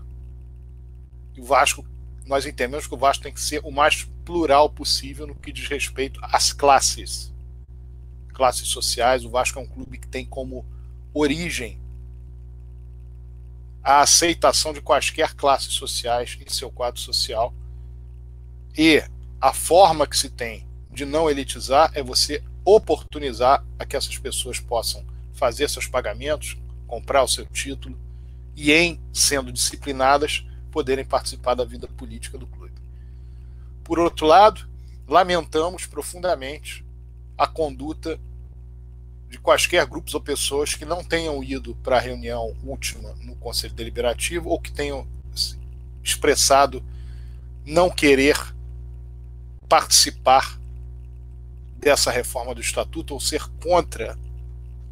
o 1.36 1.44
Vasco, 1.44 1.84
nós 2.28 2.46
entendemos 2.46 2.86
que 2.86 2.94
o 2.94 3.00
Vasco 3.00 3.24
tem 3.24 3.34
que 3.34 3.42
ser 3.42 3.62
o 3.64 3.72
mais 3.72 4.04
plural 4.24 4.70
possível 4.70 5.26
no 5.26 5.34
que 5.34 5.52
diz 5.52 5.68
respeito 5.68 6.20
às 6.22 6.54
classes, 6.54 7.34
classes 8.36 8.68
sociais. 8.68 9.26
O 9.26 9.30
Vasco 9.30 9.58
é 9.58 9.62
um 9.62 9.68
clube 9.68 9.98
que 9.98 10.08
tem 10.08 10.26
como 10.26 10.66
origem 11.14 11.80
a 13.82 14.02
aceitação 14.02 14.74
de 14.74 14.82
quaisquer 14.82 15.34
classes 15.34 15.74
sociais 15.74 16.38
em 16.46 16.52
seu 16.52 16.70
quadro 16.70 17.00
social 17.00 17.54
e 18.78 19.02
a 19.40 19.54
forma 19.54 20.06
que 20.06 20.18
se 20.18 20.30
tem 20.30 20.68
de 20.92 21.06
não 21.06 21.30
elitizar 21.30 21.92
é 21.94 22.04
você 22.04 22.44
oportunizar 22.66 23.64
a 23.78 23.86
que 23.86 23.96
essas 23.96 24.18
pessoas 24.18 24.60
possam 24.60 25.06
fazer 25.34 25.70
seus 25.70 25.88
pagamentos, 25.88 26.58
comprar 26.88 27.24
o 27.24 27.28
seu 27.28 27.46
título 27.46 27.98
e, 28.56 28.72
em 28.72 29.00
sendo 29.14 29.52
disciplinadas, 29.52 30.46
poderem 30.72 31.06
participar 31.06 31.54
da 31.54 31.64
vida 31.64 31.88
política 31.88 32.38
do 32.38 32.48
clube. 32.48 32.74
Por 33.84 34.00
outro 34.00 34.26
lado, 34.26 34.68
lamentamos 35.08 35.86
profundamente 35.86 36.85
a 37.38 37.48
conduta 37.48 38.20
de 39.30 39.38
quaisquer 39.38 39.86
grupos 39.86 40.14
ou 40.14 40.22
pessoas 40.22 40.76
que 40.76 40.86
não 40.86 41.04
tenham 41.04 41.44
ido 41.44 41.76
para 41.84 41.98
a 41.98 42.00
reunião 42.00 42.56
última 42.64 43.14
no 43.22 43.36
Conselho 43.36 43.74
Deliberativo 43.74 44.50
ou 44.50 44.60
que 44.60 44.72
tenham 44.72 45.08
expressado 46.04 46.84
não 47.66 47.90
querer 47.90 48.38
participar 49.68 50.60
dessa 51.78 52.12
reforma 52.12 52.56
do 52.56 52.62
estatuto 52.62 53.14
ou 53.14 53.20
ser 53.20 53.44
contra 53.62 54.18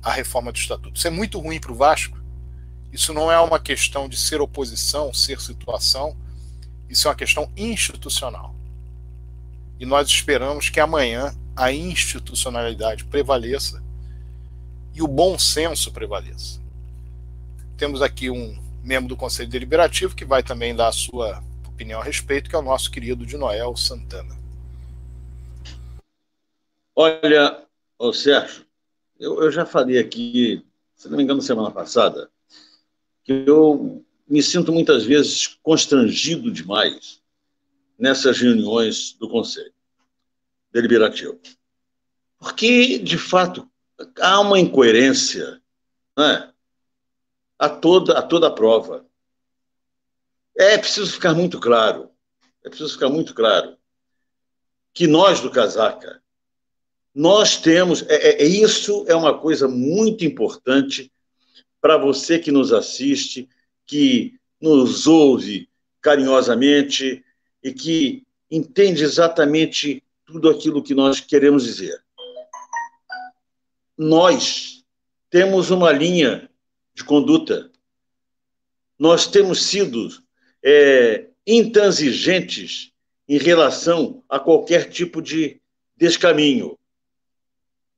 a 0.01 0.11
reforma 0.11 0.51
do 0.51 0.57
estatuto. 0.57 0.97
Isso 0.97 1.07
é 1.07 1.11
muito 1.11 1.39
ruim 1.39 1.59
para 1.59 1.71
o 1.71 1.75
Vasco 1.75 2.21
Isso 2.91 3.13
não 3.13 3.31
é 3.31 3.39
uma 3.39 3.59
questão 3.59 4.09
de 4.09 4.17
ser 4.17 4.41
oposição, 4.41 5.13
ser 5.13 5.39
situação, 5.39 6.15
isso 6.89 7.07
é 7.07 7.11
uma 7.11 7.15
questão 7.15 7.51
institucional. 7.55 8.53
E 9.79 9.85
nós 9.85 10.07
esperamos 10.07 10.69
que 10.69 10.79
amanhã 10.79 11.33
a 11.55 11.71
institucionalidade 11.71 13.05
prevaleça 13.05 13.83
e 14.93 15.01
o 15.01 15.07
bom 15.07 15.37
senso 15.37 15.91
prevaleça. 15.91 16.61
Temos 17.77 18.01
aqui 18.01 18.29
um 18.29 18.61
membro 18.83 19.09
do 19.09 19.17
Conselho 19.17 19.49
Deliberativo 19.49 20.15
que 20.15 20.25
vai 20.25 20.43
também 20.43 20.75
dar 20.75 20.89
a 20.89 20.93
sua 20.93 21.43
opinião 21.67 22.01
a 22.01 22.03
respeito, 22.03 22.49
que 22.49 22.55
é 22.55 22.59
o 22.59 22.63
nosso 22.63 22.91
querido 22.91 23.25
de 23.25 23.37
Noel 23.37 23.75
Santana. 23.75 24.37
Olha, 26.95 27.63
ô 27.97 28.13
Sérgio, 28.13 28.65
eu, 29.19 29.41
eu 29.41 29.51
já 29.51 29.65
falei 29.65 29.97
aqui, 29.97 30.63
se 30.95 31.09
não 31.09 31.17
me 31.17 31.23
engano, 31.23 31.41
semana 31.41 31.71
passada, 31.71 32.29
que 33.23 33.43
eu 33.47 34.03
me 34.27 34.43
sinto 34.43 34.71
muitas 34.71 35.03
vezes 35.03 35.47
constrangido 35.63 36.51
demais 36.51 37.21
nessas 37.97 38.39
reuniões 38.39 39.13
do 39.13 39.27
Conselho 39.27 39.72
Deliberativo. 40.74 41.39
Porque, 42.39 42.97
de 42.97 43.17
fato, 43.17 43.69
há 44.19 44.39
uma 44.39 44.59
incoerência 44.59 45.61
né, 46.17 46.51
a, 47.57 47.69
toda, 47.69 48.17
a 48.17 48.21
toda 48.21 48.47
a 48.47 48.51
prova. 48.51 49.05
É 50.57 50.78
preciso 50.78 51.13
ficar 51.13 51.34
muito 51.34 51.59
claro, 51.59 52.09
é 52.63 52.69
preciso 52.69 52.93
ficar 52.93 53.09
muito 53.09 53.34
claro 53.34 53.78
que 54.93 55.07
nós 55.07 55.39
do 55.39 55.49
Casaca, 55.49 56.21
nós 57.13 57.57
temos, 57.57 58.03
é, 58.03 58.15
é, 58.15 58.43
é 58.43 58.45
isso 58.45 59.05
é 59.07 59.15
uma 59.15 59.38
coisa 59.38 59.67
muito 59.67 60.24
importante 60.24 61.11
para 61.82 61.97
você 61.97 62.38
que 62.38 62.51
nos 62.51 62.71
assiste, 62.71 63.49
que 63.86 64.39
nos 64.61 65.07
ouve 65.07 65.69
carinhosamente 66.01 67.24
e 67.63 67.74
que 67.74 68.24
entende 68.49 69.03
exatamente 69.03 70.03
tudo 70.34 70.49
aquilo 70.49 70.81
que 70.81 70.95
nós 70.95 71.19
queremos 71.19 71.63
dizer. 71.63 72.03
Nós 73.95 74.84
temos 75.29 75.69
uma 75.69 75.91
linha 75.91 76.49
de 76.95 77.03
conduta. 77.03 77.71
Nós 78.97 79.27
temos 79.27 79.61
sido 79.61 80.09
é, 80.63 81.27
intransigentes 81.45 82.91
em 83.29 83.38
relação 83.38 84.23
a 84.27 84.39
qualquer 84.39 84.89
tipo 84.89 85.21
de 85.21 85.61
descaminho. 85.95 86.79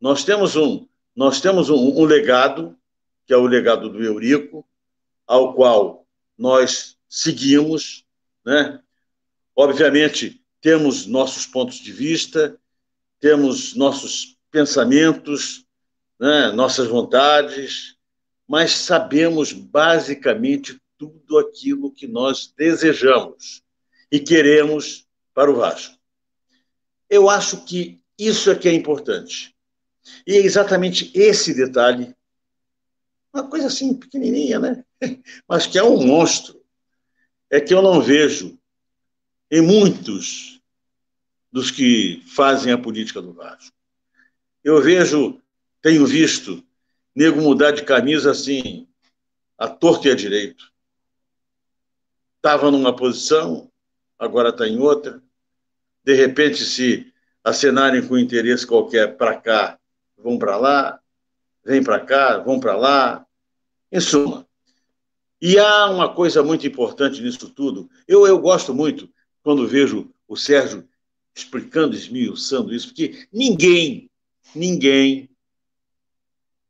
Nós 0.01 0.25
temos 0.25 0.57
um, 0.57 0.85
nós 1.15 1.39
temos 1.39 1.69
um, 1.69 2.01
um 2.01 2.03
legado, 2.03 2.77
que 3.25 3.33
é 3.33 3.37
o 3.37 3.47
legado 3.47 3.89
do 3.89 4.03
Eurico, 4.03 4.67
ao 5.25 5.53
qual 5.53 6.05
nós 6.37 6.97
seguimos, 7.07 8.03
né? 8.45 8.81
Obviamente, 9.55 10.44
temos 10.65 11.05
nossos 11.05 11.45
pontos 11.45 11.75
de 11.75 11.91
vista, 11.91 12.59
temos 13.19 13.75
nossos 13.75 14.35
pensamentos, 14.49 15.63
né? 16.19 16.51
nossas 16.53 16.87
vontades, 16.87 17.95
mas 18.47 18.71
sabemos 18.71 19.53
basicamente 19.53 20.81
tudo 20.97 21.37
aquilo 21.37 21.91
que 21.91 22.07
nós 22.07 22.51
desejamos 22.57 23.61
e 24.11 24.19
queremos 24.19 25.05
para 25.35 25.51
o 25.51 25.55
Vasco. 25.55 25.99
Eu 27.07 27.29
acho 27.29 27.63
que 27.63 28.01
isso 28.17 28.49
é 28.49 28.55
que 28.55 28.67
é 28.67 28.73
importante. 28.73 29.55
E 30.25 30.33
é 30.33 30.39
exatamente 30.39 31.11
esse 31.13 31.53
detalhe, 31.53 32.11
uma 33.31 33.47
coisa 33.47 33.67
assim 33.67 33.93
pequenininha, 33.93 34.57
né? 34.57 34.83
Mas 35.47 35.67
que 35.67 35.77
é 35.77 35.83
um 35.83 36.03
monstro. 36.03 36.59
É 37.51 37.61
que 37.61 37.71
eu 37.71 37.83
não 37.83 38.01
vejo 38.01 38.57
em 39.51 39.61
muitos 39.61 40.54
dos 41.55 41.71
que 41.71 42.21
fazem 42.27 42.73
a 42.73 42.77
política 42.77 43.21
do 43.21 43.31
Vasco. 43.31 43.73
Eu 44.61 44.81
vejo, 44.81 45.39
tenho 45.81 46.05
visto 46.05 46.61
nego 47.15 47.39
mudar 47.39 47.71
de 47.71 47.83
camisa 47.83 48.31
assim, 48.31 48.85
a 49.57 49.65
torto 49.69 50.05
e 50.05 50.11
a 50.11 50.15
direito. 50.15 50.69
Estava 52.35 52.69
numa 52.69 52.93
posição, 52.93 53.71
agora 54.19 54.49
está 54.49 54.67
em 54.67 54.77
outra. 54.79 55.23
De 56.03 56.13
repente, 56.13 56.65
se 56.65 57.09
acenarem 57.41 58.05
com 58.05 58.17
interesse 58.17 58.67
qualquer 58.67 59.15
para 59.15 59.37
cá, 59.37 59.79
vão 60.17 60.37
para 60.37 60.57
lá, 60.57 60.99
vem 61.63 61.81
para 61.81 62.01
cá, 62.01 62.37
vão 62.37 62.59
para 62.59 62.75
lá. 62.75 63.25
Em 63.89 64.01
suma. 64.01 64.45
E 65.41 65.57
há 65.57 65.85
uma 65.85 66.13
coisa 66.13 66.43
muito 66.43 66.67
importante 66.67 67.21
nisso 67.21 67.49
tudo. 67.49 67.89
Eu, 68.05 68.27
eu 68.27 68.39
gosto 68.39 68.73
muito 68.73 69.09
quando 69.41 69.65
vejo 69.65 70.13
o 70.27 70.35
Sérgio 70.35 70.85
explicando, 71.35 71.95
esmiuçando 71.95 72.73
isso, 72.73 72.87
porque 72.87 73.27
ninguém, 73.31 74.09
ninguém 74.55 75.29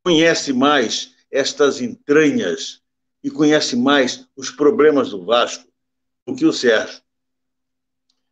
conhece 0.04 0.52
mais 0.52 1.14
estas 1.32 1.82
entranhas 1.82 2.82
e 3.24 3.30
conhece 3.30 3.76
mais 3.76 4.28
os 4.36 4.50
problemas 4.50 5.12
do 5.12 5.24
Vasco 5.24 5.68
do 6.26 6.36
que 6.36 6.46
o 6.46 6.54
Sérgio. 6.54 7.02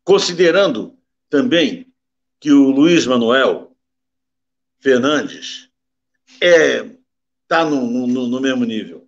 Considerando 0.03 0.97
também 1.29 1.93
que 2.39 2.51
o 2.51 2.71
Luiz 2.71 3.05
Manuel 3.05 3.75
Fernandes 4.79 5.69
é 6.41 6.91
está 7.43 7.63
no, 7.63 8.07
no, 8.07 8.27
no, 8.27 8.41
mesmo 8.41 8.65
nível, 8.65 9.07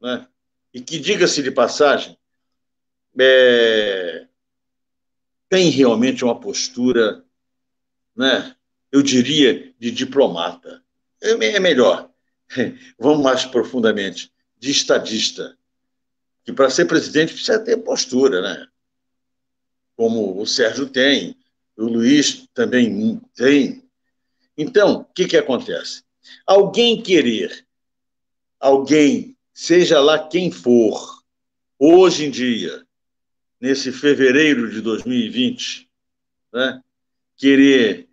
né? 0.00 0.26
E 0.72 0.80
que 0.80 0.98
diga-se 0.98 1.42
de 1.42 1.50
passagem, 1.50 2.16
é, 3.18 4.26
tem 5.50 5.68
realmente 5.68 6.24
uma 6.24 6.40
postura, 6.40 7.22
né? 8.16 8.56
Eu 8.90 9.02
diria 9.02 9.74
de 9.78 9.90
diplomata 9.90 10.82
é, 11.20 11.30
é 11.30 11.60
melhor. 11.60 12.08
Vamos 12.98 13.22
mais 13.22 13.44
profundamente. 13.44 14.32
De 14.58 14.70
estadista. 14.70 15.56
Que 16.44 16.52
para 16.52 16.70
ser 16.70 16.86
presidente 16.86 17.34
precisa 17.34 17.58
ter 17.58 17.76
postura, 17.78 18.40
né? 18.40 18.66
Como 19.96 20.40
o 20.40 20.46
Sérgio 20.46 20.86
tem, 20.86 21.36
o 21.76 21.84
Luiz 21.84 22.46
também 22.54 23.20
tem. 23.34 23.84
Então, 24.56 25.00
o 25.00 25.04
que, 25.04 25.26
que 25.26 25.36
acontece? 25.36 26.02
Alguém 26.46 27.02
querer, 27.02 27.66
alguém, 28.58 29.36
seja 29.52 30.00
lá 30.00 30.18
quem 30.28 30.50
for, 30.50 31.22
hoje 31.78 32.26
em 32.26 32.30
dia, 32.30 32.86
nesse 33.60 33.92
fevereiro 33.92 34.70
de 34.70 34.80
2020, 34.80 35.88
né, 36.52 36.82
querer 37.36 38.08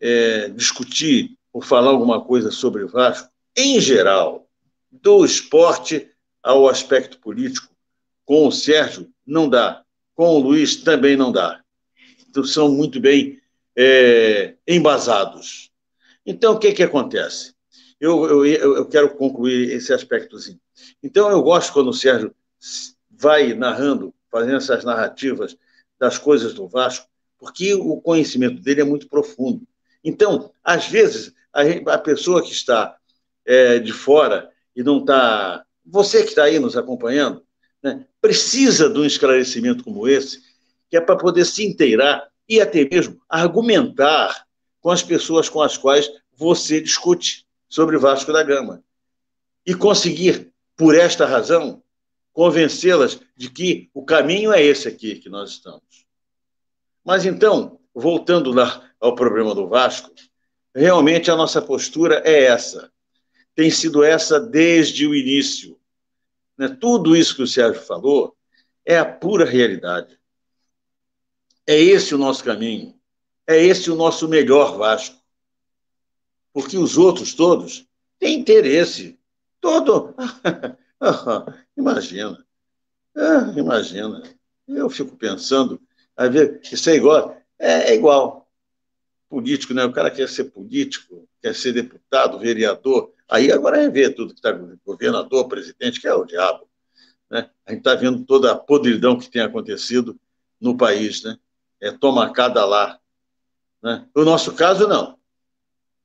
é, 0.00 0.48
discutir 0.48 1.36
por 1.52 1.64
falar 1.64 1.90
alguma 1.90 2.22
coisa 2.22 2.50
sobre 2.50 2.82
o 2.82 2.88
Vasco, 2.88 3.30
em 3.56 3.80
geral, 3.80 4.46
do 4.90 5.24
esporte 5.24 6.10
ao 6.42 6.68
aspecto 6.68 7.18
político, 7.18 7.74
com 8.24 8.46
o 8.46 8.52
Sérgio, 8.52 9.10
não 9.26 9.48
dá. 9.48 9.82
Com 10.14 10.28
o 10.28 10.38
Luiz, 10.38 10.76
também 10.76 11.16
não 11.16 11.32
dá. 11.32 11.62
Então, 12.28 12.44
são 12.44 12.68
muito 12.68 13.00
bem 13.00 13.40
é, 13.74 14.54
embasados. 14.66 15.70
Então, 16.24 16.54
o 16.54 16.58
que, 16.58 16.72
que 16.72 16.82
acontece? 16.82 17.54
Eu, 18.00 18.44
eu, 18.44 18.76
eu 18.76 18.86
quero 18.86 19.16
concluir 19.16 19.70
esse 19.70 19.92
aspectozinho. 19.92 20.60
Então, 21.02 21.30
eu 21.30 21.42
gosto 21.42 21.72
quando 21.72 21.88
o 21.88 21.94
Sérgio 21.94 22.34
vai 23.10 23.54
narrando, 23.54 24.12
fazendo 24.30 24.56
essas 24.56 24.84
narrativas 24.84 25.56
das 25.98 26.18
coisas 26.18 26.54
do 26.54 26.68
Vasco, 26.68 27.06
porque 27.38 27.74
o 27.74 28.00
conhecimento 28.00 28.60
dele 28.60 28.80
é 28.80 28.84
muito 28.84 29.08
profundo. 29.08 29.66
Então, 30.02 30.52
às 30.62 30.86
vezes, 30.88 31.32
a, 31.52 31.94
a 31.94 31.98
pessoa 31.98 32.42
que 32.42 32.52
está 32.52 32.96
é, 33.44 33.78
de 33.78 33.92
fora 33.92 34.50
e 34.74 34.82
não 34.82 34.98
está. 35.00 35.64
Você 35.84 36.22
que 36.22 36.30
está 36.30 36.44
aí 36.44 36.58
nos 36.58 36.76
acompanhando, 36.76 37.42
né, 37.82 38.04
precisa 38.20 38.90
de 38.90 38.98
um 38.98 39.04
esclarecimento 39.04 39.84
como 39.84 40.08
esse, 40.08 40.40
que 40.90 40.96
é 40.96 41.00
para 41.00 41.16
poder 41.16 41.44
se 41.44 41.64
inteirar 41.64 42.28
e 42.48 42.60
até 42.60 42.84
mesmo 42.84 43.20
argumentar 43.28 44.44
com 44.80 44.90
as 44.90 45.02
pessoas 45.02 45.48
com 45.48 45.62
as 45.62 45.76
quais 45.76 46.10
você 46.36 46.80
discute 46.80 47.46
sobre 47.68 47.98
Vasco 47.98 48.32
da 48.32 48.42
Gama. 48.42 48.82
E 49.64 49.74
conseguir, 49.74 50.52
por 50.76 50.94
esta 50.94 51.26
razão, 51.26 51.82
convencê-las 52.36 53.18
de 53.36 53.50
que 53.50 53.90
o 53.94 54.04
caminho 54.04 54.52
é 54.52 54.62
esse 54.62 54.86
aqui 54.86 55.16
que 55.16 55.28
nós 55.28 55.50
estamos. 55.50 56.06
Mas 57.04 57.24
então, 57.24 57.80
voltando 57.94 58.52
lá 58.52 58.88
ao 59.00 59.14
problema 59.14 59.54
do 59.54 59.68
Vasco, 59.68 60.10
Realmente 60.76 61.30
a 61.30 61.36
nossa 61.36 61.62
postura 61.62 62.20
é 62.22 62.44
essa. 62.44 62.92
Tem 63.54 63.70
sido 63.70 64.04
essa 64.04 64.38
desde 64.38 65.06
o 65.06 65.14
início. 65.14 65.80
Né? 66.58 66.68
Tudo 66.68 67.16
isso 67.16 67.34
que 67.34 67.42
o 67.42 67.46
Sérgio 67.46 67.80
falou 67.80 68.36
é 68.84 68.98
a 68.98 69.04
pura 69.06 69.46
realidade. 69.46 70.20
É 71.66 71.80
esse 71.80 72.14
o 72.14 72.18
nosso 72.18 72.44
caminho. 72.44 72.94
É 73.46 73.56
esse 73.56 73.90
o 73.90 73.96
nosso 73.96 74.28
melhor 74.28 74.76
Vasco. 74.76 75.16
Porque 76.52 76.76
os 76.76 76.98
outros 76.98 77.32
todos 77.32 77.88
têm 78.18 78.38
interesse. 78.38 79.18
Todo, 79.62 80.14
imagina. 81.76 82.44
É, 83.16 83.58
imagina. 83.58 84.22
Eu 84.68 84.90
fico 84.90 85.16
pensando, 85.16 85.80
às 86.16 86.32
vezes, 86.32 86.72
isso 86.72 86.90
é 86.90 86.94
igual. 86.96 87.36
É, 87.58 87.90
é 87.90 87.94
igual. 87.94 88.48
Político, 89.28 89.74
né? 89.74 89.84
O 89.84 89.92
cara 89.92 90.10
quer 90.10 90.28
ser 90.28 90.44
político, 90.44 91.28
quer 91.42 91.54
ser 91.54 91.72
deputado, 91.72 92.38
vereador. 92.38 93.12
Aí 93.28 93.50
agora 93.50 93.82
é 93.82 93.88
ver 93.88 94.14
tudo 94.14 94.32
que 94.32 94.38
está 94.38 94.52
governador, 94.84 95.48
presidente, 95.48 96.00
que 96.00 96.06
é 96.06 96.14
o 96.14 96.24
diabo. 96.24 96.68
Né? 97.28 97.50
A 97.66 97.72
gente 97.72 97.80
está 97.80 97.94
vendo 97.94 98.24
toda 98.24 98.52
a 98.52 98.56
podridão 98.56 99.18
que 99.18 99.30
tem 99.30 99.42
acontecido 99.42 100.18
no 100.60 100.76
país, 100.76 101.24
né? 101.24 101.38
É 101.80 101.90
toma 101.90 102.32
cada 102.32 102.64
lá. 102.64 102.98
Né? 103.82 104.06
O 104.14 104.24
nosso 104.24 104.54
caso, 104.54 104.86
não. 104.86 105.18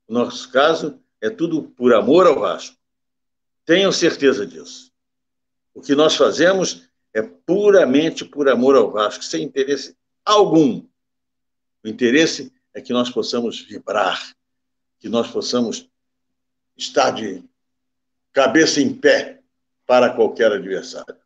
O 0.06 0.12
nosso 0.12 0.50
caso 0.50 1.00
é 1.20 1.30
tudo 1.30 1.62
por 1.62 1.94
amor 1.94 2.26
ao 2.26 2.40
Vasco. 2.40 2.76
Tenham 3.64 3.92
certeza 3.92 4.46
disso. 4.46 4.90
O 5.74 5.80
que 5.80 5.94
nós 5.94 6.16
fazemos 6.16 6.88
é 7.14 7.22
puramente 7.22 8.24
por 8.24 8.48
amor 8.48 8.76
ao 8.76 8.90
Vasco, 8.90 9.22
sem 9.22 9.44
interesse 9.44 9.96
algum. 10.24 10.84
O 11.84 11.88
interesse 11.88 12.52
é 12.74 12.80
que 12.80 12.92
nós 12.92 13.10
possamos 13.10 13.60
vibrar, 13.60 14.34
que 14.98 15.08
nós 15.08 15.28
possamos 15.28 15.88
estar 16.76 17.10
de 17.10 17.42
cabeça 18.32 18.80
em 18.80 18.94
pé 18.94 19.40
para 19.86 20.10
qualquer 20.10 20.52
adversário. 20.52 21.16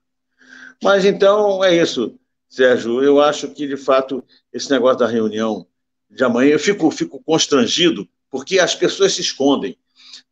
Mas 0.83 1.05
então 1.05 1.65
é 1.65 1.75
isso, 1.75 2.19
Sérgio. 2.49 3.03
Eu 3.03 3.21
acho 3.21 3.49
que, 3.51 3.67
de 3.67 3.77
fato, 3.77 4.25
esse 4.53 4.71
negócio 4.71 4.99
da 4.99 5.07
reunião 5.07 5.67
de 6.11 6.23
amanhã, 6.25 6.53
eu 6.53 6.59
fico, 6.59 6.91
fico 6.91 7.23
constrangido, 7.23 8.09
porque 8.31 8.59
as 8.59 8.75
pessoas 8.75 9.15
se 9.15 9.21
escondem. 9.21 9.79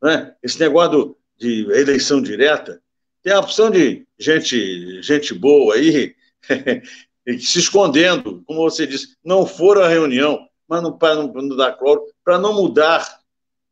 Né? 0.02 0.34
Esse 0.42 0.58
negócio 0.58 1.16
de 1.36 1.62
eleição 1.70 2.22
direta, 2.22 2.80
tem 3.22 3.32
a 3.32 3.40
opção 3.40 3.70
de 3.70 4.06
gente, 4.18 5.02
gente 5.02 5.32
boa 5.34 5.74
aí, 5.74 6.14
se 7.40 7.58
escondendo, 7.58 8.42
como 8.46 8.62
você 8.62 8.86
disse, 8.86 9.16
não 9.24 9.46
foram 9.46 9.82
à 9.82 9.88
reunião, 9.88 10.46
mas 10.68 10.82
não, 10.82 10.96
para 10.96 11.14
não, 11.14 11.32
não 11.32 11.56
dar 11.56 11.72
cloro, 11.72 12.04
para 12.22 12.38
não 12.38 12.52
mudar, 12.52 13.20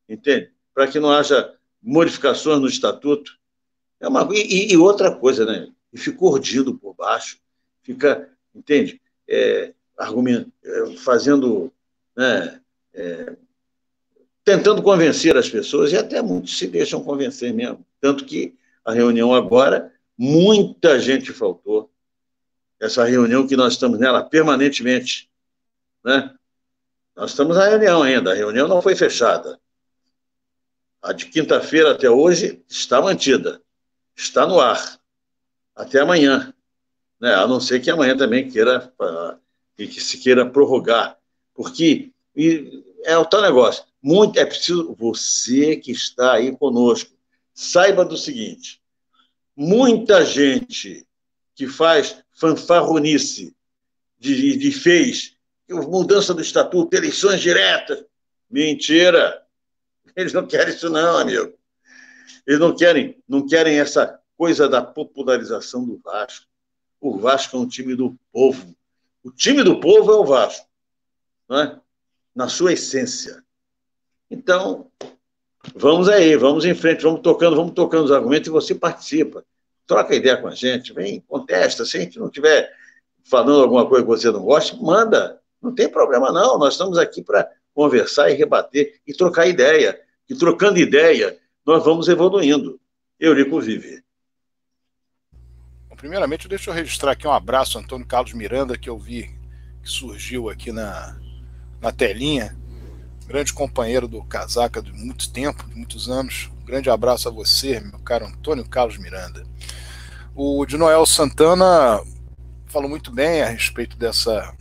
entende? 0.09 0.51
Para 0.75 0.87
que 0.87 0.99
não 0.99 1.11
haja 1.13 1.55
modificações 1.83 2.61
no 2.61 2.67
estatuto. 2.67 3.39
É 4.01 4.09
uma, 4.09 4.29
e, 4.33 4.73
e 4.73 4.77
outra 4.77 5.15
coisa, 5.15 5.45
né? 5.45 5.69
E 5.93 5.99
ficou 5.99 6.33
urdido 6.33 6.79
por 6.79 6.95
baixo, 6.95 7.39
fica, 7.83 8.31
entende? 8.55 9.01
É, 9.29 9.75
argumento, 9.99 10.51
é, 10.65 10.97
fazendo, 10.97 11.73
né, 12.17 12.61
é, 12.95 13.37
tentando 14.45 14.83
convencer 14.83 15.37
as 15.37 15.49
pessoas, 15.49 15.93
e 15.93 15.97
até 15.97 16.21
muitos 16.21 16.59
se 16.59 16.67
deixam 16.67 17.03
convencer 17.03 17.53
mesmo. 17.53 17.85
Tanto 18.01 18.25
que 18.25 18.55
a 18.85 18.93
reunião 18.93 19.35
agora, 19.35 19.93
muita 20.19 20.99
gente 20.99 21.33
faltou. 21.33 21.91
Essa 22.81 23.05
reunião 23.05 23.47
que 23.47 23.57
nós 23.57 23.75
estamos 23.75 23.99
nela 23.99 24.25
permanentemente, 24.25 25.31
né? 26.05 26.35
Nós 27.15 27.31
estamos 27.31 27.57
na 27.57 27.69
reunião 27.69 28.03
ainda, 28.03 28.33
a 28.33 28.35
reunião 28.35 28.67
não 28.67 28.83
foi 28.83 28.97
fechada. 28.97 29.61
A 31.01 31.13
de 31.13 31.27
quinta-feira 31.27 31.93
até 31.93 32.09
hoje 32.09 32.63
está 32.69 33.01
mantida, 33.01 33.61
está 34.17 34.47
no 34.47 34.59
ar, 34.59 34.99
até 35.77 36.01
amanhã. 36.01 36.53
Né? 37.21 37.35
A 37.35 37.47
não 37.47 37.61
ser 37.61 37.81
que 37.81 37.91
amanhã 37.91 38.17
também 38.17 38.51
queira, 38.51 38.93
que 39.77 40.01
se 40.01 40.19
queira 40.19 40.45
prorrogar. 40.49 41.19
Porque 41.55 42.11
é 43.05 43.17
o 43.17 43.25
tal 43.25 43.43
negócio, 43.43 43.85
muito, 44.03 44.39
é 44.39 44.45
preciso, 44.45 44.95
você 44.99 45.77
que 45.77 45.93
está 45.93 46.35
aí 46.35 46.57
conosco, 46.57 47.11
saiba 47.55 48.05
do 48.05 48.17
seguinte: 48.17 48.81
muita 49.57 50.25
gente 50.25 51.07
que 51.55 51.69
faz 51.69 52.23
fanfarronice 52.33 53.55
de, 54.19 54.57
de 54.57 54.73
fez 54.73 55.37
mudança 55.69 56.35
do 56.35 56.43
estatuto, 56.43 56.95
eleições 56.95 57.41
diretas. 57.41 58.05
Mentira! 58.51 59.43
Eles 60.15 60.33
não 60.33 60.47
querem 60.47 60.75
isso, 60.75 60.91
não, 60.91 61.19
amigo. 61.19 61.55
Eles 62.47 62.61
não 62.61 62.75
querem, 62.75 63.23
não 63.27 63.47
querem 63.47 63.79
essa 63.79 64.21
coisa 64.37 64.69
da 64.69 64.83
popularização 64.83 65.85
do 65.85 65.99
Vasco. 65.99 66.47
O 67.01 67.17
Vasco 67.17 67.57
é 67.57 67.61
um 67.61 67.67
time 67.67 67.95
do 67.95 68.19
povo. 68.33 68.75
O 69.23 69.31
time 69.31 69.63
do 69.63 69.81
povo 69.81 70.13
é 70.13 70.17
o 70.17 70.25
Vasco, 70.25 70.67
não 71.49 71.61
é? 71.61 71.81
Na 72.35 72.49
sua 72.49 72.73
essência. 72.73 73.43
Então, 74.31 74.91
vamos 75.75 76.09
aí, 76.09 76.37
vamos 76.37 76.65
em 76.65 76.75
frente, 76.75 77.03
vamos 77.03 77.21
tocando, 77.21 77.57
vamos 77.57 77.73
tocando 77.73 78.05
os 78.05 78.13
argumentos 78.13 78.49
e 78.49 78.51
você 78.51 78.75
participa. 78.75 79.45
Troca 79.87 80.15
ideia 80.15 80.37
com 80.37 80.49
a 80.49 80.55
gente, 80.55 80.93
vem, 80.93 81.21
contesta. 81.21 81.85
Se 81.85 81.97
a 81.97 82.01
gente 82.01 82.19
não 82.19 82.31
tiver 82.31 82.71
falando 83.25 83.63
alguma 83.63 83.87
coisa 83.87 84.05
que 84.05 84.11
você 84.11 84.31
não 84.31 84.43
gosta, 84.43 84.77
manda. 84.77 85.41
Não 85.61 85.75
tem 85.75 85.89
problema, 85.89 86.33
não. 86.33 86.59
Nós 86.59 86.75
estamos 86.75 86.99
aqui 86.99 87.23
para 87.23 87.49
conversar 87.75 88.31
e 88.31 88.35
rebater 88.35 89.01
e 89.07 89.13
trocar 89.13 89.47
ideia. 89.47 90.01
E 90.29 90.35
trocando 90.35 90.79
ideia, 90.79 91.39
nós 91.65 91.85
vamos 91.85 92.09
evoluindo. 92.09 92.81
Eurico 93.21 93.61
Vive. 93.61 94.03
Primeiramente, 95.97 96.49
deixa 96.49 96.69
eu 96.69 96.75
registrar 96.75 97.13
aqui 97.13 97.29
um 97.29 97.33
abraço, 97.33 97.79
Antônio 97.79 98.05
Carlos 98.05 98.33
Miranda, 98.33 98.77
que 98.77 98.91
eu 98.91 98.99
vi 98.99 99.31
que 99.81 99.89
surgiu 99.89 100.49
aqui 100.49 100.73
na, 100.73 101.17
na 101.83 101.93
telinha. 101.93 102.57
Grande 103.27 103.53
companheiro 103.53 104.09
do 104.09 104.23
Casaca 104.25 104.81
de 104.81 104.93
muito 104.93 105.31
tempo, 105.33 105.69
de 105.69 105.75
muitos 105.75 106.09
anos. 106.09 106.51
Um 106.63 106.65
grande 106.65 106.89
abraço 106.89 107.29
a 107.29 107.33
você, 107.33 107.81
meu 107.81 107.99
caro 107.99 108.27
Antônio 108.27 108.67
Carlos 108.67 108.97
Miranda. 108.99 109.45
O 110.35 110.65
de 110.65 110.79
Noel 110.79 111.05
Santana 111.05 112.01
falou 112.67 112.89
muito 112.89 113.11
bem 113.11 113.43
a 113.43 113.47
respeito 113.47 113.97
dessa 113.97 114.55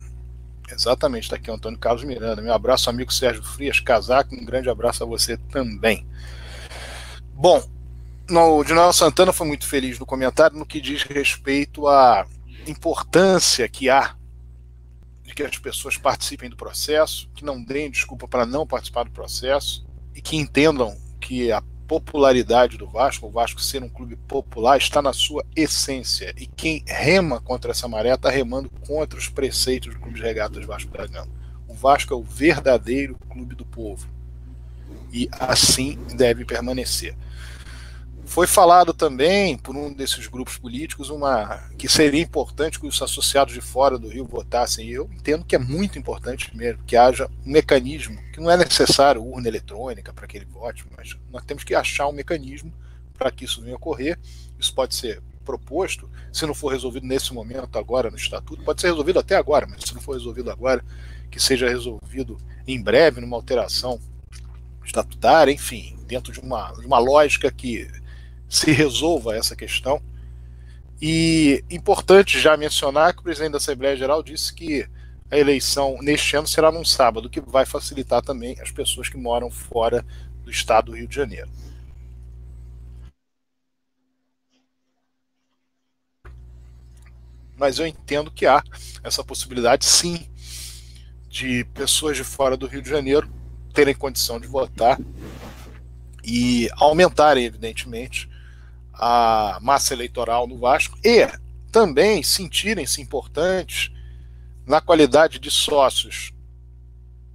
Exatamente, 0.74 1.24
está 1.24 1.36
aqui 1.36 1.52
o 1.52 1.54
Antônio 1.54 1.78
Carlos 1.78 2.04
Miranda. 2.04 2.42
Meu 2.42 2.54
abraço, 2.54 2.90
amigo 2.90 3.12
Sérgio 3.12 3.44
Frias 3.44 3.80
Casaco. 3.80 4.34
Um 4.34 4.46
grande 4.46 4.70
abraço 4.70 5.04
a 5.04 5.06
você 5.06 5.36
também. 5.36 6.08
Bom, 7.34 7.62
o 8.30 8.64
Dinoel 8.64 8.94
Santana 8.94 9.34
foi 9.34 9.48
muito 9.48 9.68
feliz 9.68 10.00
no 10.00 10.06
comentário 10.06 10.58
no 10.58 10.66
que 10.66 10.80
diz 10.80 11.04
respeito 11.04 11.88
à 11.88 12.26
importância 12.66 13.68
que 13.68 13.90
há 13.90 14.16
de 15.32 15.36
que 15.36 15.44
as 15.44 15.58
pessoas 15.58 15.98
participem 15.98 16.50
do 16.50 16.58
processo, 16.58 17.30
que 17.34 17.46
não 17.46 17.64
deem 17.64 17.90
desculpa 17.90 18.28
para 18.28 18.46
não 18.46 18.68
participar 18.68 19.06
do 19.06 19.12
processo 19.12 19.86
e 20.14 20.22
que 20.22 20.36
entendam 20.36 20.96
que 21.22 21.52
a 21.52 21.64
popularidade 21.88 22.78
do 22.78 22.88
Vasco, 22.88 23.28
o 23.28 23.32
Vasco 23.32 23.62
ser 23.62 23.82
um 23.82 23.90
clube 23.90 24.18
popular, 24.28 24.78
está 24.78 25.02
na 25.02 25.14
sua 25.14 25.46
essência. 25.56 26.34
E 26.38 26.46
quem 26.46 26.84
rema 26.86 27.40
contra 27.42 27.72
essa 27.72 27.88
maré 27.88 28.14
está 28.14 28.30
remando 28.30 28.70
contra 28.86 29.18
os 29.18 29.30
preceitos 29.30 29.94
do 29.94 30.00
Clube 30.00 30.18
de 30.18 30.22
Regatas 30.22 30.66
Vasco 30.66 30.92
da 30.92 31.08
Gama. 31.08 31.32
O 31.68 31.74
Vasco 31.74 32.14
é 32.14 32.18
o 32.18 32.24
verdadeiro 32.24 33.18
clube 33.30 33.56
do 33.56 33.66
povo. 33.66 34.08
E 35.14 35.30
assim 35.32 35.98
deve 36.16 36.44
permanecer. 36.46 37.16
Foi 38.32 38.48
falado 38.48 38.94
também 38.94 39.58
por 39.58 39.76
um 39.76 39.92
desses 39.92 40.26
grupos 40.26 40.58
políticos 40.58 41.10
uma 41.10 41.70
que 41.78 41.90
seria 41.90 42.22
importante 42.22 42.80
que 42.80 42.88
os 42.88 43.02
associados 43.02 43.54
de 43.54 43.60
fora 43.60 44.00
do 44.00 44.08
Rio 44.08 44.24
votassem. 44.24 44.88
Eu 44.88 45.10
entendo 45.12 45.44
que 45.44 45.54
é 45.54 45.60
muito 45.60 46.00
importante 46.00 46.56
mesmo 46.56 46.82
que 46.86 46.96
haja 46.96 47.30
um 47.46 47.52
mecanismo, 47.52 48.18
que 48.32 48.40
não 48.40 48.50
é 48.50 48.56
necessário 48.56 49.22
urna 49.22 49.50
eletrônica 49.50 50.14
para 50.14 50.24
aquele 50.24 50.46
voto, 50.46 50.86
mas 50.96 51.14
nós 51.30 51.44
temos 51.44 51.66
que 51.66 51.76
achar 51.76 52.08
um 52.08 52.14
mecanismo 52.14 52.72
para 53.18 53.30
que 53.32 53.44
isso 53.44 53.62
venha 53.62 53.76
ocorrer. 53.76 54.18
Isso 54.58 54.74
pode 54.74 54.96
ser 54.96 55.22
proposto, 55.44 56.10
se 56.32 56.46
não 56.46 56.54
for 56.54 56.72
resolvido 56.72 57.06
nesse 57.06 57.34
momento, 57.34 57.78
agora 57.78 58.10
no 58.10 58.16
estatuto, 58.16 58.64
pode 58.64 58.80
ser 58.80 58.88
resolvido 58.88 59.20
até 59.20 59.36
agora, 59.36 59.68
mas 59.70 59.84
se 59.84 59.94
não 59.94 60.00
for 60.00 60.14
resolvido 60.14 60.50
agora, 60.50 60.82
que 61.30 61.38
seja 61.38 61.68
resolvido 61.68 62.38
em 62.66 62.82
breve 62.82 63.20
numa 63.20 63.36
alteração 63.36 64.00
estatutária, 64.86 65.52
enfim, 65.52 65.98
dentro 66.08 66.32
de 66.32 66.40
uma, 66.40 66.72
de 66.72 66.86
uma 66.86 66.98
lógica 66.98 67.52
que 67.52 67.90
se 68.52 68.70
resolva 68.70 69.34
essa 69.34 69.56
questão. 69.56 70.02
E 71.02 71.64
importante 71.72 72.38
já 72.38 72.58
mencionar 72.58 73.14
que 73.14 73.22
o 73.22 73.24
presidente 73.24 73.54
da 73.54 73.58
Assembleia 73.58 73.96
Geral 73.96 74.22
disse 74.22 74.54
que 74.54 74.86
a 75.32 75.38
eleição 75.38 75.98
neste 76.02 76.36
ano 76.36 76.46
será 76.46 76.70
num 76.70 76.84
sábado, 76.84 77.30
que 77.30 77.40
vai 77.40 77.66
facilitar 77.66 78.22
também 78.22 78.60
as 78.60 78.70
pessoas 78.70 79.08
que 79.08 79.16
moram 79.16 79.50
fora 79.50 80.06
do 80.44 80.52
estado 80.52 80.88
do 80.88 80.98
Rio 80.98 81.08
de 81.08 81.16
Janeiro. 81.16 81.50
Mas 87.56 87.80
eu 87.80 87.88
entendo 87.88 88.30
que 88.30 88.46
há 88.46 88.62
essa 89.02 89.24
possibilidade, 89.24 89.86
sim, 89.86 90.28
de 91.30 91.64
pessoas 91.74 92.18
de 92.18 92.24
fora 92.26 92.58
do 92.58 92.68
Rio 92.68 92.82
de 92.82 92.90
Janeiro 92.90 93.32
terem 93.74 93.96
condição 93.96 94.42
de 94.42 94.48
votar 94.48 95.00
e 96.24 96.70
aumentarem, 96.76 97.46
evidentemente, 97.46 98.30
a 99.02 99.58
massa 99.60 99.96
eleitoral 99.96 100.46
no 100.46 100.60
Vasco 100.60 100.96
e 101.04 101.28
também 101.72 102.22
sentirem-se 102.22 103.02
importantes 103.02 103.92
na 104.68 104.80
qualidade 104.80 105.40
de 105.40 105.50
sócios, 105.50 106.32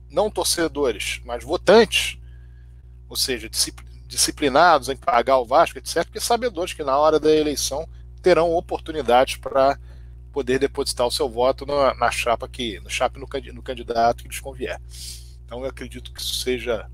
não 0.08 0.30
torcedores, 0.30 1.20
mas 1.24 1.42
votantes, 1.42 2.18
ou 3.08 3.16
seja, 3.16 3.50
disciplinados 4.06 4.88
em 4.88 4.96
pagar 4.96 5.38
o 5.38 5.44
Vasco, 5.44 5.78
etc., 5.78 6.04
porque 6.04 6.20
sabedores 6.20 6.72
que 6.72 6.84
na 6.84 6.96
hora 6.96 7.18
da 7.18 7.34
eleição 7.34 7.88
terão 8.22 8.54
oportunidades 8.54 9.36
para 9.36 9.76
poder 10.32 10.60
depositar 10.60 11.06
o 11.06 11.10
seu 11.10 11.28
voto 11.28 11.66
na, 11.66 11.94
na 11.94 12.10
chapa 12.10 12.48
que 12.48 12.78
no 12.80 12.90
chapa 12.90 13.18
no, 13.18 13.26
no 13.54 13.62
candidato 13.62 14.22
que 14.22 14.28
lhes 14.28 14.38
convier. 14.38 14.80
Então 15.44 15.60
eu 15.60 15.66
acredito 15.66 16.12
que 16.12 16.20
isso 16.20 16.34
seja 16.34 16.88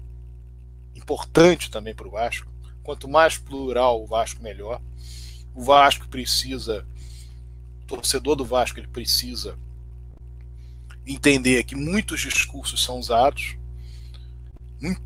importante 0.95 1.71
também 1.71 1.95
para 1.95 2.07
o 2.07 2.11
Vasco. 2.11 2.52
Quanto 2.83 3.09
mais 3.09 3.39
plural 3.39 4.03
o 4.03 4.07
Vasco, 4.07 4.43
melhor. 4.43 4.81
O 5.55 5.63
Vasco 5.63 6.09
precisa, 6.09 6.87
o 7.83 7.87
torcedor 7.87 8.37
do 8.37 8.45
Vasco, 8.45 8.79
ele 8.79 8.89
precisa 8.89 9.59
entender 11.07 11.65
que 11.65 11.75
muitos 11.75 12.21
discursos 12.21 12.83
são 12.83 12.99
usados. 12.99 13.57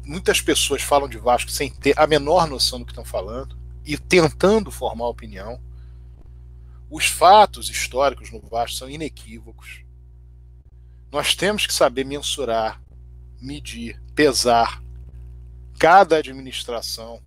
Muitas 0.04 0.40
pessoas 0.40 0.82
falam 0.82 1.08
de 1.08 1.18
Vasco 1.18 1.50
sem 1.50 1.70
ter 1.70 1.98
a 1.98 2.06
menor 2.06 2.48
noção 2.48 2.78
do 2.78 2.86
que 2.86 2.92
estão 2.92 3.04
falando 3.04 3.58
e 3.84 3.98
tentando 3.98 4.70
formar 4.70 5.08
opinião. 5.08 5.60
Os 6.90 7.06
fatos 7.06 7.68
históricos 7.68 8.30
no 8.30 8.40
Vasco 8.40 8.76
são 8.76 8.88
inequívocos. 8.88 9.84
Nós 11.10 11.34
temos 11.34 11.66
que 11.66 11.74
saber 11.74 12.04
mensurar, 12.04 12.80
medir, 13.40 14.00
pesar 14.14 14.82
cada 15.78 16.16
administração, 16.16 17.20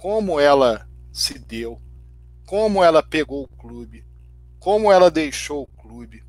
como 0.00 0.40
ela 0.40 0.88
se 1.12 1.38
deu, 1.38 1.78
como 2.46 2.82
ela 2.82 3.02
pegou 3.02 3.44
o 3.44 3.56
clube, 3.58 4.02
como 4.58 4.90
ela 4.90 5.10
deixou 5.10 5.64
o 5.64 5.82
clube. 5.82 6.24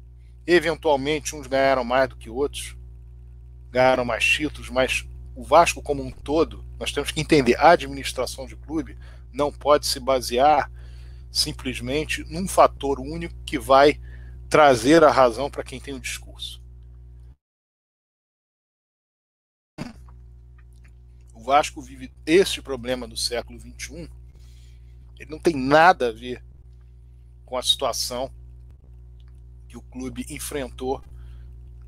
Eventualmente, 0.46 1.38
uns 1.38 1.48
ganharam 1.48 1.86
mais 1.86 2.10
do 2.10 2.18
que 2.18 2.30
outros, 2.30 2.76
ganharam 3.70 4.04
mais 4.04 4.26
títulos, 4.26 4.70
mas 4.70 5.08
o 5.34 5.42
Vasco 5.42 5.82
como 5.82 6.04
um 6.04 6.12
todo, 6.12 6.66
nós 6.78 6.92
temos 6.92 7.12
que 7.12 7.22
entender, 7.22 7.58
a 7.58 7.70
administração 7.70 8.46
de 8.46 8.58
clube 8.58 8.98
não 9.32 9.54
pode 9.54 9.88
se 9.88 10.02
basear 10.02 10.70
simplesmente 11.32 12.26
num 12.26 12.50
fator 12.50 13.00
único 13.00 13.36
que 13.46 13.58
vai 13.58 13.98
trazer 14.50 15.02
a 15.02 15.10
razão 15.10 15.50
para 15.50 15.64
quem 15.64 15.80
tem 15.80 15.94
o 15.94 16.00
discurso. 16.00 16.31
O 21.42 21.44
Vasco 21.44 21.82
vive 21.82 22.14
este 22.24 22.62
problema 22.62 23.08
do 23.08 23.18
século 23.18 23.60
XXI. 23.60 24.08
Ele 25.20 25.32
não 25.32 25.40
tem 25.40 25.56
nada 25.56 26.10
a 26.10 26.12
ver 26.12 26.40
com 27.44 27.58
a 27.58 27.64
situação 27.64 28.32
que 29.68 29.76
o 29.76 29.82
clube 29.82 30.24
enfrentou 30.30 31.04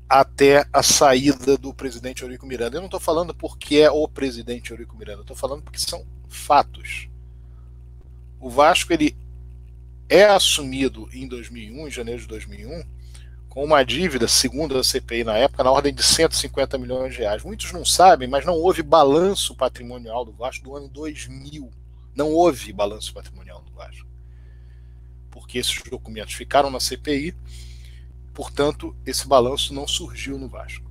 até 0.08 0.66
a 0.72 0.82
saída 0.82 1.56
do 1.56 1.72
presidente 1.72 2.22
Eurico 2.22 2.44
Miranda. 2.44 2.76
Eu 2.76 2.80
não 2.80 2.88
estou 2.88 2.98
falando 2.98 3.32
porque 3.32 3.76
é 3.76 3.88
o 3.88 4.08
presidente 4.08 4.72
Eurico 4.72 4.96
Miranda, 4.96 5.20
estou 5.20 5.36
falando 5.36 5.62
porque 5.62 5.78
são 5.78 6.04
fatos. 6.28 7.08
O 8.40 8.50
Vasco 8.50 8.92
ele 8.92 9.16
é 10.08 10.24
assumido 10.24 11.08
em 11.12 11.28
2001, 11.28 11.86
em 11.86 11.90
janeiro 11.92 12.22
de 12.22 12.26
2001, 12.26 12.82
com 13.54 13.64
uma 13.64 13.84
dívida, 13.84 14.26
segundo 14.26 14.76
a 14.76 14.82
CPI 14.82 15.22
na 15.22 15.38
época, 15.38 15.62
na 15.62 15.70
ordem 15.70 15.94
de 15.94 16.02
150 16.02 16.76
milhões 16.76 17.12
de 17.12 17.20
reais. 17.20 17.44
Muitos 17.44 17.70
não 17.70 17.84
sabem, 17.84 18.26
mas 18.26 18.44
não 18.44 18.54
houve 18.54 18.82
balanço 18.82 19.54
patrimonial 19.54 20.24
do 20.24 20.32
Vasco 20.32 20.64
do 20.64 20.76
ano 20.76 20.88
2000. 20.88 21.70
Não 22.16 22.32
houve 22.32 22.72
balanço 22.72 23.14
patrimonial 23.14 23.62
do 23.62 23.70
Vasco. 23.70 24.08
Porque 25.30 25.58
esses 25.58 25.80
documentos 25.88 26.34
ficaram 26.34 26.68
na 26.68 26.80
CPI, 26.80 27.32
portanto, 28.34 28.94
esse 29.06 29.24
balanço 29.28 29.72
não 29.72 29.86
surgiu 29.86 30.36
no 30.36 30.48
Vasco. 30.48 30.90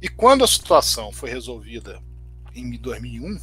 E 0.00 0.08
quando 0.08 0.44
a 0.44 0.48
situação 0.48 1.10
foi 1.10 1.28
resolvida 1.28 2.00
em 2.54 2.70
2001, 2.78 3.36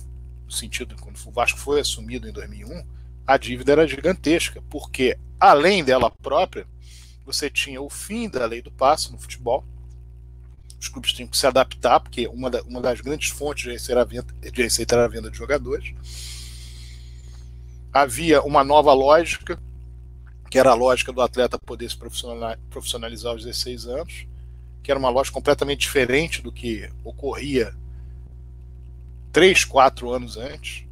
no 0.45 0.51
sentido 0.51 0.95
quando 1.01 1.17
o 1.17 1.31
Vasco 1.31 1.59
foi 1.59 1.81
assumido 1.81 2.29
em 2.29 2.31
2001, 2.31 2.81
a 3.27 3.35
dívida 3.35 3.73
era 3.73 3.87
gigantesca, 3.87 4.63
porque 4.69 5.17
além 5.37 5.83
dela 5.83 6.09
própria, 6.09 6.65
você 7.31 7.49
tinha 7.49 7.81
o 7.81 7.89
fim 7.89 8.29
da 8.29 8.45
lei 8.45 8.61
do 8.61 8.71
passe 8.71 9.11
no 9.11 9.17
futebol. 9.17 9.63
Os 10.79 10.87
clubes 10.87 11.13
tinham 11.13 11.29
que 11.29 11.37
se 11.37 11.45
adaptar, 11.45 11.99
porque 11.99 12.27
uma, 12.27 12.49
da, 12.49 12.61
uma 12.63 12.81
das 12.81 13.01
grandes 13.01 13.29
fontes 13.29 13.63
de 13.63 13.71
receita, 13.71 14.03
venda, 14.03 14.33
de 14.51 14.61
receita 14.63 14.95
era 14.95 15.05
a 15.05 15.07
venda 15.07 15.29
de 15.29 15.37
jogadores. 15.37 15.93
Havia 17.93 18.41
uma 18.41 18.63
nova 18.63 18.93
lógica, 18.93 19.59
que 20.49 20.57
era 20.57 20.71
a 20.71 20.75
lógica 20.75 21.13
do 21.13 21.21
atleta 21.21 21.59
poder 21.59 21.89
se 21.89 21.97
profissionalizar 22.69 23.31
aos 23.31 23.45
16 23.45 23.85
anos, 23.85 24.25
que 24.81 24.91
era 24.91 24.99
uma 24.99 25.09
lógica 25.09 25.35
completamente 25.35 25.81
diferente 25.81 26.41
do 26.41 26.51
que 26.51 26.89
ocorria 27.03 27.75
três, 29.31 29.63
quatro 29.63 30.11
anos 30.11 30.37
antes. 30.37 30.85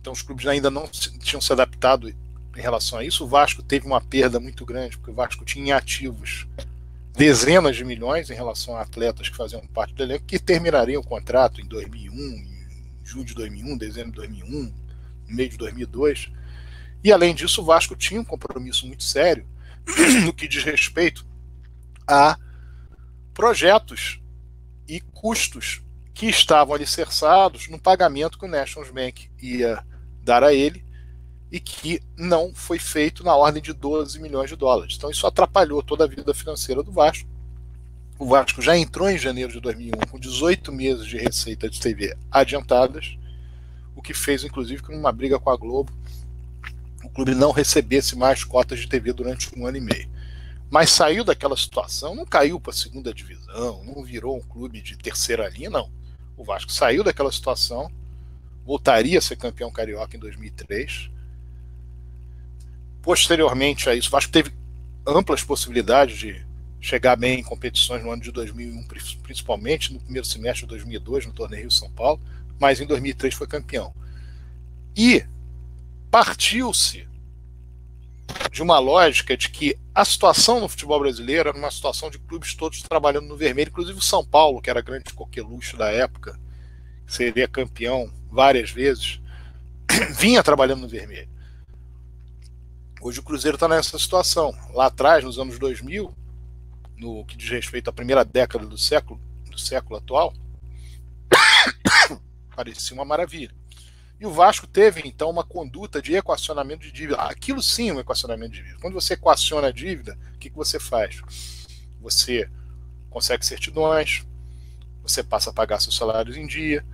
Então 0.00 0.12
os 0.12 0.22
clubes 0.22 0.46
ainda 0.46 0.70
não 0.70 0.88
tinham 0.88 1.40
se 1.40 1.52
adaptado 1.52 2.12
em 2.58 2.62
relação 2.62 2.98
a 2.98 3.04
isso. 3.04 3.24
O 3.24 3.28
Vasco 3.28 3.62
teve 3.62 3.86
uma 3.86 4.00
perda 4.00 4.40
muito 4.40 4.66
grande, 4.66 4.96
porque 4.98 5.12
o 5.12 5.14
Vasco 5.14 5.44
tinha 5.44 5.76
ativos 5.76 6.46
dezenas 7.16 7.76
de 7.76 7.84
milhões 7.84 8.30
em 8.30 8.34
relação 8.34 8.76
a 8.76 8.82
atletas 8.82 9.28
que 9.28 9.36
faziam 9.36 9.64
parte 9.68 9.94
do 9.94 10.02
elenco, 10.02 10.24
que 10.24 10.38
terminariam 10.38 11.00
o 11.00 11.06
contrato 11.06 11.60
em 11.60 11.66
2001, 11.66 12.12
em 12.12 12.66
julho 13.04 13.24
de 13.24 13.34
2001, 13.34 13.76
dezembro 13.76 14.10
de 14.10 14.16
2001, 14.18 14.74
no 15.28 15.36
meio 15.36 15.48
de 15.48 15.56
2002. 15.56 16.30
E 17.02 17.12
além 17.12 17.34
disso, 17.34 17.62
o 17.62 17.64
Vasco 17.64 17.94
tinha 17.94 18.20
um 18.20 18.24
compromisso 18.24 18.86
muito 18.86 19.04
sério 19.04 19.46
no 20.24 20.32
que 20.32 20.48
diz 20.48 20.64
respeito 20.64 21.24
a 22.06 22.36
projetos 23.32 24.20
e 24.88 25.00
custos 25.00 25.80
que 26.12 26.26
estavam 26.26 26.74
alicerçados 26.74 27.68
no 27.68 27.78
pagamento 27.78 28.38
que 28.38 28.46
o 28.46 28.48
National 28.48 28.92
Bank 28.92 29.30
ia 29.40 29.84
dar 30.24 30.42
a 30.42 30.52
ele 30.52 30.87
e 31.50 31.58
que 31.58 32.02
não 32.16 32.52
foi 32.54 32.78
feito 32.78 33.24
na 33.24 33.34
ordem 33.34 33.62
de 33.62 33.72
12 33.72 34.20
milhões 34.20 34.50
de 34.50 34.56
dólares. 34.56 34.94
Então 34.96 35.10
isso 35.10 35.26
atrapalhou 35.26 35.82
toda 35.82 36.04
a 36.04 36.08
vida 36.08 36.34
financeira 36.34 36.82
do 36.82 36.92
Vasco. 36.92 37.28
O 38.18 38.26
Vasco 38.26 38.60
já 38.60 38.76
entrou 38.76 39.08
em 39.08 39.16
janeiro 39.16 39.52
de 39.52 39.60
2001 39.60 39.92
com 40.10 40.18
18 40.18 40.72
meses 40.72 41.06
de 41.06 41.16
receita 41.16 41.70
de 41.70 41.80
TV 41.80 42.16
adiantadas, 42.30 43.16
o 43.94 44.02
que 44.02 44.12
fez 44.12 44.44
inclusive 44.44 44.82
que 44.82 44.94
numa 44.94 45.12
briga 45.12 45.38
com 45.38 45.50
a 45.50 45.56
Globo 45.56 45.92
o 47.02 47.08
clube 47.08 47.34
não 47.34 47.52
recebesse 47.52 48.16
mais 48.16 48.44
cotas 48.44 48.80
de 48.80 48.88
TV 48.88 49.12
durante 49.12 49.56
um 49.56 49.66
ano 49.66 49.78
e 49.78 49.80
meio. 49.80 50.08
Mas 50.70 50.90
saiu 50.90 51.24
daquela 51.24 51.56
situação, 51.56 52.14
não 52.14 52.26
caiu 52.26 52.60
para 52.60 52.72
a 52.72 52.76
segunda 52.76 53.14
divisão, 53.14 53.82
não 53.84 54.04
virou 54.04 54.36
um 54.36 54.42
clube 54.42 54.82
de 54.82 54.98
terceira 54.98 55.48
linha, 55.48 55.70
não. 55.70 55.90
O 56.36 56.44
Vasco 56.44 56.70
saiu 56.70 57.02
daquela 57.02 57.32
situação, 57.32 57.90
voltaria 58.64 59.18
a 59.18 59.22
ser 59.22 59.36
campeão 59.36 59.72
carioca 59.72 60.16
em 60.16 60.20
2003. 60.20 61.10
Posteriormente 63.08 63.88
a 63.88 63.94
isso, 63.94 64.08
o 64.08 64.10
Vasco 64.10 64.30
teve 64.30 64.52
amplas 65.06 65.42
possibilidades 65.42 66.18
de 66.18 66.46
chegar 66.78 67.16
bem 67.16 67.40
em 67.40 67.42
competições 67.42 68.04
no 68.04 68.10
ano 68.10 68.20
de 68.20 68.30
2001, 68.30 68.86
principalmente 69.22 69.94
no 69.94 69.98
primeiro 69.98 70.26
semestre 70.26 70.66
de 70.66 70.66
2002, 70.66 71.24
no 71.24 71.32
torneio 71.32 71.70
São 71.70 71.90
Paulo, 71.90 72.20
mas 72.60 72.82
em 72.82 72.86
2003 72.86 73.32
foi 73.32 73.46
campeão. 73.46 73.94
E 74.94 75.24
partiu-se 76.10 77.08
de 78.52 78.62
uma 78.62 78.78
lógica 78.78 79.38
de 79.38 79.48
que 79.48 79.74
a 79.94 80.04
situação 80.04 80.60
no 80.60 80.68
futebol 80.68 81.00
brasileiro 81.00 81.48
era 81.48 81.56
uma 81.56 81.70
situação 81.70 82.10
de 82.10 82.18
clubes 82.18 82.54
todos 82.54 82.82
trabalhando 82.82 83.28
no 83.28 83.38
vermelho, 83.38 83.70
inclusive 83.70 83.98
o 83.98 84.02
São 84.02 84.22
Paulo, 84.22 84.60
que 84.60 84.68
era 84.68 84.82
grande 84.82 85.14
coqueluche 85.14 85.78
da 85.78 85.88
época, 85.88 86.38
seria 87.06 87.48
campeão 87.48 88.12
várias 88.30 88.70
vezes, 88.70 89.18
vinha 90.20 90.42
trabalhando 90.42 90.82
no 90.82 90.88
vermelho. 90.88 91.37
Hoje 93.08 93.20
o 93.20 93.22
Cruzeiro 93.22 93.56
está 93.56 93.66
nessa 93.66 93.98
situação. 93.98 94.54
Lá 94.74 94.84
atrás, 94.84 95.24
nos 95.24 95.38
anos 95.38 95.58
2000, 95.58 96.14
no 96.98 97.24
que 97.24 97.38
diz 97.38 97.48
respeito 97.48 97.88
à 97.88 97.92
primeira 97.92 98.22
década 98.22 98.66
do 98.66 98.76
século, 98.76 99.18
do 99.50 99.58
século 99.58 99.96
atual, 99.96 100.34
parecia 102.54 102.94
uma 102.94 103.06
maravilha. 103.06 103.50
E 104.20 104.26
o 104.26 104.30
Vasco 104.30 104.66
teve, 104.66 105.00
então, 105.06 105.30
uma 105.30 105.42
conduta 105.42 106.02
de 106.02 106.14
equacionamento 106.14 106.82
de 106.82 106.92
dívida. 106.92 107.16
Aquilo 107.16 107.62
sim 107.62 107.88
é 107.88 107.94
um 107.94 108.00
equacionamento 108.00 108.52
de 108.52 108.58
dívida. 108.58 108.78
Quando 108.78 108.92
você 108.92 109.14
equaciona 109.14 109.68
a 109.68 109.72
dívida, 109.72 110.18
o 110.34 110.38
que, 110.38 110.50
que 110.50 110.56
você 110.56 110.78
faz? 110.78 111.22
Você 112.02 112.46
consegue 113.08 113.46
certidões, 113.46 114.22
você 115.02 115.22
passa 115.22 115.48
a 115.48 115.54
pagar 115.54 115.80
seus 115.80 115.96
salários 115.96 116.36
em 116.36 116.46
dia, 116.46 116.84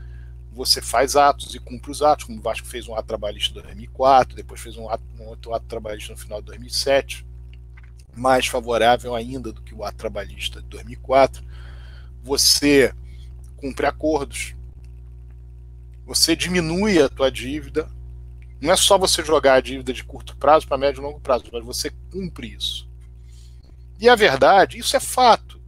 você 0.55 0.81
faz 0.81 1.17
atos 1.17 1.55
e 1.55 1.59
cumpre 1.59 1.91
os 1.91 2.01
atos, 2.01 2.27
como 2.27 2.39
o 2.39 2.43
Vasco 2.43 2.67
fez 2.67 2.89
um 2.89 2.95
ato 2.95 3.09
trabalhista 3.09 3.59
em 3.59 3.63
2004, 3.63 4.37
depois 4.37 4.61
fez 4.61 4.77
um, 4.77 4.89
ato, 4.89 5.03
um 5.19 5.25
outro 5.25 5.53
ato 5.53 5.67
trabalhista 5.67 6.13
no 6.13 6.19
final 6.19 6.41
de 6.41 6.47
2007, 6.47 7.27
mais 8.17 8.47
favorável 8.47 9.15
ainda 9.15 9.53
do 9.53 9.61
que 9.61 9.75
o 9.75 9.85
ato 9.85 9.99
trabalhista 9.99 10.63
de 10.63 10.69
2004. 10.69 11.45
Você 12.23 12.95
cumpre 13.57 13.87
acordos, 13.87 14.55
você 16.07 16.37
diminui 16.37 17.03
a 17.03 17.09
tua 17.09 17.31
dívida. 17.31 17.89
Não 18.61 18.73
é 18.73 18.77
só 18.77 18.97
você 18.97 19.25
jogar 19.25 19.55
a 19.55 19.61
dívida 19.61 19.93
de 19.93 20.05
curto 20.05 20.37
prazo 20.37 20.69
para 20.69 20.79
médio 20.79 21.01
e 21.01 21.05
longo 21.05 21.21
prazo, 21.21 21.45
mas 21.53 21.65
você 21.65 21.91
cumpre 22.13 22.55
isso. 22.55 22.89
E 23.99 24.09
a 24.09 24.15
verdade, 24.15 24.79
isso 24.79 24.97
é 24.97 25.01
fato. 25.01 25.61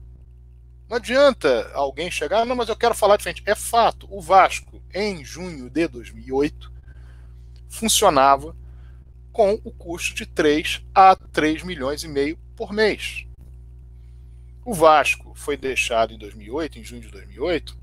Não 0.88 0.98
adianta 0.98 1.70
alguém 1.74 2.10
chegar, 2.10 2.44
não, 2.44 2.54
mas 2.54 2.68
eu 2.68 2.76
quero 2.76 2.94
falar 2.94 3.16
diferente. 3.16 3.42
É 3.44 3.54
fato, 3.54 4.06
o 4.10 4.20
Vasco, 4.20 4.80
em 4.94 5.24
junho 5.24 5.68
de 5.68 5.88
2008, 5.88 6.72
funcionava 7.68 8.56
com 9.32 9.60
o 9.64 9.72
custo 9.72 10.14
de 10.14 10.26
3 10.26 10.82
a 10.94 11.14
3 11.16 11.62
milhões 11.62 12.04
e 12.04 12.08
meio 12.08 12.38
por 12.54 12.72
mês. 12.72 13.26
O 14.64 14.72
Vasco 14.72 15.34
foi 15.34 15.56
deixado 15.56 16.14
em 16.14 16.18
2008, 16.18 16.78
em 16.78 16.84
junho 16.84 17.02
de 17.02 17.08
2008, 17.08 17.76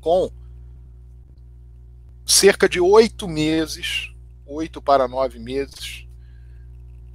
com 0.00 0.32
cerca 2.24 2.68
de 2.68 2.80
oito 2.80 3.28
meses, 3.28 4.12
oito 4.46 4.80
para 4.80 5.06
nove 5.06 5.38
meses 5.38 6.06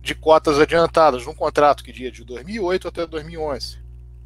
de 0.02 0.16
cotas 0.16 0.60
adiantadas 0.60 1.26
num 1.26 1.34
contrato 1.34 1.84
que 1.84 1.92
ia 1.92 2.12
de 2.12 2.24
2008 2.24 2.88
até 2.88 3.06
2011. 3.06 3.81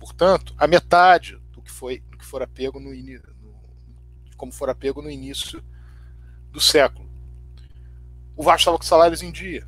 Portanto, 0.05 0.53
a 0.55 0.67
metade 0.67 1.35
do 1.51 1.63
que 1.63 1.71
foi, 1.71 1.99
do 2.11 2.15
que 2.15 2.23
fora 2.23 2.45
pego 2.45 2.79
no, 2.79 2.93
no 2.93 3.55
como 4.37 4.51
fora 4.51 4.75
pego 4.75 5.01
no 5.01 5.09
início 5.09 5.63
do 6.51 6.61
século. 6.61 7.09
O 8.35 8.43
Vasco 8.43 8.59
estava 8.59 8.77
com 8.77 8.83
salários 8.83 9.23
em 9.23 9.31
dia. 9.31 9.67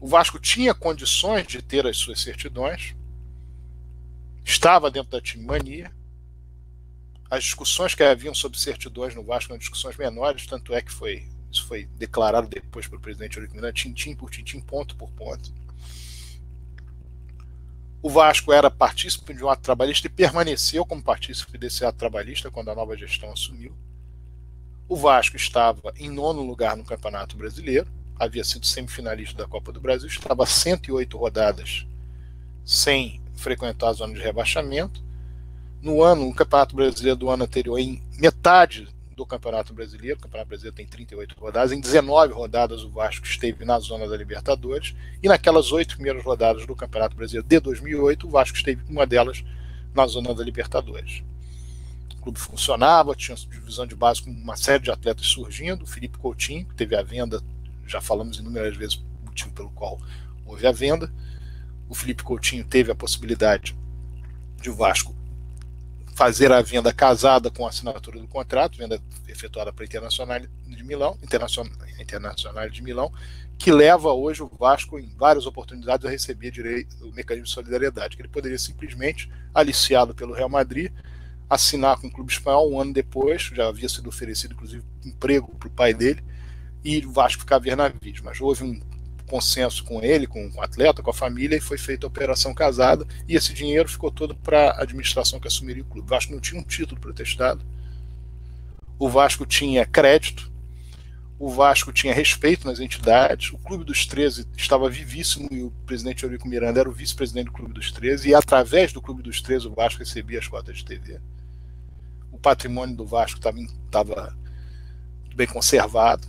O 0.00 0.06
Vasco 0.06 0.38
tinha 0.38 0.74
condições 0.74 1.46
de 1.46 1.60
ter 1.60 1.86
as 1.86 1.98
suas 1.98 2.22
certidões, 2.22 2.96
estava 4.42 4.90
dentro 4.90 5.10
da 5.10 5.20
time 5.20 5.44
mania. 5.44 5.92
As 7.30 7.44
discussões 7.44 7.94
que 7.94 8.02
haviam 8.02 8.34
sobre 8.34 8.58
certidões 8.58 9.14
no 9.14 9.22
Vasco 9.22 9.52
eram 9.52 9.58
discussões 9.58 9.98
menores, 9.98 10.46
tanto 10.46 10.72
é 10.72 10.80
que 10.80 10.90
foi 10.90 11.28
isso 11.52 11.66
foi 11.66 11.84
declarado 11.84 12.48
depois 12.48 12.88
pelo 12.88 13.02
presidente 13.02 13.36
Eurico 13.36 13.54
Miranda, 13.54 13.74
tintim 13.74 14.16
por 14.16 14.30
tintim, 14.30 14.60
ponto 14.60 14.96
por 14.96 15.10
ponto. 15.10 15.52
O 18.06 18.08
Vasco 18.08 18.52
era 18.52 18.70
partícipe 18.70 19.34
de 19.34 19.42
um 19.42 19.48
ato 19.48 19.62
trabalhista 19.62 20.06
e 20.06 20.10
permaneceu 20.10 20.86
como 20.86 21.02
partícipe 21.02 21.58
desse 21.58 21.84
ato 21.84 21.98
trabalhista 21.98 22.52
quando 22.52 22.70
a 22.70 22.74
nova 22.76 22.96
gestão 22.96 23.32
assumiu. 23.32 23.72
O 24.88 24.94
Vasco 24.94 25.34
estava 25.34 25.92
em 25.96 26.08
nono 26.08 26.40
lugar 26.40 26.76
no 26.76 26.84
Campeonato 26.84 27.36
Brasileiro, 27.36 27.88
havia 28.16 28.44
sido 28.44 28.64
semifinalista 28.64 29.42
da 29.42 29.48
Copa 29.48 29.72
do 29.72 29.80
Brasil, 29.80 30.06
estava 30.06 30.46
108 30.46 31.18
rodadas 31.18 31.84
sem 32.64 33.20
frequentar 33.34 33.88
a 33.88 33.94
zona 33.94 34.14
de 34.14 34.20
rebaixamento. 34.20 35.02
No 35.82 36.00
ano, 36.00 36.26
no 36.26 36.32
Campeonato 36.32 36.76
Brasileiro 36.76 37.18
do 37.18 37.28
ano 37.28 37.42
anterior, 37.42 37.76
em 37.76 38.00
metade 38.20 38.86
do 39.16 39.24
Campeonato 39.24 39.72
Brasileiro. 39.72 40.18
O 40.18 40.22
Campeonato 40.22 40.48
Brasileiro 40.48 40.76
tem 40.76 40.86
38 40.86 41.34
rodadas. 41.40 41.72
Em 41.72 41.80
19 41.80 42.34
rodadas, 42.34 42.84
o 42.84 42.90
Vasco 42.90 43.24
esteve 43.24 43.64
na 43.64 43.78
zona 43.78 44.06
da 44.06 44.16
Libertadores. 44.16 44.94
E 45.22 45.26
naquelas 45.26 45.72
oito 45.72 45.96
primeiras 45.96 46.22
rodadas 46.22 46.66
do 46.66 46.76
Campeonato 46.76 47.16
Brasileiro 47.16 47.48
de 47.48 47.58
2008, 47.58 48.26
o 48.26 48.30
Vasco 48.30 48.56
esteve 48.56 48.84
uma 48.88 49.06
delas 49.06 49.42
na 49.94 50.06
zona 50.06 50.34
da 50.34 50.44
Libertadores. 50.44 51.24
O 52.18 52.22
clube 52.22 52.38
funcionava, 52.38 53.14
tinha 53.14 53.36
divisão 53.36 53.86
de 53.86 53.96
base 53.96 54.22
com 54.22 54.30
uma 54.30 54.56
série 54.56 54.82
de 54.82 54.90
atletas 54.90 55.26
surgindo. 55.26 55.84
O 55.84 55.86
Felipe 55.86 56.18
Coutinho, 56.18 56.66
que 56.66 56.74
teve 56.74 56.94
a 56.94 57.02
venda, 57.02 57.42
já 57.86 58.00
falamos 58.02 58.38
inúmeras 58.38 58.76
vezes 58.76 58.96
o 58.96 59.24
motivo 59.24 59.52
pelo 59.52 59.70
qual 59.70 59.98
houve 60.44 60.66
a 60.66 60.72
venda. 60.72 61.10
O 61.88 61.94
Felipe 61.94 62.22
Coutinho 62.22 62.64
teve 62.64 62.90
a 62.90 62.94
possibilidade 62.94 63.74
de 64.60 64.68
o 64.68 64.74
Vasco 64.74 65.15
fazer 66.16 66.50
a 66.50 66.62
venda 66.62 66.94
casada 66.94 67.50
com 67.50 67.66
a 67.66 67.68
assinatura 67.68 68.18
do 68.18 68.26
contrato, 68.26 68.78
venda 68.78 68.98
efetuada 69.28 69.70
para 69.70 69.84
Internacional 69.84 70.40
de 70.40 70.82
Milão, 70.82 71.18
Internacional, 71.22 71.70
Internacional 72.00 72.70
de 72.70 72.82
Milão, 72.82 73.12
que 73.58 73.70
leva 73.70 74.10
hoje 74.14 74.42
o 74.42 74.50
Vasco 74.58 74.98
em 74.98 75.14
várias 75.14 75.44
oportunidades 75.44 76.06
a 76.06 76.10
receber 76.10 76.50
direito, 76.50 76.96
o 77.06 77.12
mecanismo 77.12 77.44
de 77.44 77.52
solidariedade, 77.52 78.16
que 78.16 78.22
ele 78.22 78.30
poderia 78.30 78.58
simplesmente, 78.58 79.30
aliciado 79.52 80.14
pelo 80.14 80.32
Real 80.32 80.48
Madrid, 80.48 80.90
assinar 81.50 82.00
com 82.00 82.06
o 82.06 82.10
clube 82.10 82.32
espanhol 82.32 82.72
um 82.72 82.80
ano 82.80 82.94
depois, 82.94 83.42
já 83.54 83.68
havia 83.68 83.88
sido 83.88 84.08
oferecido 84.08 84.54
inclusive 84.54 84.82
emprego 85.04 85.54
para 85.58 85.68
o 85.68 85.70
pai 85.70 85.92
dele, 85.92 86.24
e 86.82 87.04
o 87.04 87.12
Vasco 87.12 87.40
ficar 87.40 87.56
a 87.56 87.58
ver 87.58 87.76
navios. 87.76 88.22
Mas 88.22 88.40
houve 88.40 88.64
um 88.64 88.80
consenso 89.26 89.84
com 89.84 90.02
ele, 90.02 90.26
com 90.26 90.48
o 90.54 90.62
atleta, 90.62 91.02
com 91.02 91.10
a 91.10 91.14
família, 91.14 91.56
e 91.56 91.60
foi 91.60 91.76
feita 91.76 92.06
a 92.06 92.08
operação 92.08 92.54
casada, 92.54 93.06
e 93.28 93.34
esse 93.34 93.52
dinheiro 93.52 93.88
ficou 93.88 94.10
todo 94.10 94.34
para 94.34 94.70
a 94.70 94.82
administração 94.82 95.40
que 95.40 95.48
assumiria 95.48 95.82
o 95.82 95.86
clube. 95.86 96.06
O 96.06 96.10
Vasco 96.10 96.32
não 96.32 96.40
tinha 96.40 96.60
um 96.60 96.64
título 96.64 97.00
protestado, 97.00 97.64
o 98.98 99.08
Vasco 99.08 99.44
tinha 99.44 99.84
crédito, 99.84 100.50
o 101.38 101.50
Vasco 101.50 101.92
tinha 101.92 102.14
respeito 102.14 102.66
nas 102.66 102.80
entidades, 102.80 103.52
o 103.52 103.58
Clube 103.58 103.84
dos 103.84 104.06
13 104.06 104.46
estava 104.56 104.88
vivíssimo 104.88 105.48
e 105.50 105.62
o 105.62 105.70
presidente 105.84 106.22
Eurico 106.22 106.48
Miranda 106.48 106.80
era 106.80 106.88
o 106.88 106.92
vice-presidente 106.92 107.46
do 107.46 107.52
Clube 107.52 107.74
dos 107.74 107.92
13, 107.92 108.30
e 108.30 108.34
através 108.34 108.92
do 108.92 109.02
Clube 109.02 109.22
dos 109.22 109.42
13 109.42 109.68
o 109.68 109.74
Vasco 109.74 109.98
recebia 109.98 110.38
as 110.38 110.48
cotas 110.48 110.78
de 110.78 110.84
TV. 110.84 111.20
O 112.32 112.38
patrimônio 112.38 112.96
do 112.96 113.04
Vasco 113.04 113.38
estava 113.38 114.34
bem 115.34 115.46
conservado, 115.46 116.26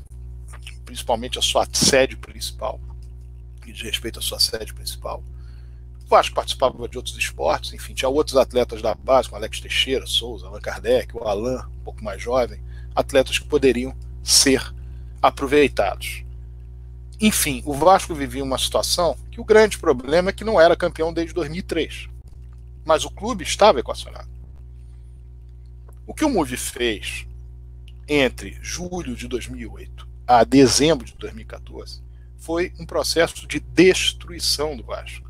principalmente 0.84 1.40
a 1.40 1.42
sua 1.42 1.66
sede 1.72 2.18
principal 2.18 2.82
que 3.68 3.74
diz 3.74 3.82
respeito 3.82 4.20
à 4.20 4.22
sua 4.22 4.40
sede 4.40 4.74
principal. 4.74 5.22
O 6.06 6.08
Vasco 6.08 6.34
participava 6.34 6.88
de 6.88 6.98
outros 6.98 7.18
esportes, 7.18 7.74
enfim, 7.74 7.94
tinha 7.94 8.08
outros 8.08 8.38
atletas 8.38 8.82
da 8.82 8.96
base, 8.96 9.28
como 9.28 9.38
Alex 9.38 9.60
Teixeira, 9.60 10.08
Souza, 10.08 10.48
Allan 10.48 10.62
Kardec, 10.62 11.14
o 11.14 11.28
Alain, 11.28 11.58
um 11.58 11.84
pouco 11.84 12.02
mais 12.02 12.22
jovem, 12.22 12.62
atletas 12.96 13.38
que 13.38 13.46
poderiam 13.46 13.94
ser 14.24 14.74
aproveitados. 15.22 16.24
Enfim, 17.20 17.62
o 17.66 17.74
Vasco 17.74 18.16
vivia 18.16 18.44
uma 18.44 18.58
situação 18.58 19.18
que 19.30 19.42
o 19.42 19.46
grande 19.46 19.78
problema 19.78 20.30
é 20.30 20.34
que 20.34 20.46
não 20.46 20.62
era 20.62 20.78
campeão 20.78 21.12
desde 21.12 21.34
2003. 21.34 22.08
Mas 22.86 23.04
o 23.04 23.12
clube 23.12 23.44
estava 23.44 23.80
equacionado. 23.80 24.30
O 26.06 26.14
que 26.14 26.24
o 26.24 26.30
Move 26.30 26.56
fez 26.56 27.28
entre 28.08 28.58
julho 28.62 29.14
de 29.14 29.28
2008 29.28 30.08
a 30.26 30.46
dezembro 30.46 31.06
de 31.06 31.16
2014 31.16 32.07
foi 32.48 32.72
um 32.80 32.86
processo 32.86 33.46
de 33.46 33.60
destruição 33.60 34.78
do 34.78 34.82
Vasco. 34.82 35.30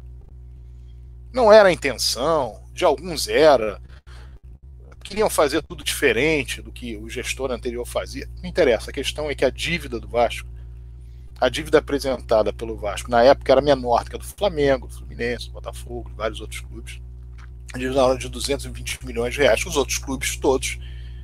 Não 1.34 1.52
era 1.52 1.70
a 1.70 1.74
intenção, 1.74 2.64
de 2.72 2.86
alguns 2.86 3.28
era, 3.28 3.82
queriam 5.04 5.28
fazer 5.28 5.64
tudo 5.64 5.84
diferente 5.84 6.62
do 6.62 6.72
que 6.72 6.96
o 6.96 7.10
gestor 7.10 7.52
anterior 7.52 7.88
fazia. 7.88 8.30
Não 8.40 8.48
interessa, 8.48 8.92
a 8.92 8.94
questão 8.94 9.32
é 9.32 9.34
que 9.34 9.44
a 9.44 9.50
dívida 9.50 10.00
do 10.00 10.08
Vasco, 10.08 10.48
a 11.42 11.50
dívida 11.50 11.80
apresentada 11.80 12.54
pelo 12.54 12.78
Vasco 12.78 13.10
na 13.10 13.24
época 13.24 13.52
era 13.52 13.62
menor 13.62 14.04
do 14.04 14.12
que 14.12 14.16
a 14.16 14.20
do 14.20 14.26
Flamengo, 14.26 14.88
do 14.88 14.94
Fluminense, 14.94 15.48
do 15.48 15.54
Botafogo, 15.54 16.12
vários 16.16 16.40
outros 16.40 16.60
clubes, 16.60 17.02
de, 17.76 18.20
de 18.20 18.30
220 18.30 19.04
milhões 19.04 19.34
de 19.34 19.40
reais. 19.40 19.66
Os 19.66 19.76
outros 19.76 19.98
clubes 19.98 20.38
todos 20.38 20.78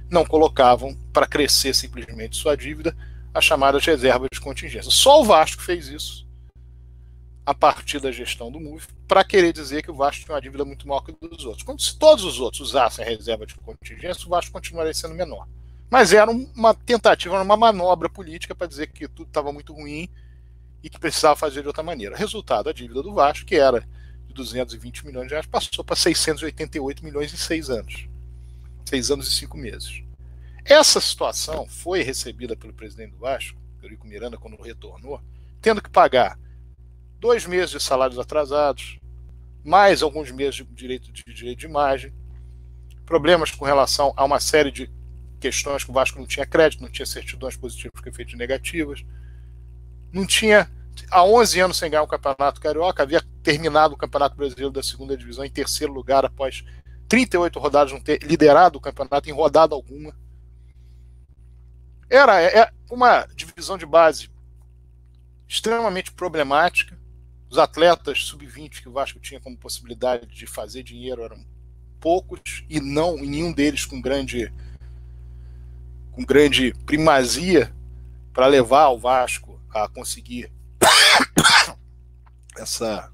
não 0.09 0.25
colocavam 0.25 0.97
para 1.13 1.27
crescer 1.27 1.75
simplesmente 1.75 2.35
sua 2.35 2.57
dívida 2.57 2.97
as 3.33 3.43
chamadas 3.43 3.85
reservas 3.85 4.29
de 4.31 4.39
contingência. 4.39 4.91
Só 4.91 5.21
o 5.21 5.25
Vasco 5.25 5.61
fez 5.61 5.87
isso 5.87 6.27
a 7.45 7.53
partir 7.53 7.99
da 7.99 8.11
gestão 8.11 8.51
do 8.51 8.59
MUF 8.59 8.87
para 9.07 9.23
querer 9.23 9.51
dizer 9.51 9.83
que 9.83 9.91
o 9.91 9.95
Vasco 9.95 10.23
tinha 10.23 10.35
uma 10.35 10.41
dívida 10.41 10.63
muito 10.63 10.87
maior 10.87 11.01
que 11.01 11.11
dos 11.11 11.43
outros. 11.45 11.63
Como 11.63 11.79
se 11.79 11.97
todos 11.97 12.23
os 12.23 12.39
outros 12.39 12.61
usassem 12.61 13.03
a 13.03 13.07
reserva 13.07 13.45
de 13.45 13.55
contingência, 13.55 14.25
o 14.25 14.29
Vasco 14.29 14.51
continuaria 14.51 14.93
sendo 14.93 15.15
menor. 15.15 15.47
Mas 15.89 16.13
era 16.13 16.31
uma 16.31 16.73
tentativa, 16.73 17.41
uma 17.41 17.57
manobra 17.57 18.09
política 18.09 18.55
para 18.55 18.67
dizer 18.67 18.87
que 18.87 19.07
tudo 19.07 19.27
estava 19.27 19.51
muito 19.51 19.73
ruim 19.73 20.07
e 20.81 20.89
que 20.89 20.99
precisava 20.99 21.35
fazer 21.35 21.61
de 21.61 21.67
outra 21.67 21.83
maneira. 21.83 22.15
Resultado, 22.15 22.69
a 22.69 22.73
dívida 22.73 23.03
do 23.03 23.13
Vasco, 23.13 23.45
que 23.45 23.55
era 23.55 23.81
de 24.25 24.33
220 24.33 25.05
milhões 25.05 25.27
de 25.27 25.33
reais, 25.33 25.45
passou 25.45 25.83
para 25.83 25.95
688 25.95 27.03
milhões 27.03 27.33
em 27.33 27.37
seis 27.37 27.69
anos. 27.69 28.07
Seis 28.85 29.11
anos 29.11 29.27
e 29.27 29.31
cinco 29.31 29.57
meses. 29.57 30.03
Essa 30.65 31.01
situação 31.01 31.67
foi 31.67 32.01
recebida 32.01 32.55
pelo 32.55 32.73
presidente 32.73 33.11
do 33.11 33.17
Vasco, 33.17 33.59
Eurico 33.81 34.07
Miranda, 34.07 34.37
quando 34.37 34.61
retornou, 34.61 35.21
tendo 35.61 35.81
que 35.81 35.89
pagar 35.89 36.39
dois 37.19 37.45
meses 37.45 37.71
de 37.71 37.79
salários 37.81 38.17
atrasados, 38.17 38.97
mais 39.63 40.01
alguns 40.01 40.31
meses 40.31 40.55
de 40.55 40.63
direito 40.65 41.11
de, 41.11 41.23
direito 41.33 41.59
de 41.59 41.65
imagem, 41.65 42.13
problemas 43.05 43.51
com 43.51 43.65
relação 43.65 44.13
a 44.15 44.23
uma 44.23 44.39
série 44.39 44.71
de 44.71 44.89
questões 45.39 45.83
que 45.83 45.91
o 45.91 45.93
Vasco 45.93 46.19
não 46.19 46.25
tinha 46.25 46.45
crédito, 46.45 46.81
não 46.81 46.89
tinha 46.89 47.05
certidões 47.05 47.57
positivas 47.57 47.99
com 48.01 48.09
efeitos 48.09 48.35
negativas, 48.35 49.03
não 50.11 50.25
tinha 50.25 50.69
há 51.11 51.25
11 51.25 51.59
anos 51.59 51.77
sem 51.77 51.89
ganhar 51.89 52.03
o 52.03 52.07
Campeonato 52.07 52.61
Carioca, 52.61 53.03
havia 53.03 53.21
terminado 53.41 53.93
o 53.93 53.97
Campeonato 53.97 54.37
Brasileiro 54.37 54.71
da 54.71 54.81
segunda 54.81 55.17
divisão 55.17 55.43
em 55.43 55.49
terceiro 55.49 55.91
lugar 55.91 56.23
após 56.23 56.63
38 57.09 57.59
rodadas, 57.59 57.93
não 57.93 57.99
ter 57.99 58.23
liderado 58.23 58.77
o 58.77 58.81
campeonato 58.81 59.29
em 59.29 59.33
rodada 59.33 59.75
alguma. 59.75 60.15
Era 62.13 62.39
é, 62.43 62.71
uma 62.91 63.25
divisão 63.35 63.75
de 63.75 63.87
base 63.87 64.29
extremamente 65.47 66.11
problemática. 66.11 66.95
Os 67.49 67.57
atletas 67.57 68.25
sub-20 68.25 68.83
que 68.83 68.87
o 68.87 68.91
Vasco 68.91 69.19
tinha 69.19 69.41
como 69.41 69.57
possibilidade 69.57 70.27
de 70.27 70.45
fazer 70.45 70.83
dinheiro 70.83 71.23
eram 71.23 71.43
poucos 71.99 72.63
e 72.69 72.79
não 72.79 73.17
nenhum 73.17 73.51
deles 73.51 73.83
com 73.83 73.99
grande 73.99 74.53
com 76.11 76.23
grande 76.23 76.71
primazia 76.85 77.75
para 78.31 78.45
levar 78.45 78.89
o 78.89 78.99
Vasco 78.99 79.59
a 79.73 79.89
conseguir 79.89 80.53
essa 82.55 83.11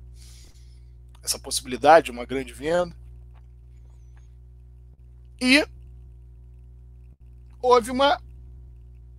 essa 1.23 1.39
possibilidade 1.39 2.07
de 2.07 2.11
uma 2.11 2.25
grande 2.25 2.51
venda. 2.51 2.93
E 5.39 5.65
houve 7.61 7.91
uma 7.91 8.21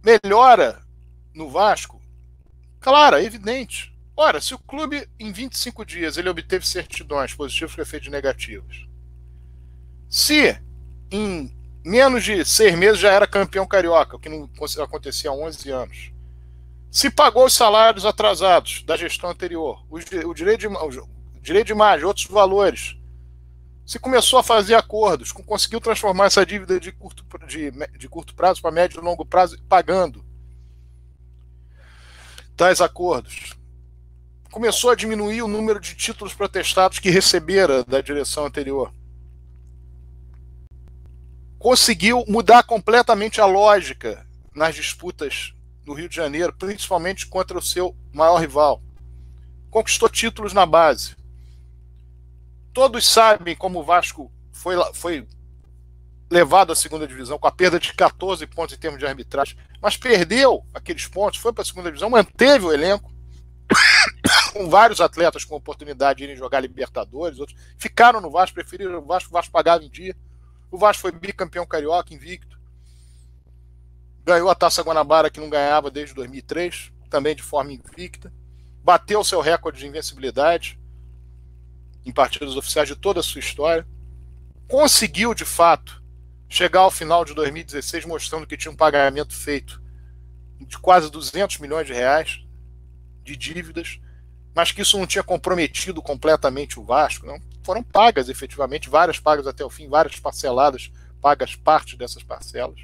melhora 0.03 0.83
no 1.35 1.49
Vasco, 1.49 2.01
clara, 2.81 3.23
evidente. 3.23 3.95
Ora, 4.17 4.41
se 4.41 4.55
o 4.55 4.59
clube 4.59 5.09
em 5.19 5.33
25 5.33 5.85
dias 5.85 6.17
ele 6.17 6.29
obteve 6.29 6.67
certidões 6.67 7.35
positivas 7.35 7.75
com 7.75 7.81
efeitos 7.81 8.09
negativos, 8.09 8.87
se 10.09 10.61
em 11.11 11.57
menos 11.85 12.25
de 12.25 12.45
seis 12.45 12.77
meses 12.77 12.99
já 12.99 13.11
era 13.13 13.27
campeão 13.27 13.67
carioca, 13.67 14.17
o 14.17 14.21
que 14.21 14.29
não 14.29 14.49
acontecia 14.83 15.31
há 15.31 15.33
11 15.33 15.71
anos, 15.71 16.13
se 16.91 17.09
pagou 17.09 17.47
os 17.47 17.55
salários 17.55 18.05
atrasados 18.05 18.83
da 18.83 18.97
gestão 18.97 19.31
anterior, 19.31 19.85
o, 19.89 19.99
direito 19.99 20.59
de, 20.59 20.67
o 20.67 21.41
direito 21.41 21.67
de 21.67 21.73
imagem, 21.73 22.05
outros 22.05 22.27
valores, 22.27 22.97
se 23.91 23.99
começou 23.99 24.39
a 24.39 24.45
fazer 24.45 24.77
acordos, 24.77 25.33
conseguiu 25.33 25.81
transformar 25.81 26.27
essa 26.27 26.47
dívida 26.47 26.79
de 26.79 26.93
curto, 26.93 27.25
de, 27.45 27.73
de 27.99 28.09
curto 28.09 28.37
prazo 28.37 28.63
para 28.63 28.71
médio 28.71 29.01
e 29.01 29.05
longo 29.05 29.27
prazo, 29.27 29.61
pagando 29.69 30.25
tais 32.57 32.81
acordos. 32.81 33.57
Começou 34.53 34.91
a 34.91 34.95
diminuir 34.95 35.43
o 35.43 35.49
número 35.49 35.81
de 35.81 35.97
títulos 35.97 36.33
protestados 36.33 37.01
que 37.01 37.11
recebera 37.11 37.83
da 37.83 38.01
direção 38.01 38.47
anterior. 38.47 38.95
Conseguiu 41.59 42.25
mudar 42.29 42.63
completamente 42.63 43.41
a 43.41 43.45
lógica 43.45 44.25
nas 44.55 44.77
disputas 44.77 45.53
no 45.85 45.95
Rio 45.95 46.09
de 46.09 46.15
Janeiro, 46.15 46.55
principalmente 46.57 47.27
contra 47.27 47.59
o 47.59 47.63
seu 47.63 47.97
maior 48.13 48.37
rival. 48.37 48.81
Conquistou 49.69 50.09
títulos 50.09 50.53
na 50.53 50.65
base 50.65 51.17
Todos 52.73 53.07
sabem 53.07 53.57
como 53.57 53.81
o 53.81 53.85
Vasco 53.85 54.33
foi, 54.53 54.77
foi 54.95 55.27
levado 56.31 56.73
à 56.73 56.77
segunda 56.77 57.07
divisão 57.07 57.39
com 57.39 57.49
a 57.49 57.53
perda 57.53 57.81
de 57.81 57.93
14 57.93 58.47
pontos 58.47 58.77
em 58.77 58.79
termos 58.79 58.99
de 58.99 59.07
arbitragem, 59.07 59.57
mas 59.83 59.97
perdeu 59.97 60.65
aqueles 60.73 61.07
pontos, 61.07 61.41
foi 61.41 61.53
para 61.53 61.63
a 61.63 61.65
segunda 61.65 61.89
divisão, 61.89 62.09
manteve 62.09 62.65
o 62.65 62.73
elenco, 62.73 63.13
com 64.53 64.69
vários 64.69 65.01
atletas 65.01 65.45
com 65.45 65.57
oportunidade 65.57 66.19
de 66.19 66.25
irem 66.25 66.37
jogar 66.37 66.61
Libertadores, 66.61 67.39
outros 67.39 67.59
ficaram 67.77 68.21
no 68.21 68.31
Vasco, 68.31 68.55
preferiram 68.55 68.99
o 68.99 69.07
Vasco, 69.07 69.31
o 69.31 69.33
Vasco 69.33 69.53
pagava 69.53 69.85
em 69.85 69.91
dia. 69.91 70.17
O 70.71 70.79
Vasco 70.79 71.03
foi 71.03 71.13
bicampeão 71.13 71.67
carioca, 71.67 72.15
invicto. 72.15 72.59
Ganhou 74.25 74.49
a 74.49 74.55
Taça 74.55 74.83
Guanabara 74.83 75.31
que 75.31 75.41
não 75.41 75.51
ganhava 75.51 75.91
desde 75.91 76.15
2003, 76.15 76.93
também 77.09 77.35
de 77.35 77.43
forma 77.43 77.73
invicta. 77.73 78.33
Bateu 78.83 79.25
seu 79.25 79.41
recorde 79.41 79.81
de 79.81 79.87
invencibilidade 79.87 80.80
em 82.05 82.13
partidas 82.13 82.57
oficiais 82.57 82.89
de 82.89 82.97
toda 82.97 83.21
a 83.21 83.23
sua 83.23 83.41
história. 83.41 83.87
Conseguiu, 84.69 85.35
de 85.35 85.45
fato, 85.45 86.03
chegar 86.49 86.81
ao 86.81 86.91
final 86.91 87.25
de 87.25 87.35
2016 87.35 88.05
mostrando 88.05 88.47
que 88.47 88.57
tinha 88.57 88.73
um 88.73 88.77
pagamento 88.77 89.35
feito 89.35 89.81
de 90.61 90.79
quase 90.79 91.11
200 91.11 91.59
milhões 91.59 91.87
de 91.87 91.93
reais 91.93 92.45
de 93.23 93.37
dívidas, 93.37 94.01
mas 94.55 94.73
que 94.73 94.83
isso 94.83 94.99
não 94.99 95.07
tinha 95.07 95.23
comprometido 95.23 96.03
completamente 96.03 96.79
o 96.79 96.85
Vasco. 96.85 97.27
Não 97.27 97.39
foram 97.63 97.83
pagas 97.83 98.29
efetivamente, 98.29 98.91
várias 98.91 99.19
pagas 99.19 99.47
até 99.47 99.65
o 99.65 99.71
fim, 99.71 99.89
várias 99.89 100.19
parceladas, 100.19 100.91
pagas 101.21 101.55
parte 101.55 101.97
dessas 101.97 102.23
parcelas. 102.23 102.81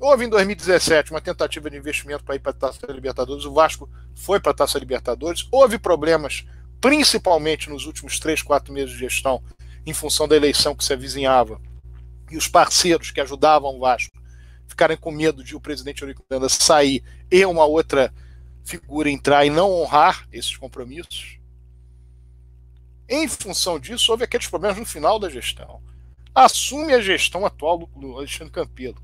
Houve 0.00 0.24
em 0.24 0.28
2017 0.28 1.10
uma 1.10 1.20
tentativa 1.20 1.68
de 1.68 1.76
investimento 1.76 2.24
para 2.24 2.36
ir 2.36 2.38
para 2.38 2.52
a 2.52 2.54
Taça 2.54 2.86
Libertadores, 2.90 3.44
o 3.44 3.52
Vasco 3.52 3.88
foi 4.14 4.38
para 4.38 4.52
a 4.52 4.54
Taça 4.54 4.78
Libertadores, 4.78 5.46
houve 5.50 5.78
problemas 5.78 6.44
principalmente 6.80 7.68
nos 7.68 7.86
últimos 7.86 8.18
três, 8.18 8.42
quatro 8.42 8.72
meses 8.72 8.92
de 8.92 8.98
gestão, 8.98 9.42
em 9.84 9.92
função 9.92 10.28
da 10.28 10.36
eleição 10.36 10.74
que 10.74 10.84
se 10.84 10.92
avizinhava, 10.92 11.60
e 12.30 12.36
os 12.36 12.46
parceiros 12.46 13.10
que 13.10 13.20
ajudavam 13.20 13.74
o 13.74 13.80
Vasco 13.80 14.18
ficarem 14.66 14.96
com 14.96 15.10
medo 15.10 15.42
de 15.42 15.56
o 15.56 15.60
presidente 15.60 16.02
Eurico 16.02 16.22
Miranda 16.30 16.48
sair 16.48 17.02
e 17.30 17.44
uma 17.44 17.64
outra 17.64 18.12
figura 18.64 19.10
entrar 19.10 19.46
e 19.46 19.50
não 19.50 19.72
honrar 19.72 20.28
esses 20.30 20.56
compromissos. 20.56 21.38
Em 23.08 23.26
função 23.26 23.80
disso, 23.80 24.12
houve 24.12 24.24
aqueles 24.24 24.46
problemas 24.46 24.76
no 24.76 24.84
final 24.84 25.18
da 25.18 25.30
gestão. 25.30 25.82
Assume 26.34 26.92
a 26.92 27.00
gestão 27.00 27.46
atual 27.46 27.88
do 27.96 28.18
Alexandre 28.18 28.52
Campelo, 28.52 29.02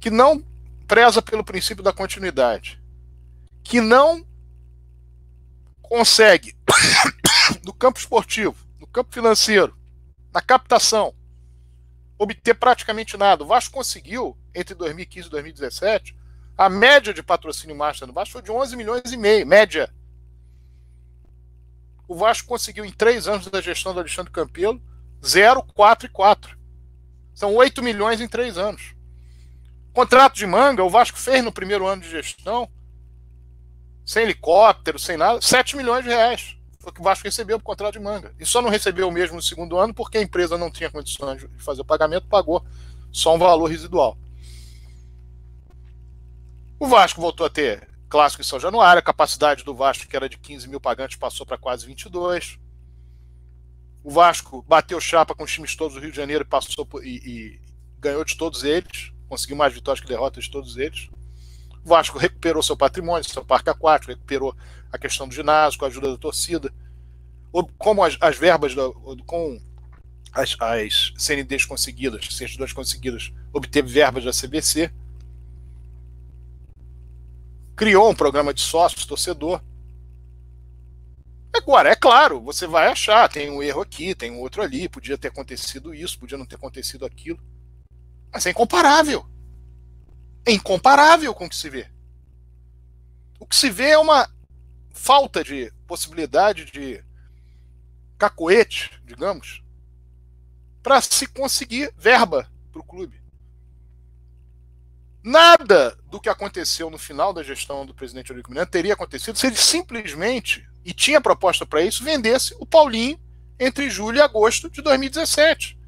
que 0.00 0.08
não 0.08 0.40
preza 0.86 1.20
pelo 1.20 1.44
princípio 1.44 1.82
da 1.82 1.92
continuidade, 1.92 2.80
que 3.64 3.80
não 3.80 4.24
consegue, 5.88 6.56
no 7.64 7.72
campo 7.72 7.98
esportivo, 7.98 8.56
no 8.80 8.86
campo 8.86 9.12
financeiro, 9.12 9.76
na 10.32 10.40
captação, 10.40 11.14
obter 12.18 12.54
praticamente 12.54 13.16
nada. 13.16 13.44
O 13.44 13.46
Vasco 13.46 13.74
conseguiu, 13.74 14.36
entre 14.54 14.74
2015 14.74 15.28
e 15.28 15.30
2017, 15.30 16.16
a 16.56 16.68
média 16.68 17.12
de 17.12 17.22
patrocínio 17.22 17.76
master 17.76 18.06
no 18.06 18.14
Vasco 18.14 18.32
foi 18.32 18.42
de 18.42 18.50
11 18.50 18.76
milhões 18.76 19.12
e 19.12 19.16
meio, 19.16 19.46
média. 19.46 19.92
O 22.06 22.14
Vasco 22.14 22.48
conseguiu, 22.48 22.84
em 22.84 22.92
três 22.92 23.26
anos 23.26 23.46
da 23.46 23.60
gestão 23.60 23.92
do 23.92 24.00
Alexandre 24.00 24.32
Campelo, 24.32 24.80
0, 25.24 25.62
4 25.74 26.06
e 26.06 26.10
4. 26.10 26.58
São 27.34 27.54
8 27.54 27.82
milhões 27.82 28.20
em 28.20 28.28
três 28.28 28.56
anos. 28.56 28.94
Contrato 29.92 30.34
de 30.34 30.46
manga, 30.46 30.84
o 30.84 30.90
Vasco 30.90 31.18
fez 31.18 31.42
no 31.42 31.52
primeiro 31.52 31.86
ano 31.86 32.02
de 32.02 32.10
gestão 32.10 32.70
sem 34.04 34.24
helicóptero, 34.24 34.98
sem 34.98 35.16
nada, 35.16 35.40
7 35.40 35.76
milhões 35.76 36.04
de 36.04 36.10
reais. 36.10 36.56
Foi 36.78 36.90
o 36.90 36.94
que 36.94 37.00
o 37.00 37.04
Vasco 37.04 37.24
recebeu 37.24 37.58
por 37.58 37.64
contrato 37.64 37.94
de 37.94 38.00
manga. 38.00 38.34
E 38.38 38.44
só 38.44 38.60
não 38.60 38.68
recebeu 38.68 39.10
mesmo 39.10 39.36
no 39.36 39.42
segundo 39.42 39.78
ano 39.78 39.94
porque 39.94 40.18
a 40.18 40.22
empresa 40.22 40.58
não 40.58 40.70
tinha 40.70 40.90
condições 40.90 41.40
de 41.40 41.62
fazer 41.62 41.80
o 41.80 41.84
pagamento, 41.84 42.26
pagou 42.26 42.64
só 43.10 43.34
um 43.34 43.38
valor 43.38 43.70
residual. 43.70 44.18
O 46.78 46.86
Vasco 46.86 47.20
voltou 47.20 47.46
a 47.46 47.50
ter 47.50 47.88
clássico 48.08 48.42
em 48.42 48.44
São 48.44 48.60
Januário, 48.60 49.00
a 49.00 49.02
capacidade 49.02 49.64
do 49.64 49.74
Vasco, 49.74 50.06
que 50.06 50.14
era 50.14 50.28
de 50.28 50.36
15 50.36 50.68
mil 50.68 50.80
pagantes, 50.80 51.16
passou 51.16 51.46
para 51.46 51.56
quase 51.56 51.86
22. 51.86 52.58
O 54.02 54.10
Vasco 54.10 54.62
bateu 54.68 55.00
chapa 55.00 55.34
com 55.34 55.44
os 55.44 55.52
times 55.52 55.74
todos 55.74 55.94
do 55.94 56.00
Rio 56.00 56.10
de 56.10 56.16
Janeiro 56.16 56.44
passou 56.44 56.84
por, 56.84 57.04
e, 57.04 57.16
e 57.16 57.60
ganhou 57.98 58.24
de 58.24 58.36
todos 58.36 58.62
eles, 58.62 59.10
conseguiu 59.28 59.56
mais 59.56 59.72
vitórias 59.72 60.00
que 60.02 60.06
derrotas 60.06 60.44
de 60.44 60.50
todos 60.50 60.76
eles. 60.76 61.08
O 61.84 61.88
Vasco 61.88 62.18
recuperou 62.18 62.62
seu 62.62 62.76
patrimônio, 62.76 63.28
seu 63.28 63.44
parque 63.44 63.68
aquático, 63.68 64.12
recuperou 64.12 64.56
a 64.90 64.96
questão 64.96 65.28
do 65.28 65.34
ginásio 65.34 65.78
com 65.78 65.84
a 65.84 65.88
ajuda 65.88 66.10
da 66.12 66.16
torcida. 66.16 66.72
Como 67.76 68.02
as, 68.02 68.16
as 68.20 68.38
verbas, 68.38 68.74
com 69.26 69.60
as, 70.32 70.56
as 70.58 71.12
CNDs 71.18 71.66
conseguidas, 71.66 72.26
certidões 72.30 72.72
conseguidas, 72.72 73.30
obteve 73.52 73.92
verbas 73.92 74.24
da 74.24 74.30
CBC. 74.32 74.90
Criou 77.76 78.10
um 78.10 78.14
programa 78.14 78.54
de 78.54 78.62
sócios, 78.62 79.04
torcedor. 79.04 79.60
Agora, 81.54 81.90
é 81.90 81.94
claro, 81.94 82.40
você 82.40 82.66
vai 82.66 82.88
achar, 82.88 83.28
tem 83.28 83.50
um 83.50 83.62
erro 83.62 83.82
aqui, 83.82 84.14
tem 84.14 84.30
um 84.30 84.40
outro 84.40 84.62
ali, 84.62 84.88
podia 84.88 85.18
ter 85.18 85.28
acontecido 85.28 85.94
isso, 85.94 86.18
podia 86.18 86.38
não 86.38 86.46
ter 86.46 86.56
acontecido 86.56 87.04
aquilo. 87.04 87.38
Mas 88.32 88.46
é 88.46 88.50
incomparável 88.50 89.33
é 90.44 90.52
incomparável 90.52 91.34
com 91.34 91.46
o 91.46 91.48
que 91.48 91.56
se 91.56 91.70
vê. 91.70 91.88
O 93.38 93.46
que 93.46 93.56
se 93.56 93.70
vê 93.70 93.90
é 93.90 93.98
uma 93.98 94.28
falta 94.92 95.42
de 95.42 95.72
possibilidade 95.86 96.66
de 96.66 97.04
cacoete, 98.18 99.00
digamos, 99.04 99.62
para 100.82 101.00
se 101.00 101.26
conseguir 101.26 101.92
verba 101.96 102.50
para 102.70 102.80
o 102.80 102.84
clube. 102.84 103.22
Nada 105.22 105.96
do 106.10 106.20
que 106.20 106.28
aconteceu 106.28 106.90
no 106.90 106.98
final 106.98 107.32
da 107.32 107.42
gestão 107.42 107.86
do 107.86 107.94
presidente 107.94 108.30
Eurico 108.30 108.50
Miranda 108.50 108.70
teria 108.70 108.92
acontecido 108.92 109.38
se 109.38 109.46
ele 109.46 109.56
simplesmente, 109.56 110.68
e 110.84 110.92
tinha 110.92 111.20
proposta 111.20 111.64
para 111.64 111.80
isso, 111.80 112.04
vendesse 112.04 112.54
o 112.58 112.66
Paulinho 112.66 113.18
entre 113.58 113.88
julho 113.88 114.18
e 114.18 114.20
agosto 114.20 114.68
de 114.68 114.82
2017. 114.82 115.78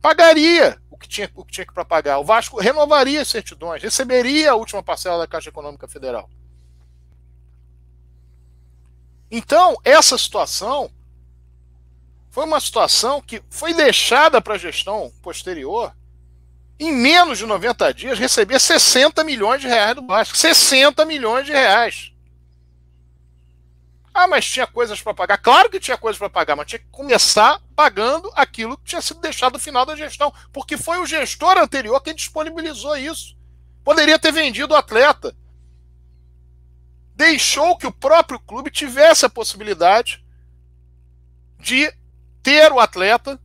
Pagaria 0.00 0.78
o 0.90 0.98
que 0.98 1.08
tinha, 1.08 1.30
o 1.34 1.44
que 1.44 1.52
tinha 1.52 1.66
para 1.66 1.84
pagar. 1.84 2.18
O 2.18 2.24
Vasco 2.24 2.58
renovaria 2.58 3.20
as 3.20 3.28
certidões, 3.28 3.82
receberia 3.82 4.52
a 4.52 4.54
última 4.54 4.82
parcela 4.82 5.18
da 5.18 5.26
Caixa 5.26 5.50
Econômica 5.50 5.86
Federal. 5.86 6.28
Então, 9.30 9.76
essa 9.84 10.16
situação 10.16 10.90
foi 12.30 12.44
uma 12.44 12.60
situação 12.60 13.20
que 13.20 13.42
foi 13.50 13.74
deixada 13.74 14.40
para 14.40 14.54
a 14.54 14.58
gestão 14.58 15.12
posterior 15.22 15.94
em 16.78 16.92
menos 16.92 17.38
de 17.38 17.46
90 17.46 17.94
dias 17.94 18.18
receber 18.18 18.60
60 18.60 19.24
milhões 19.24 19.60
de 19.60 19.66
reais 19.66 19.94
do 19.94 20.06
Vasco. 20.06 20.36
60 20.36 21.04
milhões 21.04 21.46
de 21.46 21.52
reais. 21.52 22.12
Ah, 24.18 24.26
mas 24.26 24.46
tinha 24.46 24.66
coisas 24.66 24.98
para 25.02 25.12
pagar. 25.12 25.36
Claro 25.36 25.68
que 25.68 25.78
tinha 25.78 25.98
coisas 25.98 26.18
para 26.18 26.30
pagar, 26.30 26.56
mas 26.56 26.66
tinha 26.66 26.78
que 26.78 26.88
começar 26.90 27.60
pagando 27.76 28.32
aquilo 28.34 28.78
que 28.78 28.84
tinha 28.84 29.02
sido 29.02 29.20
deixado 29.20 29.52
no 29.52 29.58
final 29.58 29.84
da 29.84 29.94
gestão, 29.94 30.32
porque 30.54 30.78
foi 30.78 30.96
o 30.96 31.04
gestor 31.04 31.58
anterior 31.58 32.00
quem 32.00 32.14
disponibilizou 32.14 32.96
isso. 32.96 33.36
Poderia 33.84 34.18
ter 34.18 34.32
vendido 34.32 34.72
o 34.72 34.76
atleta. 34.76 35.36
Deixou 37.14 37.76
que 37.76 37.86
o 37.86 37.92
próprio 37.92 38.40
clube 38.40 38.70
tivesse 38.70 39.26
a 39.26 39.28
possibilidade 39.28 40.24
de 41.60 41.92
ter 42.42 42.72
o 42.72 42.80
atleta 42.80 43.38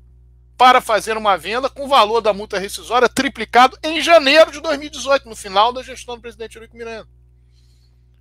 para 0.57 0.80
fazer 0.80 1.18
uma 1.18 1.38
venda 1.38 1.69
com 1.69 1.84
o 1.84 1.89
valor 1.89 2.22
da 2.22 2.31
multa 2.31 2.57
rescisória 2.57 3.10
triplicado 3.10 3.77
em 3.84 3.99
janeiro 3.99 4.53
de 4.53 4.61
2018, 4.61 5.27
no 5.27 5.35
final 5.35 5.73
da 5.73 5.84
gestão 5.84 6.15
do 6.15 6.22
presidente 6.22 6.56
Eurico 6.56 6.77
Miranda. 6.77 7.10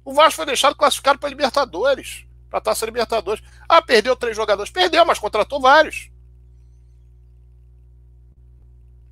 O 0.05 0.13
Vasco 0.13 0.35
foi 0.35 0.47
deixado 0.47 0.75
classificado 0.75 1.21
para 1.21 1.29
Libertadores, 1.29 2.29
para 2.51 2.59
a 2.59 2.63
Taça 2.63 2.85
Libertadores. 2.85 3.43
Ah, 3.69 3.81
perdeu 3.81 4.17
três 4.17 4.37
jogadores. 4.37 4.71
Perdeu, 4.73 5.07
mas 5.07 5.19
contratou 5.19 5.61
vários. 5.61 6.11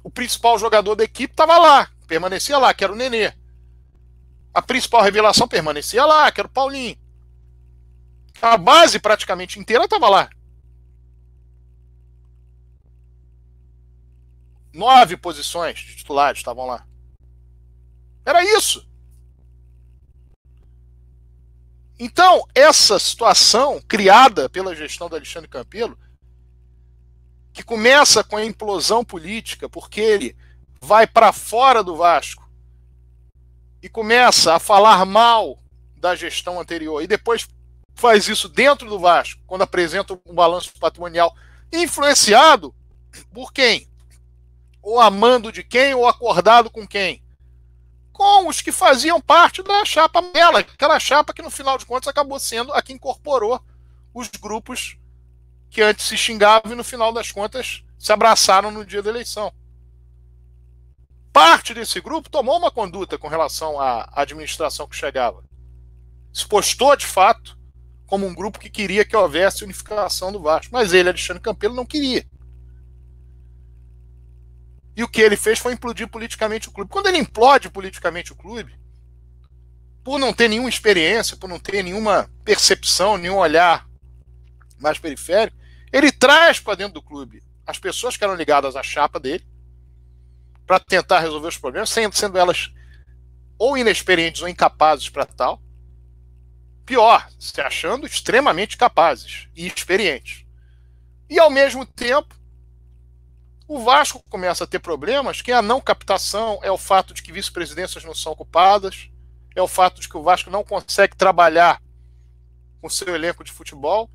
O 0.03 0.11
principal 0.11 0.59
jogador 0.59 0.97
da 0.97 1.05
equipe 1.05 1.33
estava 1.33 1.57
lá, 1.59 1.89
permanecia 2.07 2.59
lá, 2.59 2.75
que 2.75 2.83
era 2.83 2.93
o 2.93 2.97
Nenê. 2.97 3.33
A 4.53 4.61
principal 4.61 5.03
revelação 5.03 5.47
permanecia 5.47 6.05
lá, 6.05 6.31
que 6.33 6.41
era 6.41 6.49
o 6.49 6.51
Paulinho. 6.51 6.99
A 8.41 8.57
base 8.57 8.99
praticamente 8.99 9.59
inteira 9.59 9.85
estava 9.85 10.09
lá. 10.09 10.31
Nove 14.73 15.17
posições 15.17 15.79
de 15.81 15.97
titulares 15.97 16.39
estavam 16.39 16.67
lá. 16.67 16.87
Era 18.25 18.43
isso. 18.45 18.88
Então, 21.99 22.47
essa 22.55 22.99
situação 22.99 23.81
criada 23.89 24.49
pela 24.49 24.75
gestão 24.75 25.09
do 25.09 25.17
Alexandre 25.17 25.49
Campelo, 25.49 25.99
que 27.53 27.65
começa 27.65 28.23
com 28.23 28.37
a 28.37 28.45
implosão 28.45 29.05
política, 29.05 29.69
porque 29.69 30.01
ele 30.01 30.37
vai 30.81 31.07
para 31.07 31.33
fora 31.33 31.83
do 31.83 31.97
Vasco 31.97 32.49
e 33.83 33.89
começa 33.89 34.55
a 34.55 34.61
falar 34.61 35.05
mal 35.05 35.59
da 35.97 36.15
gestão 36.15 36.61
anterior 36.61 37.03
e 37.03 37.07
depois 37.09 37.49
faz 37.95 38.29
isso 38.29 38.49
dentro 38.49 38.89
do 38.89 39.01
Vasco, 39.01 39.43
quando 39.45 39.63
apresenta 39.63 40.19
um 40.25 40.35
balanço 40.35 40.73
patrimonial 40.79 41.35
influenciado 41.73 42.73
por 43.33 43.53
quem? 43.53 43.89
Ou 44.81 45.01
amando 45.01 45.51
de 45.51 45.65
quem, 45.65 45.95
ou 45.95 46.07
acordado 46.07 46.71
com 46.71 46.87
quem? 46.87 47.23
Com 48.19 48.49
os 48.49 48.61
que 48.61 48.73
faziam 48.73 49.21
parte 49.21 49.63
da 49.63 49.85
chapa 49.85 50.21
dela, 50.21 50.59
aquela 50.59 50.99
chapa 50.99 51.33
que 51.33 51.41
no 51.41 51.51
final 51.51 51.79
de 51.79 51.87
contas 51.87 52.09
acabou 52.09 52.41
sendo 52.41 52.73
a 52.73 52.83
que 52.83 52.93
incorporou 52.93 53.63
os 54.13 54.27
grupos 54.27 54.99
que 55.71 55.81
antes 55.81 56.05
se 56.05 56.17
xingavam 56.17 56.73
e 56.73 56.75
no 56.75 56.83
final 56.83 57.13
das 57.13 57.31
contas 57.31 57.85
se 57.97 58.13
abraçaram 58.13 58.73
no 58.73 58.85
dia 58.85 59.01
da 59.01 59.11
eleição. 59.11 59.53
Parte 61.33 61.73
desse 61.73 62.01
grupo 62.01 62.29
tomou 62.29 62.59
uma 62.59 62.73
conduta 62.73 63.17
com 63.17 63.29
relação 63.29 63.81
à 63.81 64.11
administração 64.17 64.89
que 64.89 64.97
chegava. 64.97 65.45
Se 66.33 66.45
postou 66.45 66.97
de 66.97 67.07
fato 67.07 67.57
como 68.05 68.27
um 68.27 68.35
grupo 68.35 68.59
que 68.59 68.69
queria 68.69 69.05
que 69.05 69.17
houvesse 69.17 69.63
unificação 69.63 70.33
do 70.33 70.41
Vasco. 70.41 70.73
Mas 70.73 70.93
ele, 70.93 71.09
Alexandre 71.09 71.41
Campelo, 71.41 71.77
não 71.77 71.87
queria. 71.87 72.27
E 74.99 75.05
o 75.05 75.09
que 75.09 75.21
ele 75.21 75.37
fez 75.37 75.61
foi 75.61 75.73
implodir 75.73 76.09
politicamente 76.09 76.69
o 76.69 76.73
clube. 76.73 76.91
Quando 76.91 77.07
ele 77.07 77.19
implode 77.19 77.71
politicamente 77.71 78.33
o 78.33 78.35
clube, 78.35 78.77
por 80.03 80.19
não 80.19 80.33
ter 80.33 80.49
nenhuma 80.49 80.69
experiência, 80.69 81.37
por 81.37 81.49
não 81.49 81.61
ter 81.61 81.85
nenhuma 81.85 82.29
percepção, 82.45 83.17
nenhum 83.17 83.37
olhar 83.37 83.89
mais 84.77 84.99
periférico, 84.99 85.57
ele 85.93 86.11
traz 86.11 86.59
para 86.59 86.75
dentro 86.75 86.95
do 86.95 87.03
clube 87.03 87.45
as 87.65 87.79
pessoas 87.79 88.17
que 88.17 88.25
eram 88.25 88.35
ligadas 88.35 88.75
à 88.75 88.83
chapa 88.83 89.21
dele 89.21 89.47
para 90.67 90.81
tentar 90.81 91.21
resolver 91.21 91.47
os 91.47 91.59
problemas, 91.59 91.91
sendo 91.91 92.37
elas 92.37 92.69
ou 93.57 93.79
inexperientes 93.79 94.43
ou 94.43 94.49
incapazes 94.49 95.09
para 95.09 95.25
tal 95.25 95.63
pior, 96.85 97.29
se 97.39 97.61
achando 97.61 98.05
extremamente 98.05 98.77
capazes 98.77 99.47
e 99.55 99.65
experientes. 99.65 100.45
E 101.31 101.39
ao 101.39 101.51
mesmo 101.51 101.87
tempo, 101.87 102.35
o 103.69 103.79
Vasco 103.81 104.25
começa 104.29 104.65
a 104.65 104.67
ter 104.67 104.79
problemas 104.79 105.43
que 105.43 105.53
é 105.53 105.55
a 105.55 105.63
não 105.63 105.81
captação, 105.81 106.59
é 106.63 106.71
o 106.71 106.79
fato 106.79 107.15
de 107.15 107.23
que 107.23 107.31
vice-presidências 107.31 108.03
não 108.03 108.15
são 108.15 108.33
ocupadas, 108.33 109.11
é 109.55 109.63
o 109.63 109.69
fato 109.69 110.01
de 110.01 110.09
que 110.09 110.17
o 110.17 110.23
Vasco 110.23 110.51
não 110.51 110.65
consegue 110.65 111.15
trabalhar 111.15 111.81
com 112.81 112.89
seu 112.89 113.15
elenco 113.15 113.45
de 113.45 113.53
futebol. 113.53 114.09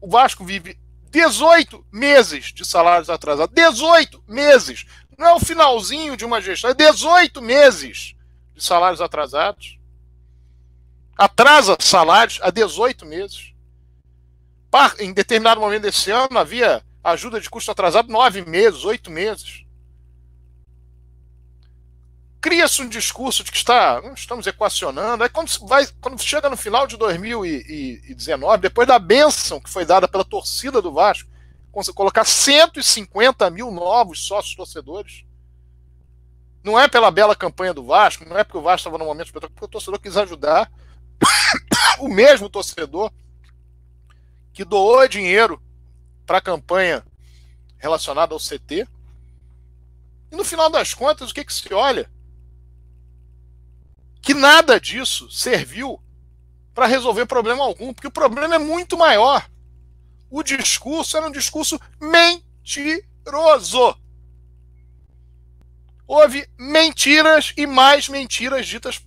O 0.00 0.08
Vasco 0.08 0.44
vive 0.44 0.78
18 1.10 1.84
meses 1.92 2.52
de 2.52 2.64
salários 2.64 3.10
atrasados. 3.10 3.54
18 3.54 4.22
meses! 4.28 4.86
Não 5.18 5.26
é 5.26 5.34
o 5.34 5.40
finalzinho 5.40 6.16
de 6.16 6.24
uma 6.24 6.40
gestão, 6.40 6.70
é 6.70 6.74
18 6.74 7.42
meses 7.42 8.14
de 8.54 8.62
salários 8.62 9.00
atrasados 9.00 9.80
atrasa 11.20 11.76
salários 11.78 12.38
há 12.42 12.50
18 12.50 13.04
meses. 13.04 13.52
Em 14.98 15.12
determinado 15.12 15.60
momento 15.60 15.82
desse 15.82 16.10
ano 16.10 16.38
havia 16.38 16.82
ajuda 17.02 17.40
de 17.40 17.48
custo 17.48 17.70
atrasado 17.70 18.12
nove 18.12 18.42
meses, 18.44 18.84
oito 18.84 19.10
meses. 19.10 19.64
Cria-se 22.40 22.80
um 22.80 22.88
discurso 22.88 23.44
de 23.44 23.52
que 23.52 23.58
está, 23.58 24.00
estamos 24.14 24.46
equacionando. 24.46 25.22
Aí 25.22 25.28
quando, 25.28 25.50
vai, 25.66 25.86
quando 26.00 26.22
chega 26.22 26.48
no 26.48 26.56
final 26.56 26.86
de 26.86 26.96
2019, 26.96 28.62
depois 28.62 28.88
da 28.88 28.98
benção 28.98 29.60
que 29.60 29.68
foi 29.68 29.84
dada 29.84 30.08
pela 30.08 30.24
torcida 30.24 30.80
do 30.80 30.92
Vasco, 30.92 31.28
colocar 31.94 32.24
150 32.24 33.50
mil 33.50 33.70
novos 33.70 34.26
sócios 34.26 34.54
torcedores. 34.54 35.24
Não 36.64 36.78
é 36.78 36.88
pela 36.88 37.10
bela 37.10 37.36
campanha 37.36 37.72
do 37.72 37.84
Vasco, 37.84 38.28
não 38.28 38.36
é 38.36 38.44
porque 38.44 38.58
o 38.58 38.62
Vasco 38.62 38.88
estava 38.88 38.98
no 38.98 39.04
momento 39.04 39.26
espetacular, 39.26 39.54
porque 39.54 39.64
o 39.64 39.68
torcedor 39.68 40.00
quis 40.00 40.16
ajudar 40.16 40.70
o 42.00 42.08
mesmo 42.08 42.48
torcedor 42.48 43.10
que 44.52 44.64
doou 44.64 45.06
dinheiro 45.08 45.60
para 46.30 46.38
a 46.38 46.40
campanha 46.40 47.04
relacionada 47.76 48.32
ao 48.32 48.38
CT. 48.38 48.86
E 50.30 50.36
no 50.36 50.44
final 50.44 50.70
das 50.70 50.94
contas, 50.94 51.32
o 51.32 51.34
que, 51.34 51.44
que 51.44 51.52
se 51.52 51.74
olha? 51.74 52.08
Que 54.22 54.32
nada 54.32 54.78
disso 54.78 55.28
serviu 55.28 56.00
para 56.72 56.86
resolver 56.86 57.26
problema 57.26 57.64
algum, 57.64 57.92
porque 57.92 58.06
o 58.06 58.12
problema 58.12 58.54
é 58.54 58.58
muito 58.60 58.96
maior. 58.96 59.44
O 60.30 60.44
discurso 60.44 61.16
era 61.16 61.26
um 61.26 61.32
discurso 61.32 61.80
mentiroso. 62.00 63.02
Houve 66.06 66.48
mentiras 66.56 67.52
e 67.56 67.66
mais 67.66 68.08
mentiras 68.08 68.68
ditas 68.68 69.04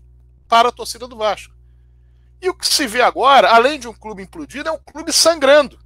para 0.49 0.67
a 0.67 0.73
torcida 0.73 1.07
do 1.07 1.15
Vasco. 1.15 1.55
E 2.41 2.49
o 2.49 2.53
que 2.53 2.67
se 2.67 2.85
vê 2.85 3.01
agora, 3.01 3.49
além 3.49 3.79
de 3.79 3.87
um 3.87 3.93
clube 3.93 4.23
implodido, 4.23 4.67
é 4.67 4.73
um 4.73 4.77
clube 4.77 5.13
sangrando. 5.13 5.81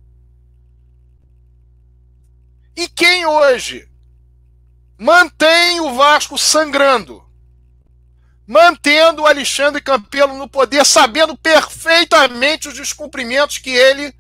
E 2.78 2.88
quem 2.88 3.26
hoje 3.26 3.90
mantém 5.00 5.82
o 5.82 5.96
Vasco 5.96 6.38
sangrando, 6.38 7.28
mantendo 8.46 9.24
o 9.24 9.26
Alexandre 9.26 9.82
Campelo 9.82 10.38
no 10.38 10.48
poder, 10.48 10.86
sabendo 10.86 11.36
perfeitamente 11.36 12.68
os 12.68 12.76
descumprimentos 12.76 13.58
que 13.58 13.72
ele 13.72 14.16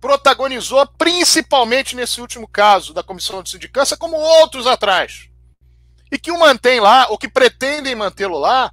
protagonizou, 0.00 0.86
principalmente 0.96 1.96
nesse 1.96 2.20
último 2.20 2.46
caso 2.46 2.94
da 2.94 3.02
comissão 3.02 3.42
de 3.42 3.50
sindicância, 3.50 3.96
como 3.96 4.16
outros 4.16 4.68
atrás. 4.68 5.28
E 6.12 6.20
que 6.20 6.30
o 6.30 6.38
mantém 6.38 6.78
lá, 6.78 7.08
ou 7.08 7.18
que 7.18 7.28
pretendem 7.28 7.96
mantê-lo 7.96 8.38
lá, 8.38 8.72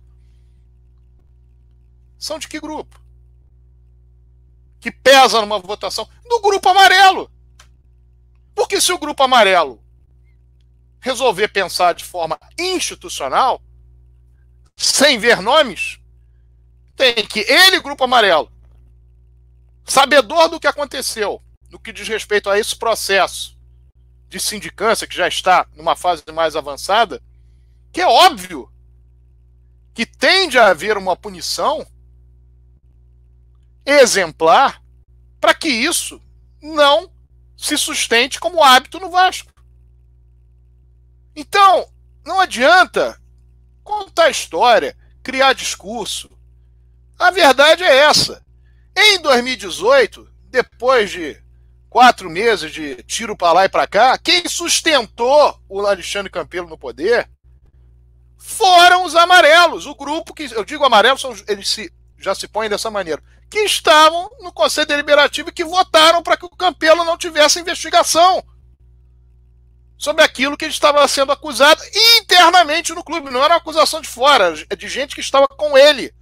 são 2.20 2.38
de 2.38 2.48
que 2.48 2.60
grupo? 2.60 3.02
Que 4.80 4.92
pesa 4.92 5.42
numa 5.42 5.58
votação? 5.58 6.08
Do 6.30 6.40
grupo 6.42 6.70
amarelo. 6.70 7.35
Porque 8.56 8.80
se 8.80 8.94
o 8.94 8.98
grupo 8.98 9.22
amarelo 9.22 9.84
resolver 11.02 11.50
pensar 11.50 11.94
de 11.94 12.04
forma 12.04 12.40
institucional, 12.58 13.62
sem 14.76 15.20
ver 15.20 15.42
nomes, 15.42 16.00
tem 16.96 17.14
que 17.28 17.42
ele, 17.42 17.82
grupo 17.82 18.06
amarelo, 18.06 18.52
sabedor 19.86 20.50
do 20.50 20.60
que 20.60 20.66
aconteceu, 20.66 21.42
no 21.70 21.80
que 21.80 21.94
diz 21.94 22.08
respeito 22.08 22.50
a 22.50 22.58
esse 22.58 22.76
processo 22.76 23.56
de 24.28 24.40
sindicância, 24.40 25.06
que 25.06 25.16
já 25.16 25.28
está 25.28 25.68
numa 25.76 25.96
fase 25.96 26.24
mais 26.34 26.56
avançada, 26.56 27.22
que 27.92 28.02
é 28.02 28.08
óbvio 28.08 28.72
que 29.94 30.06
tende 30.06 30.58
a 30.58 30.68
haver 30.68 30.98
uma 30.98 31.16
punição 31.16 31.86
exemplar 33.86 34.82
para 35.40 35.54
que 35.54 35.70
isso 35.70 36.20
não 36.62 37.15
se 37.58 37.78
sustente 37.78 38.40
como 38.40 38.64
hábito 38.64 39.00
no 39.00 39.10
Vasco. 39.10 39.52
Então, 41.36 41.88
não 42.26 42.40
adianta 42.40 43.20
contar 43.84 44.30
história, 44.30 44.96
criar 45.22 45.54
discurso. 45.54 46.30
A 47.18 47.32
verdade 47.32 47.84
é 47.84 47.98
essa. 47.98 48.44
Em 48.96 49.20
2018, 49.22 50.28
depois 50.50 51.12
de 51.12 51.42
quatro 51.90 52.30
meses 52.30 52.72
de 52.72 52.96
tiro 53.04 53.36
para 53.36 53.54
lá 53.54 53.66
e 53.66 53.70
para 53.70 53.88
cá, 53.88 54.18
quem 54.18 54.48
sustentou 54.48 55.60
o 55.68 55.80
Alexandre 55.86 56.32
Campelo 56.32 56.68
no 56.68 56.78
poder 56.78 57.30
foram 58.38 59.06
os 59.06 59.16
amarelos. 59.16 59.86
O 59.86 59.96
grupo 59.96 60.34
que 60.34 60.44
eu 60.52 60.64
digo 60.64 60.86
amarelo, 60.86 61.18
eles 61.48 61.68
se, 61.68 61.92
já 62.18 62.34
se 62.34 62.48
põem 62.48 62.70
dessa 62.70 62.90
maneira 62.90 63.22
que 63.56 63.60
estavam 63.60 64.30
no 64.42 64.52
Conselho 64.52 64.86
Deliberativo 64.86 65.48
e 65.48 65.54
que 65.54 65.64
votaram 65.64 66.22
para 66.22 66.36
que 66.36 66.46
o 66.46 66.50
Campelo 66.50 67.06
não 67.06 67.18
tivesse 67.18 67.58
investigação. 67.58 68.44
sobre 69.98 70.22
aquilo 70.22 70.58
que 70.58 70.66
ele 70.66 70.74
estava 70.74 71.08
sendo 71.08 71.32
acusado 71.32 71.82
internamente 72.18 72.94
no 72.94 73.02
clube. 73.02 73.32
Não 73.32 73.42
era 73.42 73.54
uma 73.54 73.60
acusação 73.60 74.02
de 74.02 74.10
fora, 74.10 74.54
é 74.70 74.76
de 74.76 74.90
gente 74.90 75.16
que 75.16 75.22
estava 75.22 75.48
com 75.48 75.78
ele. 75.78 76.14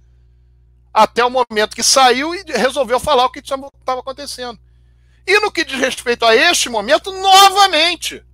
Até 0.92 1.24
o 1.24 1.28
momento 1.28 1.74
que 1.74 1.82
saiu 1.82 2.32
e 2.36 2.44
resolveu 2.46 3.00
falar 3.00 3.24
o 3.24 3.32
que 3.32 3.40
estava 3.40 3.68
acontecendo. 3.98 4.60
E 5.26 5.40
no 5.40 5.50
que 5.50 5.64
diz 5.64 5.80
respeito 5.80 6.24
a 6.24 6.36
este 6.36 6.68
momento, 6.68 7.10
novamente, 7.10 8.24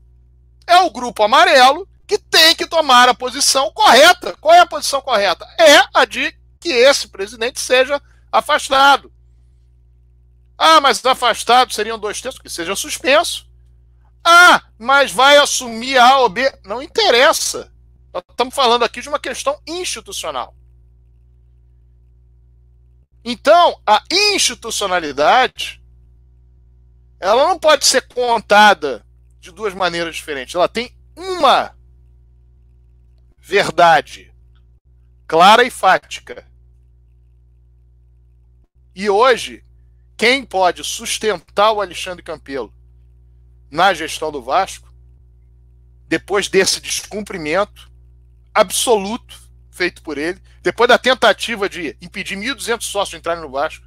é 0.67 0.77
o 0.81 0.91
grupo 0.91 1.23
amarelo 1.23 1.89
que 2.07 2.19
tem 2.19 2.55
que 2.55 2.67
tomar 2.67 3.09
a 3.09 3.15
posição 3.15 3.73
correta. 3.73 4.37
Qual 4.43 4.55
é 4.55 4.59
a 4.59 4.67
posição 4.67 5.01
correta? 5.01 5.47
É 5.59 5.83
a 5.95 6.05
de 6.05 6.37
que 6.61 6.69
esse 6.69 7.09
presidente 7.09 7.63
seja 7.63 8.01
afastado. 8.31 9.13
Ah, 10.57 10.81
mas 10.81 11.05
afastado 11.05 11.73
seriam 11.73 11.99
dois 11.99 12.21
terços, 12.21 12.41
que 12.41 12.51
seja 12.51 12.77
suspenso. 12.77 13.49
Ah, 14.23 14.63
mas 14.79 15.11
vai 15.11 15.39
assumir 15.39 15.99
A 15.99 16.19
ou 16.19 16.29
B. 16.29 16.53
Não 16.65 16.83
interessa. 16.83 17.73
Nós 18.13 18.23
estamos 18.29 18.55
falando 18.55 18.85
aqui 18.85 19.01
de 19.01 19.09
uma 19.09 19.19
questão 19.19 19.59
institucional. 19.67 20.55
Então, 23.25 23.81
a 23.87 24.03
institucionalidade 24.11 25.81
ela 27.21 27.47
não 27.47 27.59
pode 27.59 27.85
ser 27.85 28.09
contada 28.09 29.05
de 29.39 29.53
duas 29.53 29.75
maneiras 29.75 30.17
diferentes. 30.17 30.55
Ela 30.55 30.69
tem 30.69 30.97
uma 31.15 31.77
verdade 33.39 34.33
clara 35.27 35.63
e 35.63 35.71
fática. 35.71 36.50
E 39.01 39.09
hoje, 39.09 39.65
quem 40.15 40.45
pode 40.45 40.85
sustentar 40.85 41.73
o 41.73 41.81
Alexandre 41.81 42.23
Campelo 42.23 42.71
na 43.71 43.95
gestão 43.95 44.31
do 44.31 44.43
Vasco, 44.43 44.93
depois 46.07 46.49
desse 46.49 46.83
descumprimento 46.83 47.91
absoluto 48.53 49.41
feito 49.71 50.03
por 50.03 50.19
ele, 50.19 50.39
depois 50.61 50.87
da 50.87 50.99
tentativa 50.99 51.67
de 51.67 51.97
impedir 51.99 52.37
1.200 52.37 52.83
sócios 52.83 53.09
de 53.09 53.17
entrarem 53.17 53.43
no 53.43 53.51
Vasco, 53.51 53.87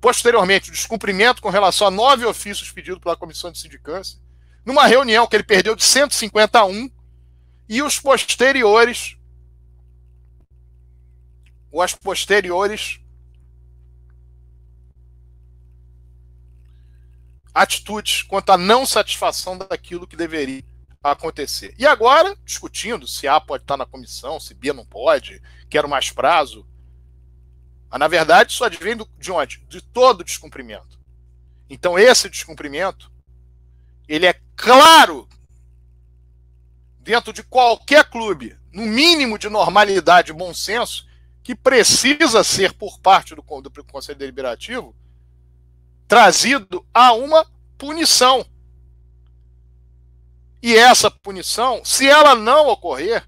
posteriormente 0.00 0.70
o 0.70 0.72
descumprimento 0.72 1.42
com 1.42 1.50
relação 1.50 1.88
a 1.88 1.90
nove 1.90 2.24
ofícios 2.24 2.70
pedidos 2.70 3.00
pela 3.02 3.16
comissão 3.16 3.50
de 3.50 3.58
sindicância, 3.58 4.20
numa 4.64 4.86
reunião 4.86 5.26
que 5.26 5.34
ele 5.34 5.42
perdeu 5.42 5.74
de 5.74 5.82
151 5.82 6.88
e 7.68 7.82
os 7.82 7.98
posteriores 7.98 9.16
os 11.72 11.94
posteriores 11.96 13.00
atitudes 17.58 18.22
quanto 18.22 18.50
à 18.50 18.56
não 18.56 18.86
satisfação 18.86 19.58
daquilo 19.58 20.06
que 20.06 20.16
deveria 20.16 20.62
acontecer. 21.02 21.74
E 21.76 21.86
agora, 21.86 22.36
discutindo 22.44 23.06
se 23.06 23.26
A 23.26 23.40
pode 23.40 23.64
estar 23.64 23.76
na 23.76 23.86
comissão, 23.86 24.38
se 24.38 24.54
B 24.54 24.72
não 24.72 24.86
pode, 24.86 25.42
quero 25.68 25.88
mais 25.88 26.10
prazo. 26.10 26.66
Mas, 27.90 27.98
na 27.98 28.06
verdade, 28.06 28.52
isso 28.52 28.64
advém 28.64 28.96
de 29.18 29.32
onde? 29.32 29.58
De 29.68 29.80
todo 29.80 30.24
descumprimento. 30.24 30.98
Então, 31.68 31.98
esse 31.98 32.30
descumprimento 32.30 33.10
ele 34.06 34.26
é 34.26 34.40
claro 34.56 35.28
dentro 37.00 37.32
de 37.32 37.42
qualquer 37.42 38.08
clube, 38.08 38.56
no 38.72 38.82
mínimo 38.82 39.38
de 39.38 39.48
normalidade 39.48 40.30
e 40.30 40.34
bom 40.34 40.54
senso, 40.54 41.06
que 41.42 41.54
precisa 41.54 42.44
ser 42.44 42.72
por 42.72 43.00
parte 43.00 43.34
do, 43.34 43.42
do 43.42 43.84
Conselho 43.84 44.18
Deliberativo 44.18 44.94
trazido 46.08 46.84
a 46.92 47.12
uma 47.12 47.46
punição. 47.76 48.44
E 50.62 50.74
essa 50.74 51.10
punição, 51.10 51.84
se 51.84 52.08
ela 52.08 52.34
não 52.34 52.66
ocorrer, 52.68 53.24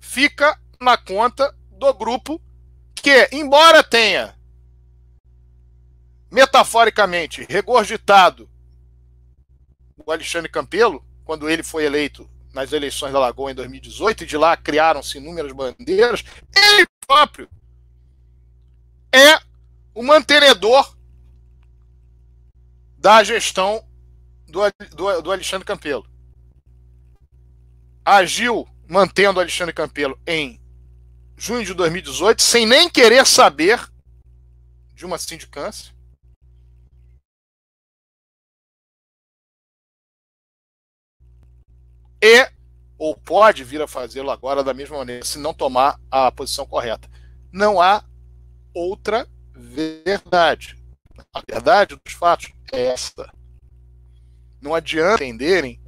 fica 0.00 0.58
na 0.80 0.96
conta 0.96 1.54
do 1.70 1.92
grupo 1.94 2.40
que, 2.94 3.28
embora 3.30 3.84
tenha 3.84 4.34
metaforicamente 6.30 7.46
regurgitado 7.48 8.48
o 10.04 10.10
Alexandre 10.10 10.50
Campelo, 10.50 11.04
quando 11.24 11.48
ele 11.48 11.62
foi 11.62 11.84
eleito 11.84 12.28
nas 12.52 12.72
eleições 12.72 13.12
da 13.12 13.18
Lagoa 13.18 13.52
em 13.52 13.54
2018, 13.54 14.24
e 14.24 14.26
de 14.26 14.36
lá 14.36 14.56
criaram-se 14.56 15.18
inúmeras 15.18 15.52
bandeiras, 15.52 16.24
ele 16.56 16.86
próprio 17.06 17.48
é 19.12 19.38
o 19.94 20.02
mantenedor 20.02 20.96
da 23.00 23.24
gestão 23.24 23.82
do, 24.46 24.60
do, 24.94 25.22
do 25.22 25.32
Alexandre 25.32 25.66
Campelo. 25.66 26.06
Agiu 28.04 28.68
mantendo 28.86 29.38
o 29.38 29.42
Alexandre 29.42 29.72
Campelo 29.72 30.20
em 30.26 30.60
junho 31.36 31.64
de 31.64 31.72
2018, 31.72 32.42
sem 32.42 32.66
nem 32.66 32.90
querer 32.90 33.26
saber 33.26 33.80
de 34.94 35.06
uma 35.06 35.16
sindicância. 35.16 35.98
e 42.22 42.50
ou 42.98 43.16
pode 43.16 43.64
vir 43.64 43.80
a 43.80 43.88
fazê-lo 43.88 44.30
agora 44.30 44.62
da 44.62 44.74
mesma 44.74 44.98
maneira, 44.98 45.24
se 45.24 45.38
não 45.38 45.54
tomar 45.54 45.98
a 46.10 46.30
posição 46.30 46.66
correta. 46.66 47.08
Não 47.50 47.80
há 47.80 48.04
outra 48.74 49.26
verdade. 49.54 50.79
A 51.32 51.42
verdade 51.48 51.96
dos 52.02 52.12
fatos 52.14 52.50
é 52.72 52.86
esta. 52.86 53.30
Não 54.60 54.74
adianta 54.74 55.24
entenderem 55.24 55.80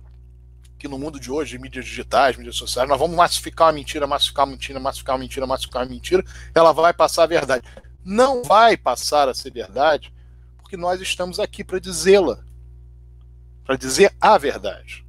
que 0.79 0.89
no 0.89 0.99
mundo 0.99 1.21
de 1.21 1.31
hoje, 1.31 1.59
mídias 1.59 1.85
digitais, 1.85 2.37
mídias 2.37 2.57
sociais, 2.57 2.89
nós 2.89 2.99
vamos 2.99 3.17
massificar 3.17 3.69
uma 3.69 3.75
mentira, 3.75 4.07
massificar 4.07 4.45
uma 4.45 4.53
mentira, 4.53 4.81
massificar 4.81 5.15
uma 5.15 5.21
mentira, 5.21 5.47
massificar 5.47 5.83
uma 5.83 5.89
mentira, 5.89 6.25
ela 6.55 6.73
vai 6.73 6.93
passar 6.93 7.23
a 7.23 7.27
verdade. 7.27 7.69
Não 8.05 8.43
vai 8.43 8.77
passar 8.77 9.29
a 9.29 9.35
ser 9.35 9.53
verdade, 9.53 10.13
porque 10.57 10.77
nós 10.77 11.01
estamos 11.01 11.39
aqui 11.39 11.63
para 11.63 11.79
dizê-la, 11.79 12.45
para 13.65 13.77
dizer 13.77 14.13
a 14.21 14.37
verdade. 14.37 15.07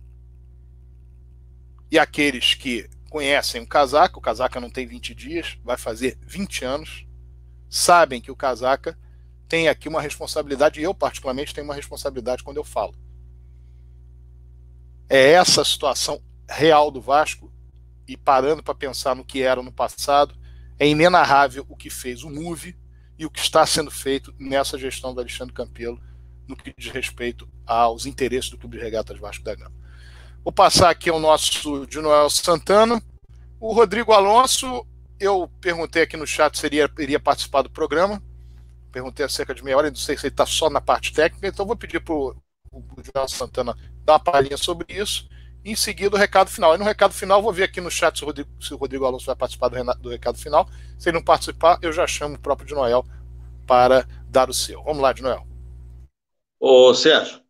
E 1.89 1.97
aqueles 1.97 2.53
que 2.53 2.87
conhecem 3.09 3.61
o 3.61 3.67
casaca, 3.67 4.17
o 4.17 4.21
casaca 4.21 4.59
não 4.59 4.69
tem 4.69 4.85
20 4.85 5.15
dias, 5.15 5.57
vai 5.63 5.77
fazer 5.77 6.19
20 6.21 6.65
anos, 6.65 7.07
sabem 7.69 8.21
que 8.21 8.31
o 8.31 8.35
casaca 8.35 8.95
tem 9.53 9.67
aqui 9.67 9.87
uma 9.87 10.01
responsabilidade, 10.01 10.81
eu 10.81 10.95
particularmente 10.95 11.53
tenho 11.53 11.65
uma 11.65 11.75
responsabilidade 11.75 12.41
quando 12.41 12.57
eu 12.57 12.63
falo. 12.63 12.95
É 15.07 15.33
essa 15.33 15.61
a 15.61 15.65
situação 15.65 16.19
real 16.49 16.89
do 16.89 16.99
Vasco, 16.99 17.53
e 18.07 18.17
parando 18.17 18.63
para 18.63 18.73
pensar 18.73 19.15
no 19.15 19.23
que 19.23 19.43
era 19.43 19.61
no 19.61 19.71
passado, 19.71 20.35
é 20.79 20.87
inenarrável 20.87 21.63
o 21.69 21.77
que 21.77 21.91
fez 21.91 22.23
o 22.23 22.31
MUVE 22.31 22.75
e 23.15 23.27
o 23.27 23.29
que 23.29 23.39
está 23.39 23.63
sendo 23.63 23.91
feito 23.91 24.33
nessa 24.39 24.75
gestão 24.75 25.13
do 25.13 25.19
Alexandre 25.19 25.53
Campelo 25.53 26.01
no 26.47 26.55
que 26.55 26.73
diz 26.75 26.91
respeito 26.91 27.47
aos 27.63 28.07
interesses 28.07 28.49
do 28.49 28.57
Clube 28.57 28.77
de 28.77 28.83
Regatas 28.83 29.19
Vasco 29.19 29.43
da 29.43 29.53
Gama. 29.53 29.75
Vou 30.43 30.51
passar 30.51 30.89
aqui 30.89 31.11
ao 31.11 31.19
nosso 31.19 31.85
de 31.85 32.01
Noel 32.01 32.27
Santana. 32.31 32.99
O 33.59 33.71
Rodrigo 33.71 34.13
Alonso, 34.13 34.83
eu 35.19 35.47
perguntei 35.61 36.01
aqui 36.01 36.17
no 36.17 36.25
chat 36.25 36.57
se 36.57 36.65
ele 36.65 36.77
iria 36.97 37.19
participar 37.19 37.61
do 37.61 37.69
programa. 37.69 38.19
Perguntei 38.93 39.25
há 39.25 39.29
cerca 39.29 39.53
de 39.53 39.63
meia 39.63 39.75
hora, 39.75 39.89
não 39.89 39.95
sei 39.97 40.15
se 40.15 40.27
ele 40.27 40.33
está 40.33 40.45
só 40.45 40.69
na 40.69 40.79
parte 40.79 41.11
técnica, 41.11 41.47
então 41.47 41.65
vou 41.65 41.75
pedir 41.75 41.99
para 41.99 42.13
o 42.13 42.35
Joel 43.13 43.27
Santana 43.27 43.75
dar 44.05 44.13
uma 44.13 44.19
palhinha 44.19 44.55
sobre 44.55 44.85
isso. 44.93 45.27
Em 45.65 45.75
seguida 45.75 46.15
o 46.15 46.19
recado 46.19 46.49
final. 46.49 46.75
E 46.75 46.77
no 46.77 46.85
recado 46.85 47.13
final, 47.13 47.41
vou 47.41 47.51
ver 47.51 47.63
aqui 47.63 47.81
no 47.81 47.91
chat 47.91 48.17
se 48.17 48.23
o 48.23 48.27
Rodrigo, 48.27 48.49
se 48.61 48.73
o 48.73 48.77
Rodrigo 48.77 49.05
Alonso 49.05 49.25
vai 49.25 49.35
participar 49.35 49.69
do, 49.69 49.93
do 49.95 50.09
recado 50.09 50.37
final. 50.37 50.69
Se 50.97 51.09
ele 51.09 51.17
não 51.17 51.23
participar, 51.23 51.79
eu 51.81 51.91
já 51.91 52.07
chamo 52.07 52.35
o 52.35 52.39
próprio 52.39 52.67
de 52.67 52.73
Noel 52.73 53.05
para 53.65 54.07
dar 54.27 54.49
o 54.49 54.53
seu. 54.53 54.81
Vamos 54.83 55.01
lá, 55.01 55.11
de 55.11 55.21
Noel. 55.21 55.45
Ô, 56.59 56.93
Sérgio, 56.93 57.43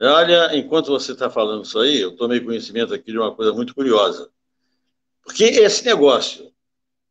Olha, 0.00 0.56
enquanto 0.56 0.92
você 0.92 1.10
está 1.10 1.28
falando 1.28 1.64
isso 1.64 1.78
aí, 1.78 2.00
eu 2.00 2.14
tomei 2.16 2.40
conhecimento 2.40 2.94
aqui 2.94 3.10
de 3.10 3.18
uma 3.18 3.34
coisa 3.34 3.52
muito 3.52 3.74
curiosa. 3.74 4.30
Porque 5.24 5.42
esse 5.42 5.84
negócio 5.84 6.52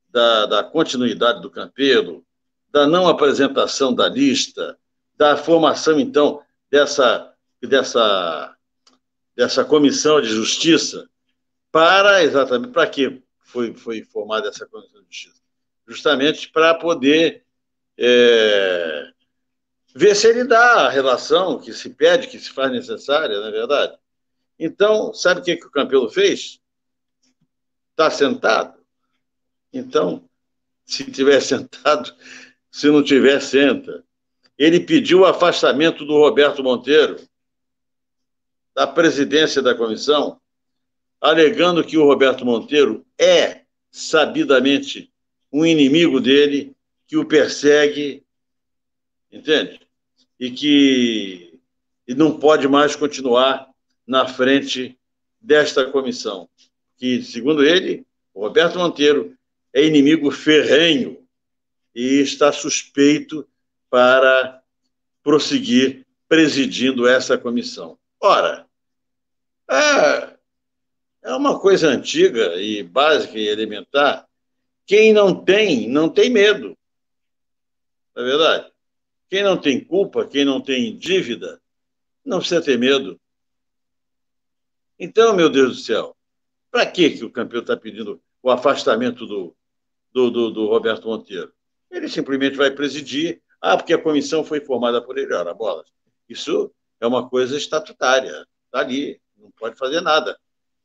da, 0.10 0.45
da 0.45 0.64
continuidade 0.64 1.41
do 1.41 1.52
Campelo, 1.52 2.26
da 2.69 2.88
não 2.88 3.07
apresentação 3.07 3.94
da 3.94 4.07
lista, 4.07 4.77
da 5.15 5.35
formação, 5.35 5.99
então, 5.99 6.41
dessa, 6.69 7.34
dessa, 7.61 8.56
dessa 9.35 9.65
comissão 9.65 10.22
de 10.22 10.27
justiça, 10.27 11.10
para 11.72 12.23
exatamente 12.23 12.72
para 12.72 12.88
que 12.88 13.22
foi, 13.39 13.73
foi 13.73 14.03
formada 14.03 14.49
essa 14.49 14.65
comissão 14.65 15.02
de 15.02 15.07
justiça? 15.07 15.41
Justamente 15.88 16.49
para 16.52 16.76
poder 16.76 17.44
é, 17.98 19.11
ver 19.95 20.15
se 20.15 20.27
ele 20.27 20.44
dá 20.44 20.85
a 20.85 20.89
relação 20.89 21.60
que 21.60 21.73
se 21.73 21.89
pede, 21.89 22.27
que 22.27 22.39
se 22.39 22.52
faz 22.52 22.72
necessária, 22.72 23.39
não 23.39 23.48
é 23.48 23.52
verdade? 23.52 23.98
Então, 24.60 25.14
sabe 25.14 25.41
o 25.41 25.44
que, 25.44 25.56
que 25.56 25.65
o 25.65 25.72
Campelo 25.72 26.10
fez? 26.10 26.60
Está 27.91 28.10
sentado. 28.11 28.77
Então, 29.72 30.27
se 30.85 31.10
tiver 31.11 31.39
sentado, 31.41 32.14
se 32.72 32.89
não 32.89 33.03
tiver, 33.03 33.39
senta. 33.41 34.03
Ele 34.57 34.80
pediu 34.80 35.19
o 35.19 35.26
afastamento 35.26 36.06
do 36.06 36.14
Roberto 36.14 36.64
Monteiro 36.64 37.18
da 38.73 38.85
presidência 38.85 39.61
da 39.61 39.73
comissão, 39.73 40.39
alegando 41.19 41.84
que 41.84 41.98
o 41.98 42.06
Roberto 42.06 42.45
Monteiro 42.45 43.06
é 43.18 43.61
sabidamente 43.89 45.11
um 45.52 45.65
inimigo 45.65 46.19
dele, 46.19 46.76
que 47.07 47.18
o 47.18 47.26
persegue, 47.26 48.23
entende? 49.31 49.80
E 50.39 50.52
que 50.52 51.60
e 52.07 52.14
não 52.14 52.39
pode 52.39 52.68
mais 52.68 52.95
continuar 52.95 53.68
na 54.06 54.27
frente 54.27 54.98
desta 55.41 55.85
comissão, 55.85 56.48
que, 56.98 57.22
segundo 57.22 57.64
ele, 57.64 58.06
o 58.34 58.41
Roberto 58.41 58.80
Monteiro 58.80 59.35
é 59.73 59.84
inimigo 59.84 60.31
ferrenho 60.31 61.27
e 61.98 62.22
está 62.22 62.52
suspeito 62.52 63.49
para 63.90 64.61
prosseguir 65.24 66.06
presidindo 66.30 67.07
essa 67.07 67.40
comissão. 67.40 67.98
Ora, 68.22 68.68
é, 69.68 70.38
é 71.24 71.34
uma 71.34 71.60
coisa 71.60 71.90
antiga 71.90 72.61
e 72.61 72.84
básica 72.84 73.40
e 73.40 73.48
elementar. 73.48 74.28
Quem 74.86 75.11
não 75.11 75.44
tem, 75.44 75.90
não 75.90 76.07
tem 76.07 76.30
medo. 76.30 76.78
Não 78.15 78.24
é 78.24 78.26
verdade? 78.28 78.72
Quem 79.28 79.41
não 79.41 79.57
tem 79.57 79.84
culpa, 79.84 80.28
quem 80.28 80.45
não 80.45 80.61
tem 80.61 80.95
dívida, 80.95 81.60
não 82.24 82.38
precisa 82.38 82.61
ter 82.61 82.78
medo. 82.78 83.19
Então, 84.99 85.36
meu 85.36 85.49
Deus 85.49 85.78
do 85.78 85.84
céu, 85.84 86.15
para 86.69 86.86
que, 86.86 87.10
que 87.10 87.26
o 87.26 87.32
campeão 87.32 87.61
está 87.61 87.76
pedindo 87.76 88.22
o 88.44 88.52
afastamento 88.52 89.26
do, 89.26 89.56
do, 90.14 90.30
do, 90.30 90.52
do, 90.52 90.68
Roberto 90.68 91.07
Monteiro? 91.07 91.57
Ele 91.90 92.10
simplesmente 92.10 92.58
vai 92.58 92.72
presidir. 92.72 93.42
Ah, 93.62 93.76
porque 93.76 93.94
a 93.94 94.02
comissão 94.02 94.44
foi 94.44 94.60
formada 94.62 95.02
por 95.02 95.18
ele. 95.18 95.34
Ora, 95.34 95.54
bola. 95.54 95.84
Isso 96.28 96.72
é 97.00 97.08
uma 97.08 97.30
coisa 97.30 97.58
estatutária. 97.58 98.46
Está 98.66 98.80
ali, 98.80 99.22
não 99.38 99.52
pode 99.52 99.78
fazer 99.78 100.02
nada. 100.02 100.38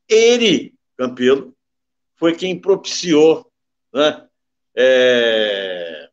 Ele, 0.08 0.74
Campelo, 0.96 1.54
foi 2.14 2.34
quem 2.34 2.60
propiciou 2.60 3.50
né, 3.92 4.28
é, 4.74 6.08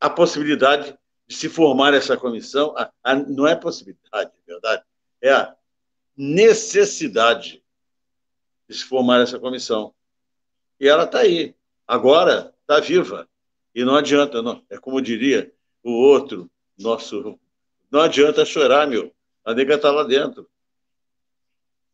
a 0.00 0.08
possibilidade 0.08 0.96
de 1.26 1.34
se 1.34 1.48
formar 1.48 1.94
essa 1.94 2.16
comissão. 2.16 2.74
A, 2.76 2.90
a, 3.02 3.14
não 3.14 3.46
é 3.46 3.54
possibilidade, 3.54 4.30
é 4.30 4.50
verdade, 4.50 4.82
é 5.20 5.32
a 5.32 5.54
necessidade 6.16 7.62
de 8.68 8.76
se 8.76 8.84
formar 8.84 9.20
essa 9.20 9.38
comissão. 9.38 9.94
E 10.80 10.88
ela 10.88 11.04
está 11.04 11.20
aí. 11.20 11.54
Agora 11.86 12.54
está 12.62 12.80
viva. 12.80 13.28
E 13.74 13.84
não 13.84 13.94
adianta, 13.94 14.42
não. 14.42 14.62
É 14.70 14.78
como 14.78 15.00
diria 15.00 15.52
o 15.82 15.90
outro, 15.90 16.50
nosso. 16.78 17.38
Não 17.90 18.00
adianta 18.00 18.44
chorar, 18.44 18.86
meu. 18.86 19.14
A 19.44 19.54
nega 19.54 19.74
está 19.74 19.90
lá 19.90 20.02
dentro. 20.02 20.48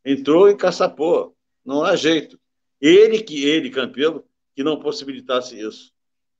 Entrou 0.03 0.49
e 0.49 0.55
caçapou. 0.55 1.35
Não 1.63 1.83
há 1.83 1.95
jeito. 1.95 2.39
Ele 2.81 3.21
que 3.21 3.45
ele, 3.45 3.69
Campelo, 3.69 4.25
que 4.55 4.63
não 4.63 4.79
possibilitasse 4.79 5.59
isso, 5.59 5.91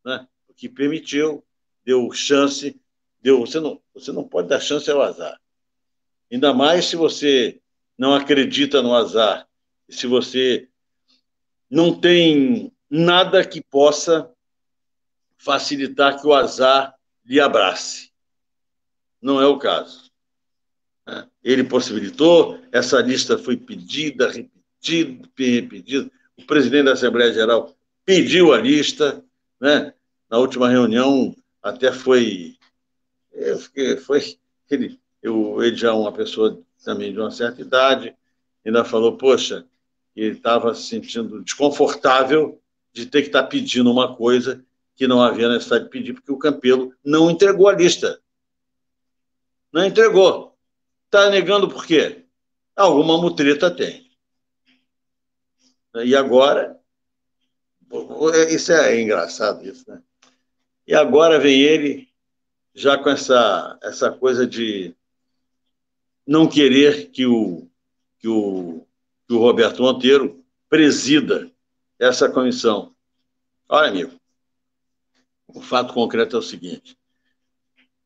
né? 0.03 0.27
Que 0.55 0.69
permitiu, 0.69 1.43
deu 1.83 2.11
chance, 2.11 2.79
deu. 3.21 3.41
Você 3.41 3.59
não, 3.59 3.81
você 3.93 4.11
não 4.11 4.23
pode 4.23 4.47
dar 4.47 4.59
chance 4.59 4.89
ao 4.89 5.01
azar. 5.01 5.39
Ainda 6.31 6.53
mais 6.53 6.85
se 6.85 6.95
você 6.95 7.59
não 7.97 8.13
acredita 8.13 8.81
no 8.81 8.93
azar 8.93 9.47
se 9.89 10.07
você 10.07 10.67
não 11.69 11.99
tem 11.99 12.71
nada 12.89 13.45
que 13.45 13.61
possa 13.61 14.29
facilitar 15.45 16.19
que 16.19 16.25
o 16.25 16.33
azar 16.33 16.95
lhe 17.23 17.39
abrace. 17.39 18.09
Não 19.21 19.39
é 19.39 19.45
o 19.45 19.59
caso. 19.59 20.11
Né? 21.05 21.27
Ele 21.43 21.63
possibilitou, 21.63 22.59
essa 22.71 22.99
lista 22.99 23.37
foi 23.37 23.55
pedida, 23.55 24.27
repetida, 24.27 25.29
repetida. 25.37 26.11
O 26.35 26.43
presidente 26.45 26.85
da 26.85 26.93
Assembleia 26.93 27.31
Geral 27.31 27.75
pediu 28.03 28.53
a 28.53 28.57
lista, 28.57 29.23
né? 29.61 29.93
na 30.29 30.39
última 30.39 30.67
reunião 30.67 31.35
até 31.61 31.91
foi. 31.91 32.57
foi 34.03 34.37
ele, 34.69 34.99
eu, 35.21 35.61
ele 35.63 35.75
já 35.75 35.89
é 35.89 35.91
uma 35.91 36.11
pessoa 36.11 36.59
também 36.83 37.13
de 37.13 37.19
uma 37.19 37.29
certa 37.29 37.61
idade, 37.61 38.15
ainda 38.65 38.83
falou: 38.83 39.15
Poxa, 39.15 39.65
ele 40.15 40.37
estava 40.37 40.73
se 40.73 40.83
sentindo 40.83 41.43
desconfortável 41.43 42.59
de 42.91 43.05
ter 43.05 43.21
que 43.21 43.27
estar 43.27 43.43
tá 43.43 43.47
pedindo 43.47 43.91
uma 43.91 44.15
coisa 44.15 44.64
que 44.95 45.07
não 45.07 45.21
havia 45.21 45.49
necessidade 45.49 45.85
de 45.85 45.89
pedir, 45.89 46.13
porque 46.13 46.31
o 46.31 46.37
Campelo 46.37 46.93
não 47.03 47.29
entregou 47.29 47.67
a 47.67 47.73
lista. 47.73 48.21
Não 49.71 49.85
entregou. 49.85 50.57
Está 51.05 51.29
negando 51.29 51.67
por 51.67 51.85
quê? 51.85 52.23
Alguma 52.75 53.17
mutreta 53.17 53.69
tem. 53.69 54.09
E 56.03 56.15
agora, 56.15 56.79
isso 58.49 58.71
é 58.71 59.01
engraçado 59.01 59.65
isso, 59.65 59.89
né? 59.89 60.01
E 60.87 60.93
agora 60.93 61.39
vem 61.39 61.61
ele 61.61 62.09
já 62.73 62.97
com 62.97 63.09
essa, 63.09 63.77
essa 63.81 64.11
coisa 64.11 64.45
de 64.45 64.93
não 66.27 66.47
querer 66.47 67.09
que 67.11 67.25
o, 67.25 67.67
que 68.19 68.27
o 68.27 68.85
que 69.27 69.33
o 69.33 69.39
Roberto 69.39 69.81
Monteiro 69.81 70.43
presida 70.69 71.51
essa 71.99 72.29
comissão. 72.29 72.93
Olha, 73.67 73.89
amigo, 73.89 74.14
o 75.55 75.61
fato 75.61 75.93
concreto 75.93 76.35
é 76.35 76.39
o 76.39 76.43
seguinte: 76.43 76.97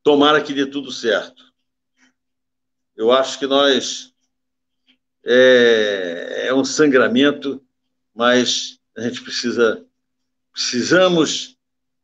tomara 0.02 0.42
que 0.42 0.54
dê 0.54 0.64
tudo 0.64 0.92
certo. 0.92 1.52
Eu 2.96 3.10
acho 3.10 3.38
que 3.38 3.46
nós. 3.46 4.14
É, 5.22 6.46
é 6.46 6.54
um 6.54 6.64
sangramento, 6.64 7.62
mas 8.14 8.78
a 8.96 9.02
gente 9.02 9.22
precisa. 9.22 9.84
Precisamos 10.52 11.58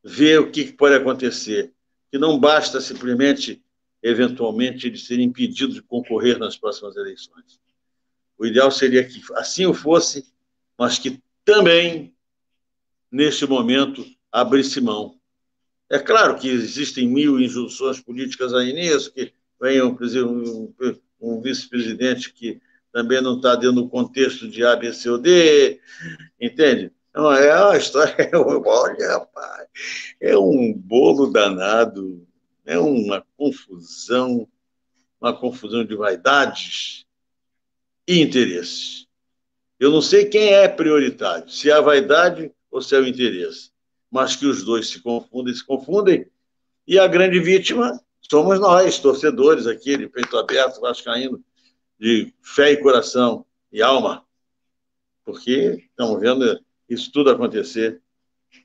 ver 0.05 0.41
o 0.41 0.51
que 0.51 0.73
pode 0.73 0.95
acontecer. 0.95 1.73
Que 2.11 2.19
não 2.19 2.39
basta 2.39 2.81
simplesmente, 2.81 3.63
eventualmente, 4.03 4.87
ele 4.87 4.99
ser 4.99 5.19
impedido 5.19 5.73
de 5.73 5.83
concorrer 5.83 6.39
nas 6.39 6.57
próximas 6.57 6.97
eleições. 6.97 7.59
O 8.39 8.45
ideal 8.45 8.71
seria 8.71 9.05
que 9.05 9.21
assim 9.35 9.65
o 9.67 9.75
fosse, 9.75 10.33
mas 10.79 10.99
que 10.99 11.21
também, 11.45 12.15
neste 13.11 13.47
momento, 13.47 14.05
abrisse 14.31 14.81
mão. 14.81 15.16
É 15.89 15.99
claro 15.99 16.37
que 16.37 16.49
existem 16.49 17.09
mil 17.09 17.41
injunções 17.41 18.01
políticas 18.01 18.53
aí 18.53 18.73
nisso, 18.73 19.13
que 19.13 19.33
venha 19.61 19.87
um, 19.87 19.95
um, 19.95 20.75
um 21.21 21.41
vice-presidente 21.41 22.33
que 22.33 22.61
também 22.93 23.21
não 23.21 23.37
está 23.37 23.55
dentro 23.55 23.83
do 23.83 23.89
contexto 23.89 24.49
de 24.49 24.65
A, 24.65 24.75
B, 24.75 24.93
C 24.93 25.09
ou 25.11 25.19
D, 25.19 25.81
entende? 26.41 26.91
Não, 27.15 27.33
é 27.33 27.65
uma 27.65 27.77
história, 27.77 28.15
olha, 28.35 29.09
rapaz, 29.13 29.69
é 30.21 30.37
um 30.37 30.73
bolo 30.73 31.31
danado, 31.31 32.27
é 32.65 32.79
uma 32.79 33.25
confusão, 33.37 34.49
uma 35.21 35.33
confusão 35.33 35.85
de 35.85 35.95
vaidades, 35.95 37.07
e 38.07 38.21
interesses. 38.21 39.07
Eu 39.79 39.91
não 39.91 40.01
sei 40.01 40.27
quem 40.27 40.55
é 40.55 40.69
prioritário, 40.69 41.49
se 41.51 41.71
é 41.71 41.75
a 41.75 41.81
vaidade 41.81 42.53
ou 42.71 42.81
se 42.81 42.95
é 42.95 42.99
o 42.99 43.07
interesse, 43.07 43.71
mas 44.17 44.35
que 44.35 44.47
os 44.47 44.65
dois 44.65 44.89
se 44.89 45.01
confundem, 45.01 45.53
se 45.53 45.63
confundem, 45.63 46.27
e 46.89 46.99
a 46.99 47.07
grande 47.07 47.39
vítima 47.39 48.01
somos 48.23 48.59
nós, 48.59 48.99
torcedores 48.99 49.67
aqui, 49.67 49.95
de 49.99 50.09
peito 50.09 50.39
aberto, 50.39 50.81
vascaíno, 50.81 51.45
de 52.01 52.33
fé 52.43 52.73
e 52.73 52.79
coração 52.79 53.45
e 53.71 53.83
alma, 53.83 54.25
porque 55.23 55.87
estamos 55.91 56.19
vendo 56.19 56.59
isso 56.89 57.13
tudo 57.13 57.29
acontecer. 57.29 58.01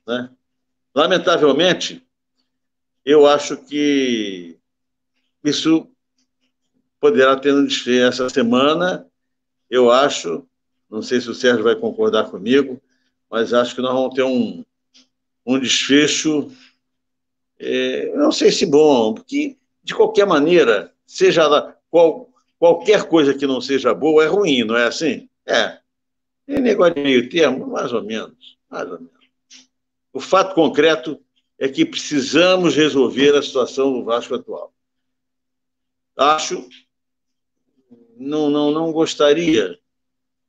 Né? 0.07 0.29
Lamentavelmente, 0.95 2.01
eu 3.03 3.27
acho 3.27 3.57
que 3.57 4.57
isso 5.43 5.85
poderá 6.97 7.35
ter 7.35 7.53
um 7.53 7.65
desfecho 7.65 8.07
essa 8.07 8.29
semana 8.29 9.05
eu 9.69 9.91
acho, 9.91 10.45
não 10.89 11.01
sei 11.01 11.19
se 11.21 11.29
o 11.29 11.33
Sérgio 11.33 11.63
vai 11.63 11.75
concordar 11.75 12.29
comigo, 12.29 12.81
mas 13.29 13.53
acho 13.53 13.73
que 13.73 13.81
nós 13.81 13.93
vamos 13.93 14.13
ter 14.13 14.23
um, 14.23 14.65
um 15.45 15.59
desfecho, 15.59 16.51
é, 17.59 18.11
não 18.15 18.31
sei 18.31 18.51
se 18.51 18.65
bom, 18.65 19.13
porque, 19.13 19.57
de 19.83 19.93
qualquer 19.93 20.25
maneira, 20.25 20.93
seja 21.05 21.47
lá, 21.47 21.75
qual, 21.89 22.29
qualquer 22.59 23.07
coisa 23.07 23.33
que 23.33 23.47
não 23.47 23.61
seja 23.61 23.93
boa 23.93 24.23
é 24.23 24.27
ruim, 24.27 24.63
não 24.63 24.75
é 24.77 24.85
assim? 24.85 25.29
É. 25.45 25.79
É 26.47 26.59
negócio 26.59 26.95
de 26.95 27.01
meio 27.01 27.29
termo, 27.29 27.67
mais 27.67 27.93
ou 27.93 28.03
menos, 28.03 28.57
mais 28.69 28.89
ou 28.89 28.99
menos. 28.99 29.11
O 30.13 30.19
fato 30.19 30.53
concreto 30.53 31.19
é 31.57 31.69
que 31.69 31.85
precisamos 31.85 32.75
resolver 32.75 33.35
a 33.35 33.41
situação 33.41 33.93
do 33.93 34.03
Vasco 34.03 34.35
atual. 34.35 34.73
Acho 36.17 36.67
não, 38.21 38.49
não, 38.49 38.71
não 38.71 38.91
gostaria 38.91 39.79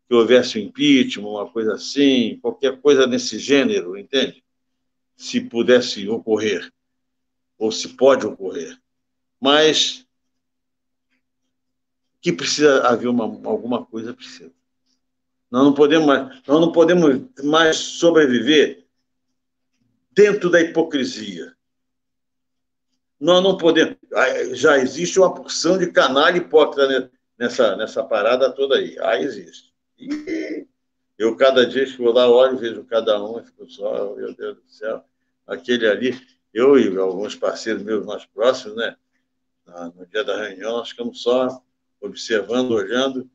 que 0.06 0.14
houvesse 0.14 0.58
um 0.58 0.62
impeachment, 0.62 1.28
uma 1.28 1.48
coisa 1.48 1.74
assim, 1.74 2.38
qualquer 2.42 2.80
coisa 2.80 3.06
nesse 3.06 3.38
gênero, 3.38 3.96
entende? 3.96 4.44
Se 5.16 5.40
pudesse 5.40 6.08
ocorrer, 6.08 6.72
ou 7.58 7.70
se 7.70 7.90
pode 7.90 8.26
ocorrer. 8.26 8.78
Mas 9.40 10.06
que 12.20 12.32
precisa 12.32 12.86
haver 12.86 13.08
uma, 13.08 13.24
alguma 13.24 13.84
coisa, 13.84 14.14
precisa. 14.14 14.52
Nós 15.50 15.64
não 15.64 15.74
podemos 15.74 16.06
mais, 16.06 16.42
nós 16.46 16.60
não 16.60 16.72
podemos 16.72 17.20
mais 17.44 17.76
sobreviver 17.76 18.86
dentro 20.12 20.48
da 20.48 20.60
hipocrisia. 20.60 21.54
Nós 23.20 23.42
não 23.42 23.56
podemos. 23.56 23.96
Já 24.52 24.78
existe 24.78 25.18
uma 25.18 25.34
porção 25.34 25.76
de 25.76 25.90
canalha 25.92 26.38
hipócrita 26.38 27.10
nessa, 27.38 27.76
nessa 27.76 28.02
parada 28.02 28.50
toda 28.52 28.76
aí. 28.76 28.96
Ah, 29.00 29.20
existe. 29.20 29.72
E 29.98 30.66
eu, 31.22 31.36
cada 31.36 31.64
dia 31.64 31.86
que 31.86 31.98
vou 31.98 32.12
lá, 32.12 32.28
olho, 32.28 32.58
vejo 32.58 32.84
cada 32.84 33.22
um 33.22 33.38
e 33.38 33.44
fico 33.44 33.70
só, 33.70 34.12
meu 34.16 34.34
Deus 34.34 34.56
do 34.56 34.68
céu, 34.68 35.04
aquele 35.46 35.86
ali. 35.86 36.20
Eu 36.52 36.76
e 36.76 36.98
alguns 36.98 37.36
parceiros 37.36 37.82
meus 37.84 38.04
mais 38.04 38.26
próximos, 38.26 38.76
né? 38.76 38.96
No 39.94 40.04
dia 40.06 40.24
da 40.24 40.48
reunião, 40.48 40.72
nós 40.72 40.90
ficamos 40.90 41.22
só 41.22 41.62
observando, 42.00 42.72
olhando 42.72 43.30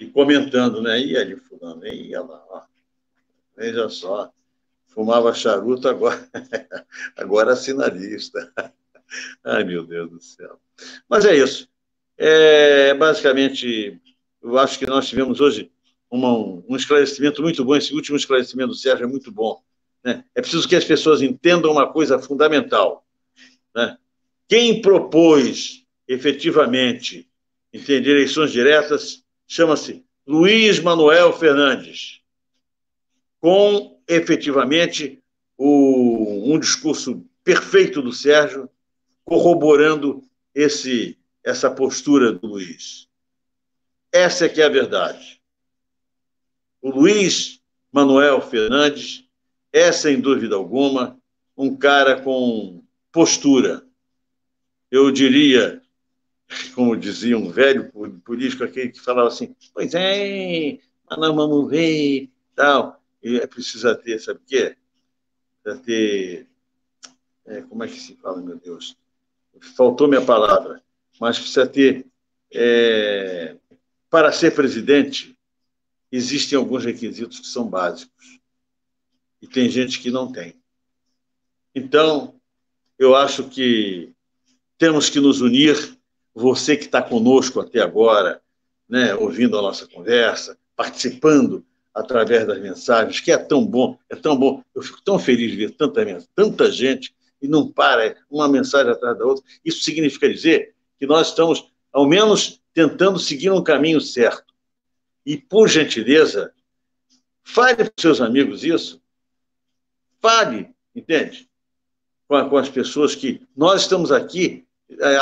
e 0.00 0.06
comentando, 0.06 0.80
né? 0.80 0.98
E 0.98 1.18
ali, 1.18 1.36
fulano, 1.36 1.86
ia 1.86 2.22
lá, 2.22 2.42
ó. 2.48 2.62
Veja 3.54 3.90
só, 3.90 4.32
fumava 4.86 5.32
charuto, 5.34 5.86
agora, 5.86 6.26
agora 7.14 7.54
sinalista. 7.54 8.50
Ai, 9.44 9.64
meu 9.64 9.84
Deus 9.84 10.10
do 10.10 10.20
céu. 10.20 10.58
Mas 11.06 11.26
é 11.26 11.36
isso. 11.36 11.68
É, 12.16 12.94
basicamente, 12.94 14.00
eu 14.42 14.58
acho 14.58 14.78
que 14.78 14.86
nós 14.86 15.06
tivemos 15.06 15.40
hoje 15.40 15.70
uma, 16.10 16.32
um 16.36 16.76
esclarecimento 16.76 17.42
muito 17.42 17.64
bom. 17.64 17.76
Esse 17.76 17.94
último 17.94 18.16
esclarecimento 18.16 18.70
do 18.70 18.74
Sérgio 18.74 19.04
é 19.04 19.08
muito 19.08 19.30
bom. 19.30 19.62
Né? 20.04 20.24
É 20.34 20.40
preciso 20.40 20.68
que 20.68 20.76
as 20.76 20.84
pessoas 20.84 21.22
entendam 21.22 21.72
uma 21.72 21.86
coisa 21.90 22.18
fundamental. 22.18 23.06
Né? 23.74 23.96
Quem 24.48 24.80
propôs 24.80 25.84
efetivamente 26.06 27.28
entender 27.72 28.12
eleições 28.12 28.50
diretas 28.50 29.22
chama-se 29.46 30.04
Luiz 30.26 30.80
Manuel 30.80 31.32
Fernandes, 31.32 32.20
com 33.40 34.00
efetivamente 34.06 35.22
o, 35.56 36.52
um 36.52 36.58
discurso 36.58 37.24
perfeito 37.44 38.02
do 38.02 38.12
Sérgio, 38.12 38.68
corroborando 39.24 40.22
esse, 40.54 41.18
essa 41.44 41.70
postura 41.70 42.32
do 42.32 42.46
Luiz. 42.46 43.08
Essa 44.12 44.46
é 44.46 44.48
que 44.48 44.60
é 44.60 44.64
a 44.64 44.70
verdade. 44.70 45.37
O 46.80 46.90
Luiz 46.90 47.60
Manuel 47.92 48.40
Fernandes 48.40 49.24
é, 49.72 49.92
sem 49.92 50.20
dúvida 50.20 50.56
alguma, 50.56 51.18
um 51.56 51.76
cara 51.76 52.20
com 52.20 52.82
postura. 53.12 53.84
Eu 54.90 55.10
diria 55.10 55.82
como 56.74 56.96
dizia 56.96 57.36
um 57.36 57.50
velho 57.50 57.90
político 58.24 58.64
aquele 58.64 58.90
que 58.90 59.00
falava 59.00 59.28
assim, 59.28 59.54
pois 59.74 59.94
é, 59.94 60.78
mas 61.08 61.18
nós 61.18 61.34
vamos 61.34 61.70
ver 61.70 62.30
tal. 62.54 63.02
E 63.22 63.36
é 63.36 63.46
preciso 63.46 63.94
ter, 63.96 64.18
sabe 64.20 64.40
o 64.40 64.42
quê? 64.46 64.76
Precisa 65.62 65.82
ter. 65.84 66.46
É, 67.46 67.62
como 67.62 67.82
é 67.82 67.88
que 67.88 67.98
se 67.98 68.14
fala, 68.16 68.40
meu 68.40 68.56
Deus? 68.56 68.96
Faltou 69.76 70.06
minha 70.06 70.24
palavra, 70.24 70.82
mas 71.20 71.38
precisa 71.38 71.66
ter. 71.66 72.06
É, 72.52 73.56
para 74.08 74.32
ser 74.32 74.54
presidente, 74.54 75.37
existem 76.10 76.56
alguns 76.56 76.84
requisitos 76.84 77.40
que 77.40 77.46
são 77.46 77.68
básicos. 77.68 78.40
E 79.40 79.46
tem 79.46 79.68
gente 79.68 80.00
que 80.00 80.10
não 80.10 80.30
tem. 80.30 80.54
Então, 81.74 82.34
eu 82.98 83.14
acho 83.14 83.44
que 83.44 84.12
temos 84.76 85.08
que 85.08 85.20
nos 85.20 85.40
unir 85.40 85.96
você 86.34 86.76
que 86.76 86.84
está 86.84 87.02
conosco 87.02 87.60
até 87.60 87.80
agora, 87.80 88.40
né, 88.88 89.14
ouvindo 89.14 89.58
a 89.58 89.62
nossa 89.62 89.86
conversa, 89.86 90.58
participando 90.76 91.64
através 91.92 92.46
das 92.46 92.60
mensagens, 92.60 93.20
que 93.20 93.32
é 93.32 93.36
tão 93.36 93.64
bom, 93.66 93.98
é 94.08 94.14
tão 94.14 94.36
bom. 94.36 94.62
Eu 94.74 94.82
fico 94.82 95.02
tão 95.02 95.18
feliz 95.18 95.50
de 95.50 95.56
ver 95.56 95.70
tanta, 95.72 96.04
tanta 96.34 96.70
gente 96.70 97.14
e 97.42 97.48
não 97.48 97.68
para 97.68 98.16
uma 98.30 98.48
mensagem 98.48 98.92
atrás 98.92 99.18
da 99.18 99.24
outra. 99.24 99.44
Isso 99.64 99.82
significa 99.82 100.32
dizer 100.32 100.74
que 100.98 101.06
nós 101.06 101.28
estamos, 101.28 101.68
ao 101.92 102.06
menos, 102.06 102.60
tentando 102.72 103.18
seguir 103.18 103.50
um 103.50 103.62
caminho 103.62 104.00
certo. 104.00 104.47
E, 105.28 105.36
por 105.36 105.68
gentileza, 105.68 106.54
fale 107.44 107.82
os 107.82 107.90
seus 108.00 108.18
amigos 108.18 108.64
isso. 108.64 108.98
Fale, 110.22 110.74
entende? 110.94 111.50
Com, 112.26 112.48
com 112.48 112.56
as 112.56 112.70
pessoas 112.70 113.14
que 113.14 113.46
nós 113.54 113.82
estamos 113.82 114.10
aqui 114.10 114.66
é, 114.98 115.18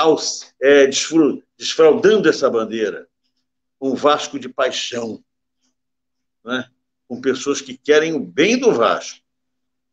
é, 0.62 0.86
desfraudando 1.56 2.28
essa 2.28 2.48
bandeira, 2.48 3.08
um 3.80 3.96
Vasco 3.96 4.38
de 4.38 4.48
paixão, 4.48 5.24
né? 6.44 6.70
com 7.08 7.20
pessoas 7.20 7.60
que 7.60 7.76
querem 7.76 8.14
o 8.14 8.20
bem 8.20 8.60
do 8.60 8.72
Vasco. 8.72 9.18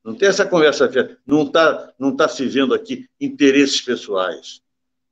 Não 0.04 0.14
tem 0.14 0.30
essa 0.30 0.46
conversa 0.46 0.88
não 1.26 1.42
está 1.42 1.92
não 1.98 2.16
tá 2.16 2.30
se 2.30 2.46
vendo 2.46 2.76
aqui 2.76 3.10
interesses 3.20 3.82
pessoais. 3.82 4.62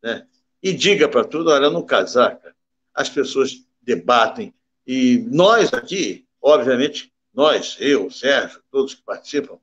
Né? 0.03 0.27
E 0.61 0.71
diga 0.71 1.09
para 1.09 1.23
tudo, 1.23 1.49
olha, 1.49 1.71
no 1.71 1.83
casaca, 1.83 2.55
as 2.93 3.09
pessoas 3.09 3.65
debatem, 3.81 4.53
e 4.93 5.19
nós 5.19 5.73
aqui, 5.73 6.27
obviamente, 6.41 7.13
nós, 7.33 7.77
eu, 7.79 8.11
Sérgio, 8.11 8.61
todos 8.69 8.93
que 8.93 9.01
participam, 9.01 9.57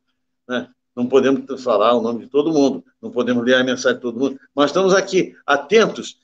né? 0.49 0.71
não 0.97 1.07
podemos 1.07 1.63
falar 1.63 1.93
o 1.93 2.01
nome 2.01 2.21
de 2.21 2.31
todo 2.31 2.51
mundo, 2.51 2.83
não 2.99 3.11
podemos 3.11 3.45
ler 3.45 3.57
a 3.57 3.63
mensagem 3.63 3.97
de 3.97 4.01
todo 4.01 4.19
mundo, 4.19 4.41
mas 4.55 4.71
estamos 4.71 4.95
aqui 4.95 5.37
atentos 5.45 6.19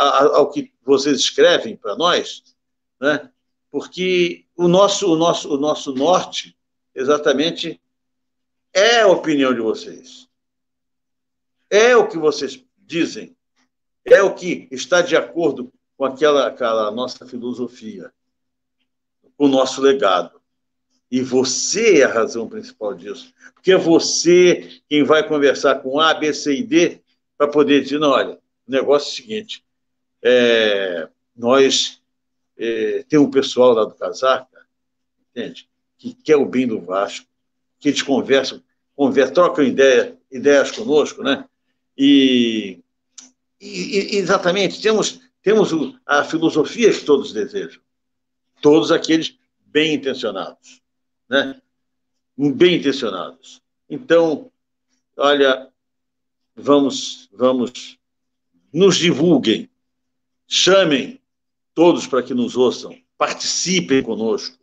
ao 0.00 0.50
que 0.50 0.72
vocês 0.86 1.18
escrevem 1.18 1.76
para 1.76 1.96
nós, 1.96 2.42
né? 2.98 3.30
porque 3.70 4.46
o 4.56 4.68
nosso, 4.68 5.12
o, 5.12 5.16
nosso, 5.16 5.54
o 5.54 5.58
nosso 5.58 5.92
norte, 5.94 6.56
exatamente, 6.94 7.78
é 8.72 9.02
a 9.02 9.08
opinião 9.08 9.52
de 9.52 9.60
vocês. 9.60 10.26
É 11.68 11.94
o 11.94 12.08
que 12.08 12.16
vocês 12.16 12.64
dizem, 12.78 13.36
é 14.02 14.22
o 14.22 14.34
que 14.34 14.66
está 14.70 15.02
de 15.02 15.14
acordo 15.14 15.70
com 15.96 16.04
aquela, 16.04 16.46
aquela 16.46 16.90
nossa 16.90 17.26
filosofia, 17.26 18.12
com 19.36 19.46
o 19.46 19.48
nosso 19.48 19.80
legado. 19.80 20.40
E 21.10 21.20
você 21.20 22.00
é 22.00 22.04
a 22.04 22.12
razão 22.12 22.48
principal 22.48 22.94
disso. 22.94 23.32
Porque 23.54 23.72
é 23.72 23.76
você 23.76 24.80
quem 24.88 25.04
vai 25.04 25.26
conversar 25.26 25.76
com 25.76 26.00
A, 26.00 26.12
B, 26.14 26.32
C 26.34 26.56
e 26.56 26.62
D 26.62 27.00
para 27.38 27.48
poder 27.48 27.82
dizer: 27.82 27.98
não, 27.98 28.10
olha, 28.10 28.38
o 28.66 28.70
negócio 28.70 29.08
é 29.08 29.12
o 29.12 29.16
seguinte, 29.16 29.64
é, 30.22 31.08
nós 31.36 32.00
é, 32.56 33.04
tem 33.08 33.18
um 33.18 33.30
pessoal 33.30 33.72
lá 33.72 33.84
do 33.84 33.94
Casaca, 33.94 34.66
entende? 35.30 35.68
Que 35.98 36.14
quer 36.14 36.36
o 36.36 36.46
bem 36.46 36.66
do 36.66 36.80
Vasco, 36.80 37.26
que 37.78 37.88
eles 37.88 38.02
conversam, 38.02 38.62
conversam 38.96 39.34
trocam 39.34 39.64
ideia, 39.64 40.16
ideias 40.30 40.70
conosco, 40.70 41.22
né? 41.22 41.44
E, 41.96 42.80
e, 43.60 44.16
exatamente, 44.16 44.80
temos, 44.80 45.20
temos 45.44 45.70
a 46.04 46.24
filosofia 46.24 46.92
que 46.92 47.04
todos 47.04 47.32
desejam. 47.32 47.80
Todos 48.60 48.90
aqueles 48.90 49.38
bem 49.64 49.94
intencionados 49.94 50.82
né? 51.28 51.60
bem 52.36 52.76
intencionados. 52.76 53.62
Então, 53.88 54.50
olha, 55.16 55.68
vamos, 56.54 57.28
vamos, 57.32 57.98
nos 58.72 58.96
divulguem, 58.96 59.70
chamem 60.46 61.20
todos 61.74 62.06
para 62.06 62.22
que 62.22 62.34
nos 62.34 62.56
ouçam, 62.56 62.96
participem 63.16 64.02
conosco. 64.02 64.58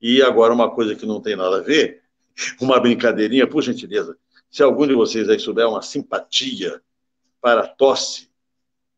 E 0.00 0.22
agora 0.22 0.54
uma 0.54 0.70
coisa 0.70 0.94
que 0.94 1.06
não 1.06 1.20
tem 1.20 1.36
nada 1.36 1.58
a 1.58 1.62
ver, 1.62 2.02
uma 2.60 2.78
brincadeirinha, 2.80 3.46
por 3.46 3.62
gentileza. 3.62 4.16
Se 4.50 4.62
algum 4.62 4.86
de 4.86 4.94
vocês 4.94 5.28
aí 5.28 5.38
souber 5.38 5.68
uma 5.68 5.82
simpatia 5.82 6.80
para 7.40 7.62
a 7.62 7.68
tosse, 7.68 8.30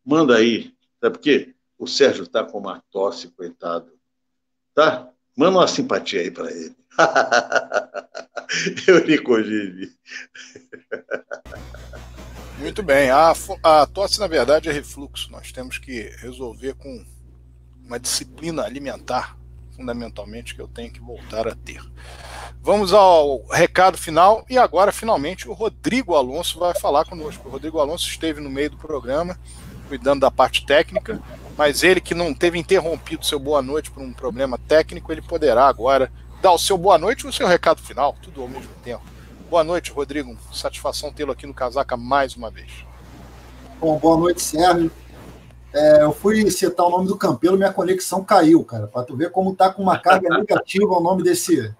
manda 0.05 0.36
aí. 0.36 0.72
Sabe 1.01 1.16
por 1.16 1.22
quê? 1.22 1.55
O 1.78 1.86
Sérgio 1.86 2.24
está 2.24 2.44
com 2.44 2.59
uma 2.59 2.82
tosse, 2.90 3.28
coitado. 3.28 3.90
Tá? 4.74 5.09
Manda 5.36 5.59
uma 5.59 5.68
simpatia 5.68 6.20
aí 6.20 6.31
para 6.31 6.51
ele. 6.51 6.77
Euricogive. 8.86 9.97
Muito 12.59 12.82
bem. 12.82 13.10
A, 13.10 13.32
a 13.62 13.86
tosse, 13.86 14.20
na 14.20 14.27
verdade, 14.27 14.68
é 14.68 14.72
refluxo. 14.72 15.31
Nós 15.32 15.51
temos 15.51 15.78
que 15.78 16.14
resolver 16.18 16.74
com 16.74 17.05
uma 17.82 17.98
disciplina 17.98 18.62
alimentar, 18.62 19.39
fundamentalmente, 19.74 20.55
que 20.55 20.60
eu 20.60 20.68
tenho 20.68 20.93
que 20.93 21.01
voltar 21.01 21.48
a 21.48 21.55
ter. 21.55 21.82
Vamos 22.60 22.93
ao 22.93 23.47
recado 23.47 23.97
final 23.97 24.44
e 24.51 24.59
agora, 24.59 24.93
finalmente, 24.93 25.48
o 25.48 25.55
Rodrigo 25.55 26.14
Alonso 26.14 26.59
vai 26.59 26.78
falar 26.78 27.06
conosco. 27.06 27.48
O 27.48 27.51
Rodrigo 27.51 27.78
Alonso 27.78 28.06
esteve 28.06 28.40
no 28.40 28.51
meio 28.51 28.70
do 28.70 28.77
programa, 28.77 29.39
cuidando 29.91 30.21
da 30.21 30.31
parte 30.31 30.65
técnica, 30.65 31.21
mas 31.59 31.83
ele 31.83 32.01
que 32.01 32.15
não 32.15 32.33
teve 32.33 32.57
interrompido 32.57 33.27
seu 33.27 33.41
boa 33.41 33.61
noite 33.61 33.91
por 33.91 34.01
um 34.01 34.12
problema 34.12 34.57
técnico, 34.57 35.11
ele 35.11 35.21
poderá 35.21 35.67
agora 35.67 36.12
dar 36.41 36.53
o 36.53 36.59
seu 36.59 36.79
boa 36.79 36.97
noite 36.97 37.27
e 37.27 37.29
o 37.29 37.33
seu 37.33 37.49
recado 37.49 37.83
final, 37.83 38.15
tudo 38.23 38.41
ao 38.41 38.47
mesmo 38.47 38.71
tempo. 38.85 39.03
Boa 39.51 39.65
noite, 39.65 39.91
Rodrigo. 39.91 40.39
Satisfação 40.53 41.12
tê-lo 41.12 41.33
aqui 41.33 41.45
no 41.45 41.53
Casaca 41.53 41.97
mais 41.97 42.37
uma 42.37 42.53
vez. 42.53 42.71
Bom, 43.81 43.99
boa 43.99 44.17
noite, 44.17 44.41
Sérgio. 44.41 44.93
É, 45.75 46.05
eu 46.05 46.12
fui 46.12 46.49
citar 46.53 46.87
o 46.87 46.91
nome 46.91 47.09
do 47.09 47.17
Campelo, 47.17 47.57
minha 47.57 47.73
conexão 47.73 48.23
caiu, 48.23 48.65
cara, 48.65 48.87
para 48.87 49.03
tu 49.03 49.17
ver 49.17 49.33
como 49.33 49.55
tá 49.57 49.73
com 49.73 49.83
uma 49.83 49.99
carga 49.99 50.29
negativa 50.39 50.87
o 50.87 51.01
nome 51.01 51.25
desse, 51.25 51.75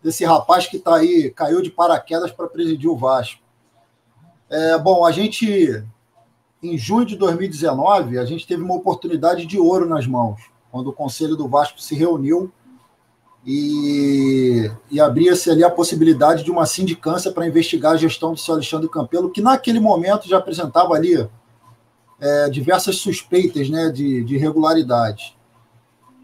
desse 0.00 0.24
rapaz 0.24 0.68
que 0.68 0.78
tá 0.78 0.96
aí, 0.96 1.30
caiu 1.30 1.60
de 1.60 1.70
paraquedas 1.70 2.30
para 2.30 2.46
presidir 2.46 2.88
o 2.88 2.96
Vasco. 2.96 3.42
É, 4.48 4.78
bom, 4.78 5.04
a 5.04 5.10
gente, 5.10 5.84
em 6.64 6.78
junho 6.78 7.04
de 7.04 7.16
2019, 7.16 8.18
a 8.18 8.24
gente 8.24 8.46
teve 8.46 8.62
uma 8.62 8.74
oportunidade 8.74 9.44
de 9.44 9.58
ouro 9.58 9.86
nas 9.86 10.06
mãos, 10.06 10.40
quando 10.70 10.88
o 10.88 10.92
Conselho 10.92 11.36
do 11.36 11.46
Vasco 11.46 11.80
se 11.80 11.94
reuniu 11.94 12.50
e, 13.46 14.70
e 14.90 14.98
abria-se 14.98 15.50
ali 15.50 15.62
a 15.62 15.70
possibilidade 15.70 16.42
de 16.42 16.50
uma 16.50 16.64
sindicância 16.64 17.30
para 17.30 17.46
investigar 17.46 17.92
a 17.92 17.96
gestão 17.96 18.32
do 18.32 18.38
seu 18.38 18.54
Alexandre 18.54 18.88
Campelo, 18.88 19.30
que 19.30 19.42
naquele 19.42 19.78
momento 19.78 20.26
já 20.26 20.38
apresentava 20.38 20.94
ali 20.94 21.28
é, 22.18 22.48
diversas 22.48 22.96
suspeitas 22.96 23.68
né, 23.68 23.90
de, 23.90 24.24
de 24.24 24.36
irregularidade. 24.36 25.36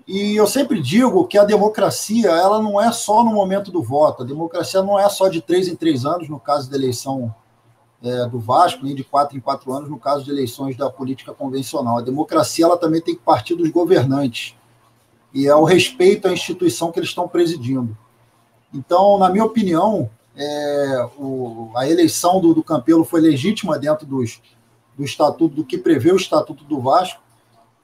E 0.08 0.34
eu 0.34 0.46
sempre 0.46 0.80
digo 0.80 1.26
que 1.26 1.38
a 1.38 1.44
democracia 1.44 2.30
ela 2.30 2.60
não 2.60 2.80
é 2.80 2.90
só 2.90 3.22
no 3.22 3.32
momento 3.32 3.70
do 3.70 3.82
voto, 3.82 4.22
a 4.22 4.26
democracia 4.26 4.82
não 4.82 4.98
é 4.98 5.08
só 5.08 5.28
de 5.28 5.40
três 5.40 5.68
em 5.68 5.76
três 5.76 6.06
anos, 6.06 6.28
no 6.28 6.40
caso 6.40 6.70
da 6.70 6.76
eleição 6.76 7.32
é, 8.02 8.26
do 8.26 8.38
Vasco, 8.38 8.86
de 8.86 9.04
quatro 9.04 9.36
em 9.36 9.40
quatro 9.40 9.72
anos, 9.72 9.88
no 9.88 9.98
caso 9.98 10.24
de 10.24 10.30
eleições 10.30 10.76
da 10.76 10.88
política 10.90 11.32
convencional. 11.34 11.98
A 11.98 12.02
democracia 12.02 12.64
ela 12.64 12.76
também 12.76 13.00
tem 13.00 13.14
que 13.14 13.22
partir 13.22 13.54
dos 13.54 13.70
governantes 13.70 14.54
e 15.32 15.46
é 15.46 15.54
o 15.54 15.64
respeito 15.64 16.26
à 16.26 16.32
instituição 16.32 16.90
que 16.90 16.98
eles 16.98 17.10
estão 17.10 17.28
presidindo. 17.28 17.96
Então, 18.72 19.18
na 19.18 19.28
minha 19.28 19.44
opinião, 19.44 20.10
é, 20.36 21.08
o, 21.18 21.70
a 21.76 21.88
eleição 21.88 22.40
do, 22.40 22.54
do 22.54 22.62
Campelo 22.62 23.04
foi 23.04 23.20
legítima 23.20 23.78
dentro 23.78 24.06
dos, 24.06 24.40
do 24.96 25.04
estatuto, 25.04 25.54
do 25.54 25.64
que 25.64 25.78
prevê 25.78 26.12
o 26.12 26.16
estatuto 26.16 26.64
do 26.64 26.80
Vasco. 26.80 27.20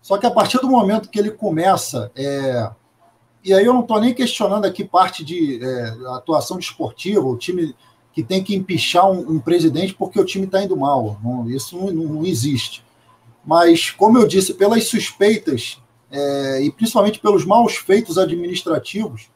Só 0.01 0.17
que 0.19 0.27
a 0.27 0.31
partir 0.31 0.59
do 0.59 0.69
momento 0.69 1.09
que 1.09 1.19
ele 1.19 1.31
começa, 1.31 2.11
é, 2.15 2.71
e 3.45 3.53
aí 3.53 3.65
eu 3.65 3.75
não 3.75 3.83
estou 3.83 4.01
nem 4.01 4.15
questionando 4.15 4.65
aqui 4.65 4.85
parte 4.85 5.25
de 5.25 5.63
é, 5.63 5.85
atuação 6.17 6.57
desportiva, 6.57 7.27
o 7.27 7.37
time 7.37 7.75
que 8.17 8.25
tem 8.25 8.43
que 8.43 8.57
empichar 8.57 9.11
um, 9.11 9.33
um 9.33 9.39
presidente 9.39 9.93
porque 9.93 10.19
o 10.19 10.25
time 10.25 10.47
está 10.47 10.65
indo 10.65 10.75
mal. 10.75 11.21
Não, 11.23 11.51
isso 11.51 11.77
não, 11.77 11.93
não, 11.93 12.25
existe. 12.25 12.83
Mas, 13.45 13.91
como 13.91 14.17
eu 14.17 14.27
disse, 14.27 14.55
pelas 14.55 14.89
suspeitas 14.89 15.79
é, 16.11 16.63
e 16.63 16.73
principalmente 16.73 17.19
pelos 17.19 17.45
maus 17.45 17.77
feitos 17.77 18.17
administrativos, 18.17 19.29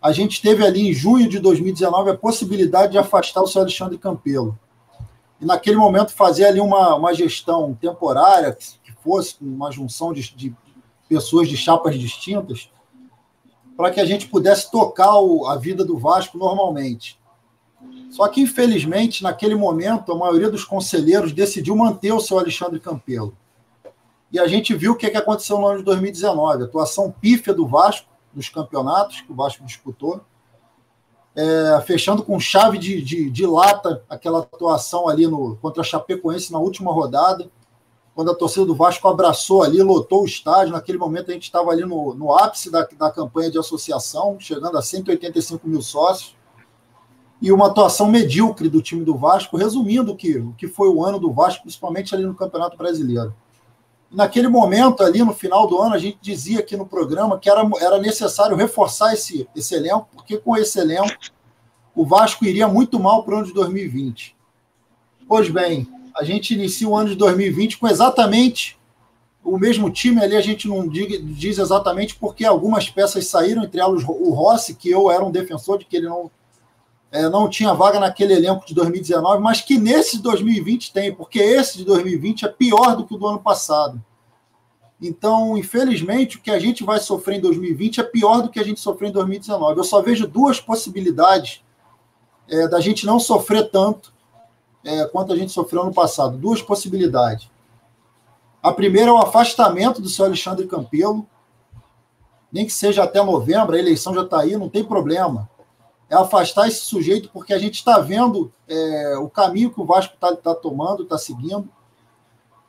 a 0.00 0.10
gente 0.10 0.40
teve 0.40 0.64
ali 0.64 0.88
em 0.88 0.92
junho 0.94 1.28
de 1.28 1.38
2019 1.38 2.12
a 2.12 2.16
possibilidade 2.16 2.92
de 2.92 2.98
afastar 2.98 3.42
o 3.42 3.46
seu 3.46 3.60
Alexandre 3.60 3.98
Campelo. 3.98 4.58
E 5.38 5.44
naquele 5.44 5.76
momento 5.76 6.14
fazer 6.14 6.46
ali 6.46 6.60
uma, 6.60 6.94
uma 6.94 7.12
gestão 7.12 7.74
temporária, 7.78 8.56
que 8.82 8.92
fosse 9.02 9.36
uma 9.38 9.70
junção 9.70 10.14
de, 10.14 10.34
de 10.34 10.54
pessoas 11.06 11.46
de 11.46 11.58
chapas 11.58 11.98
distintas, 11.98 12.70
para 13.76 13.90
que 13.90 14.00
a 14.00 14.06
gente 14.06 14.28
pudesse 14.28 14.70
tocar 14.70 15.14
o, 15.18 15.46
a 15.46 15.56
vida 15.56 15.84
do 15.84 15.98
Vasco 15.98 16.38
normalmente. 16.38 17.22
Só 18.14 18.28
que, 18.28 18.40
infelizmente, 18.40 19.24
naquele 19.24 19.56
momento, 19.56 20.12
a 20.12 20.16
maioria 20.16 20.48
dos 20.48 20.62
conselheiros 20.62 21.32
decidiu 21.32 21.74
manter 21.74 22.12
o 22.12 22.20
seu 22.20 22.38
Alexandre 22.38 22.78
Campelo. 22.78 23.36
E 24.30 24.38
a 24.38 24.46
gente 24.46 24.72
viu 24.72 24.92
o 24.92 24.94
que, 24.94 25.06
aconteceu 25.06 25.58
no 25.58 25.66
ano 25.66 25.78
de 25.78 25.84
2019, 25.84 26.62
a 26.62 26.66
atuação 26.66 27.10
pífia 27.10 27.52
do 27.52 27.66
Vasco 27.66 28.06
nos 28.32 28.48
campeonatos 28.48 29.22
que 29.22 29.32
o 29.32 29.34
Vasco 29.34 29.64
disputou, 29.64 30.20
é, 31.34 31.82
fechando 31.84 32.22
com 32.22 32.38
chave 32.38 32.78
de, 32.78 33.02
de, 33.02 33.28
de, 33.28 33.46
lata 33.46 34.04
aquela 34.08 34.38
atuação 34.38 35.08
ali 35.08 35.26
no, 35.26 35.56
contra 35.56 35.82
a 35.82 35.84
Chapecoense 35.84 36.52
na 36.52 36.60
última 36.60 36.92
rodada, 36.92 37.50
quando 38.14 38.30
a 38.30 38.34
torcida 38.36 38.64
do 38.64 38.76
Vasco 38.76 39.08
abraçou 39.08 39.64
ali, 39.64 39.82
lotou 39.82 40.22
o 40.22 40.26
estádio. 40.26 40.72
Naquele 40.72 40.98
momento 40.98 41.32
a 41.32 41.34
gente 41.34 41.42
estava 41.42 41.72
ali 41.72 41.84
no, 41.84 42.14
no 42.14 42.32
ápice 42.32 42.70
da, 42.70 42.86
da 42.96 43.10
campanha 43.10 43.50
de 43.50 43.58
associação, 43.58 44.36
chegando 44.38 44.78
a 44.78 44.82
185 44.82 45.66
mil 45.66 45.82
sócios, 45.82 46.36
e 47.44 47.52
uma 47.52 47.66
atuação 47.66 48.10
medíocre 48.10 48.70
do 48.70 48.80
time 48.80 49.04
do 49.04 49.18
Vasco, 49.18 49.58
resumindo 49.58 50.12
o 50.12 50.16
que, 50.16 50.38
o 50.38 50.54
que 50.56 50.66
foi 50.66 50.88
o 50.88 51.04
ano 51.04 51.18
do 51.18 51.30
Vasco, 51.30 51.64
principalmente 51.64 52.14
ali 52.14 52.24
no 52.24 52.34
Campeonato 52.34 52.74
Brasileiro. 52.74 53.34
Naquele 54.10 54.48
momento, 54.48 55.02
ali 55.02 55.22
no 55.22 55.34
final 55.34 55.66
do 55.66 55.78
ano, 55.78 55.94
a 55.94 55.98
gente 55.98 56.16
dizia 56.22 56.60
aqui 56.60 56.74
no 56.74 56.86
programa 56.86 57.38
que 57.38 57.50
era, 57.50 57.60
era 57.82 57.98
necessário 57.98 58.56
reforçar 58.56 59.12
esse, 59.12 59.46
esse 59.54 59.74
elenco, 59.74 60.08
porque 60.14 60.38
com 60.38 60.56
esse 60.56 60.78
elenco 60.80 61.12
o 61.94 62.06
Vasco 62.06 62.46
iria 62.46 62.66
muito 62.66 62.98
mal 62.98 63.22
para 63.24 63.34
o 63.34 63.36
ano 63.36 63.46
de 63.46 63.52
2020. 63.52 64.34
Pois 65.28 65.50
bem, 65.50 65.86
a 66.16 66.24
gente 66.24 66.54
inicia 66.54 66.88
o 66.88 66.96
ano 66.96 67.10
de 67.10 67.14
2020 67.16 67.76
com 67.76 67.86
exatamente 67.86 68.78
o 69.44 69.58
mesmo 69.58 69.90
time 69.90 70.22
ali, 70.22 70.34
a 70.34 70.40
gente 70.40 70.66
não 70.66 70.88
diz 70.88 71.58
exatamente 71.58 72.14
porque 72.14 72.46
algumas 72.46 72.88
peças 72.88 73.26
saíram, 73.26 73.64
entre 73.64 73.82
elas 73.82 74.02
o 74.02 74.30
Rossi, 74.30 74.74
que 74.74 74.88
eu 74.88 75.10
era 75.10 75.22
um 75.22 75.30
defensor 75.30 75.78
de 75.78 75.84
que 75.84 75.98
ele 75.98 76.08
não, 76.08 76.30
é, 77.14 77.28
não 77.28 77.48
tinha 77.48 77.72
vaga 77.72 78.00
naquele 78.00 78.34
elenco 78.34 78.66
de 78.66 78.74
2019, 78.74 79.40
mas 79.40 79.60
que 79.60 79.78
nesse 79.78 80.16
de 80.16 80.24
2020 80.24 80.92
tem, 80.92 81.14
porque 81.14 81.38
esse 81.38 81.78
de 81.78 81.84
2020 81.84 82.44
é 82.44 82.48
pior 82.48 82.96
do 82.96 83.06
que 83.06 83.14
o 83.14 83.16
do 83.16 83.28
ano 83.28 83.38
passado. 83.38 84.04
Então, 85.00 85.56
infelizmente, 85.56 86.38
o 86.38 86.40
que 86.40 86.50
a 86.50 86.58
gente 86.58 86.82
vai 86.82 86.98
sofrer 86.98 87.36
em 87.36 87.40
2020 87.40 88.00
é 88.00 88.02
pior 88.02 88.42
do 88.42 88.48
que 88.48 88.58
a 88.58 88.64
gente 88.64 88.80
sofreu 88.80 89.10
em 89.10 89.12
2019. 89.12 89.78
Eu 89.78 89.84
só 89.84 90.02
vejo 90.02 90.26
duas 90.26 90.58
possibilidades 90.58 91.62
é, 92.48 92.66
da 92.66 92.80
gente 92.80 93.06
não 93.06 93.20
sofrer 93.20 93.70
tanto 93.70 94.12
é, 94.84 95.04
quanto 95.04 95.32
a 95.32 95.36
gente 95.36 95.52
sofreu 95.52 95.84
no 95.84 95.94
passado. 95.94 96.36
Duas 96.36 96.60
possibilidades. 96.60 97.48
A 98.60 98.72
primeira 98.72 99.10
é 99.10 99.12
o 99.12 99.18
afastamento 99.18 100.02
do 100.02 100.08
seu 100.08 100.24
Alexandre 100.24 100.66
Campelo, 100.66 101.24
nem 102.50 102.66
que 102.66 102.72
seja 102.72 103.04
até 103.04 103.22
novembro, 103.22 103.76
a 103.76 103.78
eleição 103.78 104.12
já 104.12 104.22
está 104.22 104.40
aí, 104.40 104.56
não 104.56 104.68
tem 104.68 104.82
problema. 104.82 105.48
É 106.14 106.16
afastar 106.16 106.68
esse 106.68 106.82
sujeito, 106.82 107.28
porque 107.32 107.52
a 107.52 107.58
gente 107.58 107.74
está 107.74 107.98
vendo 107.98 108.52
é, 108.68 109.18
o 109.18 109.28
caminho 109.28 109.72
que 109.72 109.80
o 109.80 109.84
Vasco 109.84 110.14
está 110.14 110.32
tá 110.36 110.54
tomando, 110.54 111.02
está 111.02 111.18
seguindo. 111.18 111.68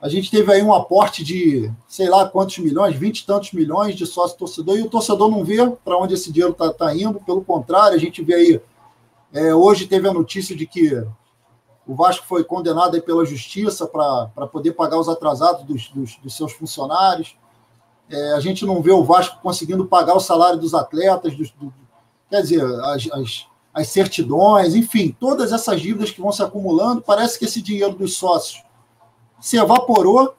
A 0.01 0.09
gente 0.09 0.31
teve 0.31 0.51
aí 0.51 0.63
um 0.63 0.73
aporte 0.73 1.23
de 1.23 1.71
sei 1.87 2.09
lá 2.09 2.27
quantos 2.27 2.57
milhões, 2.57 2.95
vinte 2.95 3.19
e 3.19 3.25
tantos 3.25 3.51
milhões 3.51 3.93
de 3.93 4.03
sócio 4.07 4.35
torcedor, 4.35 4.79
e 4.79 4.81
o 4.81 4.89
torcedor 4.89 5.29
não 5.29 5.43
vê 5.43 5.57
para 5.83 5.95
onde 5.95 6.15
esse 6.15 6.31
dinheiro 6.31 6.53
está 6.53 6.73
tá 6.73 6.95
indo, 6.95 7.19
pelo 7.19 7.43
contrário, 7.43 7.95
a 7.95 7.99
gente 7.99 8.23
vê 8.23 8.33
aí. 8.33 8.61
É, 9.31 9.53
hoje 9.53 9.85
teve 9.85 10.07
a 10.07 10.13
notícia 10.13 10.55
de 10.55 10.65
que 10.65 11.05
o 11.85 11.93
Vasco 11.93 12.25
foi 12.25 12.43
condenado 12.43 12.99
pela 13.03 13.23
justiça 13.25 13.85
para 13.85 14.47
poder 14.47 14.71
pagar 14.71 14.97
os 14.97 15.07
atrasados 15.07 15.63
dos, 15.63 15.87
dos, 15.89 16.15
dos 16.15 16.35
seus 16.35 16.51
funcionários. 16.51 17.37
É, 18.09 18.33
a 18.33 18.39
gente 18.39 18.65
não 18.65 18.81
vê 18.81 18.91
o 18.91 19.03
Vasco 19.03 19.39
conseguindo 19.39 19.85
pagar 19.85 20.15
o 20.15 20.19
salário 20.19 20.59
dos 20.59 20.73
atletas, 20.73 21.35
dos, 21.35 21.51
do, 21.51 21.71
quer 22.29 22.41
dizer, 22.41 22.63
as, 22.63 23.09
as, 23.11 23.47
as, 23.73 23.87
certidões, 23.87 24.75
enfim, 24.75 25.15
todas 25.19 25.51
essas 25.51 25.79
dívidas 25.81 26.11
que 26.11 26.21
vão 26.21 26.31
se 26.31 26.43
acumulando. 26.43 27.01
Parece 27.01 27.37
que 27.37 27.45
esse 27.45 27.61
dinheiro 27.61 27.95
dos 27.95 28.17
sócios 28.17 28.63
se 29.39 29.57
evaporou. 29.57 30.35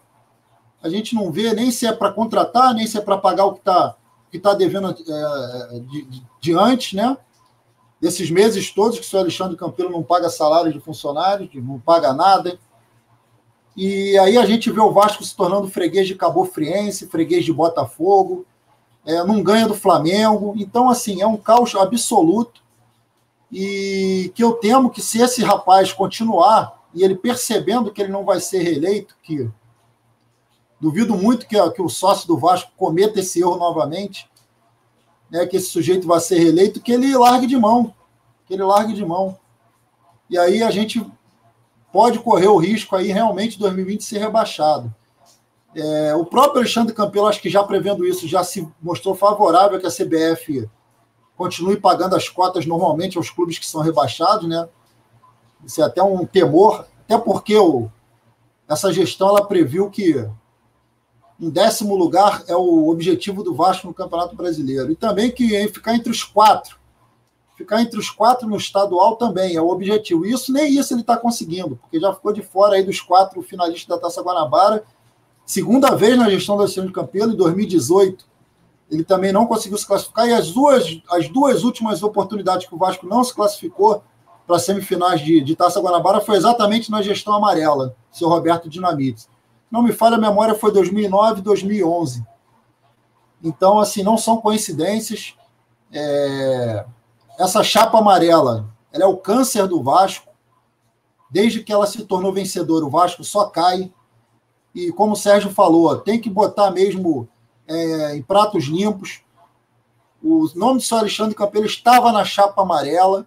A 0.83 0.89
gente 0.89 1.15
não 1.15 1.33
vê 1.33 1.53
nem 1.53 1.71
se 1.71 1.87
é 1.87 1.93
para 1.93 2.13
contratar, 2.13 2.75
nem 2.75 2.87
se 2.87 2.99
é 2.99 3.01
para 3.01 3.19
pagar 3.19 3.47
o 3.47 3.55
que 3.55 3.61
está 3.61 3.97
que 4.31 4.39
tá 4.41 4.55
devendo 4.55 4.91
é, 4.91 5.81
de, 5.81 6.03
de, 6.03 6.23
de 6.41 6.53
antes, 6.53 6.93
né? 6.93 7.17
desses 8.01 8.31
meses 8.31 8.71
todos 8.71 8.99
que 8.99 9.05
o 9.05 9.09
senhor 9.09 9.23
Alexandre 9.23 9.57
Campelo 9.57 9.91
não 9.91 10.03
paga 10.03 10.29
salário 10.29 10.73
de 10.73 10.81
funcionários, 10.81 11.49
não 11.55 11.79
paga 11.79 12.13
nada. 12.13 12.59
E 13.77 14.17
aí 14.19 14.39
a 14.39 14.47
gente 14.47 14.71
vê 14.71 14.81
o 14.81 14.93
Vasco 14.93 15.25
se 15.25 15.37
tornando 15.37 15.69
freguês 15.69 16.07
de 16.07 16.15
Cabo 16.15 16.45
Friense, 16.45 17.09
freguês 17.09 17.45
de 17.45 17.53
Botafogo, 17.53 18.47
é, 19.07 19.23
não 19.23 19.43
ganha 19.43 19.69
do 19.69 19.75
Flamengo. 19.75 20.53
Então, 20.57 20.91
assim, 20.91 21.23
é 21.23 21.27
um 21.27 21.37
caos 21.37 21.75
absoluto. 21.77 22.61
E 23.51 24.33
que 24.35 24.43
eu 24.43 24.55
temo 24.55 24.91
que 24.91 25.01
se 25.01 25.23
esse 25.23 25.43
rapaz 25.43 25.93
continuar, 25.93 26.85
e 26.93 27.05
ele 27.05 27.15
percebendo 27.15 27.93
que 27.93 28.03
ele 28.03 28.13
não 28.13 28.25
vai 28.25 28.41
ser 28.41 28.59
reeleito, 28.59 29.15
que 29.23 29.49
duvido 30.81 31.17
muito 31.17 31.47
que, 31.47 31.71
que 31.71 31.81
o 31.81 31.89
sócio 31.89 32.27
do 32.27 32.37
Vasco 32.37 32.73
cometa 32.77 33.21
esse 33.21 33.41
erro 33.41 33.57
novamente, 33.57 34.29
né, 35.31 35.47
que 35.47 35.57
esse 35.57 35.69
sujeito 35.69 36.07
vai 36.07 36.21
ser 36.21 36.39
reeleito, 36.39 36.81
que 36.81 36.93
ele 36.93 37.17
largue 37.17 37.47
de 37.47 37.57
mão. 37.57 37.95
Que 38.47 38.55
ele 38.55 38.65
largue 38.65 38.93
de 38.93 39.05
mão. 39.05 39.39
E 40.29 40.37
aí 40.37 40.63
a 40.63 40.71
gente 40.71 41.05
pode 41.93 42.19
correr 42.19 42.49
o 42.49 42.59
risco 42.59 42.97
aí 42.97 43.13
realmente 43.13 43.59
2020 43.59 44.05
ser 44.05 44.19
rebaixado. 44.19 44.93
É, 45.79 46.15
o 46.15 46.25
próprio 46.25 46.61
Alexandre 46.61 46.95
Campelo, 46.95 47.27
acho 47.27 47.43
que 47.43 47.51
já 47.51 47.63
prevendo 47.63 48.07
isso, 48.07 48.27
já 48.27 48.43
se 48.43 48.67
mostrou 48.81 49.15
favorável 49.15 49.79
que 49.79 49.87
a 49.87 49.91
CBF 49.91 50.67
continue 51.37 51.77
pagando 51.77 52.17
as 52.17 52.31
cotas 52.31 52.65
normalmente 52.65 53.19
aos 53.19 53.29
clubes 53.29 53.59
que 53.59 53.67
são 53.67 53.83
rebaixados, 53.83 54.49
né? 54.49 54.67
Isso 55.67 55.83
é 55.83 55.85
até 55.85 56.03
um 56.03 56.25
temor, 56.25 56.87
até 57.05 57.19
porque 57.19 57.55
o, 57.59 57.91
essa 58.67 58.91
gestão 58.91 59.29
ela 59.29 59.47
previu 59.47 59.91
que 59.91 60.27
em 61.39 61.51
décimo 61.51 61.95
lugar 61.95 62.43
é 62.49 62.57
o 62.57 62.89
objetivo 62.89 63.43
do 63.43 63.55
Vasco 63.55 63.87
no 63.87 63.93
Campeonato 63.93 64.35
Brasileiro. 64.35 64.91
E 64.91 64.97
também 64.97 65.31
que 65.31 65.69
ficar 65.69 65.95
entre 65.95 66.11
os 66.11 66.25
quatro. 66.25 66.79
Ficar 67.55 67.83
entre 67.83 67.99
os 67.99 68.09
quatro 68.09 68.49
no 68.49 68.57
estadual 68.57 69.17
também 69.17 69.55
é 69.55 69.61
o 69.61 69.69
objetivo. 69.69 70.25
Isso 70.25 70.51
nem 70.51 70.73
isso 70.73 70.95
ele 70.95 71.03
está 71.03 71.19
conseguindo, 71.19 71.77
porque 71.77 72.01
já 72.01 72.15
ficou 72.15 72.33
de 72.33 72.41
fora 72.41 72.77
aí 72.77 72.83
dos 72.83 73.03
quatro 73.03 73.43
finalistas 73.43 73.89
da 73.89 74.01
Taça 74.01 74.23
Guanabara 74.23 74.83
Segunda 75.47 75.95
vez 75.95 76.19
na 76.19 76.29
gestão 76.29 76.57
do 76.57 76.63
Alexandre 76.63 76.93
Campelo, 76.93 77.33
em 77.33 77.37
2018, 77.37 78.27
ele 78.91 79.05
também 79.05 79.33
não 79.33 79.47
conseguiu 79.47 79.79
se 79.79 79.87
classificar, 79.87 80.27
e 80.27 80.33
as 80.33 80.51
duas, 80.51 81.01
as 81.09 81.29
duas 81.29 81.63
últimas 81.63 82.03
oportunidades 82.03 82.67
que 82.67 82.75
o 82.75 82.79
Vasco 82.79 83.07
não 83.07 83.23
se 83.23 83.33
classificou 83.33 84.03
para 84.47 84.59
semifinais 84.59 85.21
de, 85.21 85.41
de 85.41 85.57
Taça 85.57 85.81
Guanabara 85.81 86.21
foi 86.21 86.37
exatamente 86.37 86.91
na 86.91 87.03
gestão 87.03 87.35
amarela, 87.35 87.97
seu 88.13 88.29
Roberto 88.29 88.69
Dinamite. 88.69 89.27
Não 89.71 89.83
me 89.83 89.93
falha 89.93 90.17
a 90.17 90.21
memória, 90.21 90.55
foi 90.55 90.73
2009 90.73 91.43
2011. 91.43 92.25
Então, 93.43 93.79
assim, 93.79 94.03
não 94.03 94.17
são 94.17 94.39
coincidências. 94.39 95.35
É... 95.93 96.85
Essa 97.39 97.63
chapa 97.63 97.99
amarela, 97.99 98.69
ela 98.93 99.05
é 99.05 99.07
o 99.07 99.17
câncer 99.17 99.67
do 99.67 99.83
Vasco. 99.83 100.31
Desde 101.31 101.63
que 101.63 101.73
ela 101.73 101.87
se 101.87 102.05
tornou 102.05 102.33
vencedora, 102.33 102.85
o 102.85 102.91
Vasco 102.91 103.25
só 103.25 103.47
cai. 103.47 103.93
E 104.77 104.93
como 104.93 105.15
o 105.15 105.17
Sérgio 105.17 105.51
falou, 105.51 105.97
tem 105.97 106.21
que 106.21 106.29
botar 106.29 106.71
mesmo 106.71 107.27
é, 107.67 108.15
em 108.15 108.21
pratos 108.21 108.65
limpos. 108.65 109.23
O 110.23 110.51
nome 110.55 110.81
do 110.81 110.83
senhor 110.83 111.01
Alexandre 111.01 111.35
Campelo 111.35 111.65
estava 111.65 112.13
na 112.13 112.27
chapa 112.27 112.61
amarela. 112.61 113.27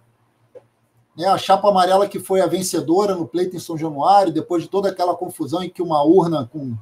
Né, 1.16 1.26
a 1.26 1.36
chapa 1.36 1.68
amarela 1.68 2.06
que 2.06 2.20
foi 2.20 2.40
a 2.40 2.46
vencedora 2.46 3.16
no 3.16 3.26
pleito 3.26 3.56
em 3.56 3.58
São 3.58 3.76
Januário, 3.76 4.32
depois 4.32 4.62
de 4.62 4.68
toda 4.68 4.90
aquela 4.90 5.12
confusão 5.16 5.60
em 5.60 5.68
que 5.68 5.82
uma 5.82 6.00
urna 6.04 6.48
com, 6.52 6.76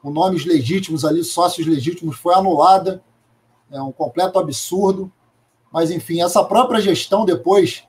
com 0.00 0.10
nomes 0.12 0.46
legítimos 0.46 1.04
ali, 1.04 1.24
sócios 1.24 1.66
legítimos, 1.66 2.16
foi 2.16 2.32
anulada. 2.32 3.02
É 3.72 3.82
um 3.82 3.90
completo 3.90 4.38
absurdo. 4.38 5.10
Mas, 5.72 5.90
enfim, 5.90 6.22
essa 6.22 6.44
própria 6.44 6.80
gestão 6.80 7.24
depois 7.24 7.82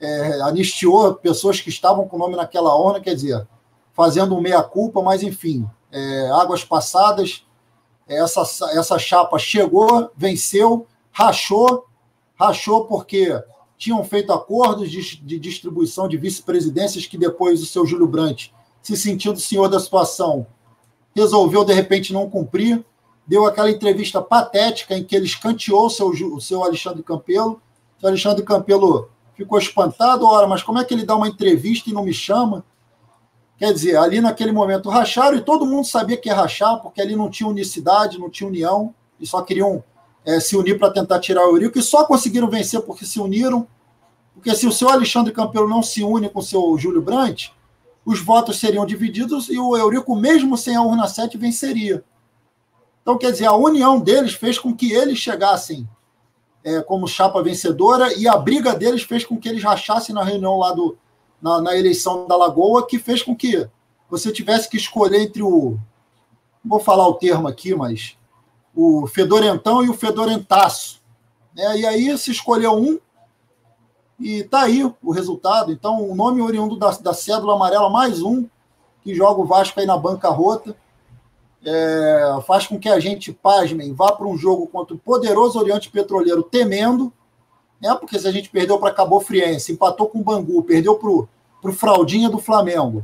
é, 0.00 0.40
anistiou 0.42 1.16
pessoas 1.16 1.60
que 1.60 1.68
estavam 1.68 2.06
com 2.06 2.14
o 2.14 2.20
nome 2.20 2.36
naquela 2.36 2.76
urna, 2.76 3.00
quer 3.00 3.16
dizer, 3.16 3.44
fazendo 3.98 4.36
um 4.36 4.40
meia-culpa, 4.40 5.02
mas, 5.02 5.24
enfim, 5.24 5.68
é, 5.90 6.30
águas 6.30 6.62
passadas, 6.62 7.44
essa, 8.06 8.42
essa 8.70 8.96
chapa 8.96 9.36
chegou, 9.40 10.12
venceu, 10.16 10.86
rachou, 11.10 11.84
rachou 12.38 12.84
porque 12.84 13.42
tinham 13.76 14.04
feito 14.04 14.32
acordos 14.32 14.88
de, 14.88 15.16
de 15.16 15.36
distribuição 15.40 16.06
de 16.06 16.16
vice-presidências 16.16 17.06
que 17.06 17.18
depois 17.18 17.60
o 17.60 17.66
seu 17.66 17.84
Júlio 17.84 18.06
Brandt, 18.06 18.54
se 18.80 18.96
sentindo 18.96 19.40
senhor 19.40 19.66
da 19.66 19.80
situação, 19.80 20.46
resolveu 21.12 21.64
de 21.64 21.72
repente 21.72 22.12
não 22.12 22.30
cumprir, 22.30 22.84
deu 23.26 23.46
aquela 23.46 23.68
entrevista 23.68 24.22
patética 24.22 24.96
em 24.96 25.02
que 25.02 25.16
ele 25.16 25.26
escanteou 25.26 25.86
o 25.86 25.90
seu, 25.90 26.06
o 26.08 26.40
seu 26.40 26.62
Alexandre 26.62 27.02
Campelo. 27.02 27.60
O 28.00 28.06
Alexandre 28.06 28.44
Campelo 28.44 29.10
ficou 29.34 29.58
espantado, 29.58 30.24
ora, 30.24 30.46
mas 30.46 30.62
como 30.62 30.78
é 30.78 30.84
que 30.84 30.94
ele 30.94 31.04
dá 31.04 31.16
uma 31.16 31.26
entrevista 31.26 31.90
e 31.90 31.92
não 31.92 32.04
me 32.04 32.14
chama? 32.14 32.64
Quer 33.58 33.72
dizer, 33.72 33.96
ali 33.96 34.20
naquele 34.20 34.52
momento 34.52 34.88
racharam 34.88 35.36
e 35.36 35.40
todo 35.40 35.66
mundo 35.66 35.84
sabia 35.84 36.16
que 36.16 36.28
ia 36.28 36.34
rachar, 36.34 36.80
porque 36.80 37.00
ali 37.00 37.16
não 37.16 37.28
tinha 37.28 37.48
unicidade, 37.48 38.18
não 38.18 38.30
tinha 38.30 38.48
união, 38.48 38.94
e 39.18 39.26
só 39.26 39.42
queriam 39.42 39.82
é, 40.24 40.38
se 40.38 40.56
unir 40.56 40.78
para 40.78 40.92
tentar 40.92 41.18
tirar 41.18 41.44
o 41.44 41.50
Eurico, 41.50 41.76
e 41.76 41.82
só 41.82 42.04
conseguiram 42.04 42.48
vencer 42.48 42.80
porque 42.82 43.04
se 43.04 43.18
uniram. 43.18 43.66
Porque 44.32 44.54
se 44.54 44.64
o 44.64 44.70
seu 44.70 44.88
Alexandre 44.88 45.32
Campelo 45.32 45.68
não 45.68 45.82
se 45.82 46.04
une 46.04 46.28
com 46.28 46.38
o 46.38 46.42
seu 46.42 46.78
Júlio 46.78 47.02
Brandt, 47.02 47.52
os 48.06 48.20
votos 48.20 48.60
seriam 48.60 48.86
divididos 48.86 49.48
e 49.48 49.58
o 49.58 49.76
Eurico, 49.76 50.14
mesmo 50.14 50.56
sem 50.56 50.76
a 50.76 50.82
urna 50.82 51.08
7, 51.08 51.36
venceria. 51.36 52.04
Então, 53.02 53.18
quer 53.18 53.32
dizer, 53.32 53.46
a 53.46 53.56
união 53.56 53.98
deles 53.98 54.34
fez 54.34 54.56
com 54.56 54.72
que 54.72 54.92
eles 54.92 55.18
chegassem 55.18 55.88
é, 56.62 56.80
como 56.80 57.08
chapa 57.08 57.42
vencedora 57.42 58.16
e 58.16 58.28
a 58.28 58.36
briga 58.36 58.74
deles 58.74 59.02
fez 59.02 59.24
com 59.24 59.36
que 59.36 59.48
eles 59.48 59.64
rachassem 59.64 60.14
na 60.14 60.22
reunião 60.22 60.58
lá 60.58 60.72
do, 60.72 60.96
na, 61.40 61.60
na, 61.60 61.76
eleição 61.76 62.26
da 62.26 62.36
Lagoa 62.36 62.86
que 62.86 62.98
fez 62.98 63.22
com 63.22 63.34
que 63.34 63.68
você 64.10 64.32
tivesse 64.32 64.68
que 64.68 64.76
escolher 64.76 65.22
entre 65.22 65.42
o. 65.42 65.78
Vou 66.64 66.80
falar 66.80 67.06
o 67.06 67.14
termo 67.14 67.48
aqui, 67.48 67.74
mas. 67.74 68.16
O 68.74 69.06
fedorentão 69.06 69.82
e 69.82 69.88
o 69.88 69.94
fedorentaço. 69.94 71.02
É, 71.56 71.78
e 71.78 71.86
aí 71.86 72.16
se 72.16 72.30
escolheu 72.30 72.74
um 72.74 72.98
e 74.20 74.42
tá 74.44 74.62
aí 74.62 74.84
o 75.02 75.10
resultado. 75.10 75.72
Então, 75.72 76.08
o 76.08 76.14
nome 76.14 76.40
oriundo 76.40 76.76
da, 76.76 76.90
da 76.90 77.12
cédula 77.12 77.54
amarela, 77.54 77.90
mais 77.90 78.22
um, 78.22 78.46
que 79.02 79.14
joga 79.14 79.40
o 79.40 79.46
Vasco 79.46 79.78
aí 79.78 79.86
na 79.86 79.96
bancarrota, 79.96 80.76
é, 81.64 82.38
faz 82.46 82.66
com 82.66 82.78
que 82.78 82.88
a 82.88 82.98
gente, 83.00 83.32
pasmem, 83.32 83.92
vá 83.92 84.12
para 84.12 84.26
um 84.26 84.36
jogo 84.36 84.66
contra 84.66 84.94
o 84.94 84.98
poderoso 84.98 85.58
Oriente 85.58 85.90
Petroleiro 85.90 86.42
temendo, 86.42 87.12
né? 87.80 87.94
Porque 87.94 88.18
se 88.18 88.26
a 88.26 88.32
gente 88.32 88.50
perdeu 88.50 88.78
para 88.78 88.94
Cabo 88.94 89.20
Friense, 89.20 89.72
empatou 89.72 90.08
com 90.08 90.20
o 90.20 90.24
Bangu, 90.24 90.62
perdeu 90.62 90.96
para 90.96 91.10
o 91.10 91.72
Fraldinha 91.72 92.28
do 92.28 92.38
Flamengo, 92.38 92.98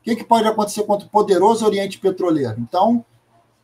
o 0.00 0.04
que, 0.04 0.16
que 0.16 0.24
pode 0.24 0.46
acontecer 0.46 0.82
contra 0.84 1.06
o 1.06 1.10
poderoso 1.10 1.64
Oriente 1.64 1.98
Petroleiro? 1.98 2.56
Então, 2.58 3.04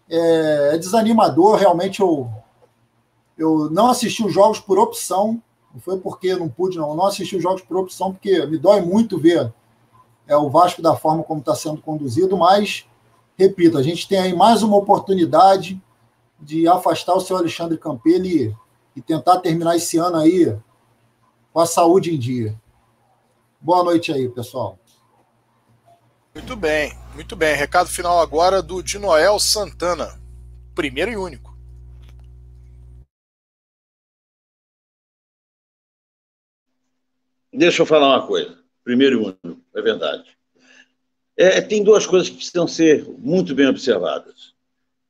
é, 0.09 0.70
é 0.74 0.78
desanimador, 0.78 1.56
realmente 1.56 2.01
eu, 2.01 2.31
eu 3.36 3.70
não 3.70 3.90
assisti 3.90 4.24
os 4.24 4.32
jogos 4.32 4.59
por 4.59 4.78
opção, 4.78 5.40
não 5.72 5.81
foi 5.81 5.98
porque 5.98 6.35
não 6.35 6.48
pude, 6.48 6.78
não, 6.78 6.90
eu 6.90 6.97
não 6.97 7.06
assisti 7.06 7.36
os 7.36 7.43
jogos 7.43 7.62
por 7.62 7.77
opção, 7.77 8.12
porque 8.12 8.44
me 8.47 8.59
dói 8.59 8.81
muito 8.81 9.18
ver 9.18 9.52
é, 10.27 10.36
o 10.36 10.48
Vasco 10.51 10.82
da 10.82 10.97
forma 10.97 11.22
como 11.22 11.40
está 11.40 11.55
sendo 11.55 11.81
conduzido, 11.81 12.36
mas, 12.36 12.86
repito, 13.36 13.78
a 13.78 13.82
gente 13.82 14.09
tem 14.09 14.18
aí 14.18 14.35
mais 14.35 14.62
uma 14.62 14.77
oportunidade 14.77 15.81
de 16.40 16.66
afastar 16.66 17.14
o 17.14 17.20
seu 17.20 17.36
Alexandre 17.36 17.77
Campelo 17.77 18.56
e 18.94 19.00
tentar 19.00 19.40
terminar 19.40 19.76
esse 19.76 19.98
ano 19.98 20.16
aí 20.16 20.56
com 21.52 21.60
a 21.60 21.66
saúde 21.66 22.14
em 22.14 22.18
dia. 22.18 22.60
Boa 23.60 23.84
noite 23.84 24.12
aí, 24.12 24.28
pessoal. 24.28 24.78
Muito 26.34 26.56
bem, 26.56 26.92
muito 27.14 27.34
bem. 27.34 27.56
Recado 27.56 27.88
final 27.88 28.20
agora 28.20 28.62
do 28.62 28.82
de 28.82 28.98
Noel 28.98 29.38
Santana, 29.38 30.20
primeiro 30.74 31.10
e 31.10 31.16
único. 31.16 31.50
Deixa 37.52 37.82
eu 37.82 37.86
falar 37.86 38.16
uma 38.16 38.26
coisa. 38.26 38.58
Primeiro 38.84 39.16
e 39.16 39.24
único, 39.24 39.64
é 39.74 39.82
verdade. 39.82 40.38
É, 41.36 41.60
tem 41.60 41.82
duas 41.82 42.06
coisas 42.06 42.28
que 42.28 42.36
precisam 42.36 42.68
ser 42.68 43.04
muito 43.18 43.54
bem 43.54 43.66
observadas. 43.66 44.54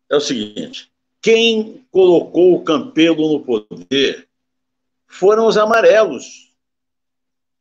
É 0.08 0.16
o 0.16 0.20
seguinte: 0.20 0.90
quem 1.20 1.86
colocou 1.90 2.54
o 2.54 2.64
Campelo 2.64 3.32
no 3.32 3.44
poder 3.44 4.28
foram 5.06 5.46
os 5.46 5.56
amarelos. 5.56 6.52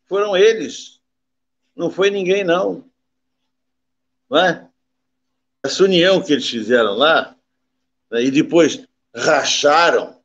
Foram 0.05 0.35
eles. 0.35 0.99
Não 1.75 1.89
foi 1.89 2.09
ninguém, 2.09 2.43
não. 2.43 2.83
não 4.29 4.39
é? 4.39 4.67
Essa 5.63 5.83
união 5.83 6.21
que 6.21 6.31
eles 6.31 6.47
fizeram 6.47 6.93
lá, 6.93 7.35
né, 8.09 8.23
e 8.23 8.31
depois 8.31 8.85
racharam, 9.13 10.19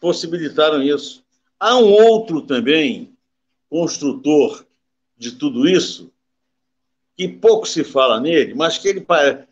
possibilitaram 0.00 0.82
isso. 0.82 1.24
Há 1.58 1.76
um 1.76 1.90
outro 1.92 2.42
também, 2.42 3.16
construtor 3.68 4.66
de 5.16 5.32
tudo 5.32 5.68
isso, 5.68 6.12
que 7.16 7.28
pouco 7.28 7.66
se 7.66 7.84
fala 7.84 8.20
nele, 8.20 8.54
mas 8.54 8.76
que 8.78 8.88
ele 8.88 9.06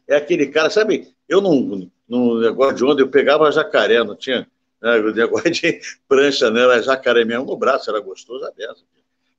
é 0.08 0.16
aquele 0.16 0.48
cara, 0.48 0.68
sabe? 0.68 1.14
Eu 1.32 1.40
não, 1.40 1.88
no 2.06 2.40
negócio 2.42 2.76
de 2.76 2.84
onda, 2.84 3.00
eu 3.00 3.08
pegava 3.08 3.50
jacaré, 3.50 4.04
não 4.04 4.14
tinha 4.14 4.46
né, 4.82 4.98
o 4.98 5.14
negócio 5.14 5.50
de 5.50 5.80
prancha, 6.06 6.50
né? 6.50 6.60
Era 6.60 6.82
jacaré 6.82 7.24
mesmo 7.24 7.46
no 7.46 7.56
braço, 7.56 7.88
era 7.88 8.00
gostoso 8.00 8.44
a 8.44 8.50
beça. 8.50 8.82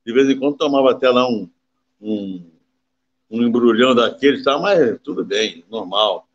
De 0.03 0.11
vez 0.11 0.27
em 0.27 0.39
quando 0.39 0.57
tomava 0.57 0.89
até 0.89 1.07
lá 1.07 1.29
um, 1.29 1.47
um, 2.01 2.49
um 3.29 3.43
embrulhão 3.43 3.93
daqueles, 3.93 4.43
tá, 4.43 4.57
mas 4.57 4.99
tudo 5.03 5.23
bem, 5.23 5.63
normal. 5.69 6.27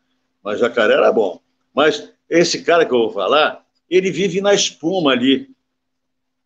Mas 0.44 0.60
jacaré 0.60 0.94
era 0.94 1.10
bom. 1.10 1.40
Mas 1.74 2.08
esse 2.30 2.62
cara 2.62 2.86
que 2.86 2.94
eu 2.94 2.98
vou 2.98 3.10
falar, 3.10 3.66
ele 3.90 4.12
vive 4.12 4.40
na 4.40 4.54
espuma 4.54 5.10
ali. 5.10 5.50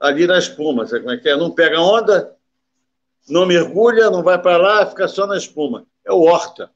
Ali 0.00 0.26
na 0.26 0.38
espuma, 0.38 0.86
sabe 0.86 1.02
como 1.02 1.14
é 1.14 1.18
que 1.18 1.28
é? 1.28 1.36
Não 1.36 1.50
pega 1.50 1.78
onda, 1.78 2.34
não 3.28 3.44
mergulha, 3.44 4.08
não 4.08 4.22
vai 4.22 4.40
para 4.40 4.56
lá, 4.56 4.86
fica 4.86 5.06
só 5.06 5.26
na 5.26 5.36
espuma. 5.36 5.84
É 6.02 6.10
o 6.10 6.22
Horta. 6.22 6.70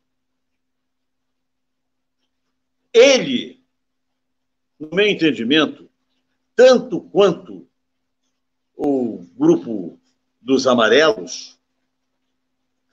Ele, 2.97 3.62
no 4.81 4.89
meu 4.90 5.06
entendimento, 5.06 5.86
tanto 6.55 7.02
quanto 7.02 7.68
o 8.74 9.23
grupo 9.36 10.01
dos 10.40 10.66
amarelos, 10.66 11.60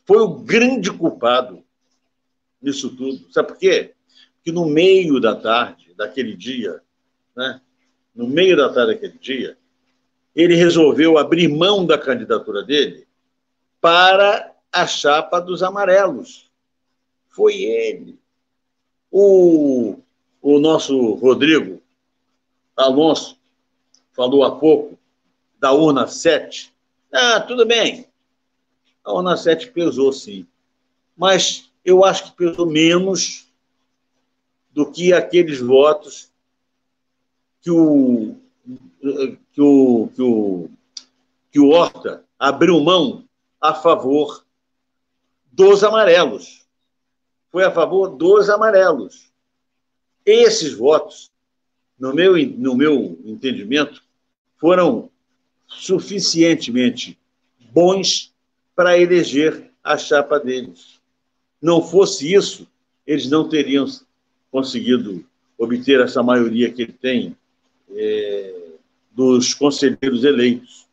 foi 0.03 0.17
o 0.17 0.39
grande 0.39 0.91
culpado 0.91 1.63
nisso 2.61 2.93
tudo. 2.93 3.31
Sabe 3.31 3.47
por 3.47 3.57
quê? 3.57 3.93
Porque 4.35 4.51
no 4.51 4.65
meio 4.65 5.21
da 5.21 5.37
tarde 5.37 5.93
daquele 5.95 6.35
dia, 6.35 6.81
né, 7.33 7.61
no 8.13 8.27
meio 8.27 8.57
da 8.57 8.73
tarde 8.73 8.95
daquele 8.95 9.17
dia, 9.17 9.57
ele 10.35 10.55
resolveu 10.55 11.17
abrir 11.17 11.47
mão 11.47 11.85
da 11.85 11.97
candidatura 11.97 12.61
dele 12.61 13.07
para 13.79 14.53
a 14.69 14.85
chapa 14.85 15.39
dos 15.39 15.63
amarelos. 15.63 16.51
Foi 17.29 17.55
ele. 17.55 18.19
O, 19.15 19.99
o 20.41 20.57
nosso 20.57 21.13
Rodrigo 21.13 21.79
Alonso 22.75 23.37
falou 24.11 24.43
há 24.43 24.55
pouco 24.55 24.97
da 25.59 25.71
urna 25.71 26.07
7. 26.07 26.73
Ah, 27.13 27.39
tudo 27.39 27.63
bem. 27.63 28.07
A 29.03 29.13
urna 29.13 29.37
7 29.37 29.69
pesou, 29.69 30.11
sim. 30.11 30.47
Mas 31.15 31.71
eu 31.85 32.03
acho 32.03 32.31
que 32.31 32.37
pesou 32.37 32.65
menos 32.65 33.47
do 34.71 34.91
que 34.91 35.13
aqueles 35.13 35.59
votos 35.59 36.31
que 37.61 37.69
o, 37.69 38.35
que 39.51 39.61
o, 39.61 40.07
que 40.07 40.21
o, 40.23 40.69
que 41.51 41.59
o 41.59 41.69
Horta 41.69 42.25
abriu 42.39 42.79
mão 42.79 43.25
a 43.61 43.75
favor 43.75 44.43
dos 45.51 45.83
amarelos. 45.83 46.62
Foi 47.53 47.63
a 47.63 47.71
favor 47.71 48.09
dos 48.09 48.49
amarelos. 48.49 49.31
Esses 50.25 50.73
votos, 50.73 51.31
no 51.99 52.11
meu, 52.11 52.35
no 52.35 52.75
meu 52.75 53.19
entendimento, 53.23 54.01
foram 54.57 55.11
suficientemente 55.67 57.15
bons 57.71 58.33
para 58.75 58.97
eleger 58.97 59.69
a 59.83 59.95
chapa 59.99 60.39
deles. 60.39 60.99
Não 61.61 61.79
fosse 61.79 62.33
isso, 62.33 62.67
eles 63.05 63.29
não 63.29 63.47
teriam 63.47 63.85
conseguido 64.51 65.23
obter 65.55 65.99
essa 65.99 66.23
maioria 66.23 66.73
que 66.73 66.81
ele 66.81 66.93
tem 66.93 67.37
é, 67.91 68.61
dos 69.11 69.53
conselheiros 69.53 70.23
eleitos. 70.23 70.87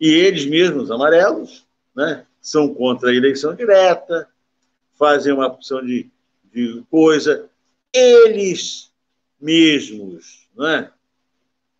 E 0.00 0.08
eles 0.08 0.46
mesmos, 0.46 0.88
amarelos, 0.88 1.66
né, 1.96 2.24
são 2.40 2.72
contra 2.72 3.10
a 3.10 3.14
eleição 3.14 3.56
direta, 3.56 4.28
fazem 4.98 5.32
uma 5.32 5.46
opção 5.46 5.84
de, 5.84 6.10
de 6.52 6.82
coisa. 6.90 7.48
Eles 7.92 8.92
mesmos, 9.40 10.48
né, 10.56 10.90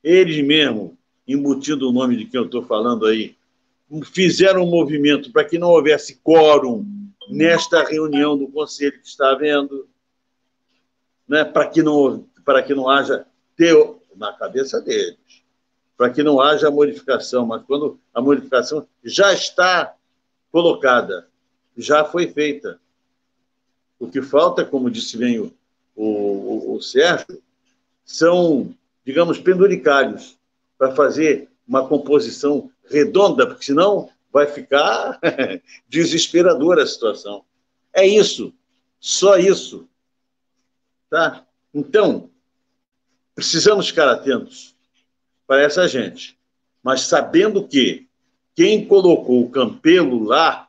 eles 0.02 0.44
mesmos, 0.44 0.92
embutindo 1.26 1.88
o 1.88 1.92
nome 1.92 2.16
de 2.16 2.26
quem 2.26 2.38
eu 2.38 2.46
estou 2.46 2.62
falando 2.62 3.06
aí, 3.06 3.36
fizeram 4.12 4.62
um 4.62 4.70
movimento 4.70 5.32
para 5.32 5.44
que 5.44 5.58
não 5.58 5.68
houvesse 5.68 6.20
quórum 6.22 6.86
nesta 7.28 7.82
reunião 7.82 8.38
do 8.38 8.48
conselho 8.48 9.00
que 9.00 9.08
está 9.08 9.30
havendo 9.30 9.88
né, 11.28 11.44
para 11.44 11.68
que 11.68 11.82
não 11.82 12.26
para 12.44 12.62
que 12.62 12.74
não 12.74 12.88
haja 12.88 13.26
teo, 13.56 14.00
na 14.14 14.32
cabeça 14.32 14.80
deles, 14.80 15.18
para 15.96 16.10
que 16.10 16.22
não 16.22 16.40
haja 16.40 16.70
modificação, 16.70 17.44
mas 17.44 17.62
quando 17.64 17.98
a 18.14 18.20
modificação 18.20 18.86
já 19.02 19.32
está 19.32 19.94
colocada, 20.52 21.28
já 21.76 22.04
foi 22.04 22.28
feita. 22.28 22.80
O 23.98 24.08
que 24.08 24.22
falta, 24.22 24.64
como 24.64 24.90
disse 24.90 25.16
bem 25.16 25.38
o, 25.38 25.52
o, 25.94 26.76
o 26.76 26.82
Sérgio, 26.82 27.42
são, 28.04 28.74
digamos, 29.04 29.38
penduricários 29.38 30.38
para 30.78 30.94
fazer 30.94 31.48
uma 31.66 31.86
composição 31.88 32.70
redonda, 32.88 33.46
porque 33.46 33.64
senão 33.64 34.10
vai 34.32 34.46
ficar 34.46 35.18
desesperadora 35.88 36.82
a 36.82 36.86
situação. 36.86 37.44
É 37.92 38.06
isso, 38.06 38.52
só 39.00 39.38
isso. 39.38 39.88
Tá? 41.08 41.46
Então, 41.72 42.30
precisamos 43.34 43.88
ficar 43.88 44.10
atentos 44.10 44.76
para 45.46 45.62
essa 45.62 45.88
gente, 45.88 46.38
mas 46.82 47.02
sabendo 47.02 47.66
que 47.66 48.06
quem 48.54 48.86
colocou 48.86 49.42
o 49.42 49.50
Campelo 49.50 50.24
lá 50.24 50.68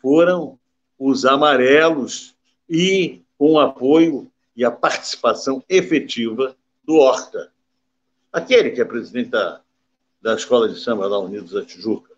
foram 0.00 0.58
os 1.04 1.24
amarelos 1.24 2.32
e 2.68 3.22
com 3.36 3.54
o 3.54 3.60
apoio 3.60 4.30
e 4.54 4.64
a 4.64 4.70
participação 4.70 5.62
efetiva 5.68 6.56
do 6.84 6.94
Horta, 6.94 7.50
aquele 8.32 8.70
que 8.70 8.80
é 8.80 8.84
presidente 8.84 9.30
da, 9.30 9.60
da 10.20 10.34
Escola 10.34 10.68
de 10.68 10.78
Samba 10.78 11.08
lá 11.08 11.18
Unidos 11.18 11.50
da 11.50 11.64
Tijuca, 11.64 12.12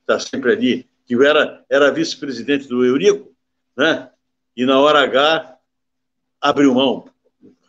está 0.00 0.18
sempre 0.18 0.52
ali, 0.52 0.88
que 1.04 1.14
era, 1.22 1.62
era 1.68 1.92
vice-presidente 1.92 2.66
do 2.66 2.82
Eurico, 2.82 3.30
né? 3.76 4.10
e 4.56 4.64
na 4.64 4.80
hora 4.80 5.02
H 5.02 5.58
abriu 6.40 6.74
mão. 6.74 7.06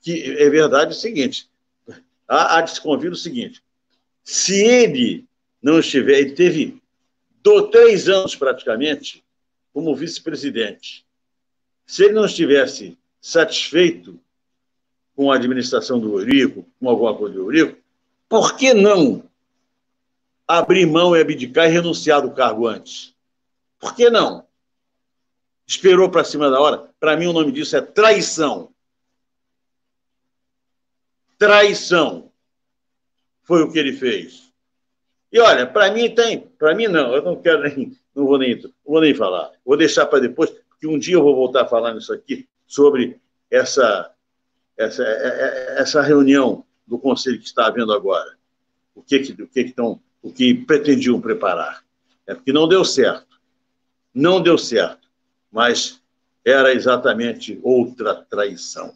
Que 0.02 0.38
é 0.38 0.50
verdade 0.50 0.94
o 0.94 0.96
seguinte: 0.98 1.50
há, 2.26 2.58
há 2.58 2.62
de 2.62 2.72
se 2.72 2.80
convir 2.80 3.12
o 3.12 3.16
seguinte: 3.16 3.62
se 4.24 4.64
ele 4.64 5.26
não 5.62 5.80
estiver, 5.80 6.20
ele 6.20 6.32
teve 6.32 6.82
do, 7.44 7.68
três 7.68 8.08
anos 8.08 8.36
praticamente 8.36 9.25
como 9.76 9.94
vice-presidente. 9.94 11.06
Se 11.86 12.06
ele 12.06 12.14
não 12.14 12.26
estivesse 12.26 12.98
satisfeito 13.20 14.18
com 15.14 15.30
a 15.30 15.36
administração 15.36 16.00
do 16.00 16.18
Eurico, 16.18 16.66
com 16.80 16.90
alguma 16.90 17.14
coisa 17.14 17.36
do 17.36 17.42
Eurico, 17.42 17.78
por 18.30 18.56
que 18.56 18.74
não 18.74 19.30
abrir 20.48 20.86
mão 20.86 21.14
e 21.14 21.20
abdicar 21.20 21.66
e 21.66 21.74
renunciar 21.74 22.22
do 22.22 22.32
cargo 22.32 22.68
antes? 22.68 23.14
Por 23.78 23.94
que 23.94 24.10
não? 24.10 24.48
Esperou 25.68 26.10
para 26.10 26.24
cima 26.24 26.50
da 26.50 26.58
hora? 26.58 26.90
Para 26.98 27.18
mim, 27.18 27.28
o 27.28 27.34
nome 27.34 27.52
disso 27.52 27.76
é 27.76 27.82
traição. 27.82 28.74
Traição. 31.38 32.32
Foi 33.44 33.62
o 33.62 33.70
que 33.70 33.78
ele 33.78 33.92
fez. 33.92 34.54
E 35.34 35.40
olha, 35.42 35.68
para 35.68 35.92
mim 35.92 36.16
tem, 36.16 36.40
para 36.40 36.74
mim 36.74 36.88
não, 36.88 37.14
eu 37.14 37.22
não 37.22 37.36
quero 37.36 37.64
nem, 37.64 38.00
não 38.16 38.26
vou 38.26 38.38
nem, 38.38 38.62
vou 38.86 39.02
nem 39.02 39.14
falar. 39.14 39.52
Vou 39.66 39.76
deixar 39.76 40.06
para 40.06 40.20
depois, 40.20 40.50
porque 40.70 40.88
um 40.88 40.98
dia 40.98 41.16
eu 41.16 41.24
vou 41.24 41.36
voltar 41.36 41.64
a 41.64 41.68
falar 41.68 41.94
nisso 41.94 42.14
aqui 42.14 42.48
sobre 42.66 43.20
essa 43.50 44.12
essa, 44.78 45.04
é, 45.04 45.08
é, 45.08 45.82
essa 45.82 46.02
reunião 46.02 46.66
do 46.86 47.00
conselho 47.00 47.40
que 47.40 47.46
está 47.46 47.68
havendo 47.68 47.94
agora. 47.94 48.38
O 48.94 49.02
que 49.02 49.20
que, 49.20 49.32
o 49.42 49.48
que, 49.48 49.64
que 49.64 49.70
estão, 49.70 50.02
o 50.22 50.32
que 50.32 50.54
pretendiam 50.54 51.22
preparar? 51.22 51.84
É 52.28 52.34
porque 52.34 52.52
não 52.52 52.68
deu 52.68 52.84
certo. 52.84 53.40
Não 54.14 54.42
deu 54.42 54.58
certo 54.58 55.06
mas 55.56 56.02
era 56.44 56.74
exatamente 56.74 57.58
outra 57.64 58.14
traição. 58.14 58.94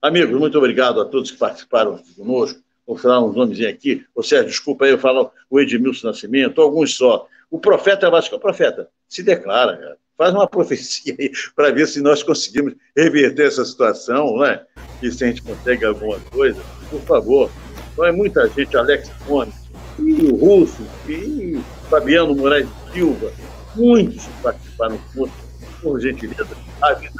Amigos, 0.00 0.40
muito 0.40 0.56
obrigado 0.56 1.02
a 1.02 1.04
todos 1.04 1.30
que 1.30 1.36
participaram 1.36 2.02
conosco. 2.16 2.58
Vou 2.86 2.96
falar 2.96 3.22
uns 3.22 3.36
nomes 3.36 3.60
aqui. 3.60 4.06
Ô 4.14 4.22
Sérgio, 4.22 4.48
desculpa 4.48 4.86
aí, 4.86 4.92
eu 4.92 4.98
falo 4.98 5.30
o 5.50 5.60
Edmilson 5.60 6.06
Nascimento, 6.06 6.62
alguns 6.62 6.96
só. 6.96 7.28
O 7.54 7.58
profeta 7.60 8.10
Vasco, 8.10 8.34
o 8.34 8.40
profeta, 8.40 8.88
se 9.08 9.22
declara, 9.22 9.76
cara. 9.76 9.96
Faz 10.18 10.34
uma 10.34 10.44
profecia 10.50 11.14
aí 11.16 11.30
para 11.54 11.70
ver 11.70 11.86
se 11.86 12.00
nós 12.00 12.20
conseguimos 12.20 12.74
reverter 12.96 13.46
essa 13.46 13.64
situação, 13.64 14.38
né? 14.38 14.60
E 15.00 15.08
se 15.08 15.22
a 15.22 15.28
gente 15.28 15.40
consegue 15.40 15.84
alguma 15.84 16.18
coisa, 16.32 16.60
por 16.90 17.00
favor. 17.02 17.48
Então 17.92 18.06
é 18.06 18.10
muita 18.10 18.48
gente, 18.48 18.76
Alex 18.76 19.08
Gomes, 19.24 19.54
e 20.00 20.32
o 20.32 20.34
Russo, 20.34 20.84
e 21.08 21.62
Fabiano 21.88 22.34
Moraes 22.34 22.66
Silva, 22.92 23.32
muitos 23.76 24.26
participaram 24.42 24.98
conosco, 25.12 25.36
por 25.80 26.00
gentileza. 26.00 26.56
A 26.82 26.92
vida, 26.94 27.14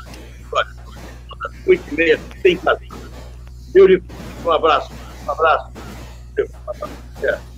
oito 1.68 1.84
e 1.92 1.94
meia, 1.94 2.20
tem 2.42 2.56
caminho. 2.56 2.92
Eurico, 3.72 4.04
um 4.44 4.50
abraço, 4.50 4.92
um 5.24 5.30
abraço. 5.30 5.70
É. 7.22 7.53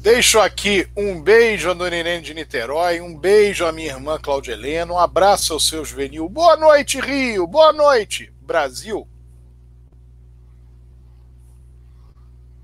Deixo 0.00 0.40
aqui 0.40 0.88
um 0.96 1.20
beijo 1.20 1.70
a 1.70 1.74
Dona 1.74 1.94
Irene 1.94 2.22
de 2.22 2.32
Niterói, 2.32 3.02
um 3.02 3.14
beijo 3.14 3.66
à 3.66 3.70
minha 3.70 3.90
irmã 3.90 4.18
Cláudia 4.18 4.52
Helena, 4.54 4.94
um 4.94 4.98
abraço 4.98 5.52
ao 5.52 5.60
seu 5.60 5.84
juvenil. 5.84 6.26
Boa 6.26 6.56
noite, 6.56 6.98
Rio, 6.98 7.46
boa 7.46 7.70
noite, 7.70 8.32
Brasil. 8.40 9.06